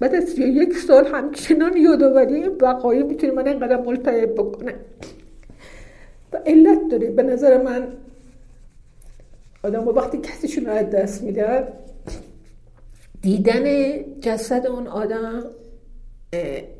بعد 0.00 0.14
از 0.14 0.38
یک 0.38 0.76
سال 0.76 1.06
همچنان 1.06 1.76
یادآوری 1.76 2.34
این 2.34 2.50
وقایع 2.60 3.02
می‌تونه 3.02 3.32
من 3.32 3.48
اینقدر 3.48 3.76
ملتهب 3.76 4.34
بکنه 4.34 4.74
و 6.32 6.36
علت 6.46 6.88
داره. 6.90 7.10
به 7.10 7.22
نظر 7.22 7.62
من 7.62 7.88
آدم 9.62 9.88
وقتی 9.88 10.18
کسیشون 10.18 10.66
رو 10.66 10.72
از 10.72 10.90
دست 10.90 11.22
میدن 11.22 11.68
دیدن 13.22 13.64
جسد 14.20 14.66
اون 14.66 14.86
آدم 14.86 15.44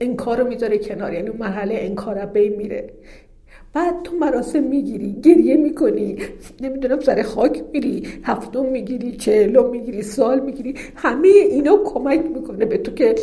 انکار 0.01 0.39
رو 0.41 0.49
می‌ذاره 0.49 0.79
کنار. 0.79 1.13
یعنی 1.13 1.31
مرحله 1.31 1.75
انکار 1.79 2.27
بین 2.27 2.57
میره. 2.57 2.91
بعد 3.75 4.03
تو 4.03 4.17
مراسم 4.17 4.63
می‌گیری 4.63 5.13
گریه 5.23 5.57
می‌کنی 5.57 6.17
نمی‌دونم 6.61 7.01
سر 7.01 7.23
خاک 7.23 7.63
میری 7.73 8.09
هفتم 8.23 8.67
می‌گیری 8.67 9.17
چهلم 9.17 9.71
می‌گیری 9.71 10.03
سال 10.03 10.41
می‌گیری 10.41 10.75
همه 10.95 11.29
اینا 11.29 11.77
کمک 11.85 12.25
می‌کنه 12.35 12.65
به 12.65 12.79
تو 12.79 12.95
که 12.95 13.15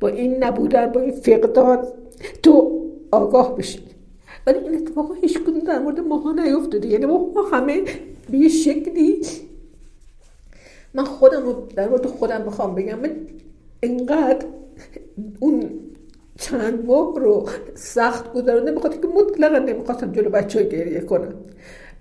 با 0.00 0.08
این 0.08 0.44
نبودن 0.44 0.86
با 0.86 1.00
این 1.00 1.10
فقدان 1.10 1.78
تو 2.42 2.82
آگاه 3.10 3.56
بشی. 3.56 3.78
ولی 4.46 4.58
این 4.58 4.74
اتفاقا 4.74 5.14
هیچ 5.14 5.38
کدوم 5.38 5.58
در 5.58 5.78
مورد 5.78 6.00
ماها 6.00 6.32
نیفتاده. 6.32 6.88
یعنی 6.88 7.06
ما 7.06 7.42
همه 7.52 7.82
به 8.30 8.38
یه 8.38 8.48
شکلی 8.48 9.20
من 10.94 11.04
خودم 11.04 11.42
رو 11.42 11.54
در 11.76 11.88
مورد 11.88 12.06
خودم 12.06 12.38
بخوام 12.38 12.74
بگم. 12.74 12.98
من 12.98 13.10
انقدر 13.82 14.46
اون 15.40 15.70
چند 16.38 16.86
ماه 16.86 17.20
رو 17.20 17.48
سخت 17.74 18.32
گذرانده 18.32 18.72
بخاطر 18.72 18.96
که 18.96 19.08
مطلقا 19.08 19.58
نمی‌خواستم 19.58 20.12
جلو 20.12 20.30
بچه 20.30 20.62
گریه 20.62 21.00
کنم. 21.00 21.34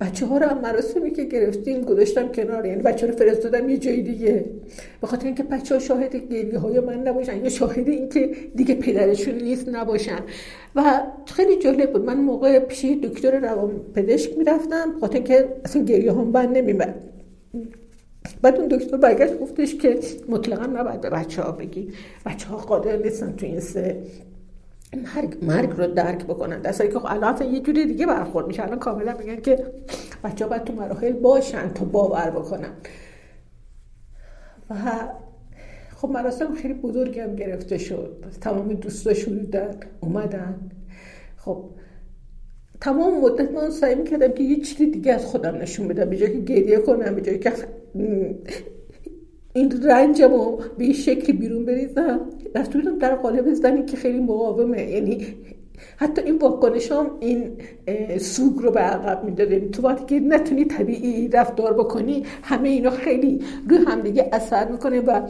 بچه 0.02 0.26
ها 0.26 0.38
رو 0.38 0.46
هم 0.46 0.62
مراسمی 0.62 1.12
که 1.12 1.24
گرفتیم 1.24 1.82
گذاشتم 1.82 2.28
کنار 2.28 2.66
یعنی 2.66 2.82
بچه 2.82 3.08
رو 3.08 3.16
فرستادم 3.16 3.70
یه 3.70 3.78
جای 3.78 4.02
دیگه. 4.02 4.46
به 5.02 5.08
اینکه 5.24 5.44
بچه 5.44 5.76
ها 5.76 5.80
شاهد 5.80 6.16
گریه 6.16 6.60
های 6.60 6.80
من 6.80 7.08
نباشن 7.08 7.44
یا 7.44 7.50
شاهد 7.50 7.88
اینکه 7.90 8.30
دیگه 8.56 8.76
پدرشون 8.76 9.36
نیست 9.36 9.70
نباشن. 9.70 10.20
و 10.76 11.02
خیلی 11.26 11.56
جالب 11.60 11.92
بود. 11.92 12.06
من 12.06 12.18
موقع 12.18 12.60
پیش 12.60 12.86
دکتر 12.86 13.40
روان 13.40 13.72
پزشک 13.96 14.38
می‌رفتم 14.38 15.00
خاطر 15.00 15.16
اینکه 15.16 15.50
اصلا 15.66 15.84
گریه 15.84 16.14
هم 16.14 16.32
بند 16.32 16.58
نمیمد 16.58 17.04
بعد 18.42 18.60
اون 18.60 18.68
دکتر 18.68 18.98
برگشت 18.98 19.40
گفتش 19.40 19.76
که 19.76 20.00
مطلقا 20.30 20.66
نباید 20.66 21.02
به 21.02 21.10
بچه 21.10 21.42
ها 21.42 21.52
بگی. 21.52 21.94
بچه 22.26 22.48
ها 22.48 22.58
قادر 22.58 22.98
نیستن 22.98 23.36
تو 23.36 23.46
این 23.46 23.60
سه 23.60 24.04
مرگ, 24.96 25.38
مرگ 25.42 25.70
رو 25.78 25.88
درک 25.88 26.26
بکنن. 26.26 26.62
در 26.62 26.72
که 26.72 27.00
خب 27.00 27.06
الان 27.10 27.54
یه 27.54 27.60
جوری 27.60 27.86
دیگه 27.86 28.06
برخورد 28.06 28.48
میشه. 28.48 28.64
الان 28.64 28.80
کاملا 28.80 29.18
میگن 29.18 29.42
که 29.42 29.66
بچه 30.24 30.46
ها 30.46 30.50
باید 30.50 30.64
تو 30.64 30.74
مراحل 30.74 31.14
باشن 31.14 31.70
تا 31.70 31.86
باور 31.86 32.30
بکنن. 32.30 32.72
و 34.70 34.76
خب 35.96 36.10
مراسم 36.10 36.54
خیلی 36.54 36.74
بزرگی 36.74 37.20
هم 37.20 37.36
گرفته 37.36 37.78
شد. 37.78 38.26
تمام 38.42 38.74
دوستاشون 38.74 39.48
اومدن. 40.00 40.72
خب 41.38 41.66
تمام 42.82 43.22
مدت 43.22 43.52
من 43.52 43.70
سعی 43.70 43.96
می‌کردم 43.96 44.32
که 44.32 44.44
یه 44.44 44.60
چیزی 44.60 44.92
دیگه 44.92 45.14
از 45.14 45.26
خودم 45.26 45.56
نشون 45.56 45.88
بدم. 45.88 46.10
به 46.10 46.18
جایی 46.18 46.34
که 46.34 46.54
گریه 46.54 46.78
کنم 46.78 47.16
به 47.16 47.22
جایی 47.22 47.40
که 47.40 47.54
این 49.54 49.84
رنجم 49.84 50.34
رو 50.34 50.62
به 50.78 50.94
شکلی 50.94 51.34
بیرون 51.34 51.66
بریزم. 51.66 52.20
رفتم 52.56 53.00
در 53.00 53.16
قالب 53.16 53.54
زنی 53.54 53.86
که 53.86 53.98
خیلی 53.98 54.20
مقاومه. 54.20 54.82
یعنی 54.82 55.28
حتی 55.98 56.22
این 56.22 56.38
واکنش 56.38 56.92
هم 56.92 57.12
این 57.20 57.52
سوگ 58.20 58.58
رو 58.58 58.72
به 58.72 58.80
عقب 58.80 59.24
می‌داده 59.24 59.60
تو 59.60 59.82
وقتی 59.82 60.06
که 60.06 60.26
نتونی 60.26 60.66
طبیعی 60.66 61.28
رفتار 61.28 61.74
بکنی 61.74 62.24
همه 62.44 62.70
اینا 62.70 62.90
خیلی 62.90 63.42
روی 63.70 63.78
همدیگه 63.88 64.30
اثر 64.34 64.72
می‌کنه 64.72 65.00
و 65.00 65.28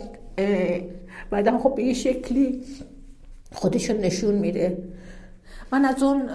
بعدا 1.29 1.57
خب 1.57 1.75
به 1.75 1.83
یه 1.83 1.93
شکلی 1.93 2.61
خودشون 3.51 3.97
نشون 3.97 4.35
میده. 4.35 4.77
من 5.71 5.85
از 5.85 6.03
اون 6.03 6.29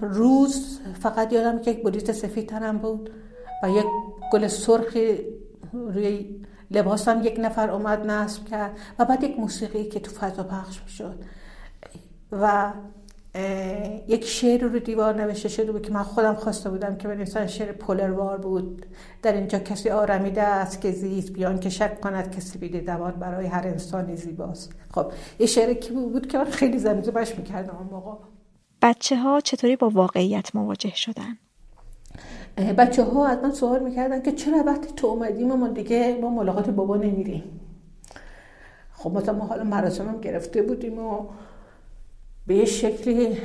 روز 0.00 0.80
فقط 1.00 1.32
یادم 1.32 1.58
که 1.58 1.70
یک 1.70 1.82
بلیت 1.82 2.12
سفید 2.12 2.46
تنم 2.46 2.78
بود 2.78 3.10
و 3.64 3.68
یک 3.68 3.84
گل 4.32 4.46
سرخی 4.46 5.18
روی 5.72 6.26
لباسم 6.70 7.20
یک 7.24 7.36
نفر 7.38 7.70
اومد 7.70 8.10
نصب 8.10 8.44
کرد 8.44 8.76
و 8.98 9.04
بعد 9.04 9.24
یک 9.24 9.38
موسیقی 9.38 9.84
که 9.84 10.00
تو 10.00 10.10
فضا 10.10 10.42
پخش 10.42 10.82
می‌شد. 10.82 11.24
و 12.32 12.72
یک 14.08 14.24
شعر 14.24 14.60
رو 14.64 14.78
دیوار 14.78 15.22
نوشته 15.22 15.48
شده 15.48 15.72
بود 15.72 15.82
که 15.82 15.92
من 15.92 16.02
خودم 16.02 16.34
خواسته 16.34 16.70
بودم 16.70 16.96
که 16.96 17.08
بنویسم 17.08 17.46
شعر 17.46 17.72
پولروار 17.72 18.38
بود. 18.38 18.86
در 19.22 19.32
اینجا 19.32 19.58
کسی 19.58 19.90
آرمیده 19.90 20.42
است 20.42 20.80
که 20.80 20.92
زیست 20.92 21.32
بیان 21.32 21.60
که 21.60 21.70
شک 21.70 22.00
کند 22.00 22.36
کسی 22.36 22.58
بیده 22.58 22.80
دوان 22.80 23.12
برای 23.12 23.46
هر 23.46 23.66
انسانی 23.66 24.16
زیباست. 24.16 24.72
خب 24.94 25.12
یه 25.38 25.46
شعر 25.46 25.74
که 25.74 25.92
بود 25.92 26.26
که 26.26 26.38
من 26.38 26.44
خیلی 26.44 26.78
زمیزه 26.78 27.10
بش 27.10 27.38
می‌کردم 27.38 27.76
اون 27.76 27.86
موقع 27.86 28.12
بچه 28.82 29.16
ها 29.16 29.40
چطوری 29.40 29.76
با 29.76 29.88
واقعیت 29.88 30.54
مواجه 30.54 30.94
شدن؟ 30.94 31.38
بچه 32.60 33.04
ها 33.04 33.26
از 33.26 33.38
من 33.38 33.50
سوال 33.50 33.82
می‌کردن 33.82 34.22
که 34.22 34.32
چرا 34.32 34.62
وقتی 34.66 34.88
تو 34.96 35.06
اومدیم 35.06 35.52
ما 35.52 35.68
دیگه 35.68 36.18
ما 36.20 36.30
ملاقات 36.30 36.70
بابا 36.70 36.96
نمیریم؟ 36.96 37.42
خب 38.92 39.10
مثلا 39.10 39.34
ما 39.34 39.44
حالا 39.44 39.64
مراسم 39.64 40.08
هم 40.08 40.20
گرفته 40.20 40.62
بودیم 40.62 40.98
و 40.98 41.26
به 42.46 42.54
یه 42.54 42.64
شکلی 42.64 43.38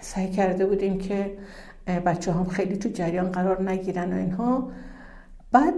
سعی 0.00 0.30
کرده 0.30 0.66
بودیم 0.66 0.98
که 0.98 1.38
بچه 1.86 2.32
هم 2.32 2.46
خیلی 2.46 2.76
تو 2.76 2.88
جریان 2.88 3.32
قرار 3.32 3.70
نگیرن 3.70 4.12
و 4.12 4.16
اینها. 4.16 4.70
بعد 5.52 5.74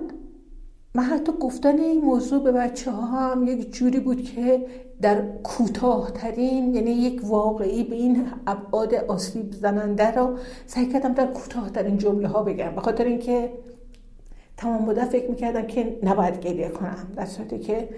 من 0.95 1.03
حتی 1.03 1.33
گفتن 1.41 1.79
این 1.79 2.01
موضوع 2.01 2.43
به 2.43 2.53
بچه 2.53 2.91
ها 2.91 3.07
هم 3.07 3.47
یک 3.47 3.73
جوری 3.73 4.01
بود 4.01 4.25
که 4.25 4.67
در 5.03 5.23
کوتاهترین 5.43 6.75
یعنی 6.75 6.91
یک 6.91 7.21
واقعی 7.25 7.85
به 7.85 7.97
این 7.97 8.27
ابعاد 8.47 8.95
آسیب 8.95 9.53
زننده 9.53 10.11
رو 10.11 10.37
سعی 10.67 10.87
کردم 10.87 11.13
در 11.13 11.27
کوتاهترین 11.27 11.99
جمله 11.99 12.29
ها 12.29 12.43
بگم. 12.43 12.75
به 12.75 12.81
خاطر 12.81 13.05
اینکه 13.05 13.53
تمام 14.57 14.83
مدت 14.85 15.05
فکر 15.05 15.31
می‌کردم 15.31 15.67
که 15.67 15.99
نباید 16.03 16.41
گریه 16.41 16.69
کنم 16.69 17.13
در 17.17 17.27
صورتی 17.27 17.59
که 17.59 17.89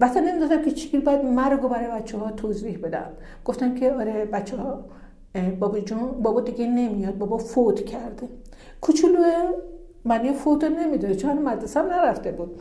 مثلا 0.00 0.22
نمی‌دادم 0.22 0.62
که 0.62 0.70
چی 0.70 0.98
باید 0.98 1.24
مرگ 1.24 1.60
برای 1.60 2.00
بچه 2.00 2.18
ها 2.18 2.30
توضیح 2.30 2.78
بدم. 2.78 3.10
گفتم 3.44 3.74
که 3.74 3.92
آره 3.92 4.24
بچه 4.24 4.56
ها 4.56 4.84
بابا 5.60 5.80
جون 5.80 6.10
بابا 6.22 6.40
دیگه 6.40 6.66
نمیاد 6.66 7.18
بابا 7.18 7.38
فوت 7.38 7.84
کرده. 7.84 8.28
کوچولو 8.80 9.22
من 10.04 10.32
فوت 10.32 10.64
نمی‌دونه 10.64 11.14
چون 11.14 11.42
مدرسه 11.42 11.82
نرفته 11.82 12.32
بود. 12.32 12.60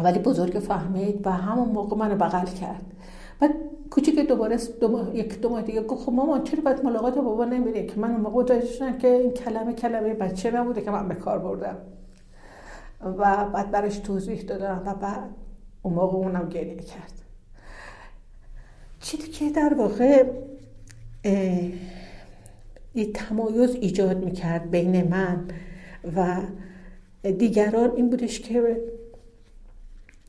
ولی 0.00 0.18
بزرگ 0.18 0.52
فهمید 0.52 1.26
و 1.26 1.30
همون 1.30 1.68
موقع 1.68 1.96
منو 1.96 2.16
بغل 2.16 2.46
کرد. 2.46 2.84
بعد 3.40 3.50
کوچیک 3.90 4.28
دوباره 4.28 4.58
دو 4.80 5.10
یک 5.14 5.40
دو 5.40 5.48
ماه 5.48 5.62
دیگه 5.62 5.82
گفت 5.82 6.02
خب 6.02 6.12
مامان 6.12 6.44
چرا 6.44 6.62
باید 6.62 6.84
ملاقات 6.84 7.18
بابا 7.18 7.44
نمیری؟ 7.44 7.86
که 7.86 8.00
من 8.00 8.10
موقع 8.10 8.42
متوجه 8.42 8.98
که 8.98 9.08
این 9.08 9.30
کلمه 9.30 9.72
کلمه 9.72 10.14
بچه 10.14 10.50
نبوده 10.50 10.80
که 10.80 10.90
من 10.90 11.08
به 11.08 11.14
کار 11.14 11.38
بردم. 11.38 11.76
و 13.00 13.44
بعد 13.44 13.70
براش 13.70 13.98
توضیح 13.98 14.42
دادم 14.42 14.82
و 14.86 14.94
بعد 14.94 15.30
اون 15.82 15.94
موقع 15.94 16.16
اونم 16.16 16.48
گریه 16.48 16.76
کرد. 16.76 17.12
چیزی 19.00 19.28
که 19.28 19.50
در 19.50 19.74
واقع 19.74 20.24
یه 22.94 23.12
تمایز 23.14 23.74
ایجاد 23.74 24.24
می‌کرد 24.24 24.70
بین 24.70 25.08
من 25.08 25.44
و 26.16 26.36
دیگران 27.38 27.92
این 27.96 28.10
بودش 28.10 28.40
که 28.40 28.76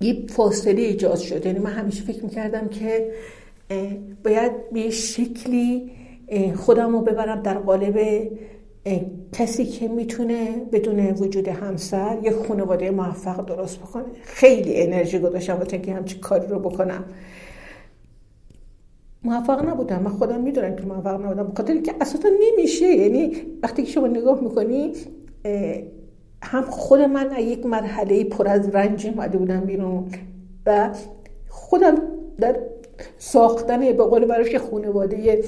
یه 0.02 0.26
فاصله 0.28 0.82
ایجاد 0.82 1.18
شد 1.18 1.46
یعنی 1.46 1.60
من 1.60 1.72
همیشه 1.72 2.04
فکر 2.04 2.24
می‌کردم 2.24 2.68
که 2.68 3.12
باید 4.24 4.70
به 4.72 4.90
شکلی 4.90 5.92
خودم 6.56 6.92
رو 6.92 7.02
ببرم 7.02 7.42
در 7.42 7.58
قالب 7.58 8.28
کسی 9.34 9.66
که 9.66 9.88
می‌تونه 9.88 10.62
بدون 10.72 11.00
وجود 11.00 11.48
همسر 11.48 12.18
یه 12.24 12.32
خانواده 12.32 12.92
موفق 12.92 13.46
درست 13.46 13.80
بکنه. 13.80 14.06
خیلی 14.24 14.82
انرژی 14.82 15.20
گذاشتم 15.20 15.54
واسه 15.54 15.74
اینکه 15.74 15.94
همچی 15.94 16.20
کاری 16.20 16.48
رو 16.48 16.60
بکنم. 16.60 17.04
موفق 19.24 19.70
نبودم. 19.70 20.04
من 20.04 20.12
خودم 20.12 20.42
می‌دونم 20.42 20.76
که 20.76 20.84
موفق 20.84 21.26
نبودم. 21.26 21.48
بخاطر 21.48 21.78
که 21.78 21.96
اساسا 22.02 22.30
نمیشه. 22.42 22.86
یعنی 22.86 23.32
وقتی 23.64 23.84
که 23.84 23.92
شما 23.92 24.08
نگاه 24.08 24.42
می‌کنی 24.42 24.92
هم 26.44 26.62
خود 26.62 27.00
من 27.02 27.40
یک 27.40 27.66
مرحله 27.66 28.24
پر 28.24 28.48
از 28.48 28.70
رنج 28.70 29.08
اومده 29.08 29.38
بودم 29.38 29.60
بیرون 29.60 30.12
و 30.66 30.90
خودم 31.50 31.96
در 32.38 32.60
ساختن 33.18 33.80
به 33.80 34.04
قول 34.04 34.50
که 34.50 34.60
خانواده 34.60 35.44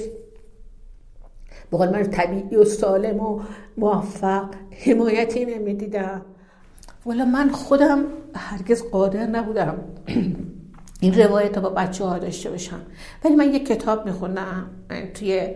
به 1.70 1.76
قول 1.78 1.88
من 1.88 2.02
طبیعی 2.02 2.56
و 2.56 2.64
سالم 2.64 3.20
و 3.20 3.40
موفق 3.76 4.44
حمایتی 4.70 5.44
نمی‌دیدم 5.44 6.22
ولی 7.06 7.24
من 7.24 7.48
خودم 7.48 8.04
هرگز 8.34 8.82
قادر 8.82 9.26
نبودم 9.26 9.78
این 11.00 11.14
روایت 11.14 11.56
رو 11.56 11.62
با 11.62 11.68
بچه 11.68 12.04
ها 12.04 12.18
داشته 12.18 12.50
باشم. 12.50 12.80
ولی 13.24 13.36
من 13.36 13.54
یک 13.54 13.66
کتاب 13.66 14.06
می‌خونم 14.06 14.70
توی 15.14 15.54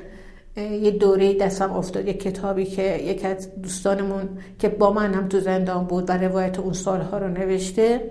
یه 0.57 0.91
دوره 0.91 1.35
دستم 1.35 1.73
افتاد 1.73 2.07
یه 2.07 2.12
کتابی 2.12 2.65
که 2.65 2.97
یکی 2.97 3.27
از 3.27 3.49
دوستانمون 3.62 4.29
که 4.59 4.69
با 4.69 4.93
من 4.93 5.15
هم 5.15 5.29
تو 5.29 5.41
زندان 5.41 5.85
بود 5.85 6.11
و 6.11 6.12
روایت 6.12 6.59
اون 6.59 6.73
سالها 6.73 7.19
رو 7.19 7.29
نوشته. 7.29 8.11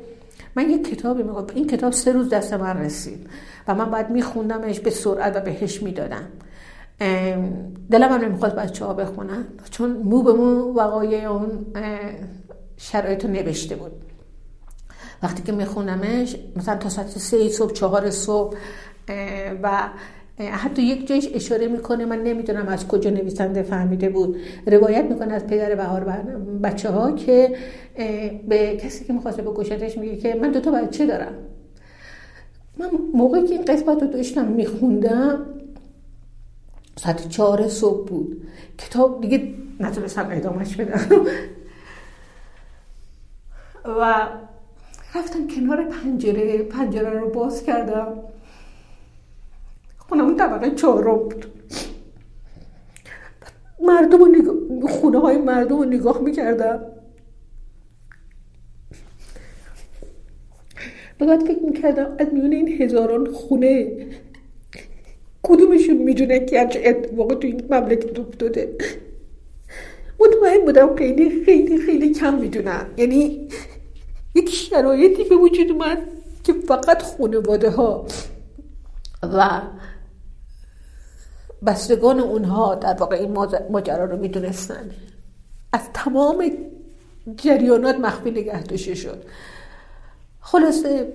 من 0.55 0.69
یک 0.69 0.89
کتابی 0.89 1.23
میگم 1.23 1.45
این 1.55 1.68
کتاب 1.68 1.93
سه 1.93 2.11
روز 2.11 2.30
دست 2.30 2.53
من 2.53 2.77
رسید 2.77 3.30
و 3.68 3.76
من 3.76 3.91
بعد 3.91 4.09
میخوندمش 4.09 4.80
به 4.80 4.89
سرعت 4.89 5.38
و 5.38 5.39
بهش 5.39 5.84
می‌دادم. 5.84 6.23
دلم 7.91 8.11
هم 8.11 8.22
نمی‌خواد 8.22 8.55
بچه 8.55 8.85
ها 8.85 8.93
بخونن 8.93 9.45
چون 9.72 9.91
مو 9.91 10.23
به 10.23 10.34
مو 10.34 10.73
وقایع 10.73 11.31
اون 11.31 11.65
شرایط 12.77 13.26
رو 13.26 13.31
نوشته 13.31 13.76
بود. 13.76 13.91
وقتی 15.23 15.43
که 15.43 15.51
میخونمش 15.51 16.35
مثلا 16.55 16.77
تا 16.77 16.89
ساعت 16.89 17.07
سه 17.07 17.49
صبح 17.49 17.73
چهار 17.73 18.09
صبح 18.09 18.57
و 19.63 19.89
حتی 20.49 20.81
یک 20.81 21.07
جایش 21.07 21.30
اشاره 21.34 21.68
می‌کنه 21.68 22.05
من 22.05 22.23
نمی‌دونم 22.23 22.68
از 22.68 22.88
کجا 22.88 23.09
نویسنده 23.09 23.63
فهمیده 23.63 24.09
بود. 24.09 24.38
روایت 24.65 25.05
می‌کنه 25.05 25.34
از 25.34 25.47
پدر 25.47 25.76
بهار 25.76 26.03
بچه 26.63 26.89
ها 26.89 27.11
که 27.11 27.55
به 28.47 28.77
کسی 28.77 29.05
که 29.05 29.13
می‌خواسته 29.13 29.41
به 29.41 29.51
گوشتش 29.51 29.97
میگه 29.97 30.18
که 30.18 30.35
من 30.35 30.51
دوتا 30.51 30.72
بچه 30.72 31.05
دارم. 31.05 31.34
من 32.77 32.89
موقعی 33.13 33.47
که 33.47 33.53
این 33.53 33.65
قسمت 33.65 34.01
رو 34.01 34.07
داشتم 34.07 34.47
میخوندم 34.47 35.45
ساعت 36.95 37.30
چهار 37.30 37.68
صبح 37.68 38.07
بود. 38.07 38.47
کتاب 38.77 39.22
دیگه 39.22 39.53
نتونستم 39.80 40.27
ادامهش 40.31 40.76
بدم. 40.76 41.26
و 43.85 44.27
رفتم 45.15 45.47
کنار 45.55 45.84
پنجره 45.84 46.63
پنجره 46.63 47.19
رو 47.19 47.30
باز 47.30 47.63
کردم. 47.63 48.13
خونه 50.11 50.23
اون 50.23 50.38
طبقه 50.38 50.71
چهارم 50.75 51.17
بود. 51.17 51.45
مردم 53.81 54.35
نگاه... 54.35 54.91
خونه 54.91 55.19
های 55.19 55.38
مردم 55.38 55.77
رو 55.77 55.85
نگاه 55.85 56.21
می‌کردم. 56.21 56.85
بعد 61.19 61.43
فکر 61.43 61.59
می‌کردم 61.59 62.15
از 62.19 62.27
میون 62.33 62.51
این 62.51 62.81
هزاران 62.81 63.31
خونه 63.31 63.91
کدومشون 65.43 65.97
می‌دونه 65.97 66.45
که 66.45 66.61
همچه 66.61 66.81
اتفاقی 66.85 67.35
تو 67.35 67.47
این 67.47 67.63
مملکت 67.69 68.19
افتاده. 68.19 68.75
مطمئن 70.19 70.65
بودم 70.65 70.95
خیلی 70.95 71.45
خیلی 71.45 71.77
خیلی 71.77 72.13
کم 72.13 72.33
می‌دونن 72.33 72.85
یعنی 72.97 73.47
یک 74.35 74.49
شرایطی 74.49 75.23
به 75.23 75.35
وجود 75.35 75.71
من 75.71 75.97
که 76.43 76.53
فقط 76.53 77.01
خانواده 77.01 77.69
ها 77.69 78.05
و 79.23 79.61
بستگان 81.65 82.19
اونها 82.19 82.75
در 82.75 82.93
واقع 82.93 83.15
این 83.15 83.38
ماجرا 83.69 84.05
رو 84.05 84.17
می‌دونستن. 84.17 84.89
از 85.73 85.81
تمام 85.93 86.51
جریانات 87.35 87.95
مخفی 87.95 88.31
نگه 88.31 88.63
داشته 88.63 88.95
شد. 88.95 89.23
خلاصه 90.41 91.07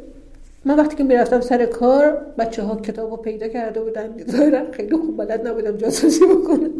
من 0.64 0.77
وقتی 0.77 0.97
که 0.97 1.05
می‌رفتم 1.05 1.40
سر 1.40 1.66
کار 1.66 2.12
بچه 2.39 2.62
ها 2.62 2.77
کتاب 2.77 3.10
رو 3.10 3.16
پیدا 3.16 3.48
کرده 3.48 3.81
بودن. 3.81 4.24
ظاهرا 4.31 4.73
خیلی 4.73 4.97
خوب 4.97 5.16
بلد 5.16 5.48
نبودم 5.48 5.77
جاسوسی 5.77 6.20
بکنم. 6.27 6.70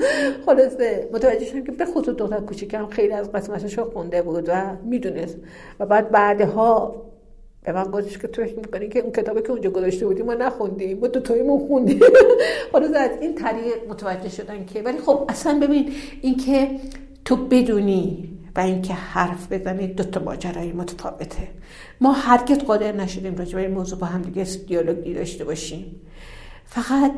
خلاصه 0.47 1.09
متوجه 1.12 1.44
شدم 1.44 1.64
که 1.64 1.72
به 1.72 1.84
خصوص 1.84 2.14
دختر 2.16 2.40
کوچیکم 2.40 2.86
خیلی 2.86 3.12
از 3.12 3.32
قسمتش 3.32 3.78
رو 3.78 3.90
خونده 3.90 4.22
بود 4.22 4.44
و 4.48 4.76
می‌دونست. 4.84 5.36
و 5.80 5.86
بعد 5.86 6.10
بعدها 6.10 6.94
به 7.66 7.72
من 7.72 7.84
گفتش 7.84 8.18
که 8.18 8.28
تو 8.28 8.44
فکر 8.44 8.56
می‌کنی 8.56 8.88
که 8.88 8.98
اون 8.98 9.12
کتابی 9.12 9.43
که 9.43 9.51
اونجا 9.51 9.70
گذاشته 9.70 10.06
بودیم 10.06 10.26
ما 10.26 10.34
نخوندیم 10.34 10.98
ما 10.98 11.09
تو 11.09 11.34
ما 11.34 11.59
خوندیم. 11.59 12.01
حالا 12.72 12.98
از 12.98 13.10
این 13.20 13.34
طریق 13.34 13.88
متوجه 13.88 14.28
شدن 14.28 14.64
که 14.64 14.82
ولی 14.82 14.98
خب 14.98 15.26
اصلا 15.28 15.59
ببین 15.59 15.93
اینکه 16.22 16.70
تو 17.24 17.36
بدونی 17.36 18.28
و 18.56 18.60
اینکه 18.60 18.94
حرف 18.94 19.52
بزنید 19.52 19.97
دو 19.97 20.05
تا 20.05 20.20
ماجرای 20.20 20.72
متفاوته. 20.72 21.48
ما 22.01 22.12
هرگز 22.12 22.59
قادر 22.59 22.93
نشدیم 22.93 23.36
راجع 23.36 23.55
به 23.55 23.62
این 23.62 23.70
موضوع 23.70 23.98
با 23.98 24.06
هم 24.06 24.22
دیگه 24.22 24.44
دیالوگی 24.44 25.14
داشته 25.14 25.44
باشیم. 25.44 26.01
فقط 26.64 27.12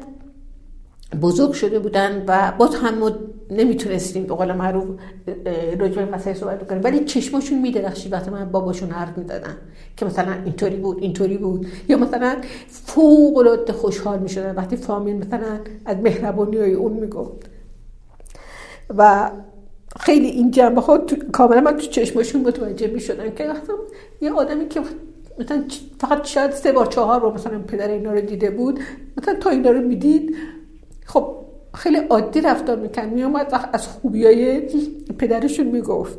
بزرگ 1.22 1.52
شده 1.52 1.78
بودن 1.78 2.24
و 2.28 2.52
با 2.58 2.66
هم 2.66 3.12
نمی‌تونستیم 3.50 4.22
به 4.22 4.34
قول 4.34 4.52
معروف 4.52 4.84
به 5.24 6.08
مسئله 6.12 6.34
صحبت 6.34 6.64
بکنیم. 6.64 6.80
ولی 6.84 7.04
چشماشون 7.04 7.58
میدرخشید. 7.58 8.12
وقتی 8.12 8.30
من 8.30 8.44
باباشون 8.44 8.90
حرف 8.90 9.18
می‌دادن 9.18 9.56
که 9.96 10.04
مثلا 10.04 10.32
اینطوری 10.44 10.76
بود 10.76 10.98
اینطوری 11.00 11.36
بود. 11.36 11.66
یا 11.88 11.98
مثلا 11.98 12.36
فوق 12.68 13.36
العاده 13.38 13.72
خوشحال 13.72 14.18
می‌شدن. 14.18 14.54
وقتی 14.54 14.76
فامیل 14.76 15.16
مثلا 15.16 15.60
از 15.84 15.96
مهربانی 15.96 16.56
های 16.56 16.72
اون 16.72 16.92
می‌گفت. 16.92 17.50
و 18.98 19.30
خیلی 20.00 20.26
این 20.26 20.50
جنبه 20.50 20.80
ها 20.80 21.00
کاملا 21.32 21.60
من 21.60 21.76
تو 21.76 21.86
چشماشون 21.86 22.40
متوجه 22.40 22.86
می‌شدن 22.86 23.34
که 23.34 23.52
یه 24.20 24.32
آدمی 24.32 24.68
که 24.68 24.80
مثلا 25.38 25.64
فقط 26.00 26.26
شاید 26.26 26.50
سه 26.50 26.72
بار 26.72 26.86
چهار 26.86 27.20
رو 27.20 27.34
مثلا 27.34 27.58
پدر 27.58 27.88
اینا 27.88 28.12
رو 28.12 28.20
دیده 28.20 28.50
بود 28.50 28.80
مثلا 29.18 29.34
تا 29.34 29.50
اینا 29.50 29.70
رو 29.70 29.80
می‌دید 29.80 30.36
خب 31.08 31.34
خیلی 31.74 31.96
عادی 31.96 32.40
رفتار 32.40 32.76
می‌کرد. 32.76 33.12
میومد 33.12 33.52
وقت 33.52 33.68
از 33.72 33.86
خوبی 33.86 34.24
های 34.24 34.60
پدرشون 35.18 35.66
می‌گفت 35.66 36.18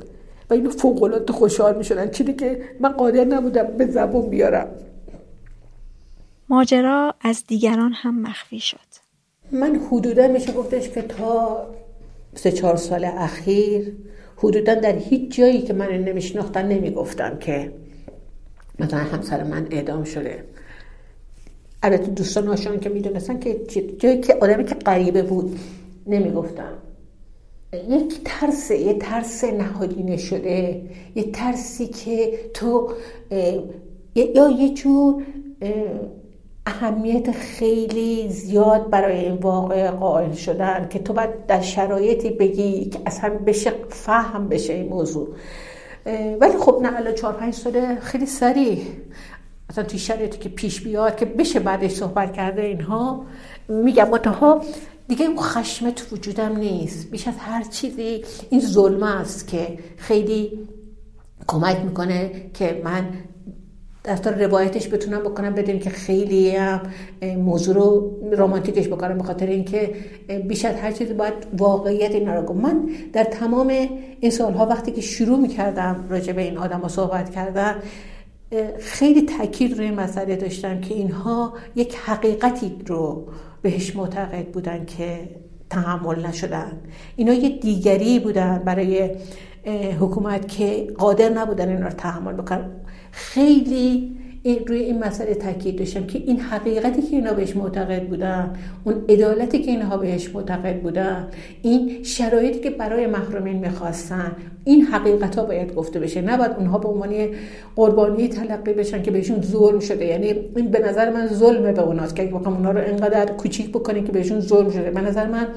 و 0.50 0.54
اینو 0.54 0.70
فوق 0.70 1.04
العاده 1.04 1.34
خوشحال 1.34 1.78
می‌شدن. 1.78 2.10
چیزی 2.10 2.34
که 2.34 2.62
من 2.80 2.90
قادر 2.90 3.24
نبودم 3.24 3.64
به 3.64 3.86
زبون 3.86 4.30
بیارم. 4.30 4.68
ماجرا 6.50 7.16
از 7.22 7.44
دیگران 7.48 7.92
هم 7.96 8.22
مخفی 8.22 8.60
شد. 8.60 8.90
من 9.52 9.76
حدودا 9.92 10.28
میشه 10.28 10.54
گفتش 10.54 10.90
که 10.90 11.02
تا 11.02 11.66
سه 12.36 12.52
چهار 12.52 12.76
سال 12.76 13.06
اخیر 13.06 13.94
حدودا 14.38 14.76
در 14.76 14.96
هیچ 14.96 15.36
جایی 15.36 15.62
که 15.62 15.74
من 15.74 15.88
نمیشناختن 15.88 16.68
نمی‌گفتم 16.68 17.38
که 17.40 17.74
مثلا 18.80 19.00
همسر 19.00 19.44
من 19.44 19.68
اعدام 19.72 20.04
شده. 20.04 20.44
البته 21.84 22.08
دوستان 22.12 22.48
هاشون 22.48 22.80
که 22.80 22.90
می‌دونستن 22.90 23.40
که 23.40 23.60
جایی 24.00 24.20
که 24.20 24.38
آدمی 24.42 24.64
که 24.64 24.76
غریبه 24.76 25.24
بود 25.24 25.60
نمی‌گفتم. 26.08 26.74
یک 27.90 28.22
ترس 28.26 28.72
یه 28.72 28.94
ترس 28.94 29.44
نهادینه 29.44 30.18
شده. 30.18 30.82
یه 31.16 31.24
ترسی 31.24 31.88
که 31.88 32.40
تو 32.54 32.90
یا 34.16 34.50
یه 34.50 34.74
جور 34.74 35.24
اهمیت 36.66 37.32
خیلی 37.32 38.30
زیاد 38.30 38.90
برای 38.90 39.20
این 39.20 39.34
واقع 39.36 39.92
قائل 39.92 40.32
شدن 40.32 40.88
که 40.90 41.00
تو 41.00 41.14
باید 41.14 41.46
در 41.48 41.62
شرایطی 41.62 42.30
بگی 42.30 42.86
که 42.86 43.00
اصلا 43.06 43.30
بشه 43.46 43.72
فهم 43.90 44.48
بشه 44.50 44.74
این 44.74 44.90
موضوع. 44.90 45.28
ولی 46.40 46.58
خب 46.60 46.80
نه 46.82 46.98
الان 46.98 47.14
چهار 47.14 47.34
پنج 47.34 47.54
ساله 47.54 47.96
خیلی 47.96 48.26
سریع. 48.26 48.78
مثلا 49.70 49.84
توی 49.84 50.00
شرایطی 50.00 50.38
که 50.38 50.50
پیش 50.50 50.82
بیاد 50.82 51.16
که 51.16 51.26
بشه 51.26 51.60
بعدش 51.60 51.92
صحبت 51.92 52.34
کرده 52.34 52.62
اینها 52.62 53.26
میگم 53.68 54.10
متها 54.10 54.62
دیگه 55.08 55.26
اون 55.26 55.38
خشم 55.38 55.90
تو 55.90 56.16
وجودم 56.16 56.58
نیست. 56.58 57.12
بیش 57.12 57.28
از 57.28 57.34
هر 57.40 57.64
چیزی 57.64 58.26
این 58.50 58.62
ظلم 58.62 59.04
است 59.04 59.48
که 59.48 59.80
خیلی 59.98 60.60
کمک 61.48 61.78
می‌کنه 61.86 62.32
که 62.54 62.82
من 62.84 63.10
دفتر 64.06 64.46
روایتش 64.46 64.94
بتونم 64.94 65.20
بکنم 65.20 65.54
بدون 65.54 65.80
که 65.80 65.90
خیلی 65.90 66.56
هم 66.56 66.82
موضوع 67.38 67.76
رو 67.76 68.20
رومانتیکش 68.32 68.88
بکنم 68.88 69.18
به 69.18 69.24
خاطر 69.24 69.46
اینکه 69.46 69.96
بیش 70.48 70.66
از 70.66 70.76
هر 70.76 70.92
چیزی 70.92 71.14
باید 71.14 71.34
واقعیت 71.58 72.12
اینا 72.12 72.36
رو 72.36 72.54
من 72.54 72.90
در 73.14 73.24
تمام 73.24 73.68
این 74.20 74.32
سالها 74.32 74.66
وقتی 74.66 74.92
که 74.92 75.02
شروع 75.02 75.40
می‌کردم 75.40 76.06
راجع 76.10 76.34
به 76.34 76.42
این 76.42 76.58
آدم 76.58 76.88
صحبت 76.88 77.30
کردن 77.30 77.76
خیلی 78.80 79.22
تاکید 79.22 79.78
روی 79.78 79.92
مسئله 79.92 80.36
داشتم 80.36 80.82
که 80.82 80.94
اینها 80.94 81.54
یک 81.76 81.96
حقیقتی 81.96 82.76
رو 82.88 83.28
بهش 83.62 83.96
معتقد 83.96 84.46
بودن 84.46 84.86
که 84.86 85.30
تحمل 85.70 86.26
نشدن. 86.26 86.82
اینا 87.16 87.34
یه 87.34 87.50
دیگری 87.50 88.20
بودن 88.20 88.62
برای 88.66 89.16
حکومت 90.00 90.48
که 90.48 90.88
قادر 90.98 91.30
نبودن 91.30 91.70
این 91.70 91.84
رو 91.84 91.90
تحمل 91.90 92.34
بکنن. 92.34 92.72
خیلی 93.12 94.18
این 94.44 94.68
روی 94.68 94.80
این 94.80 95.04
مسئله 95.04 95.34
تاکید 95.34 95.80
داشتم 95.80 96.06
که 96.06 96.20
این 96.20 96.40
حقیقتی 96.40 97.02
که 97.02 97.16
اینا 97.16 97.34
بهش 97.34 97.56
معتقد 97.56 98.08
بودن 98.08 98.56
اون 98.84 98.96
عدالتی 99.10 99.60
که 99.60 99.72
اینها 99.72 99.98
بهش 99.98 100.30
معتقد 100.36 100.82
بودن 100.82 101.28
این 101.62 102.04
شرایطی 102.04 102.60
که 102.60 102.70
برای 102.70 103.08
محرومین 103.08 103.58
می‌خواستن 103.58 104.32
این 104.64 104.82
حقیقت 104.82 105.36
ها 105.36 105.46
باید 105.46 105.76
گفته 105.76 106.00
بشه. 106.00 106.22
نباید 106.22 106.52
اونها 106.58 106.78
به 106.78 106.88
عنوان 106.88 107.10
قربانی 107.76 108.28
تلقی 108.28 108.74
بشن 108.74 109.02
که 109.02 109.12
بهشون 109.12 109.42
ظلم 109.42 109.80
شده. 109.80 110.06
یعنی 110.06 110.34
این 110.56 110.72
به 110.72 110.80
نظر 110.80 111.14
من 111.14 111.28
ظلمه 111.28 111.72
به 111.72 111.82
اوناست 111.82 112.16
که 112.16 112.24
بخوام 112.24 112.56
اونها 112.56 112.72
رو 112.72 112.82
انقدر 112.86 113.26
کوچیک 113.26 113.70
بکنه 113.70 114.04
که 114.04 114.12
بهشون 114.12 114.40
ظلم 114.40 114.70
شده. 114.70 114.92
به 114.92 115.02
نظر 115.02 115.28
من 115.28 115.48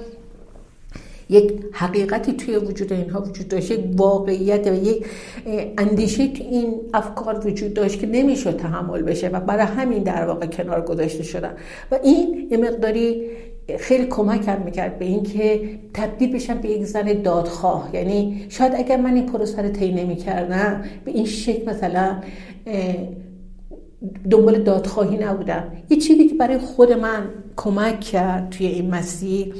یک 1.33 1.53
حقیقتی 1.73 2.33
توی 2.33 2.57
وجود 2.57 2.93
اینها 2.93 3.21
وجود 3.23 3.49
داشت 3.49 3.71
یک 3.71 3.81
واقعیت 3.97 4.67
و 4.67 4.75
یک 4.75 5.07
اندیشه 5.79 6.29
تو 6.29 6.45
این 6.45 6.75
افکار 6.95 7.47
وجود 7.47 7.75
داشت 7.75 8.01
که 8.01 8.07
نمی‌شد 8.07 8.57
تحمل 8.57 9.03
بشه 9.03 9.29
و 9.29 9.41
برای 9.41 9.67
همین 9.67 10.03
در 10.03 10.27
واقع 10.27 10.47
کنار 10.47 10.81
گذاشته 10.81 11.23
شدن. 11.23 11.53
و 11.91 11.99
این 12.03 12.49
یه 12.51 12.57
مقداری 12.57 13.23
خیلی 13.79 14.07
کمکم 14.07 14.63
می‌کرد 14.63 14.99
به 14.99 15.05
اینکه 15.05 15.61
تبدیل 15.95 16.33
بشم 16.33 16.59
به 16.59 16.69
یک 16.69 16.85
زن 16.85 17.23
دادخواه. 17.23 17.91
یعنی 17.95 18.47
شاید 18.49 18.73
اگر 18.77 18.97
من 18.97 19.15
این 19.15 19.27
پروسه 19.27 19.63
رو 19.63 19.69
طی 19.69 19.93
نمی‌کردم 19.93 20.85
به 21.05 21.11
این 21.11 21.27
شکل 21.27 21.71
مثلا 21.71 22.17
دنبال 24.31 24.63
دادخواهی 24.63 25.17
نبودم. 25.17 25.73
یه 25.91 25.97
چیزی 25.97 26.29
که 26.29 26.35
برای 26.35 26.59
خود 26.59 26.93
من 26.93 27.29
کمک 27.57 28.01
کرد 28.01 28.51
توی 28.51 28.67
این 28.67 28.91
مسیر 28.91 29.55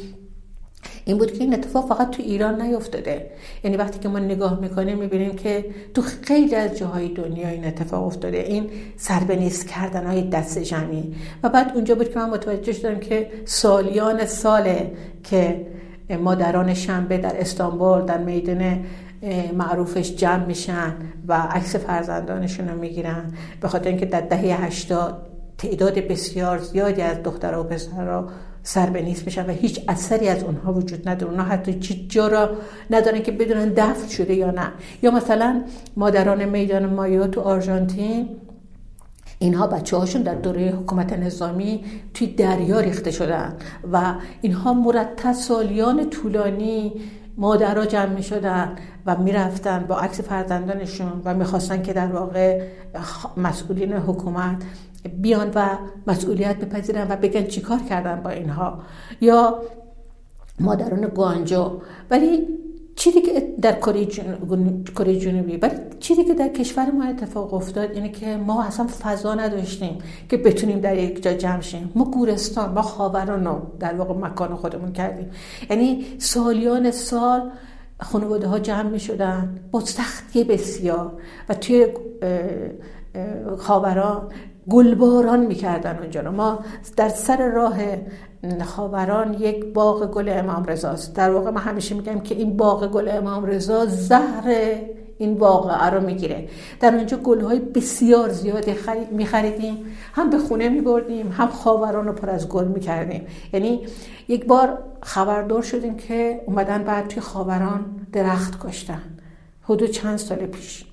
این 1.05 1.19
بود 1.19 1.33
که 1.33 1.45
این 1.45 1.55
اتفاق 1.55 1.89
فقط 1.89 2.11
تو 2.11 2.23
ایران 2.23 2.63
نیفتاده. 2.63 3.31
یعنی 3.65 3.77
وقتی 3.77 3.99
که 3.99 4.09
ما 4.09 4.19
نگاه 4.19 4.61
می‌کنیم 4.61 4.99
می‌بینیم 4.99 5.35
که 5.35 5.65
تو 5.95 6.03
خیلی 6.03 6.55
از 6.55 6.79
جاهای 6.79 7.09
دنیا 7.09 7.49
این 7.49 7.65
اتفاق 7.65 8.07
افتاده. 8.07 8.39
این 8.39 8.71
سربنیز 8.97 9.67
کردن 9.67 10.07
های 10.07 10.23
دست 10.23 10.59
جمعی 10.59 11.15
و 11.43 11.49
بعد 11.49 11.73
اونجا 11.75 11.95
بود 11.95 12.13
که 12.13 12.19
من 12.19 12.31
متوجه 12.31 12.73
شدم 12.73 12.99
که 12.99 13.31
سالیان 13.45 14.27
ساله 14.27 14.93
که 15.25 15.67
مادران 16.21 16.75
شنبه 16.75 17.19
در 17.19 17.41
استانبول 17.41 18.05
در 18.05 18.19
میدان 18.19 18.85
معروفش 19.57 20.17
جمع 20.17 20.45
میشن 20.45 20.95
و 21.29 21.35
عکس 21.35 21.77
فرزندانشون 21.77 22.69
رو 22.69 22.79
می‌گیرن. 22.79 23.33
به 23.61 23.69
خاطر 23.69 23.89
اینکه 23.89 24.07
در 24.07 24.21
دهه 24.21 24.65
هشتاد 24.65 25.27
تعداد 25.59 25.95
بسیار 25.95 26.59
زیادی 26.59 27.03
از 27.03 27.23
دخترها 27.23 27.61
و 27.61 27.65
پسرها 27.65 28.29
سر 28.63 28.91
به 28.91 29.03
نیست 29.03 29.25
بشن 29.25 29.47
و 29.47 29.53
هیچ 29.53 29.81
اثری 29.89 30.29
از 30.29 30.43
اونها 30.43 30.73
وجود 30.73 31.09
نداره. 31.09 31.33
اونها 31.33 31.47
حتی 31.47 31.79
چی 31.79 32.07
جا 32.09 32.29
را 32.29 32.51
ندارن 32.91 33.23
که 33.23 33.33
بدونن 33.33 33.69
دفن 33.69 34.09
شده 34.09 34.35
یا 34.35 34.51
نه. 34.51 34.73
یا 35.03 35.11
مثلا 35.11 35.63
مادران 35.97 36.45
میدان 36.45 36.87
مایا 36.87 37.27
تو 37.27 37.41
آرژانتین 37.41 38.29
اینها 39.39 39.67
بچه 39.67 39.97
هاشون 39.97 40.23
در 40.23 40.35
دوره 40.35 40.71
حکومت 40.71 41.13
نظامی 41.13 41.85
توی 42.15 42.27
دریا 42.27 42.81
ریخته 42.81 43.11
شدن 43.11 43.57
و 43.93 44.15
اینها 44.41 44.73
مرتب 44.73 45.33
سالیان 45.33 46.11
طولانی 46.11 46.93
مادرها 47.37 47.87
جمع 47.87 48.15
می 48.15 48.23
شدن 48.23 48.77
و 49.07 49.17
می‌رفتن 49.17 49.85
با 49.89 49.99
عکس 49.99 50.21
فرزندانشون 50.21 51.23
و 51.25 51.35
می‌خواستن 51.35 51.83
که 51.83 51.93
در 51.93 52.07
واقع 52.07 52.63
مسئولین 53.37 53.93
حکومت 53.93 54.63
بیان 55.09 55.51
و 55.55 55.79
مسئولیت 56.07 56.57
بپذیرن 56.57 57.07
و 57.11 57.17
بگن 57.17 57.47
چیکار 57.47 57.79
کردن 57.79 58.21
با 58.23 58.31
اینها. 58.31 58.83
یا 59.21 59.59
مادران 60.61 61.07
گوانجو. 61.07 61.81
ولی 62.11 62.47
چیزی 62.97 63.21
که 63.21 63.55
در 63.63 63.73
کره 64.95 65.17
جنوبی 65.17 65.57
ولی 65.57 65.75
چیزی 66.01 66.25
که 66.25 66.35
در 66.35 66.49
کشور 66.49 66.91
ما 66.91 67.05
اتفاق 67.05 67.55
افتاد 67.55 67.91
اینه 67.91 68.09
که 68.09 68.37
ما 68.37 68.65
اصلا 68.65 68.87
فضا 68.87 69.35
نداشتیم 69.35 69.99
که 70.29 70.37
بتونیم 70.37 70.81
در 70.81 70.97
یک 70.97 71.23
جا 71.23 71.33
جمع 71.33 71.61
شیم. 71.61 71.93
ما 71.95 72.05
گورستان 72.05 72.73
ما 72.73 72.83
خاوران 72.83 73.45
رو 73.45 73.61
در 73.81 73.95
واقع 73.95 74.15
مکان 74.15 74.55
خودمون 74.55 74.93
کردیم. 74.93 75.31
یعنی 75.71 76.07
سالیان 76.19 76.91
سال 76.91 77.51
خانواده 78.01 78.47
ها 78.47 78.59
جمع 78.59 78.91
می 78.91 79.01
شدن 79.01 79.61
با 79.71 79.81
سختی 79.81 80.45
بسیار 80.45 81.13
و 81.49 81.55
توی 81.55 81.87
خاوران 83.59 84.29
گلباران 84.71 85.41
می‌کردن 85.41 85.99
اونجا 85.99 86.21
رو. 86.21 86.31
ما 86.31 86.59
در 86.97 87.09
سر 87.09 87.49
راه 87.49 87.77
خاوران 88.65 89.35
یک 89.35 89.65
باغ 89.65 90.11
گل 90.11 90.29
امام 90.29 90.65
رضاست 90.65 91.15
در 91.17 91.31
واقع 91.31 91.51
ما 91.51 91.61
همیشه 91.61 91.95
میگم 91.95 92.21
که 92.21 92.35
این 92.35 92.57
باغ 92.57 92.87
گل 92.87 93.09
امام 93.09 93.45
رضا 93.45 93.87
زهر 93.87 94.75
این 95.19 95.35
واقعه 95.35 95.91
رو 95.91 96.01
می‌گیره. 96.01 96.49
در 96.81 96.95
اونجا 96.95 97.17
گلهای 97.17 97.59
بسیار 97.59 98.29
زیادی 98.29 98.75
میخریدیم. 99.11 99.85
هم 100.13 100.31
به 100.31 100.39
خونه 100.39 100.69
میبردیم 100.69 101.33
هم 101.33 101.49
خاوران 101.49 102.07
رو 102.07 102.13
پر 102.13 102.31
از 102.31 102.49
گل 102.49 102.65
می‌کردیم. 102.65 103.27
یعنی 103.53 103.87
یک 104.29 104.47
بار 104.47 104.79
خبردار 105.03 105.63
شدیم 105.63 105.97
که 105.97 106.41
اومدن 106.47 106.85
بعد 106.85 107.09
توی 107.09 107.21
خاوران 107.23 107.85
درخت 108.13 108.67
کشتن. 108.67 109.03
حدود 109.63 109.91
چند 109.91 110.17
سال 110.17 110.39
پیش. 110.39 110.85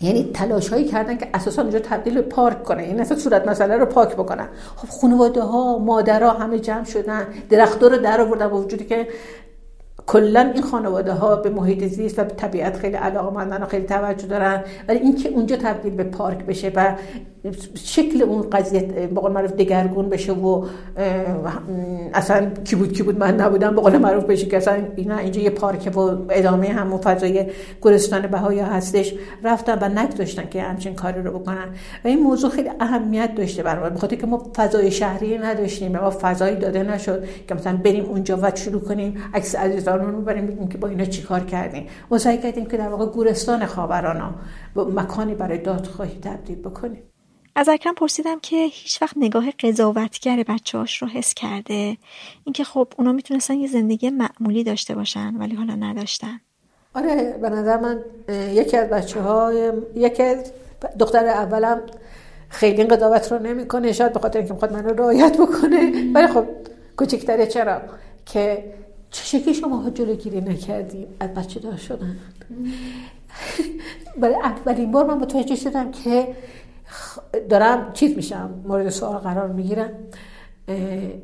یعنی 0.00 0.30
تلاش 0.34 0.68
هایی 0.68 0.84
کردن 0.84 1.16
که 1.18 1.28
اساسا 1.34 1.62
اونجا 1.62 1.78
تبدیل 1.78 2.14
به 2.14 2.22
پارک 2.22 2.64
کنه. 2.64 2.78
این 2.78 2.88
یعنی 2.88 3.00
اصلا 3.00 3.18
صورت 3.18 3.48
مسئله 3.48 3.76
رو 3.76 3.86
پاک 3.86 4.12
بکنن. 4.14 4.48
خب 4.76 4.88
خانواده 4.88 5.42
ها 5.42 5.78
مادرها 5.78 6.30
همه 6.30 6.58
جمع 6.58 6.84
شدن 6.84 7.26
درختها 7.50 7.88
رو 7.88 7.96
در 7.96 8.20
آوردن 8.20 8.48
با 8.48 8.60
وجودی 8.60 8.84
که 8.84 9.08
کلا 10.06 10.40
این 10.54 10.62
خانواده 10.62 11.12
ها 11.12 11.36
به 11.36 11.50
محیط 11.50 11.84
زیست 11.84 12.18
و 12.18 12.24
به 12.24 12.30
طبیعت 12.30 12.76
خیلی 12.76 12.96
علاقه 12.96 13.34
مندن 13.34 13.62
و 13.62 13.66
خیلی 13.66 13.86
توجه 13.86 14.26
دارن. 14.26 14.64
ولی 14.88 14.98
اینکه 14.98 15.28
اونجا 15.28 15.56
تبدیل 15.56 15.94
به 15.94 16.04
پارک 16.04 16.38
بشه 16.38 16.72
و 16.74 16.94
شکل 17.74 18.22
اون 18.22 18.50
قضیه 18.50 18.80
به 19.14 19.20
قول 19.20 19.32
معروف 19.32 19.52
دگرگون 19.52 20.08
بشه 20.08 20.32
و 20.32 20.64
اصلا 22.14 22.50
کی 22.64 22.76
بود 22.76 22.92
کی 22.92 23.02
بود 23.02 23.18
من 23.18 23.36
نبودم 23.40 23.74
به 23.74 23.80
قول 23.80 23.98
معروف 23.98 24.24
بشه 24.24 24.46
که 24.46 24.56
اصلا 24.56 24.84
اینا 24.96 25.18
اینجا 25.18 25.40
یه 25.40 25.50
پارک 25.50 25.96
و 25.96 26.00
ادامه 26.30 26.68
همون 26.68 27.00
فضای 27.00 27.46
گلستان 27.80 28.26
بهایا 28.26 28.66
هستش. 28.66 29.14
رفتن 29.44 29.78
و 29.80 30.00
نگذاشتن 30.00 30.48
که 30.48 30.62
همچین 30.62 30.94
کاری 30.94 31.22
رو 31.22 31.38
بکنن. 31.38 31.68
و 32.04 32.08
این 32.08 32.22
موضوع 32.22 32.50
خیلی 32.50 32.70
اهمیت 32.80 33.34
داشته 33.34 33.62
برای 33.62 33.90
بخاطر 33.90 34.16
که 34.16 34.26
ما 34.26 34.50
فضای 34.56 34.90
شهری 34.90 35.38
نداشتیم 35.38 35.92
ما 35.92 36.10
فضایی 36.10 36.56
داده 36.56 36.82
نشد 36.82 37.24
که 37.48 37.54
مثلا 37.54 37.76
بریم 37.76 38.04
اونجا 38.04 38.38
و 38.42 38.52
شروع 38.54 38.80
کنیم 38.80 39.14
عکس 39.34 39.54
عزیزانمون 39.54 40.12
رو 40.12 40.20
بریم 40.20 40.46
بگیم 40.46 40.68
که 40.68 40.78
با 40.78 40.88
اینا 40.88 41.04
چیکار 41.04 41.40
کردیم. 41.40 41.86
ما 42.10 42.18
سعی 42.18 42.38
کردیم 42.38 42.66
که 42.66 42.76
در 42.76 42.88
واقع 42.88 43.06
گورستان 43.06 43.66
خاورانا 43.66 44.34
مکانی 44.76 45.34
برای 45.34 45.58
دادخواهی 45.58 46.18
تبدیل 46.22 46.56
بکنیم. 46.56 47.07
از 47.58 47.68
اکرم 47.68 47.94
پرسیدم 47.94 48.40
که 48.40 48.56
هیچ 48.56 49.02
وقت 49.02 49.16
نگاه 49.16 49.50
قضاوتگر 49.50 50.42
بچه 50.48 50.78
هاش 50.78 51.02
رو 51.02 51.08
حس 51.08 51.34
کرده. 51.34 51.96
اینکه 52.44 52.64
خب 52.64 52.88
اونا 52.98 53.12
می‌تونستن 53.12 53.54
یه 53.54 53.68
زندگی 53.68 54.10
معمولی 54.10 54.64
داشته 54.64 54.94
باشن 54.94 55.36
ولی 55.36 55.54
حالا 55.54 55.74
نداشتن. 55.74 56.40
آره 56.94 57.38
به 57.42 57.48
نظر 57.48 57.80
من 57.80 58.00
یکی 58.52 58.76
از 58.76 58.90
بچه 58.90 59.20
های 59.20 59.72
یکی 59.94 60.22
از 60.22 60.52
دختر 60.98 61.26
اولم 61.26 61.82
خیلی 62.48 62.84
قضاوت 62.84 63.32
رو 63.32 63.38
نمی‌کنه. 63.38 63.92
شاید 63.92 64.12
به 64.12 64.20
خاطر 64.20 64.38
اینکه 64.38 64.54
می‌خواد 64.54 64.72
منو 64.72 64.88
رعایت 64.88 65.36
بکنه. 65.36 66.12
ولی 66.14 66.26
خب 66.26 66.44
کوچکتره 66.96 67.46
چرا؟ 67.46 67.80
که 68.26 68.74
چه 69.10 69.24
شکلی 69.24 69.54
شما 69.54 69.76
ها 69.76 69.90
جلوگیری 69.90 70.40
نکردیم 70.40 71.06
از 71.20 71.34
بچه 71.34 71.60
دار 71.60 71.76
شدن 71.76 72.16
برای 74.16 74.34
اولین 74.34 74.92
بار 74.92 75.06
من 75.06 75.18
متوجه 75.18 75.56
شدم 75.56 75.90
که 75.90 76.36
دارم 77.48 77.92
چیز 77.92 78.16
میشم 78.16 78.62
مورد 78.66 78.88
سوال 78.88 79.18
قرار 79.18 79.48
می‌گیرم. 79.48 79.90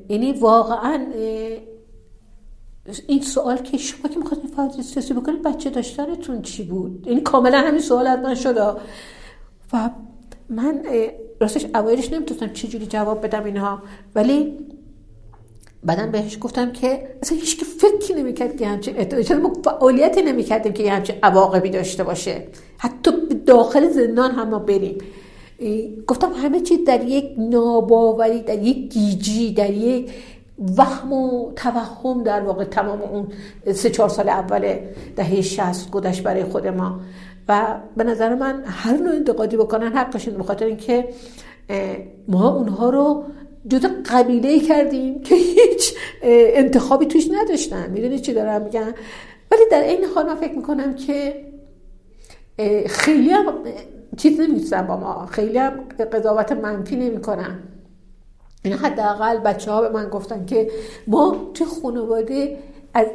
یعنی 0.09 0.33
واقعا 0.33 1.07
این 3.07 3.23
سوال 3.23 3.57
که 3.57 3.77
شما 3.77 4.09
که 4.09 4.19
می‌خواستین 4.19 4.51
فعالیت 4.51 4.83
سیاسی 4.83 5.15
بکنید 5.15 5.43
بچه 5.43 5.71
داشتنتون 5.71 6.43
چی 6.43 6.63
بود؟ 6.63 7.05
این 7.07 7.23
کاملا 7.23 7.59
همین 7.59 7.81
سوال 7.81 8.07
از 8.07 8.19
من 8.19 8.35
شده 8.35 8.63
و 9.73 9.91
من 10.49 10.83
راستش 11.41 11.67
اوایلش 11.75 12.13
نمی‌تونستم 12.13 12.53
چجوری 12.53 12.87
جواب 12.87 13.25
بدم 13.25 13.45
اینها 13.45 13.83
ولی 14.15 14.59
بعدا 15.85 16.07
بهش 16.07 16.39
گفتم 16.41 16.73
که 16.73 17.17
اصلا 17.23 17.39
هیچ 17.39 17.59
که 17.59 17.65
فکر 17.65 18.17
نمی‌کرد 18.17 18.57
که 18.57 18.67
همچین 18.67 18.97
احتمال 18.97 19.43
ما 19.43 19.53
فعالیتی 19.65 20.23
نمی‌کردیم 20.23 20.73
که 20.73 20.93
همچین 20.93 21.17
عواقبی 21.23 21.71
داشته 21.71 22.05
باشه. 22.05 22.47
حتی 22.79 23.11
داخل 23.47 23.89
زندان 23.89 24.31
هم 24.31 24.49
ما 24.49 24.59
بریم. 24.59 24.99
گفتم 26.07 26.33
همه 26.33 26.61
چی 26.61 26.85
در 26.85 27.05
یک 27.05 27.25
ناباوری 27.39 28.43
در 28.43 28.63
یک 28.63 28.93
گیجی 28.93 29.53
در 29.53 29.71
یک 29.71 30.11
وهم 30.77 31.13
و 31.13 31.53
توهم 31.57 32.23
در 32.23 32.41
واقع 32.41 32.65
تمام 32.65 33.03
اون 33.03 33.29
سه 33.75 33.91
چهار 33.91 34.09
سال 34.09 34.29
اول 34.29 34.77
دهه 35.17 35.41
شست 35.41 35.91
گذشت 35.91 36.23
برای 36.23 36.45
خود 36.45 36.67
ما. 36.67 37.01
و 37.49 37.81
به 37.97 38.05
نظر 38.05 38.35
من 38.35 38.63
هر 38.67 38.97
نوع 38.97 39.15
انتقادی 39.15 39.57
بکنن 39.57 39.93
حقشون 39.93 40.35
بخاطر 40.35 40.65
اینکه 40.67 41.09
ما 42.29 42.55
اونها 42.55 42.91
رو 42.91 43.25
جدا 43.69 43.89
قبیله 44.11 44.61
کردیم 44.61 45.23
که 45.23 45.35
هیچ 45.35 45.95
انتخابی 46.23 47.07
توش 47.07 47.29
نداشتن. 47.33 47.91
می‌دونی 47.91 48.19
چی 48.19 48.33
دارم 48.33 48.63
میگن 48.63 48.95
ولی 49.51 49.63
در 49.71 49.83
این 49.83 50.05
حال 50.05 50.27
من 50.27 50.35
فکر 50.35 50.53
می‌کنم 50.53 50.95
که 50.95 51.45
خیلی 52.87 53.35
چیز 54.17 54.41
نمیستن 54.41 54.87
با 54.87 54.97
ما. 54.97 55.27
خیلی 55.27 55.59
هم 55.59 55.81
قضاوت 56.13 56.53
منفی 56.53 56.97
نمی‌کنن. 56.97 57.59
این 58.63 58.73
حداقل 58.73 59.39
بچه 59.39 59.71
ها 59.71 59.81
به 59.81 59.89
من 59.89 60.09
گفتن 60.09 60.47
که 60.47 60.71
ما 61.07 61.51
تو 61.55 61.65
خانواده 61.65 62.59
از 62.95 63.07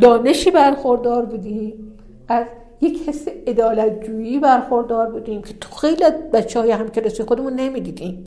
دانشی 0.00 0.50
برخوردار 0.50 1.24
بودیم 1.24 1.98
از 2.28 2.44
یک 2.80 3.08
حس 3.08 3.28
ادالتجویی 3.46 4.38
برخوردار 4.38 5.10
بودیم 5.10 5.42
که 5.42 5.54
تو 5.60 5.74
خیلی 5.76 6.04
بچه 6.32 6.60
های 6.60 6.70
همکلاسی 6.70 7.22
خودمون 7.22 7.52
نمی‌دیدیم. 7.52 8.24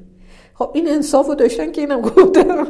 خب 0.54 0.70
این 0.74 0.90
انصاف 0.90 1.28
رو 1.28 1.36
داشتن 1.36 1.72
که 1.72 1.82
اینم 1.82 2.02
گفتم. 2.02 2.68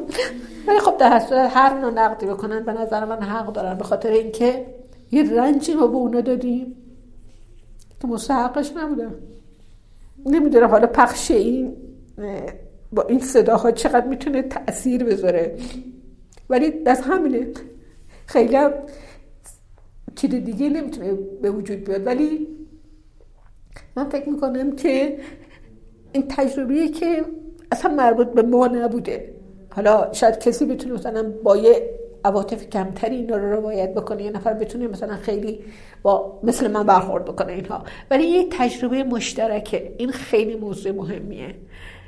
ولی 0.68 0.80
خب 0.80 0.98
در 0.98 1.20
صورت 1.20 1.52
هر 1.54 1.80
نوع 1.80 1.92
نقدی 1.92 2.26
بکنن 2.26 2.64
به 2.66 2.74
نظر 2.74 3.06
من 3.06 3.22
حق 3.22 3.54
دارن. 3.54 3.78
به 3.78 3.84
خاطر 3.84 4.10
اینکه 4.10 4.66
یه 5.12 5.34
رنجی 5.34 5.74
ما 5.74 5.88
به 5.88 5.96
اونا 5.96 6.22
دادیم. 6.22 6.76
که 8.04 8.08
مستحقش 8.08 8.72
نبودن 8.78 9.16
نمی‌دونم 10.26 10.68
حالا 10.68 10.88
پخش 10.88 11.32
این 11.32 11.76
با 12.92 13.04
این 13.04 13.20
صداها 13.20 13.72
چقدر 13.72 14.08
می‌تونه 14.08 14.42
تاثیر 14.42 15.04
بذاره. 15.04 15.58
ولی 16.50 16.74
از 16.86 17.02
همینه. 17.02 17.48
خیلی 18.26 18.56
هم 18.56 18.72
چیز 20.16 20.30
دیگه 20.30 20.70
نمی‌تونه 20.70 21.14
به 21.42 21.52
وجود 21.52 21.84
بیاد. 21.84 22.08
ولی 22.08 22.48
من 23.96 24.10
فکر 24.10 24.30
می‌کنم 24.30 24.76
که 24.76 25.20
این 26.12 26.28
تجربه 26.30 26.88
که 26.88 27.26
اصلا 27.72 27.94
مربوط 27.94 28.28
به 28.28 28.42
ما 28.42 28.68
نبوده. 28.68 29.34
حالا 29.70 30.14
شاید 30.14 30.40
کسی 30.40 30.66
بتونه 30.66 30.94
مثلا 30.94 31.34
با 31.44 31.58
یه 31.58 32.00
عواطف 32.26 32.70
کمتری 32.70 33.16
اینا 33.16 33.38
رو 33.38 33.52
روایت 33.52 33.94
بکنه. 33.94 34.24
یه 34.24 34.32
نفر 34.32 34.54
بتونه 34.54 34.88
مثلا 34.88 35.16
خیلی 35.16 35.60
با 36.02 36.40
مثل 36.44 36.72
من 36.72 36.84
برخورد 36.84 37.26
بکنه 37.26 37.54
اینها. 37.54 37.84
ولی 38.12 38.24
یه 38.24 38.48
تجربه 38.52 39.04
مشترکه. 39.04 39.94
این 39.98 40.12
خیلی 40.12 40.56
موضوع 40.56 40.92
مهمیه. 40.92 41.56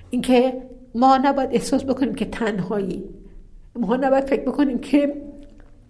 اینکه 0.10 0.54
ما 0.96 1.18
نباید 1.18 1.50
احساس 1.54 1.84
بکنیم 1.84 2.16
که 2.16 2.26
تنهایی. 2.26 3.04
ما 3.76 3.96
نباید 3.96 4.24
فکر 4.24 4.42
بکنیم 4.42 4.80
که 4.80 5.14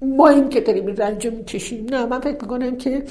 ما 0.02 0.28
این 0.28 0.50
که 0.50 0.62
داریم 0.62 0.88
این 0.88 0.98
رنج 0.98 1.28
میچشیم 1.28 1.86
نه 1.90 2.06
من 2.06 2.20
فکر 2.20 2.42
می‌کنم 2.42 2.78
که 2.78 3.04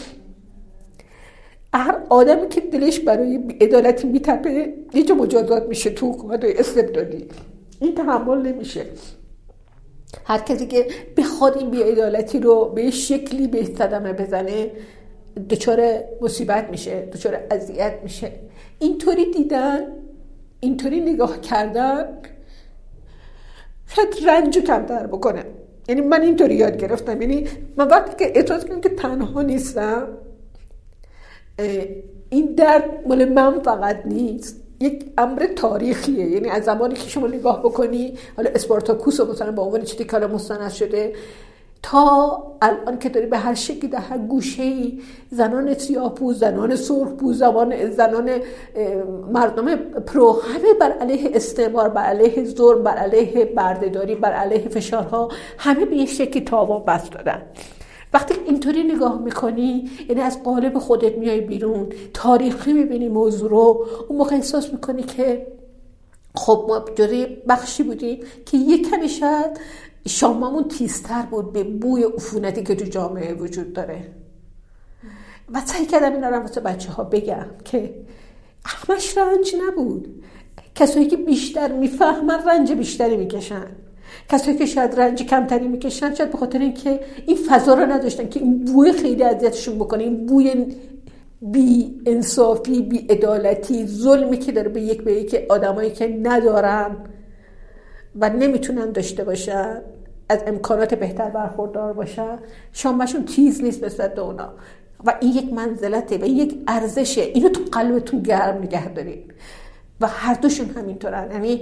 هر 1.74 2.00
آدمی 2.08 2.48
که 2.48 2.60
دلش 2.60 3.00
برای 3.00 3.36
عدالتی 3.60 4.08
میتپه 4.08 4.74
یه 4.94 5.02
جا 5.02 5.14
مجازات 5.14 5.68
میشه 5.68 5.90
تو 5.90 6.12
حکومت 6.12 6.44
استبدادی. 6.44 7.26
این 7.80 7.94
تحمل 7.94 8.42
نمیشه. 8.46 8.86
هر 10.24 10.38
کسی 10.38 10.66
که 10.66 10.86
بخواد 11.16 11.56
این 11.56 11.70
بیعدالتی 11.70 12.38
رو 12.38 12.64
به 12.64 12.90
شکلی 12.90 13.46
به 13.46 13.64
صدمه 13.64 14.12
بزنه 14.12 14.70
دچار 15.50 16.04
مصیبت 16.20 16.70
میشه 16.70 17.00
دچار 17.00 17.40
اذیت 17.50 17.94
میشه. 18.02 18.32
اینطوری 18.78 19.30
دیدن 19.30 19.80
اینطوری 20.60 21.00
نگاه 21.00 21.40
کردن 21.40 22.18
شاید 23.86 24.28
رنج 24.28 24.58
کمتر 24.58 25.06
بکنه. 25.06 25.44
یعنی 25.88 26.00
من 26.00 26.22
اینطوری 26.22 26.54
یاد 26.54 26.76
گرفتم. 26.76 27.22
یعنی 27.22 27.48
من 27.76 27.88
وقتی 27.88 28.24
که 28.24 28.38
احساس 28.38 28.64
کنم 28.64 28.80
که 28.80 28.88
تنها 28.88 29.42
نیستم 29.42 30.08
این 32.30 32.54
درد 32.54 32.84
مال 33.06 33.24
من 33.24 33.60
فقط 33.60 34.06
نیست. 34.06 34.63
یک 34.80 35.04
امر 35.18 35.46
تاریخیه. 35.56 36.26
یعنی 36.30 36.48
از 36.48 36.64
زمانی 36.64 36.94
که 36.94 37.08
شما 37.08 37.26
نگاه 37.26 37.60
بکنی 37.60 38.18
حالا 38.36 38.50
اسپارتاکوس 38.54 39.20
مثلا 39.20 39.52
به 39.52 39.62
عنوان 39.62 39.82
چیزی 39.82 40.04
که 40.04 40.16
مستند 40.16 40.70
شده 40.70 41.12
تا 41.82 42.42
الان 42.62 42.98
که 42.98 43.08
داری 43.08 43.26
به 43.26 43.38
هر 43.38 43.54
شکلی 43.54 43.88
در 43.88 43.98
هر 43.98 44.18
گوشه 44.18 44.62
ای 44.62 45.00
زنان 45.30 45.74
سیاه‌پوست 45.74 46.32
زنان 46.32 46.76
سرخ‌پوست 46.76 47.32
زمان 47.32 47.90
زنان 47.90 48.30
مردم 49.32 49.76
پرو 49.76 50.32
همه 50.32 50.74
بر 50.80 50.92
علیه 50.92 51.30
استعمار 51.34 51.88
بر 51.88 52.02
علیه 52.02 52.44
ظلم 52.44 52.82
بر 52.82 52.96
علیه 52.96 53.44
بردهداری 53.44 54.14
بر 54.14 54.32
علیه 54.32 54.68
فشارها 54.68 55.28
همه 55.58 55.84
به 55.84 55.96
یک 55.96 56.10
شکلی 56.10 56.44
تاوان 56.44 56.84
بست 56.84 57.12
دادن. 57.12 57.42
وقتی 58.14 58.34
اینطوری 58.46 58.82
نگاه 58.82 59.22
می‌کنی 59.22 59.90
یعنی 60.08 60.20
از 60.20 60.42
قالب 60.42 60.78
خودت 60.78 61.18
میای 61.18 61.40
بیرون 61.40 61.88
تاریخی 62.14 62.72
می‌بینی 62.72 63.08
موضوع 63.08 63.50
رو. 63.50 63.86
اون 64.08 64.18
موقع 64.18 64.36
احساس 64.36 64.72
می‌کنی 64.72 65.02
که 65.02 65.46
خب 66.34 66.64
ما 66.68 66.84
جزی 66.94 67.26
بخشی 67.48 67.82
بودیم 67.82 68.20
که 68.46 68.56
یک 68.56 68.90
کمی 68.90 69.08
شاید 69.08 69.60
شاممون 70.08 70.68
تیزتر 70.68 71.22
بود 71.22 71.52
به 71.52 71.64
بوی 71.64 72.04
عفونتی 72.04 72.62
که 72.62 72.74
تو 72.74 72.84
جامعه 72.84 73.34
وجود 73.34 73.72
داره. 73.72 74.12
و 75.52 75.60
سعی 75.64 75.86
کردم 75.86 76.12
این 76.12 76.24
رو 76.24 76.36
واسه 76.40 76.60
بچه 76.60 76.90
ها 76.92 77.04
بگم 77.04 77.46
که 77.64 77.94
همش 78.64 79.18
رنج 79.18 79.56
نبود. 79.66 80.24
کسایی 80.74 81.06
که 81.06 81.16
بیشتر 81.16 81.72
می‌فهمن 81.72 82.48
رنج 82.48 82.72
بیشتری 82.72 83.16
می‌کشن. 83.16 83.66
کسایی 84.28 84.56
که 84.56 84.66
شاید 84.66 85.00
رنج 85.00 85.22
کمتری 85.22 85.68
می‌کشن 85.68 86.14
شاید 86.14 86.30
به 86.30 86.38
خاطر 86.38 86.58
اینکه 86.58 87.00
این 87.26 87.36
فضا 87.36 87.74
رو 87.74 87.92
نداشتن 87.92 88.28
که 88.28 88.40
این 88.40 88.64
بوی 88.64 88.92
خیلی 88.92 89.22
اذیتشون 89.22 89.78
بکنه 89.78 90.04
این 90.04 90.26
بوی 90.26 90.76
بی 91.42 92.00
انصافی 92.06 92.82
بی 92.82 92.98
عدالتی 92.98 93.86
ظلمی 93.86 94.38
که 94.38 94.52
داره 94.52 94.68
به 94.68 94.80
یک 94.80 95.04
به 95.04 95.12
یک 95.12 95.46
آدمایی 95.48 95.90
که 95.90 96.20
ندارن 96.22 96.96
و 98.20 98.30
نمی‌تونن 98.30 98.92
داشته 98.92 99.24
باشن 99.24 99.80
از 100.28 100.38
امکانات 100.46 100.94
بهتر 100.94 101.30
برخوردار 101.30 101.92
باشن 101.92 102.38
شامشون 102.72 103.24
تیز 103.24 103.62
نیست 103.62 103.84
نسبت 103.84 104.14
به 104.14 104.22
اونا. 104.22 104.52
و 105.04 105.14
این 105.20 105.32
یک 105.32 105.52
منزلته 105.52 106.18
و 106.18 106.24
این 106.24 106.36
یک 106.36 106.58
ارزشه. 106.66 107.20
اینو 107.20 107.48
تو 107.48 107.60
قلبتون 107.72 108.20
گرم 108.20 108.58
نگه 108.62 108.88
دارین. 108.88 109.22
و 110.00 110.06
هر 110.06 110.34
دوشون 110.34 110.70
همینطورن. 110.70 111.30
یعنی 111.32 111.60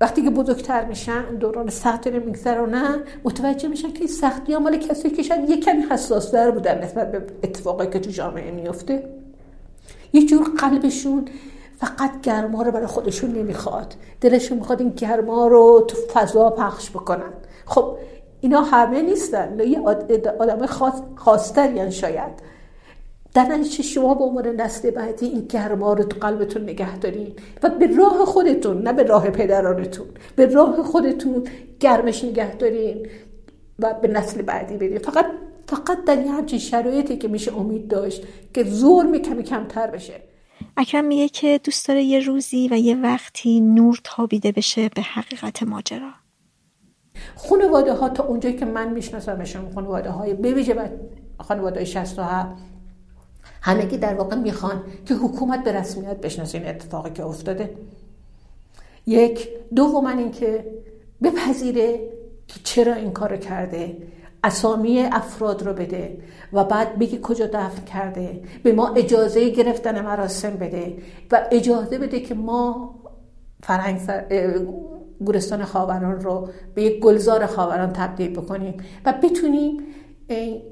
وقتی 0.00 0.22
که 0.22 0.30
بزرگتر 0.30 0.84
میشن 0.84 1.22
دوران 1.22 1.70
سختی 1.70 2.10
رو 2.10 2.24
میگذرونن 2.24 3.00
متوجه 3.24 3.68
میشن 3.68 3.92
که 3.92 4.06
سختی 4.06 4.52
ها 4.52 4.58
مال 4.58 4.76
کسی 4.76 5.10
که 5.10 5.22
شاید 5.22 5.50
یک 5.50 5.64
کمی 5.64 5.82
حساس 5.90 6.32
در 6.32 6.50
بودن 6.50 6.84
نسبت 6.84 7.12
به 7.12 7.22
اتفاقی 7.42 7.86
که 7.86 7.98
تو 7.98 8.10
جامعه 8.10 8.50
میفته 8.50 9.08
یه 10.12 10.26
جور 10.26 10.46
قلبشون 10.58 11.24
فقط 11.76 12.20
گرما 12.20 12.62
رو 12.62 12.72
برای 12.72 12.86
خودشون 12.86 13.32
نمی‌خواد. 13.32 13.94
دلشون 14.20 14.58
می‌خواد 14.58 14.80
این 14.80 14.90
گرما 14.90 15.46
رو 15.46 15.84
تو 15.88 15.96
فضا 16.12 16.50
پخش 16.50 16.90
بکنن. 16.90 17.32
خب 17.66 17.96
اینا 18.40 18.60
همه 18.60 19.02
نیستن. 19.02 19.60
یه 19.60 19.80
آدم 20.40 20.66
خاص 20.66 20.94
خاصترین 21.14 21.90
شاید. 21.90 22.53
در 23.34 23.44
نتیجه 23.44 23.82
شما 23.82 24.14
به 24.14 24.24
عنوان 24.24 24.46
نسل 24.46 24.90
بعدی 24.90 25.26
این 25.26 25.40
گرما 25.40 25.92
رو 25.92 26.04
تو 26.04 26.18
قلبتون 26.20 26.62
نگه 26.62 26.98
دارین. 26.98 27.32
و 27.62 27.68
به 27.68 27.96
راه 27.96 28.24
خودتون 28.24 28.82
نه 28.82 28.92
به 28.92 29.02
راه 29.02 29.30
پدرانتون. 29.30 30.06
به 30.36 30.46
راه 30.46 30.82
خودتون 30.82 31.44
گرمش 31.80 32.24
نگه 32.24 32.54
دارین 32.54 33.06
و 33.78 33.94
به 34.02 34.08
نسل 34.08 34.42
بعدی 34.42 34.76
برین. 34.76 34.98
فقط 34.98 35.26
فقط 35.66 36.04
در 36.04 36.22
یه 36.22 36.32
همچین 36.32 36.58
شرایطی 36.58 37.16
که 37.16 37.28
میشه 37.28 37.56
امید 37.56 37.88
داشت 37.88 38.22
که 38.54 38.64
ظلم 38.64 39.18
کمی 39.18 39.42
کمتر 39.42 39.86
بشه. 39.86 40.22
اکرم 40.76 41.04
میگه 41.04 41.28
که 41.28 41.60
دوست 41.64 41.88
داره 41.88 42.02
یه 42.02 42.20
روزی 42.20 42.68
و 42.70 42.74
یه 42.74 42.96
وقتی 42.96 43.60
نور 43.60 44.00
تابیده 44.04 44.52
بشه 44.52 44.88
به 44.88 45.02
حقیقت 45.02 45.62
ماجرا. 45.62 46.10
خانواده 47.36 47.92
ها 47.92 48.08
تا 48.08 48.24
اونجایی 48.24 48.56
که 48.56 48.64
من 48.64 48.92
میشناسمشون 48.92 49.72
خانواده 49.74 50.10
های 50.10 50.34
بویژه 50.34 50.92
خانواده 51.40 51.76
های 51.76 51.86
67 51.86 52.73
همگی 53.64 53.96
در 53.96 54.14
واقع 54.14 54.36
می‌خوان 54.36 54.82
که 55.06 55.14
حکومت 55.14 55.64
به 55.64 55.72
رسمیت 55.72 56.16
بشناسه 56.20 56.58
این 56.58 56.68
اتفاقی 56.68 57.10
که 57.10 57.24
افتاده. 57.24 57.70
یک 59.06 59.48
دوم 59.74 60.06
اینکه 60.06 60.64
بپذیره 61.22 62.00
که 62.48 62.60
چرا 62.64 62.94
این 62.94 63.12
کار 63.12 63.36
کرده. 63.36 63.96
اسامی 64.44 65.00
افراد 65.00 65.62
رو 65.62 65.72
بده 65.72 66.18
و 66.52 66.64
بعد 66.64 66.98
بگی 66.98 67.18
کجا 67.22 67.46
دفن 67.46 67.84
کرده. 67.84 68.40
به 68.62 68.72
ما 68.72 68.94
اجازه 68.94 69.48
گرفتن 69.48 70.00
مراسم 70.00 70.50
بده 70.50 70.96
و 71.32 71.48
اجازه 71.52 71.98
بده 71.98 72.20
که 72.20 72.34
ما 72.34 72.94
فرهنگ 73.62 74.00
گورستان 75.20 75.64
خاوران 75.64 76.20
رو 76.20 76.48
به 76.74 76.82
یک 76.82 77.00
گلزار 77.00 77.46
خاوران 77.46 77.92
تبدیل 77.92 78.30
بکنیم 78.30 78.74
و 79.06 79.14
بتونیم 79.22 79.78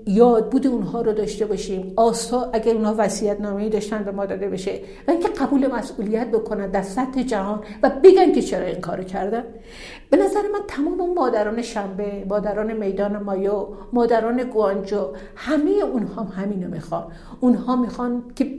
یاد 0.06 0.50
بود 0.50 0.66
اونها 0.66 1.00
رو 1.00 1.12
داشته 1.12 1.46
باشیم. 1.46 1.92
آسا 1.96 2.50
اگر 2.52 2.74
اونها 2.74 2.94
وصیت 2.98 3.40
نامه‌ای 3.40 3.68
داشتن 3.68 4.04
به 4.04 4.10
ما 4.12 4.26
داده 4.26 4.48
بشه. 4.48 4.80
و 5.08 5.10
اینکه 5.10 5.28
قبول 5.28 5.66
مسئولیت 5.66 6.30
بکنن 6.30 6.70
در 6.70 6.82
سطح 6.82 7.22
جهان 7.22 7.60
و 7.82 7.90
بگن 8.04 8.32
که 8.32 8.42
چرا 8.42 8.66
این 8.66 8.80
کارو 8.80 9.04
کردن. 9.04 9.44
به 10.10 10.16
نظر 10.16 10.42
من 10.52 10.60
تمام 10.68 11.00
اون 11.00 11.14
مادران 11.14 11.62
شنبه 11.62 12.24
مادران 12.28 12.72
میدان 12.72 13.22
مایو 13.22 13.66
مادران 13.92 14.42
گوانجو 14.42 15.06
همه 15.36 15.70
اونها 15.70 16.22
همینو 16.22 16.68
می‌خوان. 16.68 17.06
اونها 17.40 17.76
می‌خوان 17.76 18.22
که 18.36 18.58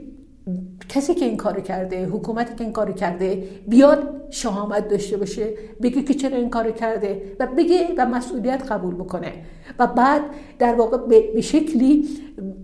کسی 0.88 1.14
که 1.14 1.24
این 1.24 1.36
کارو 1.36 1.60
کرده 1.60 2.06
حکومتی 2.06 2.54
که 2.54 2.64
این 2.64 2.72
کارو 2.72 2.92
کرده 2.92 3.44
بیاد 3.68 4.26
شهامت 4.30 4.88
داشته 4.88 5.16
باشه 5.16 5.54
بگه 5.82 6.02
که 6.02 6.14
چرا 6.14 6.36
این 6.36 6.50
کارو 6.50 6.72
کرده 6.72 7.22
و 7.40 7.46
بگه 7.46 7.88
و 7.98 8.06
مسئولیت 8.06 8.72
قبول 8.72 8.94
بکنه. 8.94 9.32
و 9.78 9.86
بعد 9.86 10.22
در 10.58 10.74
واقع 10.74 10.98
به 11.32 11.40
شکلی 11.40 12.08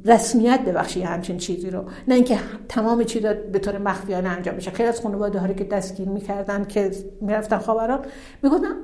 رسمیت 0.04 0.60
ببخشی 0.60 1.02
همچین 1.02 1.36
چیزی 1.36 1.70
رو. 1.70 1.84
نه 2.08 2.14
اینکه 2.14 2.38
تمام 2.68 3.04
چیزا 3.04 3.34
به 3.52 3.58
طور 3.58 3.78
مخفیانه 3.78 4.28
انجام 4.28 4.56
بشه. 4.56 4.70
خیلی 4.70 4.88
از 4.88 5.00
خانواده 5.00 5.54
که 5.54 5.64
دستگیر 5.64 6.08
می‌کردن 6.08 6.64
که 6.64 6.90
می‌رفتن 7.20 7.58
خبران 7.58 8.00
می‌گفتن 8.42 8.74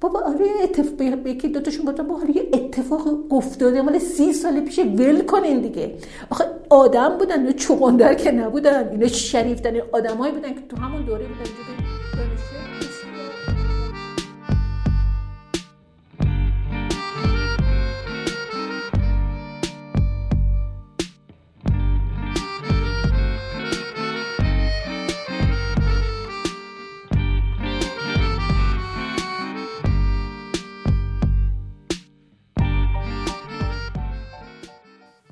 بابا 0.00 0.20
آره 0.20 0.46
اتفاق 0.62 1.26
یکی 1.26 1.48
دوتاشون 1.48 1.84
گفتن 1.86 2.02
بابا 2.02 2.20
آره 2.20 2.34
اتفاق 2.54 3.32
افتاده 3.32 3.82
مال 3.82 3.98
سی 3.98 4.32
سال 4.32 4.60
پیش 4.60 4.78
ول 4.78 5.22
کنین 5.22 5.60
دیگه. 5.60 5.94
آخه 6.30 6.44
آدم 6.70 7.18
بودن 7.18 7.52
چوغندر 7.52 8.14
که 8.14 8.30
نبودن 8.32 8.88
اینا 8.88 9.06
شریفترین 9.08 9.82
آدمایی 9.92 10.32
بودن 10.32 10.54
که 10.54 10.60
تو 10.68 10.76
همون 10.76 11.02
دوره 11.04 11.26
بودن 11.26 11.97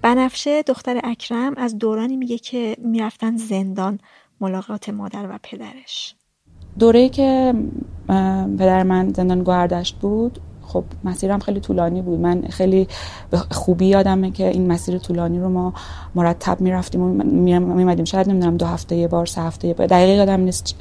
بنفشه 0.07 0.63
دختر 0.63 1.01
اکرم 1.05 1.55
از 1.57 1.79
دورانی 1.79 2.17
میگه 2.17 2.39
که 2.39 2.77
می‌رفتن 2.79 3.37
زندان 3.37 3.99
ملاقات 4.41 4.89
مادر 4.89 5.27
و 5.31 5.39
پدرش. 5.43 6.15
دوره 6.79 7.09
که 7.09 7.55
پدر 8.59 8.83
من 8.83 9.13
زندان 9.13 9.43
گوهردشت 9.43 9.97
بود 10.01 10.39
خب 10.63 10.85
مسیرم 11.05 11.39
خیلی 11.39 11.61
طولانی 11.61 12.03
بود. 12.03 12.21
من 12.21 12.43
خیلی 12.43 12.89
خوبی 13.51 13.87
یادمه 13.87 14.31
که 14.31 14.49
این 14.49 14.73
مسیر 14.73 14.99
طولانی 14.99 15.41
رو 15.41 15.49
ما 15.49 15.75
مرتب 16.15 16.61
می‌رفتیم 16.61 17.01
و 17.01 17.07
میمدیم 17.75 18.05
شاید 18.05 18.29
نمی‌دونم 18.29 18.57
دو 18.57 18.67
هفته 18.67 18.97
یه 18.97 19.09
بار 19.09 19.27
سه 19.27 19.43
هفته 19.43 19.69
یه 19.69 19.75
بار. 19.75 19.87
دقیقی 19.87 20.13
یادم 20.13 20.41
نیست 20.41 20.77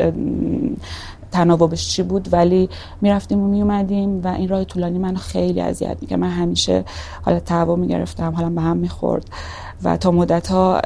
تناوبش 1.36 1.88
چی 1.88 2.04
بود 2.04 2.34
ولی 2.34 2.70
می‌رفتیم 3.02 3.40
و 3.40 3.48
میومدیم 3.48 4.22
و 4.24 4.28
این 4.28 4.50
راه 4.50 4.64
طولانی 4.64 5.00
منو 5.00 5.18
خیلی 5.18 5.62
اذیت 5.62 5.98
می‌کرد. 6.02 6.20
من 6.20 6.30
همیشه 6.30 6.84
حالا 7.22 7.40
تعوا 7.40 7.76
می‌گرفتم 7.76 8.34
حالا 8.36 8.50
به 8.50 8.62
هم 8.62 8.78
می‌خورد 8.78 9.26
و 9.84 9.98
تا 9.98 10.12
مدت 10.12 10.48
ها 10.48 10.80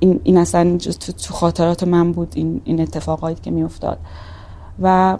این, 0.00 0.20
این 0.24 0.38
اصلا 0.38 0.78
تو 1.26 1.34
خاطرات 1.34 1.84
من 1.84 2.12
بود 2.12 2.32
این, 2.34 2.60
این 2.64 2.80
اتفاقایی 2.80 3.36
که 3.42 3.50
میافتاد. 3.50 3.98
و 4.82 5.16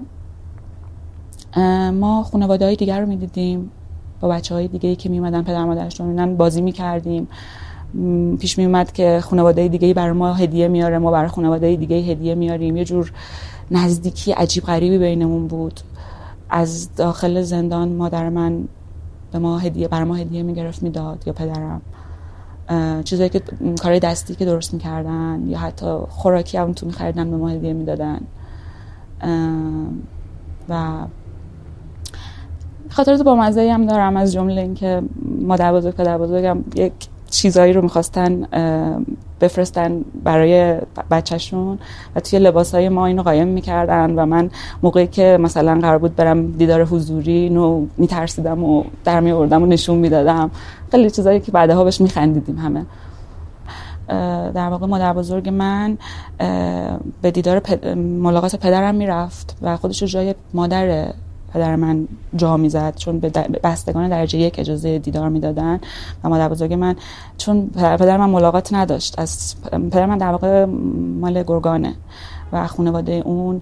ما 1.92 2.22
خانواده 2.22 2.64
های 2.64 2.76
دیگر 2.76 3.00
رو 3.00 3.06
می‌دیدیم 3.06 3.70
با 4.20 4.28
بچه 4.28 4.54
های 4.54 4.68
دیگه 4.68 4.88
ای 4.88 4.96
که 4.96 5.08
میومدن 5.08 5.42
پدر 5.42 5.64
مادرشون 5.64 6.36
بازی 6.36 6.60
می‌کردیم. 6.60 7.28
پیش 8.40 8.58
میومد 8.58 8.92
که 8.92 9.20
خانواده 9.22 9.68
دیگه 9.68 9.94
برای 9.94 10.12
ما 10.12 10.34
هدیه 10.34 10.68
میاره 10.68 10.98
ما 10.98 11.10
برای 11.10 11.28
خانواده 11.28 11.76
دیگه 11.76 11.96
هدیه 11.96 12.34
میاریم. 12.34 12.76
یه 12.76 12.84
جور 12.84 13.12
نزدیکی 13.70 14.32
عجیب 14.32 14.64
غریبی 14.64 14.98
بینمون 14.98 15.46
بود. 15.46 15.80
از 16.50 16.94
داخل 16.94 17.42
زندان 17.42 17.88
مادر 17.88 18.28
من 18.28 18.68
به 19.32 19.38
ما 19.38 19.58
هدیه 19.58 19.88
برای 19.88 20.04
ما 20.04 20.14
هدیه 20.14 20.42
می‌گرفت 20.42 20.82
می‌داد 20.82 21.22
یا 21.26 21.32
پدرم. 21.32 21.82
چیزایی 23.04 23.28
که 23.28 23.42
کار 23.82 23.98
دستی 23.98 24.34
که 24.34 24.44
درست 24.44 24.74
می‌کردن 24.74 25.42
یا 25.46 25.58
حتی 25.58 25.98
خوراکی 26.08 26.58
هم 26.58 26.72
تو 26.72 26.86
میخریدن 26.86 27.30
به 27.30 27.36
ما 27.36 27.48
هدیه 27.48 27.72
می‌دادن. 27.72 28.20
و 30.68 30.92
خاطرات 32.90 33.22
با 33.22 33.36
مزه 33.36 33.72
هم 33.72 33.86
دارم 33.86 34.16
از 34.16 34.32
جمله 34.32 34.60
اینکه 34.60 35.02
مادر 35.40 35.72
بزرگ 35.72 35.94
پدر 35.94 36.18
بزرگم 36.18 36.58
یک 36.74 36.92
چیزایی 37.30 37.72
رو 37.72 37.82
می‌خواستن 37.82 38.46
بفرستن 39.40 40.04
برای 40.24 40.78
بچهشون 41.10 41.78
و 42.16 42.20
توی 42.20 42.38
لباس 42.38 42.74
های 42.74 42.88
ما 42.88 43.06
اینو 43.06 43.22
قایم 43.22 43.48
می‌کردن 43.48 44.10
و 44.10 44.26
من 44.26 44.50
موقعی 44.82 45.06
که 45.06 45.38
مثلا 45.40 45.80
قرار 45.80 45.98
بود 45.98 46.16
برم 46.16 46.52
دیدار 46.52 46.84
حضوری 46.84 47.50
نو 47.50 47.86
میترسیدم 47.96 48.64
و 48.64 48.84
در 49.04 49.20
میوردم 49.20 49.62
و 49.62 49.66
نشون 49.66 49.96
می‌دادم. 49.96 50.50
خیلی 50.90 51.10
چیزایی 51.10 51.40
که 51.40 51.52
بعدها 51.52 51.84
بهش 51.84 52.00
میخندیدیم 52.00 52.58
همه. 52.58 52.86
در 54.52 54.68
واقع 54.68 54.86
مادر 54.86 55.12
بزرگ 55.12 55.48
من 55.48 55.98
به 57.22 57.30
دیدار 57.30 57.62
ملاقات 57.94 58.56
پدرم 58.56 58.94
می‌رفت 58.94 59.56
و 59.62 59.76
خودش 59.76 60.02
جای 60.02 60.34
مادر 60.54 61.12
پدر 61.54 61.76
من 61.76 62.08
جا 62.36 62.56
می‌زد 62.56 62.96
چون 62.96 63.18
به 63.18 63.28
بستگان 63.64 64.08
درجه 64.08 64.38
یک 64.38 64.58
اجازه 64.58 64.98
دیدار 64.98 65.28
می‌دادن. 65.28 65.80
و 66.24 66.28
مادر 66.28 66.48
بزرگ 66.48 66.72
من 66.72 66.96
چون 67.38 67.66
پدر 67.70 68.16
من 68.16 68.30
ملاقات 68.30 68.72
نداشت. 68.72 69.18
از 69.18 69.54
پدر 69.72 70.06
من 70.06 70.18
در 70.18 70.30
واقع 70.30 70.64
مال 71.20 71.42
گرگانه 71.42 71.94
و 72.52 72.66
خانواده 72.66 73.12
اون 73.12 73.60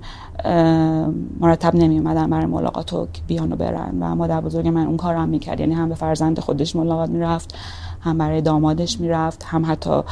مرتب 1.41 1.75
نمی 1.75 1.99
اومدن 1.99 2.31
برای 2.31 2.47
ملاقات 2.47 2.93
و 2.93 3.07
بیان 3.27 3.53
و 3.53 3.57
برن. 3.57 3.99
و 4.01 4.15
مادر 4.15 4.41
بزرگ 4.41 4.69
من 4.69 4.87
اون 4.87 4.97
کار 4.97 5.15
هم 5.15 5.29
می‌کرد. 5.29 5.61
یعنی 5.61 5.75
هم 5.75 5.89
به 5.89 5.95
فرزند 5.95 6.41
خودش 6.41 6.77
ملاقات 6.77 7.11
می‌رفت 7.11 7.55
هم 8.01 8.19
برای 8.19 8.41
دامادش 8.41 9.01
می‌رفت 9.01 9.45
هم 9.45 9.65
حتی 9.67 10.03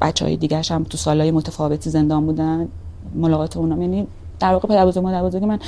بچه 0.00 0.24
های 0.24 0.36
دیگرش 0.36 0.72
هم 0.72 0.84
تو 0.84 0.98
سالهای 0.98 1.30
متفاوتی 1.30 1.90
زندان 1.90 2.26
بودن 2.26 2.68
ملاقات 3.14 3.56
اونم 3.56 3.82
یعنی 3.82 4.06
در 4.40 4.52
واقع 4.52 4.68
پدر 4.68 4.86
بزرگ 4.86 5.02
مادر 5.02 5.22
بزرگ 5.22 5.44
من 5.44 5.58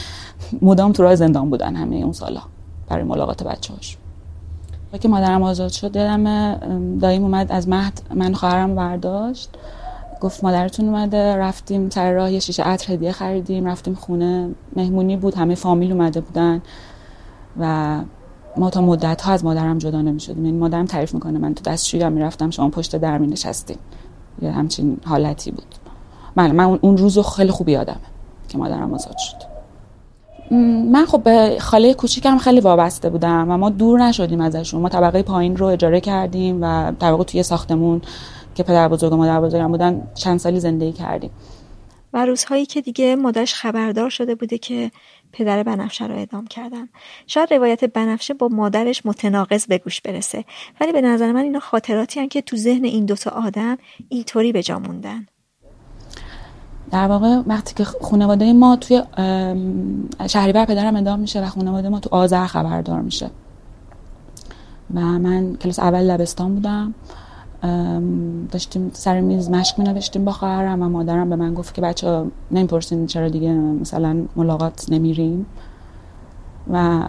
مدام 0.63 0.93
تو 0.93 1.03
راه 1.03 1.15
زندان 1.15 1.51
بودن 1.51 1.77
همه 1.77 1.97
اون 1.97 2.13
سالا 2.13 2.41
برای 2.89 3.05
ملاقات 3.05 3.43
بچه‌هاش. 3.43 3.97
که 5.01 5.09
مادرم 5.09 5.43
آزاد 5.43 5.71
شد 5.71 5.91
دلم 5.91 6.99
دایم 6.99 7.23
اومد 7.23 7.53
از 7.53 7.69
مهد 7.69 8.01
من 8.15 8.35
خواهرم 8.35 8.75
برداشت. 8.75 9.51
گفت 10.21 10.45
مادرتون 10.45 10.89
اومده 10.89 11.37
رفتیم 11.37 11.91
سر 11.91 12.13
راه 12.13 12.33
یه 12.33 12.39
شیشه 12.39 12.63
عطر 12.63 12.93
هدیه 12.93 13.13
خریدیم 13.13 13.67
رفتیم 13.67 13.95
خونه. 13.95 14.51
مهمونی 14.77 15.17
بود 15.17 15.35
همه 15.35 15.55
فامیل 15.55 15.93
اومده 15.93 16.21
بودن 16.21 16.63
و 17.61 17.97
ما 18.57 18.71
تا 18.71 18.81
مدت 18.81 19.23
ها 19.23 19.33
از 19.33 19.45
مادرم 19.45 19.79
جدا 19.79 20.03
نمی 20.03 20.21
شدیم 20.21 20.37
این 20.37 20.47
یعنی 20.47 20.59
مادرم 20.59 20.87
تعریف 20.87 21.15
می‌کنه 21.15 21.39
من 21.39 21.55
تو 21.55 21.71
دستشویی 21.71 22.03
هم 22.03 22.13
می‌رفتم 22.13 22.51
شما 22.51 22.69
پشت 22.69 22.97
در 22.97 23.19
می 23.19 23.27
نشستیم 23.27 23.79
یه 24.43 24.51
همچین 24.51 25.01
حالتی 25.05 25.51
بود. 25.51 25.75
من 26.37 26.45
بله، 26.45 26.53
من 26.53 26.79
اون 26.83 26.97
روزو 26.97 27.23
خیلی 27.23 27.51
خوب 27.51 27.69
یادمه. 27.69 27.97
که 28.57 28.63
مادرم 28.63 28.95
آزاد 28.95 29.17
شد. 29.19 29.57
من 30.93 31.07
خب 31.07 31.23
به 31.23 31.57
خاله 31.61 31.95
کوچیکم 31.95 32.39
خیلی 32.39 32.61
وابسته 32.61 33.11
بودم 33.11 33.51
و 33.51 33.57
ما 33.57 33.71
دور 33.71 34.03
نشدیم 34.03 34.41
ازشون. 34.41 34.81
ما 34.81 34.89
طبقه 34.89 35.23
پایین 35.23 35.57
رو 35.57 35.67
اجاره 35.67 36.01
کردیم 36.01 36.63
و 36.63 36.93
واقع 37.01 37.25
توی 37.25 37.43
ساختمون 37.43 38.03
که 38.55 38.63
پدر 38.63 38.89
بزرگ 38.89 39.13
و 39.13 39.17
مادر 39.17 39.41
بزرگم 39.41 39.69
بودن 39.69 40.09
چند 40.15 40.39
سالی 40.39 40.61
زندگی 40.61 40.93
کردیم. 40.93 41.31
و 42.13 42.27
روزهایی 42.27 42.67
که 42.67 42.81
دیگه 42.81 43.17
مادرش 43.17 43.55
خبردار 43.55 44.11
شده 44.11 44.35
بوده 44.35 44.59
که 44.59 44.91
پدر 45.33 45.63
بنفشه 45.63 46.07
رو 46.07 46.15
اعدام 46.15 46.47
کردن. 46.47 46.89
شاید 47.27 47.55
روایت 47.55 47.85
بنفشه 47.85 48.35
با 48.35 48.49
مادرش 48.49 49.07
متناقض 49.07 49.67
به 49.67 49.79
گوش 49.79 50.01
برسه. 50.01 50.45
ولی 50.81 50.93
به 50.93 51.01
نظر 51.01 51.33
من 51.33 51.43
اینا 51.43 51.61
خاطراتی 51.61 52.21
هن 52.21 52.29
که 52.29 52.43
تو 52.43 52.57
ذهن 52.57 52.85
این 52.85 53.05
دوتا 53.05 53.31
آدم 53.31 53.77
اینطوری 54.09 54.53
به 54.53 54.63
جا 54.63 54.79
موندن. 54.79 55.27
در 56.91 57.09
واقع 57.09 57.41
وقتی 57.47 57.75
که 57.75 57.85
خانواده 57.85 58.53
ما 58.53 58.77
توی 58.77 59.03
شهریور 60.27 60.65
پدرم 60.65 60.97
ادام 60.97 61.19
میشه 61.19 61.45
و 61.45 61.47
خانواده 61.47 61.89
ما 61.89 62.01
تو 62.01 62.09
آذر 62.13 62.47
خبردار 62.47 63.01
میشه. 63.01 63.31
و 64.95 65.01
من 65.01 65.55
کلاس 65.55 65.79
اول 65.79 66.03
لبستان 66.03 66.55
بودم. 66.55 66.95
داشتیم 68.51 68.91
سر 68.95 69.21
میز 69.21 69.51
مشق 69.51 69.79
می 69.79 69.85
نوشتیم 69.85 70.25
با 70.25 70.33
خواهرم 70.33 70.83
و 70.83 70.89
مادرم 70.89 71.31
به 71.31 71.37
من 71.37 71.55
گفت 71.55 71.75
که 71.75 71.81
بچه 71.81 72.25
نمی‌پرسین 72.51 73.07
چرا 73.07 73.29
دیگه 73.29 73.53
مثلا 73.53 74.17
ملاقات 74.37 74.87
نمیریم. 74.89 75.47
و 76.73 77.09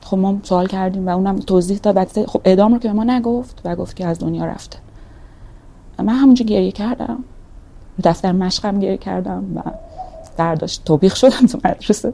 خب 0.00 0.18
ما 0.18 0.38
سوال 0.42 0.66
کردیم 0.66 1.06
و 1.06 1.10
اونم 1.10 1.36
توضیح 1.36 1.78
داد. 1.78 2.26
خب 2.26 2.40
اعدام 2.44 2.72
رو 2.72 2.78
که 2.78 2.88
به 2.88 2.94
ما 2.94 3.04
نگفت 3.04 3.60
و 3.64 3.76
گفت 3.76 3.96
که 3.96 4.06
از 4.06 4.18
دنیا 4.18 4.44
رفته. 4.44 4.78
من 5.98 6.14
همونجا 6.14 6.44
گریه 6.44 6.72
کردم. 6.72 7.24
دفتر 8.04 8.32
مشقم 8.32 8.80
گیر 8.80 8.96
کردم 8.96 9.44
و 9.56 9.62
برداشت 10.36 10.84
توبیخ 10.84 11.16
شدم 11.16 11.46
تو 11.46 11.58
مدرسه. 11.64 12.12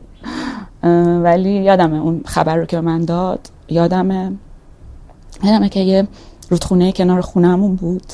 ولی 1.22 1.50
یادمه 1.50 1.96
اون 1.96 2.22
خبر 2.26 2.56
رو 2.56 2.64
که 2.64 2.80
من 2.80 3.04
داد 3.04 3.50
یادمه. 3.68 4.32
یادمه 5.44 5.68
که 5.68 5.80
یه 5.80 6.08
رودخونه 6.50 6.92
کنار 6.92 7.20
خونهمون 7.20 7.76
بود. 7.76 8.12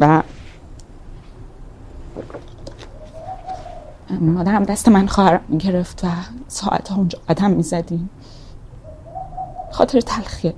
و 0.00 0.22
مادرم 4.20 4.64
دست 4.64 4.88
من 4.88 5.06
خواهرم 5.06 5.40
می‌گرفت 5.48 6.04
و 6.04 6.08
ساعت 6.48 6.88
ها 6.88 6.96
اونجا 6.96 7.18
قدم 7.28 7.50
می‌زدیم. 7.50 8.10
خاطر 9.70 10.00
تلخیه 10.00 10.54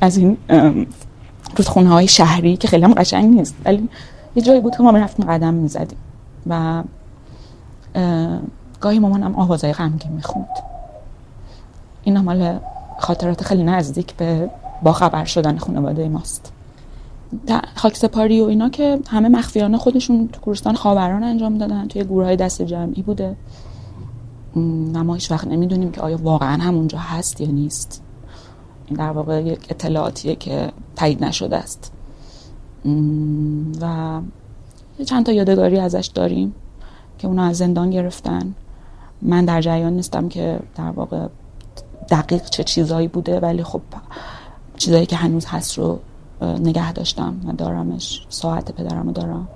از 0.00 0.16
این 0.16 0.36
رودخونه 1.56 1.88
های 1.88 2.08
شهری 2.08 2.56
که 2.56 2.68
خیلی 2.68 2.84
هم 2.84 2.94
قشنگ 2.94 3.34
نیست. 3.34 3.54
ولی 3.64 3.88
یه 4.36 4.42
جایی 4.42 4.60
بود 4.60 4.76
که 4.76 4.82
ما 4.82 4.90
رفتیم 4.90 5.26
قدم 5.26 5.54
می‌زدیم 5.54 5.98
و 6.46 6.82
گاهی 8.80 8.98
مامانم 8.98 9.36
آوازهای 9.36 9.72
غمگین 9.72 10.12
می‌خوند. 10.12 10.48
این 12.02 12.18
مال 12.18 12.58
خاطرات 12.98 13.42
خیلی 13.42 13.62
نزدیک 13.62 14.14
به 14.84 14.92
خبر 14.92 15.24
شدن 15.24 15.58
خانواده 15.58 16.08
ماست. 16.08 16.52
خاک 17.74 17.96
سپاری 17.96 18.40
و 18.40 18.44
اینا 18.44 18.68
که 18.68 18.98
همه 19.08 19.28
مخفیانه 19.28 19.78
خودشون 19.78 20.28
تو 20.28 20.40
کوردستان 20.40 20.74
خاوران 20.74 21.22
انجام 21.22 21.58
دادن 21.58 21.88
توی 21.88 22.04
گروه 22.04 22.24
های 22.24 22.36
دست 22.36 22.62
جمعی 22.62 23.02
بوده. 23.02 23.36
و 24.94 25.04
ما 25.04 25.14
هیچ 25.14 25.30
وقت 25.30 25.46
نمی‌دونیم 25.46 25.92
که 25.92 26.00
آیا 26.00 26.18
واقعا 26.22 26.62
همونجا 26.62 26.98
هست 26.98 27.40
یا 27.40 27.50
نیست. 27.50 28.02
در 28.96 29.10
واقع 29.10 29.42
یک 29.42 29.66
اطلاعاتیه 29.70 30.36
که 30.36 30.72
تایید 30.96 31.24
نشده 31.24 31.56
است. 31.56 31.92
و 33.80 34.20
چند 35.06 35.26
تا 35.26 35.32
یادگاری 35.32 35.78
ازش 35.78 36.06
داریم 36.14 36.54
که 37.18 37.28
اونا 37.28 37.44
از 37.44 37.56
زندان 37.56 37.90
گرفتن. 37.90 38.54
من 39.22 39.44
در 39.44 39.60
جریان 39.60 39.92
نیستم 39.92 40.28
که 40.28 40.60
در 40.76 40.90
واقع 40.90 41.26
دقیق 42.10 42.44
چه 42.44 42.64
چیزایی 42.64 43.08
بوده 43.08 43.40
ولی 43.40 43.62
خب 43.62 43.80
چیزایی 44.76 45.06
که 45.06 45.16
هنوز 45.16 45.46
هست 45.46 45.78
رو 45.78 45.98
نگه 46.42 46.92
داشتم 46.92 47.36
و 47.46 47.52
دارمش. 47.52 48.26
ساعت 48.28 48.72
پدرم 48.72 49.06
رو 49.06 49.12
دارم. 49.12 49.48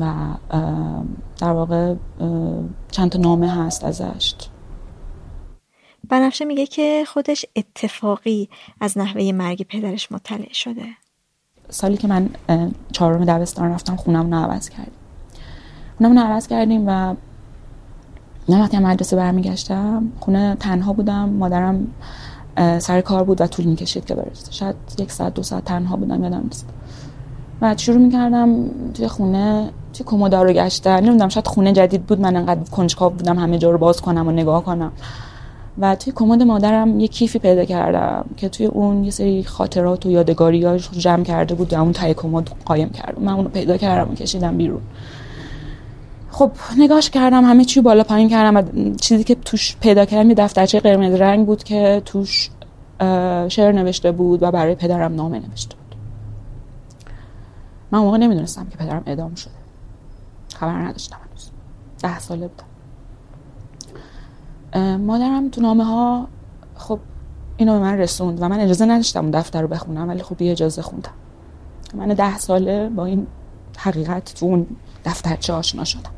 و 0.00 0.12
در 1.38 1.52
واقع 1.52 1.94
چند 2.90 3.10
تا 3.10 3.18
نامه 3.18 3.50
هست 3.50 3.84
ازش. 3.84 4.34
بنفشه 6.08 6.44
میگه 6.44 6.66
که 6.66 7.04
خودش 7.06 7.46
اتفاقی 7.56 8.48
از 8.80 8.98
نحوه 8.98 9.32
مرگ 9.32 9.62
پدرش 9.62 10.12
مطلع 10.12 10.52
شده. 10.52 10.84
سالی 11.70 11.96
که 11.96 12.08
من 12.08 12.28
چهارم 12.92 13.24
دبستان 13.24 13.72
رفتم 13.72 13.96
خونم 13.96 14.34
رو 14.34 14.40
عوض 14.40 14.68
کردیم. 14.68 14.94
خونم 15.98 16.18
رو 16.18 16.24
عوض 16.24 16.46
کردیم 16.46 16.84
و 16.86 17.14
من 18.48 18.60
وقتی 18.60 18.78
مدرسه 18.78 19.16
برمیگشتم 19.16 20.12
خونه 20.20 20.56
تنها 20.60 20.92
بودم 20.92 21.28
مادرم 21.28 21.86
سر 22.78 23.00
کار 23.00 23.24
بود 23.24 23.40
و 23.40 23.46
طول 23.46 23.64
می‌کشید 23.64 24.04
که 24.04 24.14
برسه 24.14 24.52
شاید 24.52 24.76
یک 24.98 25.12
ساعت 25.12 25.34
دو 25.34 25.42
ساعت 25.42 25.64
تنها 25.64 25.96
بودم 25.96 26.24
یادم 26.24 26.42
نیست. 26.42 26.68
و 27.60 27.74
شروع 27.76 27.98
می‌کردم 27.98 28.70
توی 28.94 29.08
خونه 29.08 29.70
توی 29.92 30.06
کمودا 30.06 30.42
رو 30.42 30.52
گشتن. 30.52 31.00
نمی‌دونم 31.00 31.28
شاید 31.28 31.46
خونه 31.46 31.72
جدید 31.72 32.06
بود 32.06 32.20
من 32.20 32.36
انقدر 32.36 32.70
کنجکاو 32.70 33.12
بودم 33.12 33.38
همه 33.38 33.58
جا 33.58 33.70
رو 33.70 33.78
باز 33.78 34.00
کنم 34.00 34.28
و 34.28 34.30
نگاه 34.30 34.64
کنم. 34.64 34.92
و 35.78 35.96
توی 35.96 36.12
کمد 36.16 36.42
مادرم 36.42 37.00
یه 37.00 37.08
کیفی 37.08 37.38
پیدا 37.38 37.64
کردم 37.64 38.24
که 38.36 38.48
توی 38.48 38.66
اون 38.66 39.04
یه 39.04 39.10
سری 39.10 39.44
خاطرات 39.44 40.06
و 40.06 40.10
یادگاری 40.10 40.78
جمع 40.78 41.24
کرده 41.24 41.54
بود 41.54 41.72
و 41.72 41.80
اون 41.80 41.92
تای 41.92 42.14
کمد 42.14 42.50
قایم 42.64 42.90
کردم 42.90 43.22
من 43.22 43.32
اونو 43.32 43.48
پیدا 43.48 43.76
کردم 43.76 44.12
و 44.12 44.14
کشیدم 44.14 44.56
بیرون. 44.56 44.80
خب 46.30 46.50
نگاش 46.78 47.10
کردم 47.10 47.44
همه 47.44 47.64
چی 47.64 47.80
بالا 47.80 48.02
پایین 48.02 48.28
کردم 48.28 48.56
و 48.56 48.62
چیزی 49.00 49.24
که 49.24 49.34
توش 49.34 49.76
پیدا 49.76 50.04
کردم 50.04 50.28
یه 50.28 50.34
دفترچه 50.34 50.80
قرمز 50.80 51.14
رنگ 51.14 51.46
بود 51.46 51.64
که 51.64 52.02
توش 52.04 52.50
شعر 53.48 53.72
نوشته 53.72 54.12
بود 54.12 54.42
و 54.42 54.50
برای 54.50 54.74
پدرم 54.74 55.14
نامه 55.14 55.38
نوشته 55.48 55.76
بود. 55.76 55.96
من 57.90 57.98
موقع 57.98 58.18
نمی‌دونستم 58.18 58.66
که 58.66 58.76
پدرم 58.76 59.02
اعدام 59.06 59.34
شده. 59.34 59.52
خبر 60.54 60.72
نداشتم 60.72 61.16
ده 62.02 62.18
ساله 62.18 62.48
بودم. 62.48 62.64
مادرم 64.76 65.48
تو 65.48 65.60
نامه 65.60 65.84
ها 65.84 66.26
خب 66.74 66.98
اینو 67.56 67.72
به 67.72 67.78
من 67.78 67.98
رسوند 67.98 68.42
و 68.42 68.48
من 68.48 68.60
اجازه 68.60 68.84
نداشتم 68.84 69.20
اون 69.20 69.30
دفتر 69.30 69.62
رو 69.62 69.68
بخونم 69.68 70.08
ولی 70.08 70.22
خب 70.22 70.42
یه 70.42 70.52
اجازه 70.52 70.82
خوندم. 70.82 71.10
من 71.94 72.08
ده 72.08 72.38
ساله 72.38 72.88
با 72.88 73.04
این 73.04 73.26
حقیقت 73.78 74.34
تو 74.34 74.46
اون 74.46 74.66
دفترچه 75.04 75.52
آشنا 75.52 75.84
شدم. 75.84 76.10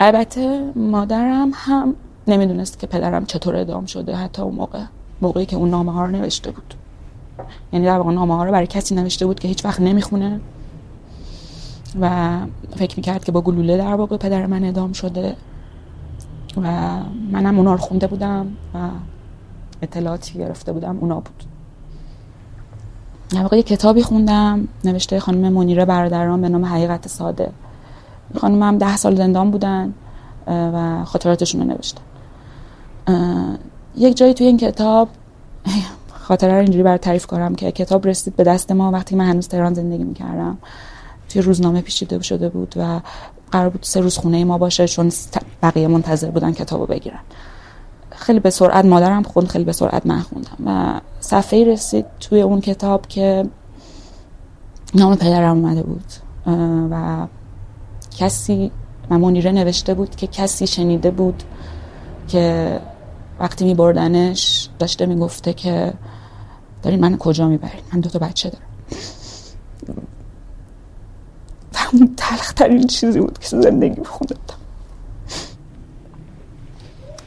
البته 0.00 0.72
مادرم 0.76 1.50
هم 1.54 1.94
نمی‌دونست 2.26 2.78
که 2.78 2.86
پدرم 2.86 3.26
چطور 3.26 3.56
ادام 3.56 3.86
شده 3.86 4.16
حتی 4.16 4.42
اون 4.42 4.54
موقع 4.54 4.82
موقعی 5.22 5.46
که 5.46 5.56
اون 5.56 5.70
نامه 5.70 5.92
ها 5.92 6.04
رو 6.04 6.10
نوشته 6.10 6.50
بود. 6.50 6.74
یعنی 7.72 7.86
در 7.86 7.96
واقع 7.96 8.12
نامه 8.12 8.36
ها 8.36 8.44
رو 8.44 8.52
برای 8.52 8.66
کسی 8.66 8.94
نوشته 8.94 9.26
بود 9.26 9.40
که 9.40 9.48
هیچ 9.48 9.64
وقت 9.64 9.80
نمی‌خونه 9.80 10.40
و 12.00 12.38
فکر 12.76 12.96
می‌کرد 12.96 13.24
که 13.24 13.32
با 13.32 13.40
گلوله 13.40 13.76
در 13.76 13.94
واقع 13.94 14.16
پدر 14.16 14.46
من 14.46 14.64
ادام 14.64 14.92
شده. 14.92 15.36
و 16.56 16.62
منم 17.32 17.58
اونا 17.58 17.72
رو 17.72 17.78
خونده 17.78 18.06
بودم 18.06 18.46
و 18.74 18.78
اطلاعاتی 19.82 20.38
گرفته 20.38 20.72
بودم 20.72 20.98
اونا 21.00 21.20
بود. 21.20 21.44
یه 23.52 23.62
کتابی 23.62 24.02
خوندم 24.02 24.68
نوشته 24.84 25.20
خانم 25.20 25.52
منیره 25.52 25.84
برادران 25.84 26.40
به 26.40 26.48
نام 26.48 26.64
حقیقت 26.64 27.08
ساده. 27.08 27.50
خانم 28.38 28.62
هم 28.62 28.78
ده 28.78 28.96
سال 28.96 29.16
زندان 29.16 29.50
بودن 29.50 29.94
و 30.46 31.04
خاطراتشون 31.04 31.60
رو 31.60 31.66
نوشتن. 31.66 32.02
یک 33.96 34.16
جایی 34.16 34.34
توی 34.34 34.46
این 34.46 34.56
کتاب 34.56 35.08
خاطره 36.28 36.52
رو 36.52 36.58
اینجوری 36.58 36.82
بر 36.82 36.96
تعریف 36.96 37.26
کنم 37.26 37.54
که 37.54 37.72
کتاب 37.72 38.06
رسید 38.06 38.36
به 38.36 38.44
دست 38.44 38.72
ما 38.72 38.90
وقتی 38.90 39.16
من 39.16 39.24
هنوز 39.24 39.48
تهران 39.48 39.74
زندگی 39.74 40.04
می‌کردم. 40.04 40.58
توی 41.28 41.42
روزنامه 41.42 41.80
پیچیده 41.80 42.22
شده 42.22 42.48
بود 42.48 42.74
و 42.76 43.00
قرار 43.52 43.68
بود 43.68 43.82
سه 43.82 44.00
روز 44.00 44.18
خونه 44.18 44.44
ما 44.44 44.58
باشه 44.58 44.88
چون 44.88 45.12
بقیه 45.62 45.88
منتظر 45.88 46.30
بودن 46.30 46.52
کتابو 46.52 46.86
بگیرن. 46.86 47.20
خیلی 48.10 48.40
به 48.40 48.50
سرعت 48.50 48.84
مادرم 48.84 49.22
خوند 49.22 49.48
خیلی 49.48 49.64
به 49.64 49.72
سرعت 49.72 50.06
من 50.06 50.20
خوندم. 50.20 50.56
و 50.66 51.00
صفحه 51.20 51.64
رسید 51.64 52.06
توی 52.20 52.40
اون 52.40 52.60
کتاب 52.60 53.06
که 53.06 53.46
نام 54.94 55.16
پدرم 55.16 55.64
اومده 55.64 55.82
بود. 55.82 56.04
و 56.90 57.26
کسی 58.18 58.70
و 59.10 59.18
منیره 59.18 59.52
نوشته 59.52 59.94
بود 59.94 60.16
که 60.16 60.26
کسی 60.26 60.66
شنیده 60.66 61.10
بود 61.10 61.42
که 62.28 62.80
وقتی 63.40 63.64
می 63.64 63.74
بردنش 63.74 64.68
داشته 64.78 65.06
می‌گفته 65.06 65.52
که 65.52 65.92
دارین 66.82 67.00
من 67.00 67.18
کجا 67.18 67.48
می‌برین؟ 67.48 67.82
من 67.92 68.00
دو 68.00 68.10
تا 68.10 68.18
بچه 68.18 68.50
دارم 68.50 68.64
و 71.72 71.78
اون 71.92 72.14
تلخترین 72.16 72.86
چیزی 72.86 73.20
بود 73.20 73.38
که 73.38 73.48
زندگی 73.48 74.00
بخونده 74.00 74.34
بودم 74.34 74.58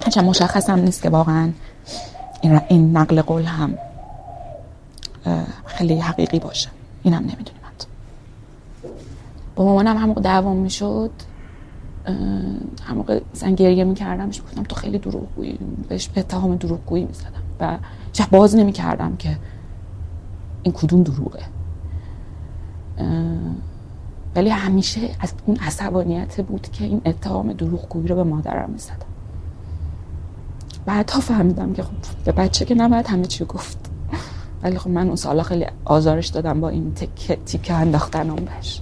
هرچند 0.03 0.26
مشخص 0.26 0.69
هم 0.69 0.80
نیست 0.80 1.02
که 1.02 1.10
واقعا 1.10 1.52
این 2.69 2.98
نقل 2.98 3.22
قول 3.22 3.44
هم 3.44 3.77
خیلی 5.65 5.99
حقیقی 5.99 6.40
باشه. 6.40 6.69
اینم 7.03 7.19
نمی‌دونیم 7.19 7.64
با 9.56 9.65
مامانم 9.65 9.98
هم 9.98 10.14
دعوام 10.14 10.57
می‌شد 10.57 11.11
هم 12.84 13.06
مثلا 13.34 13.49
گریه 13.49 13.84
می‌کردم 13.84 14.27
گفتم 14.27 14.64
تو 14.64 14.76
خیلی 14.76 14.98
دروغگویی. 14.98 15.60
بهش 15.90 16.07
به 16.07 16.19
اتهام 16.19 16.56
دروغگویی 16.56 17.06
می‌زدم. 17.06 17.44
و 17.60 17.77
چه 18.14 18.26
باز 18.31 18.56
نمی‌کردم 18.56 19.15
که 19.15 19.38
این 20.64 20.73
کدوم 20.73 21.03
دروغه. 21.03 21.44
ولی 24.35 24.49
همیشه 24.49 25.01
از 25.19 25.34
اون 25.45 25.57
عصبانیت 25.57 26.41
بود 26.41 26.68
که 26.72 26.84
این 26.84 27.01
اتهام 27.05 27.53
دروغگویی 27.53 28.07
رو 28.07 28.15
به 28.15 28.23
مادرم 28.23 28.69
می‌زدم. 28.69 28.95
بعدها 30.85 31.19
فهمیدم 31.19 31.73
که 31.73 31.84
خب 31.84 31.91
به 32.26 32.31
بچه 32.31 32.65
که 32.65 32.76
نباید 32.76 33.07
همه 33.07 33.26
چی 33.26 33.45
گفت. 33.45 33.77
ولی 34.64 34.77
خب 34.77 34.89
من 34.89 35.07
اون 35.07 35.15
سالا 35.15 35.43
خیلی 35.43 35.65
آزارش 35.85 36.27
دادم 36.27 36.61
با 36.61 36.69
این 36.69 36.93
تیکه 36.93 37.35
تیکه 37.45 37.73
انداختنم 37.73 38.35
بهش. 38.35 38.81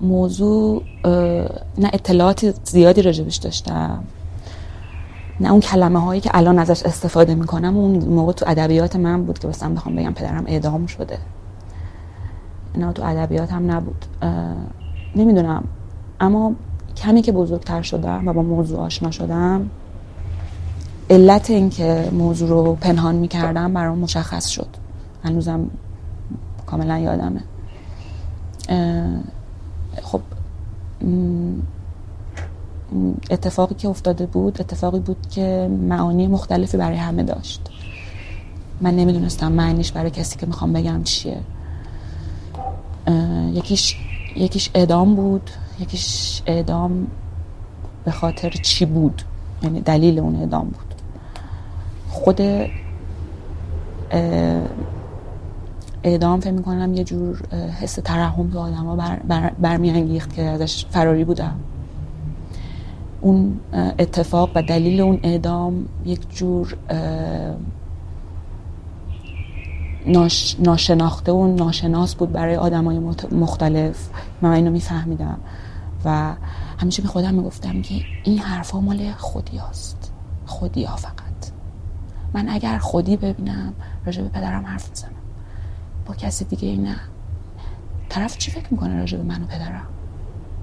موضوع 0.00 0.82
نه 1.78 1.90
اطلاعات 1.92 2.54
زیادی 2.64 3.02
راجبش 3.02 3.36
داشتم. 3.36 4.04
نه 5.40 5.50
اون 5.50 5.60
کلمه 5.60 6.00
هایی 6.00 6.20
که 6.20 6.30
الان 6.34 6.58
ازش 6.58 6.82
استفاده 6.82 7.34
می‌کنم 7.34 7.76
اون 7.76 8.04
موقع 8.04 8.32
تو 8.32 8.44
ادبیات 8.48 8.96
من 8.96 9.24
بود 9.24 9.38
که 9.38 9.48
بسیم 9.48 9.74
بخوام 9.74 9.96
بگم 9.96 10.12
پدرم 10.12 10.44
اعدام 10.46 10.86
شده. 10.86 11.18
اینا 12.74 12.92
تو 12.92 13.02
ادبیات 13.02 13.52
هم 13.52 13.70
نبود. 13.70 14.04
نمی‌دونم. 15.16 15.64
اما 16.20 16.52
کمی 16.96 17.22
که 17.22 17.32
بزرگتر 17.32 17.82
شدم 17.82 18.28
و 18.28 18.32
با 18.32 18.42
موضوع 18.42 18.80
آشنا 18.80 19.10
شدم 19.10 19.70
علت 21.10 21.50
این 21.50 21.70
که 21.70 22.08
موضوع 22.12 22.48
رو 22.48 22.74
پنهان 22.80 23.14
می‌کردم 23.14 23.72
برام 23.72 23.98
مشخص 23.98 24.46
شد. 24.46 24.68
هنوزم 25.24 25.70
کاملا 26.66 26.98
یادمه. 26.98 27.40
خب 30.02 30.20
اتفاقی 33.30 33.74
که 33.74 33.88
افتاده 33.88 34.26
بود 34.26 34.60
اتفاقی 34.60 35.00
بود 35.00 35.26
که 35.30 35.70
معانی 35.88 36.26
مختلفی 36.26 36.76
برای 36.76 36.96
همه 36.96 37.22
داشت. 37.22 37.70
من 38.80 38.96
نمی‌دونستم 38.96 39.52
معنیش 39.52 39.92
برای 39.92 40.10
کسی 40.10 40.38
که 40.38 40.46
می‌خوام 40.46 40.72
بگم 40.72 41.02
چیه. 41.02 41.38
یکیش 43.52 43.96
یکیش 44.36 44.70
اعدام 44.74 45.14
بود 45.14 45.50
یکیش 45.80 46.42
اعدام 46.46 47.06
به 48.04 48.10
خاطر 48.10 48.50
چی 48.50 48.84
بود؟ 48.84 49.22
یعنی 49.62 49.80
دلیل 49.80 50.18
اون 50.18 50.36
اعدام 50.36 50.64
بود. 50.64 50.94
خود 52.08 52.40
اعدام 56.04 56.40
فکر 56.40 56.52
می‌کنم 56.52 56.94
یه 56.94 57.04
جور 57.04 57.42
حس 57.80 57.94
ترحم 57.94 58.50
تو 58.50 58.58
آدم 58.58 58.74
ها 58.74 58.96
بر, 58.96 59.16
بر, 59.16 59.50
برمیانگیخت 59.50 60.34
که 60.34 60.42
ازش 60.42 60.84
فراری 60.90 61.24
بودم 61.24 61.56
اون 63.20 63.60
اتفاق 63.98 64.50
و 64.54 64.62
دلیل 64.62 65.00
اون 65.00 65.20
اعدام 65.22 65.86
یک 66.06 66.30
جور 66.30 66.76
ناش، 70.06 70.56
ناشناخته 70.60 71.32
و 71.32 71.56
ناشناس 71.56 72.14
بود 72.14 72.32
برای 72.32 72.56
آدم 72.56 72.84
های 72.84 72.98
مختلف. 73.32 74.08
من 74.42 74.50
اینو 74.50 74.70
میفهمیدم. 74.70 75.38
و 76.04 76.34
همیشه 76.78 77.02
به 77.02 77.08
خودم 77.08 77.34
می‌گفتم 77.34 77.82
که 77.82 77.94
این 78.24 78.38
حرفا 78.38 78.80
مال 78.80 79.12
خودی 79.12 79.58
هست 79.58 80.12
خودی 80.46 80.84
ها 80.84 80.96
فقط. 80.96 81.14
من 82.34 82.48
اگر 82.48 82.78
خودی 82.78 83.16
ببینم 83.16 83.72
راجع 84.06 84.22
به 84.22 84.28
پدرم 84.28 84.66
حرف 84.66 84.88
می‌زنم. 84.88 85.10
با 86.06 86.14
کسی 86.14 86.44
دیگه 86.44 86.76
نه. 86.76 86.96
طرف 88.08 88.38
چی 88.38 88.50
فکر 88.50 88.66
می‌کنه 88.70 88.98
راجع 88.98 89.18
به 89.18 89.24
من 89.24 89.42
و 89.42 89.46
پدرم؟ 89.46 89.86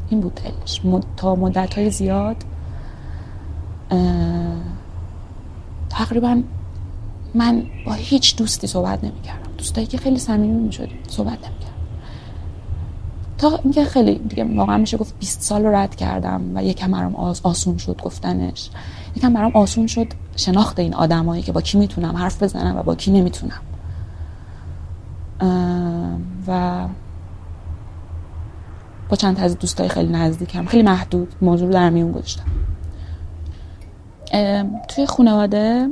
این 0.10 0.22
بود 0.22 0.36
دلش. 0.36 0.82
تا 1.18 1.36
مدت 1.36 1.74
های 1.74 1.90
زیاد 1.90 2.36
تقریبا 5.90 6.41
من 7.36 7.64
با 7.86 7.94
هیچ 7.94 8.36
دوستی 8.36 8.68
صحبت 8.68 9.03
نمی‌کردم. 9.03 9.49
دوستایی 9.57 9.88
که 9.88 9.98
خیلی 9.98 10.20
صمیمی 10.20 10.62
می‌شدیم 10.62 10.99
صحبت 11.07 11.30
نمی‌کردم. 11.30 11.76
تا 13.38 13.60
اینکه 13.64 13.86
خیلی 13.86 14.16
دیگه 14.16 14.56
واقعا 14.56 14.78
میشه 14.78 14.98
گفت 14.98 15.20
20 15.20 15.41
سال 15.41 15.66
رو 15.66 15.76
رد 15.76 15.95
کردم 15.95 16.41
و 16.56 16.64
یکم 16.64 16.91
برام 16.91 17.16
آسون 17.44 17.78
شد 17.78 18.02
گفتنش. 18.02 18.70
یکم 19.16 19.34
برام 19.34 19.52
آسون 19.52 19.88
شد 19.88 20.07
شناخت 20.36 20.80
این 20.80 20.94
آدمایی 20.94 21.41
که 21.44 21.52
با 21.52 21.62
کی 21.62 21.78
می‌تونم 21.78 22.18
حرف 22.18 22.44
بزنم 22.44 22.78
و 22.78 22.84
با 22.84 22.95
کی 22.95 23.12
نمی‌تونم. 23.12 23.62
و 26.48 26.88
با 29.10 29.16
چند 29.18 29.40
از 29.40 29.60
دوستای 29.60 29.88
خیلی 29.90 30.14
نزدیکم 30.14 30.66
خیلی 30.66 30.84
محدود 30.84 31.34
موضوع 31.41 31.68
رو 31.68 31.74
در 31.74 31.90
میون 31.90 32.12
گذاشتم. 32.12 32.44
توی 34.88 35.06
خانواده 35.06 35.90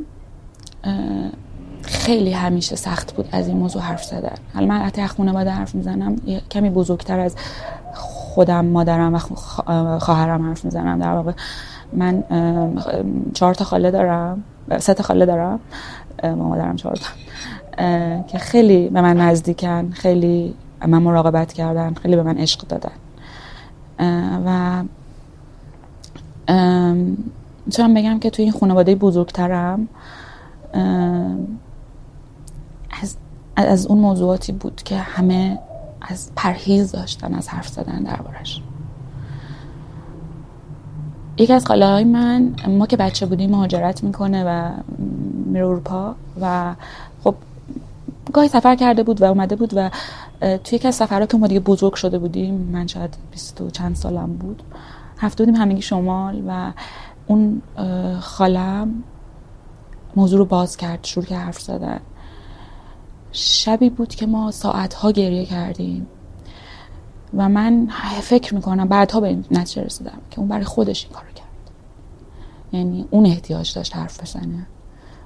خیلی 1.83 2.31
همیشه 2.31 2.75
سخت 2.75 3.15
بود 3.15 3.29
از 3.31 3.47
این 3.47 3.57
موضوع 3.57 3.81
حرف 3.81 4.03
زدن. 4.03 4.35
حالا 4.53 4.65
من 4.65 4.79
حتی 4.79 5.07
خانواده 5.07 5.49
حرف 5.49 5.75
می‌زنم 5.75 6.15
کمی 6.51 6.69
بزرگتر 6.69 7.19
از 7.19 7.35
خودم 7.93 8.65
مادرم 8.65 9.13
و 9.13 9.17
خواهرم 9.99 10.47
حرف 10.47 10.65
می‌زنم. 10.65 10.99
در 10.99 11.13
واقع 11.13 11.31
من 11.93 12.23
چهار 13.33 13.53
تا 13.53 13.65
خاله 13.65 13.91
دارم 13.91 14.43
سه 14.79 14.93
تا 14.93 15.03
خاله 15.03 15.25
دارم 15.25 15.59
مادرم 16.23 16.75
چهار 16.75 16.95
تا 16.95 17.09
که 18.21 18.37
خیلی 18.37 18.89
به 18.89 19.01
من 19.01 19.17
نزدیکن 19.17 19.89
خیلی 19.91 20.53
من 20.87 21.03
مراقبت 21.03 21.53
کردن 21.53 21.93
خیلی 21.93 22.15
به 22.15 22.23
من 22.23 22.37
عشق 22.37 22.61
دادن. 22.67 22.91
و 24.45 24.83
می‌تونم 27.65 27.93
بگم 27.93 28.19
که 28.19 28.29
توی 28.29 28.43
این 28.43 28.53
خانواده 28.53 28.95
بزرگترم 28.95 29.87
از, 33.01 33.17
از 33.55 33.87
اون 33.87 33.97
موضوعاتی 33.97 34.51
بود 34.51 34.81
که 34.83 34.97
همه 34.97 35.59
از 36.01 36.31
پرهیز 36.35 36.91
داشتن 36.91 37.33
از 37.33 37.49
حرف 37.49 37.67
زدن 37.67 38.03
دربارش. 38.03 38.61
یکی 41.37 41.53
از 41.53 41.65
خاله 41.65 41.87
های 41.87 42.03
من 42.03 42.55
ما 42.67 42.87
که 42.87 42.97
بچه 42.97 43.25
بودیم 43.25 43.49
مهاجرت 43.49 44.03
می‌کنه 44.03 44.43
و 44.47 44.71
میره 45.45 45.65
اروپا 45.65 46.15
و 46.41 46.75
خب 47.23 47.35
گاهی 48.33 48.47
سفر 48.47 48.75
کرده 48.75 49.03
بود 49.03 49.21
و 49.21 49.25
اومده 49.25 49.55
بود 49.55 49.73
و 49.75 49.89
توی 50.39 50.75
یکی 50.75 50.87
از 50.87 50.95
سفرها 50.95 51.25
که 51.25 51.37
ما 51.37 51.47
دیگه 51.47 51.59
بزرگ 51.59 51.93
شده 51.93 52.19
بودیم. 52.19 52.53
من 52.53 52.87
شاید 52.87 53.17
بیست 53.31 53.61
و 53.61 53.69
چند 53.69 53.95
سالم 53.95 54.33
بود. 54.33 54.63
هفته 55.17 55.45
بودیم 55.45 55.61
همگی 55.61 55.81
شمال 55.81 56.43
و 56.47 56.71
اون 57.27 57.61
خالم 58.19 59.03
موضوع 60.15 60.39
رو 60.39 60.45
باز 60.45 60.77
کرد 60.77 60.99
شروع 61.03 61.25
که 61.25 61.37
حرف 61.37 61.59
زدن. 61.59 61.99
شبی 63.31 63.89
بود 63.89 64.15
که 64.15 64.25
ما 64.25 64.51
ساعتها 64.51 65.11
گریه 65.11 65.45
کردیم. 65.45 66.07
و 67.37 67.49
من 67.49 67.87
فکر 68.21 68.55
می‌کنم 68.55 68.87
بعدها 68.87 69.19
به 69.19 69.27
این 69.27 69.45
نتیجه 69.51 69.83
رسیدم 69.83 70.17
که 70.31 70.39
اون 70.39 70.47
برای 70.47 70.63
خودش 70.63 71.05
این 71.05 71.13
کارو 71.13 71.27
کرد. 71.35 71.47
یعنی 72.71 73.05
اون 73.11 73.25
احتیاج 73.25 73.73
داشت 73.75 73.95
حرف 73.95 74.21
بزنه. 74.21 74.67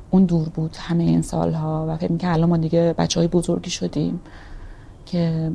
اون 0.09 0.25
دور 0.25 0.49
بود 0.49 0.75
همه 0.79 1.03
این 1.03 1.21
سالها 1.21 1.85
و 1.89 1.97
فکر 1.97 2.11
می‌کنم 2.11 2.31
الان 2.31 2.49
ما 2.49 2.57
دیگه 2.57 2.95
بچه 2.97 3.19
های 3.19 3.27
بزرگی 3.27 3.69
شدیم 3.69 4.19
که 5.05 5.51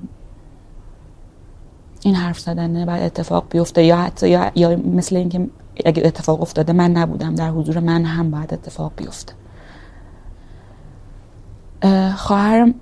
این 2.03 2.15
حرف 2.15 2.39
زدنه 2.39 2.87
بعد 2.87 3.03
اتفاق 3.03 3.47
بیفته 3.51 3.85
یا 3.85 3.97
حتی 3.97 4.29
یا, 4.29 4.53
یا 4.55 4.77
مثل 4.77 5.17
اینکه 5.17 5.49
اگه 5.86 6.07
اتفاق 6.07 6.43
افتاده 6.43 6.73
من 6.73 6.90
نبودم 6.90 7.35
در 7.35 7.51
حضور 7.51 7.78
من 7.78 8.05
هم 8.05 8.31
باید 8.31 8.55
اتفاق 8.55 8.93
بیفته. 8.97 9.32
خواهرم 12.16 12.74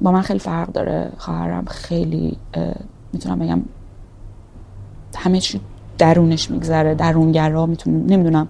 با 0.00 0.12
من 0.12 0.22
خیلی 0.22 0.38
فرق 0.38 0.72
داره. 0.72 1.12
خواهرم 1.18 1.64
خیلی 1.64 2.36
می‌تونم 3.12 3.38
بگم 3.38 3.62
همه 5.16 5.40
چی 5.40 5.60
درونش 5.98 6.50
میگذره 6.50 6.94
درونگرا 6.94 7.66
می‌تونم 7.66 8.06
نمی‌دونم 8.06 8.48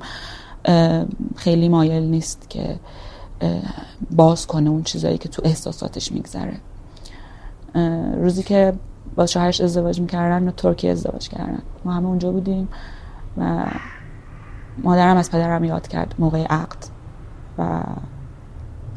خیلی 1.37 1.69
مایل 1.69 2.03
نیست 2.03 2.51
که 2.51 2.77
باز 4.11 4.47
کنه 4.47 4.71
اون 4.71 4.83
چیزایی 4.83 5.19
که 5.19 5.29
تو 5.29 5.43
احساساتش 5.45 6.13
میگذره. 6.13 6.57
روزی 8.17 8.43
که 8.43 8.73
با 9.17 9.27
شوهرش 9.27 9.61
ازدواج 9.61 10.01
می‌کردن 10.01 10.49
و 10.49 10.51
ترکیه 10.51 10.91
ازدواج 10.91 11.29
کردن. 11.29 11.63
ما 11.85 11.93
همه 11.93 12.07
اونجا 12.07 12.33
بودیم 12.33 12.69
و 13.37 13.67
مادرم 14.83 15.17
از 15.17 15.31
پدرم 15.31 15.65
یاد 15.65 15.89
کرد 15.89 16.15
موقع 16.19 16.45
عقد 16.45 16.87
و 17.59 17.83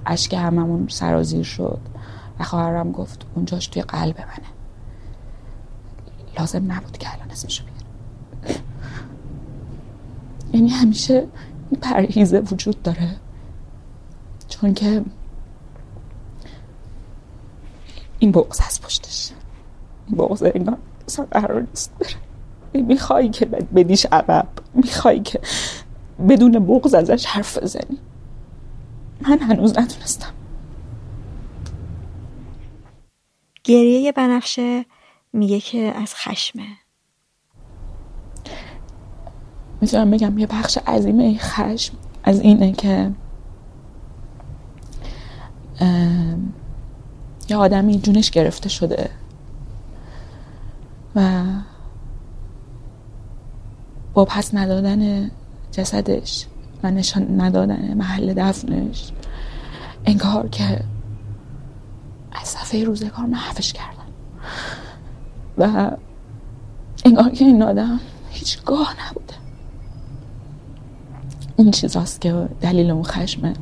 اشک 0.05 0.33
هممون 0.33 0.87
سرازیر 0.87 1.43
شد 1.43 1.79
و 2.39 2.43
خواهرم 2.43 2.91
گفت 2.91 3.25
اونجاش 3.35 3.67
توی 3.67 3.81
قلب 3.81 4.19
منه. 4.19 4.47
لازم 6.39 6.71
نبود 6.71 6.97
که 6.97 7.13
الان 7.13 7.31
اسمشو 7.31 7.63
بیارم. 7.63 7.79
یعنی 10.53 10.69
همیشه 10.69 11.27
این 11.69 11.81
پرهیزه 11.81 12.39
وجود 12.39 12.81
داره. 12.81 13.15
چون 14.47 14.73
که 14.73 15.03
این 18.19 18.31
بغض 18.31 18.61
از 18.67 18.81
پشتش. 18.81 19.31
بغض 20.17 20.43
انگار 20.55 20.77
اصلا 21.07 21.25
قرار 21.31 21.61
نیست 21.61 21.93
بره. 21.99 22.83
میخوایی 22.83 23.29
که 23.29 23.45
بدیش 23.45 24.05
عقب. 24.05 24.47
میخوایی 24.73 25.19
که 25.19 25.39
بدون 26.29 26.51
بغض 26.51 26.93
ازش 26.93 27.25
حرف 27.25 27.57
بزنی. 27.57 27.97
من 29.21 29.39
هنوز 29.39 29.79
نتونستم. 29.79 30.31
گریه 33.63 34.11
بنفشه 34.11 34.85
میگه 35.33 35.59
که 35.59 35.93
از 35.95 36.15
خشمه. 36.15 36.67
می‌تونم 39.81 40.11
بگم 40.11 40.37
یه 40.37 40.47
بخش 40.47 40.77
عظیم 40.77 41.19
این 41.19 41.37
خشم 41.39 41.93
از 42.23 42.39
اینه 42.39 42.71
که 42.71 43.11
یه 47.49 47.57
آدمی 47.57 47.99
جونش 47.99 48.31
گرفته 48.31 48.69
شده. 48.69 49.09
و 51.15 51.43
با 54.13 54.25
پس 54.25 54.53
ندادن 54.53 55.31
جسدش 55.71 56.45
و 56.83 56.91
نشان 56.91 57.41
ندادن 57.41 57.93
محل 57.93 58.33
دفنش. 58.33 59.11
انگار 60.05 60.47
که 60.47 60.83
از 62.31 62.47
صفحه 62.47 62.83
روزگار 62.83 63.25
محفش 63.25 63.73
کردن. 63.73 63.99
و 65.57 65.91
انگار 67.05 67.29
که 67.29 67.45
این 67.45 67.63
آدم 67.63 67.99
هیچگاه 68.29 68.95
نبوده. 69.07 69.33
این 71.57 71.71
چیزاست 71.71 72.21
که 72.21 72.47
دلیل 72.61 72.91
اون 72.91 73.03
خشمه 73.03 73.53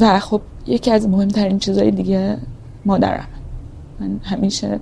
و 0.00 0.20
خب 0.20 0.40
یکی 0.66 0.90
از 0.90 1.08
مهمترین 1.08 1.58
چیزهای 1.58 1.90
دیگه 1.90 2.38
مادرم 2.84 3.28
من 4.00 4.20
همیشه 4.22 4.80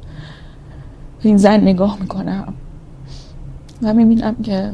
این 1.21 1.37
زن 1.37 1.61
نگاه 1.61 1.99
می‌کنم 2.01 2.55
و 3.83 3.95
می‌بینم 3.95 4.35
که 4.35 4.73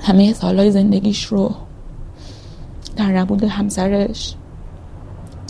همه 0.00 0.32
سالهای 0.32 0.70
زندگیش 0.70 1.24
رو 1.24 1.54
در 2.96 3.12
نبود 3.12 3.44
همسرش 3.44 4.34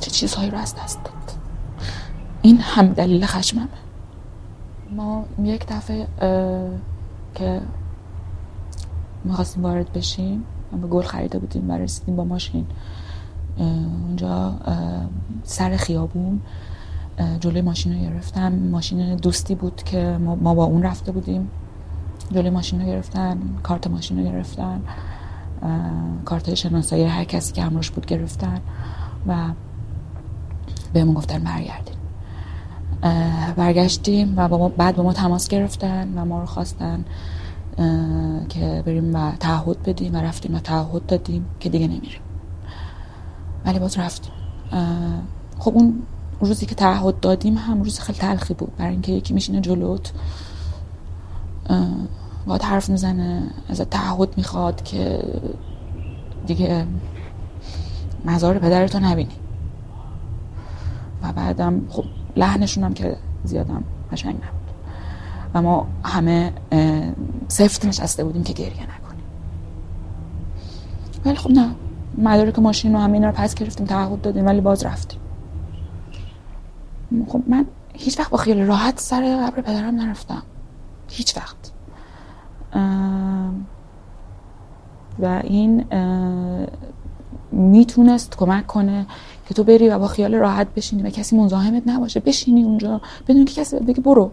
چه 0.00 0.10
چیزهایی 0.10 0.50
رو 0.50 0.58
از 0.58 0.74
دست 0.76 1.04
داد. 1.04 1.14
این 2.42 2.58
هم 2.60 2.86
دلیل 2.86 3.26
خشممه. 3.26 3.68
ما 4.96 5.24
یک 5.42 5.66
دفعه 5.66 6.06
که 7.34 7.60
می‌خواستیم 9.24 9.62
وارد 9.62 9.92
بشیم 9.92 10.44
به 10.80 10.86
گل 10.86 11.02
خریده 11.02 11.38
بودیم 11.38 11.70
و 11.70 11.72
رسیدیم 11.72 12.16
با 12.16 12.24
ماشین. 12.24 12.66
اونجا 14.06 14.54
سر 15.44 15.76
خیابون 15.76 16.40
جلوی 17.40 17.60
ماشین 17.60 17.94
رو 17.94 18.10
گرفتم. 18.10 18.52
ماشین 18.52 19.16
دوستی 19.16 19.54
بود 19.54 19.82
که 19.82 20.18
ما 20.20 20.54
با 20.54 20.64
اون 20.64 20.82
رفته 20.82 21.12
بودیم. 21.12 21.50
جلوی 22.32 22.50
ماشین 22.50 22.80
رو 22.80 22.86
گرفتن 22.86 23.38
کارت 23.62 23.86
ماشین 23.86 24.18
رو 24.18 24.24
گرفتن 24.24 24.82
کارت 26.24 26.54
شناسایی 26.54 27.04
هر 27.04 27.24
کسی 27.24 27.52
که 27.52 27.62
همراش 27.62 27.90
بود 27.90 28.06
گرفتن 28.06 28.60
و 29.26 29.36
بهمون 30.92 31.14
گفتن 31.14 31.38
برگردیم 31.38 31.94
برگشتیم 33.56 34.34
و 34.36 34.48
با 34.48 34.68
بعد 34.68 34.96
با 34.96 35.02
ما 35.02 35.12
تماس 35.12 35.48
گرفتن 35.48 36.18
و 36.18 36.24
ما 36.24 36.40
رو 36.40 36.46
خواستن 36.46 37.04
که 38.48 38.82
بریم 38.86 39.16
و 39.16 39.32
تعهد 39.32 39.82
بدیم 39.82 40.14
و 40.14 40.16
رفتیم 40.16 40.54
و 40.54 40.58
تعهد 40.58 41.06
دادیم 41.06 41.44
که 41.60 41.68
دیگه 41.68 41.86
نمیریم. 41.86 42.20
ولی 43.64 43.78
باز 43.78 43.98
رفتیم 43.98 44.32
خب 45.58 45.72
اون 45.74 46.02
روزی 46.40 46.66
که 46.66 46.74
تعهد 46.74 47.20
دادیم 47.20 47.54
هم 47.54 47.82
روز 47.82 47.98
خیلی 47.98 48.18
تلخی 48.18 48.54
بود 48.54 48.76
برای 48.76 48.90
اینکه 48.90 49.12
یکی 49.12 49.34
میشینه 49.34 49.60
جلوت. 49.60 50.12
باید 52.46 52.62
حرف 52.62 52.90
می‌زنه 52.90 53.42
از 53.68 53.80
تعهد 53.80 54.28
می‌خواد 54.36 54.82
که 54.82 55.24
دیگه 56.46 56.86
مزار 58.24 58.58
پدرتو 58.58 59.00
نبینی. 59.00 59.34
و 61.22 61.32
بعدم 61.32 61.82
خب 61.88 62.04
لحنشون 62.36 62.84
هم 62.84 62.94
که 62.94 63.16
زیادم 63.44 63.84
قشنگ 64.12 64.34
نبود. 64.34 64.74
و 65.54 65.62
ما 65.62 65.86
همه 66.04 66.52
سفت 67.48 67.84
نشسته 67.84 68.24
بودیم 68.24 68.42
که 68.42 68.52
گریه 68.52 68.82
نکنیم. 68.82 69.24
ولی 71.24 71.36
خب 71.36 71.50
نه 71.50 71.74
مدارک 72.18 72.58
ماشین 72.58 72.94
و 72.94 72.98
همه 72.98 73.12
اینا 73.12 73.26
رو 73.28 73.34
پس 73.34 73.54
گرفتیم 73.54 73.86
تعهد 73.86 74.20
دادیم 74.20 74.46
ولی 74.46 74.60
باز 74.60 74.84
رفتیم. 74.84 75.19
خب 77.28 77.42
من 77.46 77.66
هیچ 77.94 78.18
وقت 78.18 78.30
با 78.30 78.38
خیال 78.38 78.58
راحت 78.58 79.00
سر 79.00 79.46
قبر 79.46 79.60
پدرم 79.60 79.94
نرفتم. 79.94 80.42
هیچ 81.08 81.36
وقت. 81.36 81.72
و 85.18 85.40
این 85.44 85.84
می‌تونست 87.52 88.36
کمک 88.36 88.66
کنه 88.66 89.06
که 89.48 89.54
تو 89.54 89.64
بری 89.64 89.88
و 89.88 89.98
با 89.98 90.08
خیال 90.08 90.34
راحت 90.34 90.74
بشینی 90.74 91.02
و 91.02 91.10
کسی 91.10 91.36
مزاحمت 91.36 91.82
نباشه. 91.86 92.20
بشینی 92.20 92.64
اونجا. 92.64 93.00
بدون 93.28 93.44
که 93.44 93.54
کسی 93.54 93.78
بگه 93.78 94.00
برو. 94.00 94.30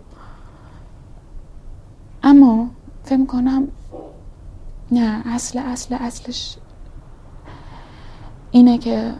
اما 2.23 2.67
فکر 3.03 3.25
کنم 3.25 3.67
نه 4.91 5.21
اصل 5.25 5.59
اصل 5.59 5.95
اصلش 5.99 6.57
اینه 8.51 8.77
که 8.77 9.13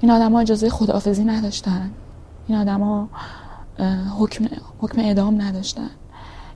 این 0.00 0.10
آدم 0.10 0.32
ها 0.32 0.40
اجازه 0.40 0.70
خداحافظی 0.70 1.24
نداشتن. 1.24 1.90
این 2.48 2.58
آدما 2.58 3.08
حکم, 4.18 4.44
حکم 4.80 5.00
اعدام 5.00 5.42
نداشتن. 5.42 5.90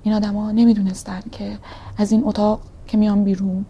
این 0.02 0.14
آدما 0.14 0.50
نمی‌دونستن 0.52 1.20
که 1.32 1.58
از 1.98 2.12
این 2.12 2.22
اتاق 2.24 2.60
که 2.86 2.96
میان 2.96 3.24
بیرون 3.24 3.64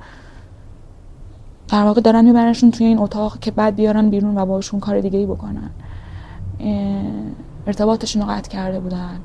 در 1.68 1.82
واقع 1.82 2.00
دارن 2.00 2.24
میبرنشون 2.24 2.70
توی 2.70 2.86
این 2.86 2.98
اتاق 2.98 3.38
که 3.38 3.50
بعد 3.50 3.76
بیارن 3.76 4.10
بیرون 4.10 4.38
و 4.38 4.46
باشون 4.46 4.80
کار 4.80 5.00
دیگه 5.00 5.18
ای 5.18 5.26
بکنن 5.26 5.70
ارتباطشون 7.66 8.22
رو 8.22 8.28
قطع 8.28 8.50
کرده 8.50 8.80
بودن. 8.80 9.20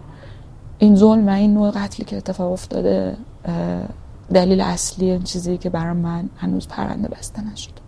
این 0.79 0.95
ظلم 0.95 1.27
و 1.27 1.29
این 1.29 1.53
نوع 1.53 1.71
قتلی 1.71 2.05
که 2.05 2.17
اتفاق 2.17 2.51
افتاده 2.51 3.17
دلیل 4.33 4.61
اصلی 4.61 5.11
این 5.11 5.23
چیزی 5.23 5.57
که 5.57 5.69
برای 5.69 5.93
من 5.93 6.29
هنوز 6.37 6.67
پرنده 6.67 7.07
بسته 7.07 7.51
نشد 7.51 7.80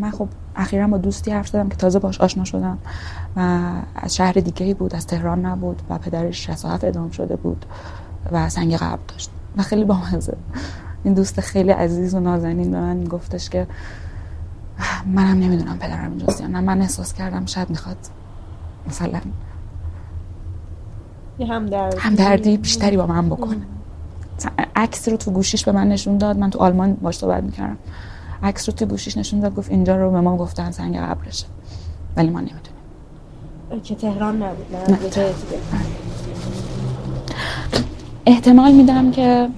من 0.00 0.10
خب 0.10 0.28
اخیرا 0.56 0.86
با 0.86 0.98
دوستی 0.98 1.30
حرف 1.30 1.48
زدم 1.48 1.68
که 1.68 1.76
تازه 1.76 1.98
باش 1.98 2.20
آشنا 2.20 2.44
شدم 2.44 2.78
و 3.36 3.70
از 3.94 4.16
شهر 4.16 4.32
دیگه 4.32 4.74
بود 4.74 4.94
از 4.94 5.06
تهران 5.06 5.46
نبود 5.46 5.82
و 5.90 5.98
پدرش 5.98 6.46
67 6.46 6.84
ادام 6.84 7.10
شده 7.10 7.36
بود 7.36 7.66
و 8.32 8.48
سنگ 8.48 8.76
قبر 8.76 8.98
داشت 9.08 9.30
و 9.56 9.62
خیلی 9.62 9.84
بامزه. 9.84 10.36
این 11.04 11.14
دوست 11.14 11.40
خیلی 11.40 11.70
عزیز 11.70 12.14
و 12.14 12.20
نازنین 12.20 12.70
به 12.70 12.80
من 12.80 13.04
گفتش 13.04 13.50
که 13.50 13.66
منم 15.06 15.38
نمی‌دونم 15.38 15.78
پدرم 15.78 16.10
اینجاست 16.10 16.42
نه. 16.42 16.60
من 16.60 16.80
احساس 16.80 17.14
کردم 17.14 17.46
شاید 17.46 17.70
می‌خواد 17.70 17.96
مثلا 18.88 19.20
همدردی. 21.48 21.98
همدردی 21.98 22.56
بیشتری 22.56 22.96
با 22.96 23.06
من 23.06 23.28
بکنه. 23.28 23.60
عکس 24.76 25.08
رو 25.08 25.16
تو 25.16 25.30
گوشیش 25.30 25.64
به 25.64 25.72
من 25.72 25.88
نشون 25.88 26.18
داد. 26.18 26.38
من 26.38 26.50
تو 26.50 26.58
آلمان 26.58 26.94
باش 26.94 27.18
صحبت 27.18 27.42
می‌کردم. 27.42 27.76
عکس 28.46 28.68
رو 28.68 28.74
تو 28.74 28.86
گوشیش 28.86 29.16
نشون 29.16 29.40
داد 29.40 29.54
گفت 29.54 29.70
اینجا 29.70 29.96
رو 29.96 30.10
به 30.10 30.20
ما 30.20 30.36
گفتن 30.36 30.70
سنگ 30.70 30.96
قبرشه 30.96 31.46
ولی 32.16 32.30
ما 32.30 32.40
نمی‌دونیم. 32.40 33.82
که 33.84 33.94
تهران 33.94 34.42
نبود 34.42 34.76
نه, 34.90 34.98
احتمال 38.26 38.72
میدم 38.72 39.10
که 39.10 39.48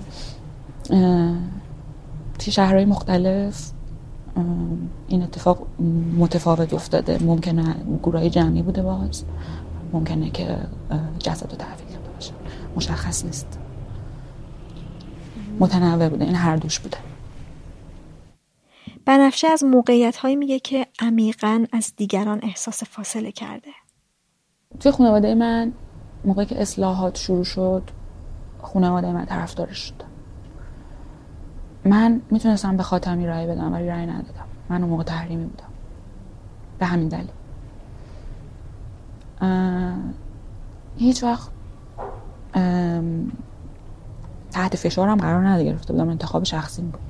توی 2.39 2.53
شهرهای 2.53 2.85
مختلف 2.85 3.71
این 5.09 5.23
اتفاق 5.23 5.67
متفاوت 6.19 6.75
افتاده. 6.75 7.19
ممکنه 7.23 7.75
گروه 8.03 8.29
جمعی 8.29 8.63
بوده 8.63 8.83
باز. 8.83 9.25
ممکنه 9.93 10.31
که 10.31 10.57
جسد 11.19 11.51
رو 11.51 11.57
تحویل 11.57 11.89
داده 11.89 12.11
باشه. 12.15 12.33
مشخص 12.77 13.25
نیست. 13.25 13.59
متنوع 15.61 16.09
بوده. 16.09 16.25
این 16.25 16.35
هر 16.35 16.57
دوش 16.57 16.81
بوده. 16.81 16.97
بنفشه 19.09 19.49
از 19.49 19.65
موقعیت 19.65 20.17
هایی 20.17 20.37
میگه 20.37 20.59
که 20.59 20.87
عمیقا 21.01 21.65
از 21.73 21.93
دیگران 21.97 22.41
احساس 22.43 22.85
فاصله 22.85 23.33
کرده. 23.33 23.71
توی 24.81 24.93
خانواده 24.93 25.35
من 25.35 25.73
موقعی 26.25 26.47
که 26.47 26.63
اصلاحات 26.63 27.17
شروع 27.17 27.45
شد 27.45 27.83
خانواده 28.63 29.13
من 29.13 29.25
طرفدارش 29.25 29.79
شد. 29.79 30.03
من 31.85 32.21
می‌تونستم 32.31 32.77
به 32.77 32.83
خاتمی 32.83 33.27
رای 33.27 33.47
بدم 33.47 33.73
ولی 33.73 33.89
رای 33.89 34.07
ندادم. 34.07 34.45
من 34.69 34.83
اون 34.83 34.91
موقع 34.91 35.03
تحریمی 35.03 35.45
بودم. 35.45 35.69
به 36.79 36.87
همین 36.87 37.09
دلیل. 37.09 37.31
هیچ 40.97 41.23
وقت 41.23 41.51
تحت 44.51 44.77
فشارم 44.77 45.17
قرار 45.17 45.49
نگرفته 45.49 45.93
بودم. 45.93 46.09
انتخاب 46.09 46.45
شخصی 46.45 46.83
بود. 46.83 47.08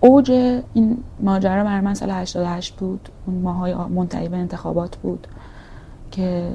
اوج 0.00 0.30
این 0.74 0.98
ماجرا 1.20 1.64
برای 1.64 1.80
من 1.80 1.94
سال 1.94 2.10
88 2.10 2.76
بود. 2.76 3.08
اون 3.26 3.38
ماهای 3.38 3.74
منتهی 3.74 4.28
به 4.28 4.36
انتخابات 4.36 4.96
بود 4.96 5.26
که 6.10 6.52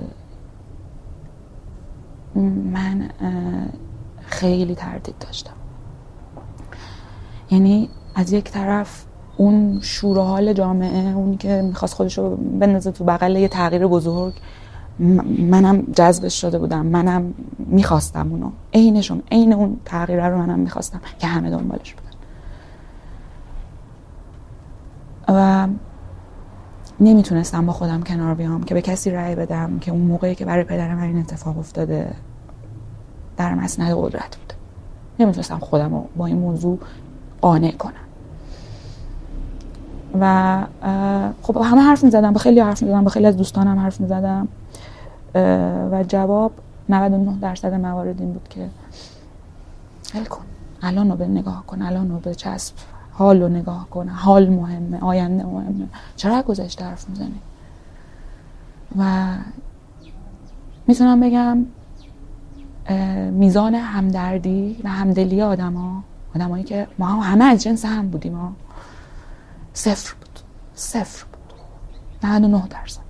من 2.72 3.10
خیلی 4.22 4.76
تردید 4.76 5.16
داشتم. 5.20 5.54
یعنی 7.52 7.90
از 8.16 8.34
یک 8.34 8.52
طرف 8.52 9.06
اون 9.38 9.80
شور 9.82 10.20
حال 10.20 10.54
جامعه 10.54 11.16
اونی 11.16 11.38
که 11.38 11.62
می‌خواست 11.62 11.94
خودش 11.94 12.18
رو 12.18 12.36
بندازه 12.36 12.92
تو 12.92 13.04
بغل 13.04 13.36
یه 13.36 13.48
تغییر 13.48 13.88
بزرگ 13.88 14.34
منم 15.50 15.82
جذبش 15.82 16.42
شده 16.42 16.60
بودم. 16.60 16.86
منم 16.86 17.34
می‌خواستم 17.60 18.32
اونو. 18.32 18.52
عینشون 18.74 19.22
عین 19.32 19.54
اون 19.54 19.78
تغییر 19.86 20.30
رو 20.30 20.38
منم 20.38 20.60
می‌خواستم 20.60 21.02
که 21.20 21.28
همه 21.28 21.50
دنبالش 21.50 21.96
بودن. 21.96 22.10
و 25.30 25.68
نمی‌تونستم 27.00 27.66
با 27.66 27.74
خودم 27.74 28.04
کنار 28.04 28.34
بیام 28.34 28.64
که 28.64 28.74
به 28.74 28.82
کسی 28.82 29.10
رأی 29.10 29.36
بدم 29.36 29.80
که 29.80 29.92
اون 29.92 30.02
موقعی 30.02 30.36
که 30.36 30.46
برای 30.46 30.64
پدرم 30.64 31.02
این 31.02 31.20
اتفاق 31.20 31.58
افتاده 31.58 32.14
در 33.38 33.54
مسند 33.54 33.94
قدرت 33.96 34.38
بود. 34.38 34.54
نمی‌تونستم 35.20 35.60
خودم 35.60 35.94
رو 35.94 36.06
با 36.16 36.26
این 36.26 36.38
موضوع 36.38 36.80
قانع 37.42 37.72
کنم. 37.72 37.94
و 40.20 40.66
خب 41.42 41.58
همه 41.58 41.82
حرف 41.82 42.04
می‌زدم 42.04 42.34
با 42.34 42.40
خیلی 42.40 42.60
حرف 42.60 42.84
می‌زدم 42.84 43.04
با 43.04 43.10
خیلی 43.10 43.26
از 43.26 43.38
دوستانم 43.38 43.80
حرف 43.80 44.02
می‌زدم. 44.02 44.48
و 45.92 46.04
جواب 46.08 46.52
99 46.90 47.40
درصد 47.42 47.74
موارد 47.74 48.22
این 48.22 48.34
بود 48.34 48.48
که 48.50 48.70
هل 50.14 50.26
کن. 50.26 50.46
الان 50.82 51.10
رو 51.10 51.16
به 51.16 51.28
نگاه 51.28 51.66
کن 51.66 51.82
الان 51.82 52.10
رو 52.10 52.20
به 52.20 52.36
چسب. 52.36 52.76
حال 53.12 53.42
رو 53.42 53.50
نگاه 53.50 53.90
کن. 53.90 54.10
حال 54.10 54.50
مهمه 54.50 55.00
آینده 55.00 55.44
مهمه. 55.46 55.88
چرا 56.16 56.42
گذشته 56.42 56.86
حرف 56.86 57.10
می‌زنی؟ 57.10 57.40
و 58.98 59.28
می‌تونم 60.88 61.20
بگم 61.20 61.66
میزان 63.32 63.76
همدردی 63.76 64.78
و 64.84 64.90
همدلی 64.90 65.42
آدما 65.42 66.04
آدمایی 66.36 66.64
که 66.64 66.88
ما 67.00 67.06
همه 67.08 67.46
از 67.46 67.64
جنس 67.64 67.86
هم 67.86 68.08
بودیم 68.10 68.34
ما 68.34 68.54
صفر 69.74 70.14
بود. 70.14 70.40
صفر 70.76 71.26
بود. 71.26 71.54
99 72.30 72.68
درصد. 72.68 73.03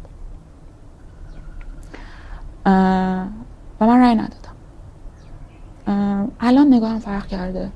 و 2.65 2.69
من 3.80 3.99
رأی 4.02 4.15
ندادم. 4.15 4.53
الان 6.40 6.73
نگاهم 6.73 6.99
فرق 6.99 7.27
کرده. 7.27 7.72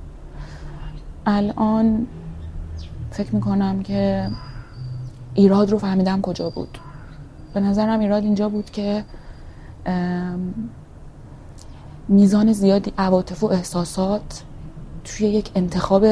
الان 1.26 2.08
فکر 3.12 3.36
می‌کنم 3.36 3.84
که 3.84 4.30
ایراد 5.34 5.72
رو 5.72 5.78
فهمیدم 5.78 6.22
کجا 6.22 6.50
بود. 6.50 6.78
به 7.54 7.60
نظرم 7.60 8.00
ایراد 8.00 8.24
اینجا 8.24 8.50
بود 8.50 8.72
که 8.72 9.04
میزان 12.08 12.54
زیادی 12.54 12.94
عواطف 12.98 13.44
و 13.44 13.48
احساسات 13.48 14.44
توی 15.04 15.28
یک 15.28 15.52
انتخاب 15.56 16.06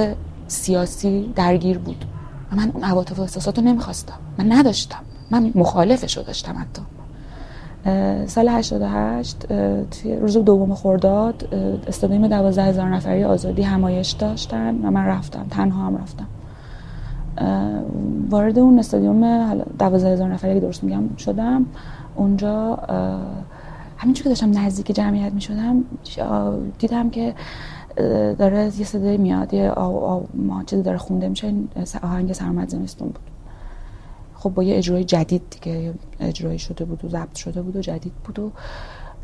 سیاسی 0.47 1.33
درگیر 1.35 1.77
بود. 1.77 2.05
و 2.51 2.55
من 2.55 2.71
اون 2.71 2.83
عواطف 2.83 3.19
و 3.19 3.21
احساسات 3.21 3.57
رو 3.59 3.63
نمی‌خواستم. 3.63 4.17
من 4.37 4.51
نداشتم. 4.51 4.99
من 5.31 5.51
مخالفش 5.55 6.17
رو 6.17 6.23
داشتم 6.23 6.57
حتی. 6.57 6.81
سال 8.25 8.49
88 8.49 9.45
توی 9.91 10.15
روز 10.15 10.37
دوم 10.37 10.75
خرداد 10.75 11.55
استادیوم 11.87 12.27
دوازده 12.27 12.63
هزار 12.63 12.89
نفری 12.89 13.23
آزادی 13.23 13.61
همایش 13.61 14.11
داشتن 14.11 14.75
و 14.75 14.91
من 14.91 15.05
رفتم 15.05 15.45
تنها 15.49 15.87
هم 15.87 15.97
رفتم. 15.97 16.27
وارد 18.29 18.59
اون 18.59 18.79
استادیوم 18.79 19.53
دوازده 19.79 20.09
هزار 20.09 20.29
نفری 20.29 20.59
درست 20.59 20.83
میگم 20.83 21.15
شدم 21.17 21.65
اونجا 22.15 22.79
همینجور 23.97 24.23
که 24.23 24.29
داشتم 24.29 24.59
نزدیک 24.59 24.95
جمعیت 24.95 25.33
می 25.33 25.41
شدم 25.41 25.83
دیدم 26.79 27.09
که 27.09 27.33
داره 28.37 28.71
یه 28.79 28.85
صدای 28.85 29.17
میاد 29.17 29.53
یه 29.53 29.71
ما 30.33 30.63
چیزی 30.65 30.81
داره 30.81 30.97
خونده 30.97 31.29
میشه 31.29 31.53
آهنگ 32.03 32.33
سرمت 32.33 32.69
زمستون 32.69 33.07
بود. 33.07 33.34
خب 34.45 34.53
با 34.53 34.63
یه 34.63 34.77
اجرای 34.77 35.03
جدید 35.03 35.41
دیگه 35.49 35.93
اجرایی 36.19 36.59
شده 36.59 36.85
بود 36.85 37.05
و 37.05 37.09
ضبط 37.09 37.35
شده 37.35 37.61
بود 37.61 37.75
و 37.75 37.81
جدید 37.81 38.13
بود 38.13 38.39
و 38.39 38.51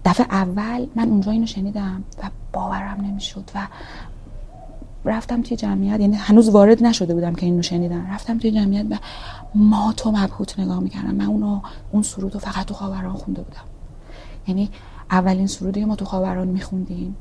دفعه 0.06 0.26
اول 0.30 0.88
من 0.95 1.10
اونجا 1.10 1.31
اینو 1.31 1.45
شنیدم 1.45 2.03
و 2.23 2.30
باورم 2.53 3.02
نمی‌شد 3.02 3.49
و 3.56 3.68
رفتم 5.06 5.41
توی 5.41 5.57
جمعیت 5.57 5.99
یعنی 5.99 6.15
هنوز 6.15 6.49
وارد 6.49 6.84
نشده 6.84 7.14
بودم 7.14 7.35
که 7.35 7.45
اینو 7.45 7.61
شنیدم. 7.61 8.07
رفتم 8.11 8.38
توی 8.38 8.52
جمعیت 8.52 8.85
و 8.89 8.95
ما 9.56 9.93
تو 9.98 10.11
مبهوت 10.11 10.60
نگاه 10.60 10.80
می‌کردم. 10.80 11.15
من 11.15 11.26
اونو 11.26 11.61
اون 11.91 12.03
سرود 12.03 12.34
رو 12.34 12.39
فقط 12.39 12.65
تو 12.65 12.73
خاوران 12.73 13.14
خونده 13.14 13.41
بودم. 13.41 13.65
یعنی 14.48 14.69
اولین 15.11 15.48
سرودی 15.48 15.85
ما 15.85 15.95
تو 15.95 16.06
خاوران 16.06 16.48
میخوندیم 16.48 17.15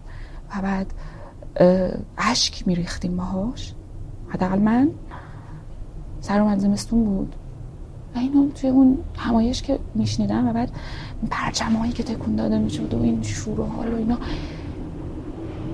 و 0.57 0.63
بعد 0.63 0.93
اشک 2.19 2.69
میریختیم 2.69 3.17
باهاش. 3.17 3.75
حداقل 4.29 4.59
من 4.59 4.91
سر 6.21 6.41
اومد 6.41 6.59
زمستون 6.59 7.05
بود. 7.05 7.37
و 8.15 8.19
اینو 8.19 8.51
توی 8.51 8.71
اون 8.71 8.99
همایش 9.17 9.63
که 9.63 9.79
میشنیدم 9.95 10.49
و 10.49 10.53
بعد 10.53 10.71
پرچمایی 11.31 11.93
که 11.93 12.03
تکون 12.03 12.37
داده 12.37 12.59
می‌شد 12.59 12.95
و 12.95 13.03
این 13.03 13.23
شور 13.23 13.61
و 13.61 13.67
حال 13.67 13.93
و 13.93 13.97
اینا 13.97 14.19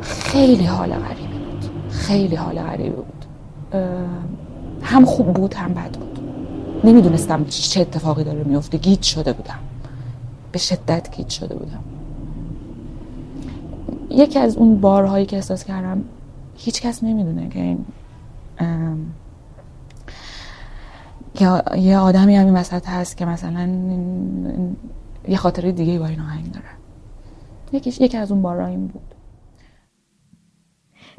خیلی 0.01 0.65
حال 0.65 0.93
غریبی 0.93 1.39
بود. 1.39 1.65
خیلی 1.91 2.37
حال 2.37 2.59
غریبی 2.59 2.91
بود. 2.91 3.25
هم 4.83 5.05
خوب 5.05 5.33
بود 5.33 5.55
هم 5.55 5.75
بد 5.75 5.91
بود. 5.99 6.19
نمی‌دونستم 6.85 7.45
چه 7.45 7.81
اتفاقی 7.81 8.25
داره 8.25 8.45
میفته 8.45 8.79
گیت 8.79 9.03
شده 9.03 9.33
بودم. 9.33 9.59
به 10.53 10.59
شدت 10.59 11.17
گیت 11.17 11.29
شده 11.29 11.55
بودم. 11.55 11.81
یکی 14.11 14.39
از 14.39 14.57
اون 14.57 14.81
بارهایی 14.81 15.27
که 15.27 15.37
احساس 15.37 15.65
کردم 15.65 16.03
هیچ 16.57 16.83
کس 16.83 17.05
نمی‌دونه 17.05 17.49
که 17.49 17.61
این 17.61 17.85
یه 21.77 21.99
آدمی 21.99 22.37
هم 22.37 22.47
این 22.47 22.55
وسط 22.55 22.89
هست 22.89 23.17
که 23.17 23.27
مثلا 23.27 23.67
یه 25.29 25.37
خاطره 25.37 25.73
دیگه 25.73 25.99
با 25.99 26.07
این 26.07 26.21
آهنگ 26.21 26.53
داره. 26.53 26.67
یکی, 27.73 28.05
یکی 28.05 28.17
از 28.17 28.33
اون 28.33 28.43
بارها 28.43 28.67
این 28.67 28.87
بود. 28.87 29.15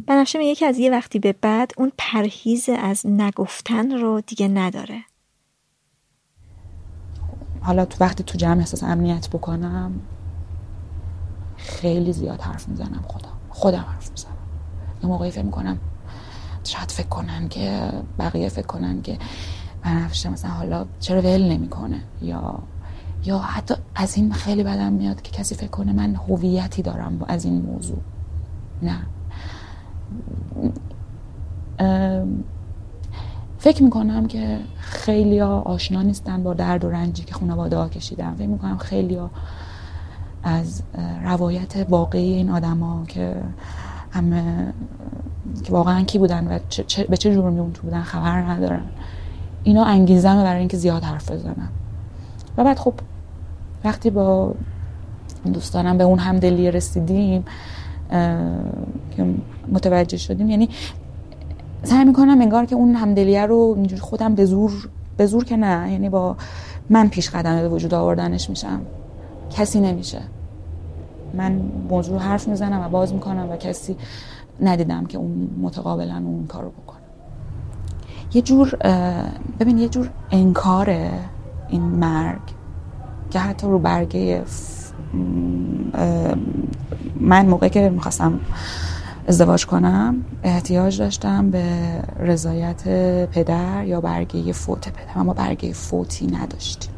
بنفشه 0.08 0.44
یکی 0.44 0.66
از 0.66 0.78
یه 0.78 0.92
وقتی 0.92 1.20
به 1.20 1.34
بعد 1.42 1.72
اون 1.78 1.92
پرهیز 1.98 2.70
از 2.80 3.06
نگفتن 3.06 3.92
رو 3.92 4.22
دیگه 4.22 4.48
نداره. 4.48 5.04
حالا 7.62 7.86
تو 7.86 8.06
وقتی 8.06 8.24
تو 8.24 8.38
جمع 8.38 8.60
احساس 8.60 8.84
امنیت 8.84 9.30
بکنم 9.30 9.92
خیلی 11.58 12.14
زیاد 12.14 12.42
حرف 12.42 12.68
می‌زنم 12.68 13.04
خودم 13.08 13.34
خودم 13.50 13.86
حرف 13.90 14.10
می‌زنم. 14.10 14.38
یه 15.04 15.10
موقعی 15.10 15.32
فکر 15.32 15.46
می‌کنم 15.46 15.80
شاید 16.64 16.92
فکر 16.92 17.08
کنن 17.08 17.50
که 17.50 17.92
بقیه 18.20 18.50
فکر 18.50 18.66
کنن 18.66 19.02
که 19.02 19.18
بنفشه 19.88 20.30
مثلا 20.30 20.52
حالا 20.52 20.86
چرا 21.00 21.22
ول 21.22 21.52
نمی‌کنه؟ 21.52 22.00
یا 22.22 22.60
یا 23.26 23.38
حتی 23.38 23.74
از 23.96 24.18
این 24.18 24.34
خیلی 24.34 24.64
بدم 24.64 24.94
میاد 24.94 25.22
که 25.22 25.32
کسی 25.32 25.56
فکر 25.56 25.68
کنه 25.68 25.94
من 25.94 26.16
هویتی 26.16 26.82
دارم 26.82 27.26
از 27.28 27.46
این 27.46 27.62
موضوع. 27.62 27.98
نه. 28.82 28.98
فکر 33.60 33.84
می‌کنم 33.84 34.28
که 34.28 34.60
خیلی 34.80 35.40
ها 35.40 35.62
آشنا 35.62 36.02
نیستن 36.02 36.44
با 36.44 36.54
درد 36.54 36.86
و 36.86 36.90
رنجی 36.90 37.24
که 37.24 37.34
خانواده 37.34 37.78
ها 37.78 37.90
کشیدن. 37.90 38.36
فکر 38.36 38.48
می‌کنم 38.48 38.78
خیلی 38.78 39.16
ها 39.16 39.30
از 40.44 40.84
روایت 41.24 41.86
واقعی 41.90 42.34
این 42.34 42.50
آدما 42.50 43.06
که 43.08 43.36
همه 44.12 44.74
که 45.64 45.72
واقعا 45.72 46.04
کی 46.04 46.18
بودن 46.18 46.48
و 46.48 46.60
چه، 46.70 47.04
به 47.04 47.18
چه 47.18 47.34
جرمی 47.36 47.60
اون 47.60 47.74
تو 47.74 47.82
بودن 47.82 48.02
خبر 48.02 48.42
ندارن. 48.42 48.82
اینا 49.68 49.84
انگیزمه 49.84 50.44
برای 50.44 50.60
اینکه 50.60 50.78
زیاد 50.78 51.04
حرف 51.04 51.32
بزنم 51.32 51.70
و 52.58 52.64
بعد 52.64 52.80
خب 52.80 52.94
وقتی 53.84 54.10
با 54.10 54.54
دوستانم 55.54 55.98
به 55.98 56.04
اون 56.04 56.20
همدلی 56.20 56.72
رسیدیم 56.72 57.46
که 59.16 59.34
متوجه 59.72 60.18
شدیم 60.18 60.50
یعنی 60.50 60.70
سعی 61.84 62.06
می‌کنم 62.06 62.42
انگار 62.42 62.66
که 62.66 62.76
اون 62.76 62.96
همدلیه 62.96 63.46
رو 63.46 63.74
اینجوری 63.76 64.02
خودم 64.02 64.36
به 64.36 64.46
زور 64.46 64.90
به 65.18 65.26
زور 65.26 65.46
که 65.46 65.58
نه 65.58 65.92
یعنی 65.92 66.10
با 66.10 66.36
من 66.90 67.10
پیش 67.10 67.30
قدم 67.30 67.62
به 67.62 67.70
وجود 67.70 67.94
آوردنش 67.94 68.50
میشم. 68.50 68.82
کسی 69.50 69.80
نمیشه. 69.80 70.22
من 71.34 71.62
موضوع 71.90 72.20
حرف 72.20 72.48
می‌زنم 72.48 72.86
و 72.86 72.90
باز 72.90 73.14
می‌کنم 73.14 73.50
و 73.52 73.58
کسی 73.58 73.98
ندیدم 74.62 75.06
که 75.06 75.18
اون 75.18 75.50
متقابلا 75.62 76.16
اون 76.16 76.48
کارو 76.48 76.70
بکنه. 76.70 76.97
یه 78.34 78.42
جور 78.42 78.76
ببین 79.60 79.78
یه 79.78 79.90
جور 79.90 80.10
انکار 80.32 80.90
این 81.70 81.82
مرگ 81.82 82.42
که 83.32 83.40
حتی 83.40 83.68
رو 83.68 83.80
برگه 83.80 84.44
من 87.20 87.46
موقعی 87.46 87.70
که 87.70 87.90
می‌خواستم 87.90 88.40
ازدواج 89.28 89.66
کنم 89.66 90.16
احتیاج 90.44 91.00
داشتم 91.00 91.50
به 91.50 91.64
رضایت 92.20 92.84
پدر 93.28 93.86
یا 93.86 94.02
برگه 94.02 94.54
فوت 94.54 94.90
پدر. 94.90 95.20
اما 95.20 95.34
برگه 95.34 95.74
فوتی 95.74 96.28
نداشتیم. 96.28 96.92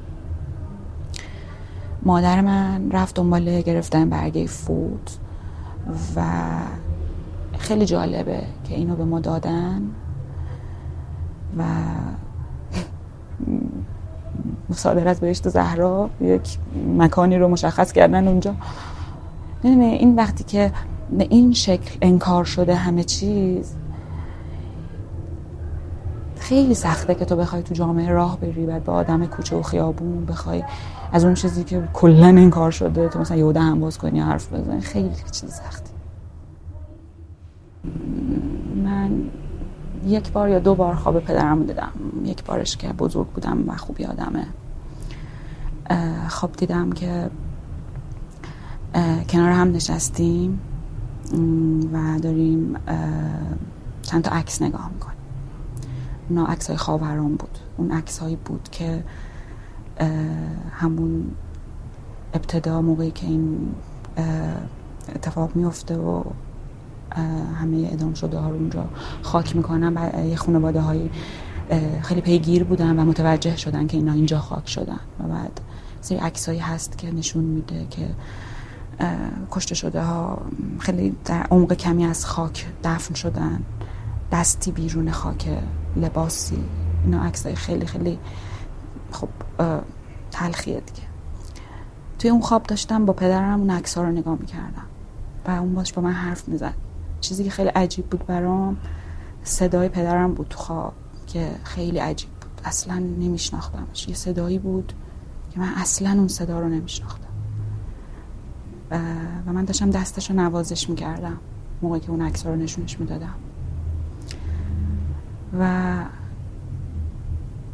مادر 2.04 2.42
من 2.42 2.92
رفت 2.92 3.16
دنبال 3.16 3.62
گرفتن 3.62 4.10
برگه 4.10 4.48
فوت 4.48 5.18
و 6.16 6.24
خیلی 7.58 7.86
جالبه 7.86 8.42
که 8.64 8.76
اینو 8.76 8.96
به 8.96 9.04
ما 9.06 9.20
دادن. 9.20 9.82
و 11.58 11.64
مصادر 14.70 15.08
از 15.08 15.20
بهشت 15.20 15.50
زهرا 15.50 16.10
یک 16.22 16.58
مکانی 16.98 17.38
رو 17.38 17.48
مشخص 17.48 17.92
کردن 17.92 18.28
اونجا. 18.28 18.56
این 19.64 20.16
وقتی 20.16 20.44
که 20.44 20.72
به 21.18 21.28
این 21.30 21.54
شکل 21.54 21.98
انکار 22.02 22.44
شده 22.44 22.76
همه 22.76 23.04
چیز 23.04 23.76
خیلی 26.40 26.74
سخته 26.74 27.16
که 27.16 27.26
تو 27.26 27.36
بخوای 27.36 27.64
تو 27.64 27.74
جامعه 27.74 28.10
راه 28.10 28.40
بری 28.40 28.66
بعد 28.66 28.84
به 28.84 28.92
آدم 28.92 29.26
کوچه 29.26 29.56
و 29.56 29.62
خیابون 29.62 30.26
بخوای 30.26 30.64
از 31.12 31.26
اون 31.26 31.34
چیزی 31.34 31.64
که 31.64 31.90
کلا 31.94 32.28
انکار 32.28 32.72
شده 32.72 33.10
تو 33.10 33.20
مثلا 33.20 33.38
یه 33.38 33.60
هم 33.62 33.80
باز 33.80 33.98
کنی 33.98 34.20
حرف 34.20 34.54
بزنی. 34.54 34.82
خیلی 34.82 35.10
چیز 35.32 35.54
سختی 35.54 35.92
من 38.84 39.12
یک 40.06 40.32
بار 40.32 40.50
یا 40.50 40.60
دو 40.60 40.76
بار 40.76 40.96
خواب 40.96 41.20
پدرم 41.20 41.64
دیدم 41.64 41.92
یک 42.24 42.44
بارش 42.44 42.78
که 42.78 42.88
بزرگ 42.88 43.28
بودم 43.28 43.64
و 43.68 43.78
خوب 43.78 44.00
یادمه. 44.00 44.46
خواب 46.28 46.56
دیدم 46.56 46.92
که 46.92 47.30
کنار 49.30 49.52
هم 49.52 49.72
نشستیم 49.72 50.60
و 51.94 52.20
داریم 52.20 52.76
چند 54.02 54.24
تا 54.24 54.36
عکس 54.36 54.62
نگاه 54.62 54.90
می‌کنیم. 54.94 55.18
اونا 56.30 56.46
عکس 56.46 56.68
های 56.68 56.78
خواهران 56.78 57.36
بود. 57.36 57.58
اون 57.78 57.92
عکس 57.92 58.20
هایی 58.20 58.36
بود 58.36 58.70
که 58.72 59.04
همون 60.72 61.32
ابتدا 62.34 62.82
موقعی 62.82 63.12
که 63.12 63.28
این 63.28 63.76
اتفاق 65.16 65.56
میفته 65.56 65.98
و 65.98 66.24
همه 67.62 67.90
ادام 67.92 68.14
شده 68.14 68.38
ها 68.38 68.50
رو 68.50 68.56
اونجا 68.56 68.86
خاک 69.22 69.56
می‌کنن 69.56 69.98
و 69.98 70.26
یه 70.26 70.36
خانواده 70.36 70.82
های 70.82 71.10
خیلی 72.02 72.22
پیگیر 72.22 72.64
بودن 72.64 73.00
و 73.00 73.06
متوجه 73.06 73.58
شدن 73.58 73.88
که 73.88 73.98
اینا 73.98 74.14
اینجا 74.14 74.40
خاک 74.40 74.70
شدن. 74.70 75.00
و 75.20 75.28
بعد 75.28 75.62
سری 76.02 76.18
عکسایی 76.18 76.60
هست 76.60 76.98
که 76.98 77.12
نشون 77.12 77.44
میده 77.44 77.88
که 77.90 78.10
کشته 79.52 79.76
شده 79.76 80.02
ها 80.02 80.42
خیلی 80.80 81.16
در 81.26 81.44
عمق 81.52 81.74
کمی 81.74 82.06
از 82.06 82.26
خاک 82.26 82.66
دفن 82.84 83.14
شدن 83.14 83.62
دستی 84.32 84.72
بیرون 84.72 85.12
خاک 85.12 85.50
لباسی. 85.96 86.64
اینا 87.06 87.24
عکسای 87.24 87.56
خیلی 87.56 87.86
خیلی 87.86 88.20
خب 89.12 89.30
تلخیه 90.32 90.80
دیگه. 90.80 91.08
توی 92.20 92.30
اون 92.30 92.42
خواب 92.42 92.64
داشتم 92.64 93.06
با 93.06 93.14
پدرم 93.14 93.60
اون 93.60 93.70
عکس 93.70 93.98
رو 93.98 94.12
نگاه 94.12 94.38
می‌کردم 94.40 94.86
و 95.48 95.52
اون 95.52 95.76
باش 95.76 95.94
با 95.94 96.02
من 96.02 96.12
حرف 96.12 96.48
می‌زد. 96.48 96.74
چیزی 97.22 97.44
که 97.44 97.50
خیلی 97.50 97.70
عجیب 97.70 98.06
بود 98.06 98.26
برام 98.26 98.78
صدای 99.44 99.90
پدرم 99.90 100.34
بود 100.34 100.48
تو 100.48 100.58
خواب 100.58 100.94
که 101.28 101.52
خیلی 101.64 102.00
عجیب 102.00 102.30
بود. 102.30 102.62
اصلا 102.66 102.96
نمیشناختمش. 102.96 104.08
یه 104.08 104.16
صدایی 104.16 104.60
بود 104.60 104.94
که 105.52 105.60
من 105.60 105.74
اصلا 105.78 106.10
اون 106.10 106.28
صدا 106.28 106.60
رو 106.60 106.70
نمیشناختم. 106.70 107.30
و 109.48 109.54
من 109.54 109.66
داشتم 109.66 109.90
دستش 109.90 110.30
رو 110.30 110.36
نوازش 110.36 110.90
می‌کردم 110.90 111.38
موقعی 111.82 112.00
که 112.00 112.10
اون 112.10 112.22
عکس 112.22 112.46
رو 112.46 112.56
نشونش 112.56 113.00
می‌دادم. 113.00 113.36
و 115.60 115.96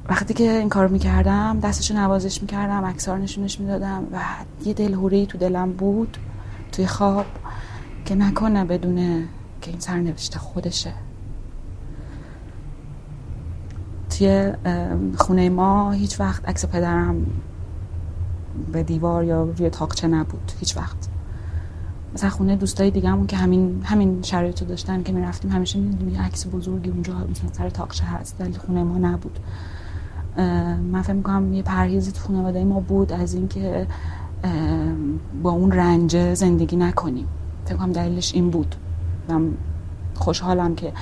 وقتی 0.10 0.34
که 0.34 0.52
این 0.52 0.70
کار 0.70 0.88
می‌کردم 0.88 1.60
دستش 1.60 1.92
رو 1.92 1.98
نوازش 1.98 2.42
می‌کردم 2.42 2.86
عکس 2.86 3.10
رو 3.10 3.18
نشونش 3.18 3.60
می‌دادم 3.60 4.04
و 4.12 4.22
یه 4.66 4.74
دلهوری 4.74 5.26
تو 5.26 5.38
دلم 5.38 5.72
بود 5.72 6.18
توی 6.72 6.88
خواب 6.88 7.26
که 8.06 8.16
نکنه 8.16 8.66
بدونه 8.66 9.28
که 9.66 9.72
این 9.72 9.80
سرنوشته 9.80 10.40
خودشه. 10.40 10.94
توی 14.10 14.54
خونه 15.18 15.50
ما 15.50 15.92
هیچ 15.92 16.20
وقت 16.20 16.50
عکس 16.50 16.66
پدرم 16.66 17.26
به 18.72 18.84
دیوار 18.84 19.24
یا 19.24 19.44
روی 19.44 19.70
تاقچه 19.70 20.08
نبود 20.08 20.52
هیچ 20.60 20.78
وقت. 20.78 20.98
مثلا 22.14 22.30
خونه 22.30 22.56
دوستای 22.56 22.92
دیگه 22.92 23.10
همون 23.10 23.28
که 23.28 23.38
همین 23.38 23.82
همین 23.84 24.22
شرایط 24.22 24.62
رو 24.62 24.68
داشتن 24.68 25.04
که 25.04 25.12
می‌رفتیم 25.14 25.52
همیشه 25.52 25.80
می‌دیدیم 25.80 26.22
عکس 26.22 26.48
بزرگی 26.48 26.90
اونجا 26.90 27.14
مثلا 27.14 27.54
سر 27.54 27.70
تاقچه 27.70 28.04
هست 28.04 28.36
ولی 28.40 28.54
خونه 28.54 28.84
ما 28.84 28.98
نبود. 28.98 29.40
من 30.92 31.02
فکر 31.02 31.14
می‌کنم 31.14 31.54
یه 31.54 31.64
پرهیزی 31.64 32.12
تو 32.12 32.20
خانواده 32.20 32.64
ما 32.64 32.80
بود 32.80 33.12
از 33.14 33.34
اینکه 33.34 33.88
با 35.44 35.52
اون 35.52 35.72
رنج 35.72 36.34
زندگی 36.34 36.76
نکنیم. 36.76 37.28
فکر 37.66 37.76
کنم 37.76 37.92
دلیلش 37.92 38.34
این 38.34 38.50
بود. 38.50 38.76
خوشحالم 40.16 40.76
که 40.76 40.94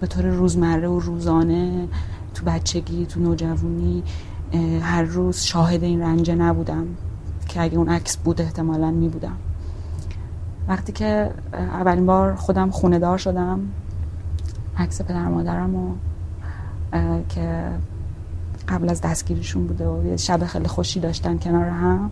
به 0.00 0.06
طور 0.06 0.24
روزمره 0.24 0.88
و 0.88 0.98
روزانه 0.98 1.88
تو 2.34 2.44
بچگی 2.44 3.06
تو 3.06 3.20
نوجوانی 3.20 4.02
هر 4.82 5.02
روز 5.02 5.40
شاهد 5.40 5.82
این 5.82 6.00
رنجه 6.00 6.34
نبودم 6.34 6.86
که 7.48 7.62
اگه 7.62 7.78
اون 7.78 7.88
عکس 7.88 8.16
بود 8.16 8.40
احتمالا 8.40 8.90
می 8.90 9.08
بودم. 9.08 9.36
وقتی 10.68 10.92
که 10.92 11.30
اولین 11.52 12.06
بار 12.06 12.34
خودم 12.34 12.70
خونه 12.70 12.98
دار 12.98 13.18
شدم 13.18 13.60
عکس 14.78 15.02
پدر 15.02 15.28
مادرم 15.28 15.74
و 15.74 15.94
که 17.28 17.68
قبل 18.68 18.88
از 18.90 19.00
دستگیریشون 19.00 19.66
بوده 19.66 19.86
و 19.86 20.16
شب 20.16 20.46
خیلی 20.46 20.68
خوشی 20.68 21.00
داشتن 21.00 21.38
کنار 21.38 21.64
هم 21.64 22.10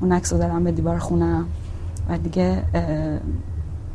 اون 0.00 0.12
عکس 0.12 0.32
رو 0.32 0.38
زدم 0.38 0.64
به 0.64 0.72
دیوار 0.72 0.98
خونم 0.98 1.46
و 2.08 2.18
دیگه 2.18 2.62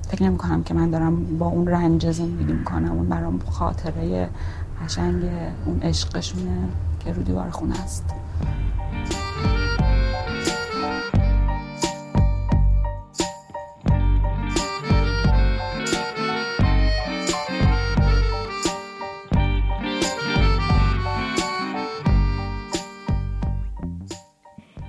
فکر 0.07 0.23
نمی 0.23 0.37
کنم 0.37 0.63
که 0.63 0.73
من 0.73 0.89
دارم 0.89 1.37
با 1.37 1.47
اون 1.47 1.67
رنج 1.67 2.11
زندگی 2.11 2.53
می‌کنم 2.53 2.91
اون 2.91 3.09
برام 3.09 3.39
خاطره 3.39 4.29
قشنگ 4.85 5.23
اون 5.65 5.79
عشقشونه 5.81 6.57
که 6.99 7.13
رو 7.13 7.23
دیوار 7.23 7.49
خونه 7.49 7.83
است. 7.83 8.05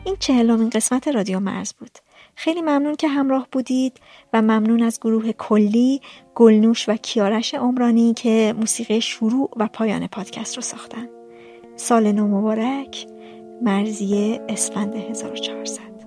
این 0.04 0.16
چهلمین 0.20 0.70
قسمت 0.70 1.08
رادیو 1.08 1.40
مرز 1.40 1.72
بود. 1.72 1.98
خیلی 2.40 2.60
ممنون 2.60 2.94
که 2.94 3.08
همراه 3.08 3.48
بودید 3.52 4.00
و 4.32 4.42
ممنون 4.42 4.82
از 4.82 5.00
گروه 5.00 5.32
کلی 5.32 6.00
گلنوش 6.34 6.88
و 6.88 6.96
کیارش 6.96 7.54
عمرانی 7.54 8.14
که 8.14 8.54
موسیقی 8.58 9.00
شروع 9.00 9.50
و 9.56 9.68
پایان 9.72 10.06
پادکست 10.06 10.56
رو 10.56 10.62
ساختن. 10.62 11.08
سال 11.76 12.12
نو 12.12 12.28
مبارک 12.28 13.06
مرزیه 13.62 14.40
اسفند 14.48 14.94
1400 14.94 15.97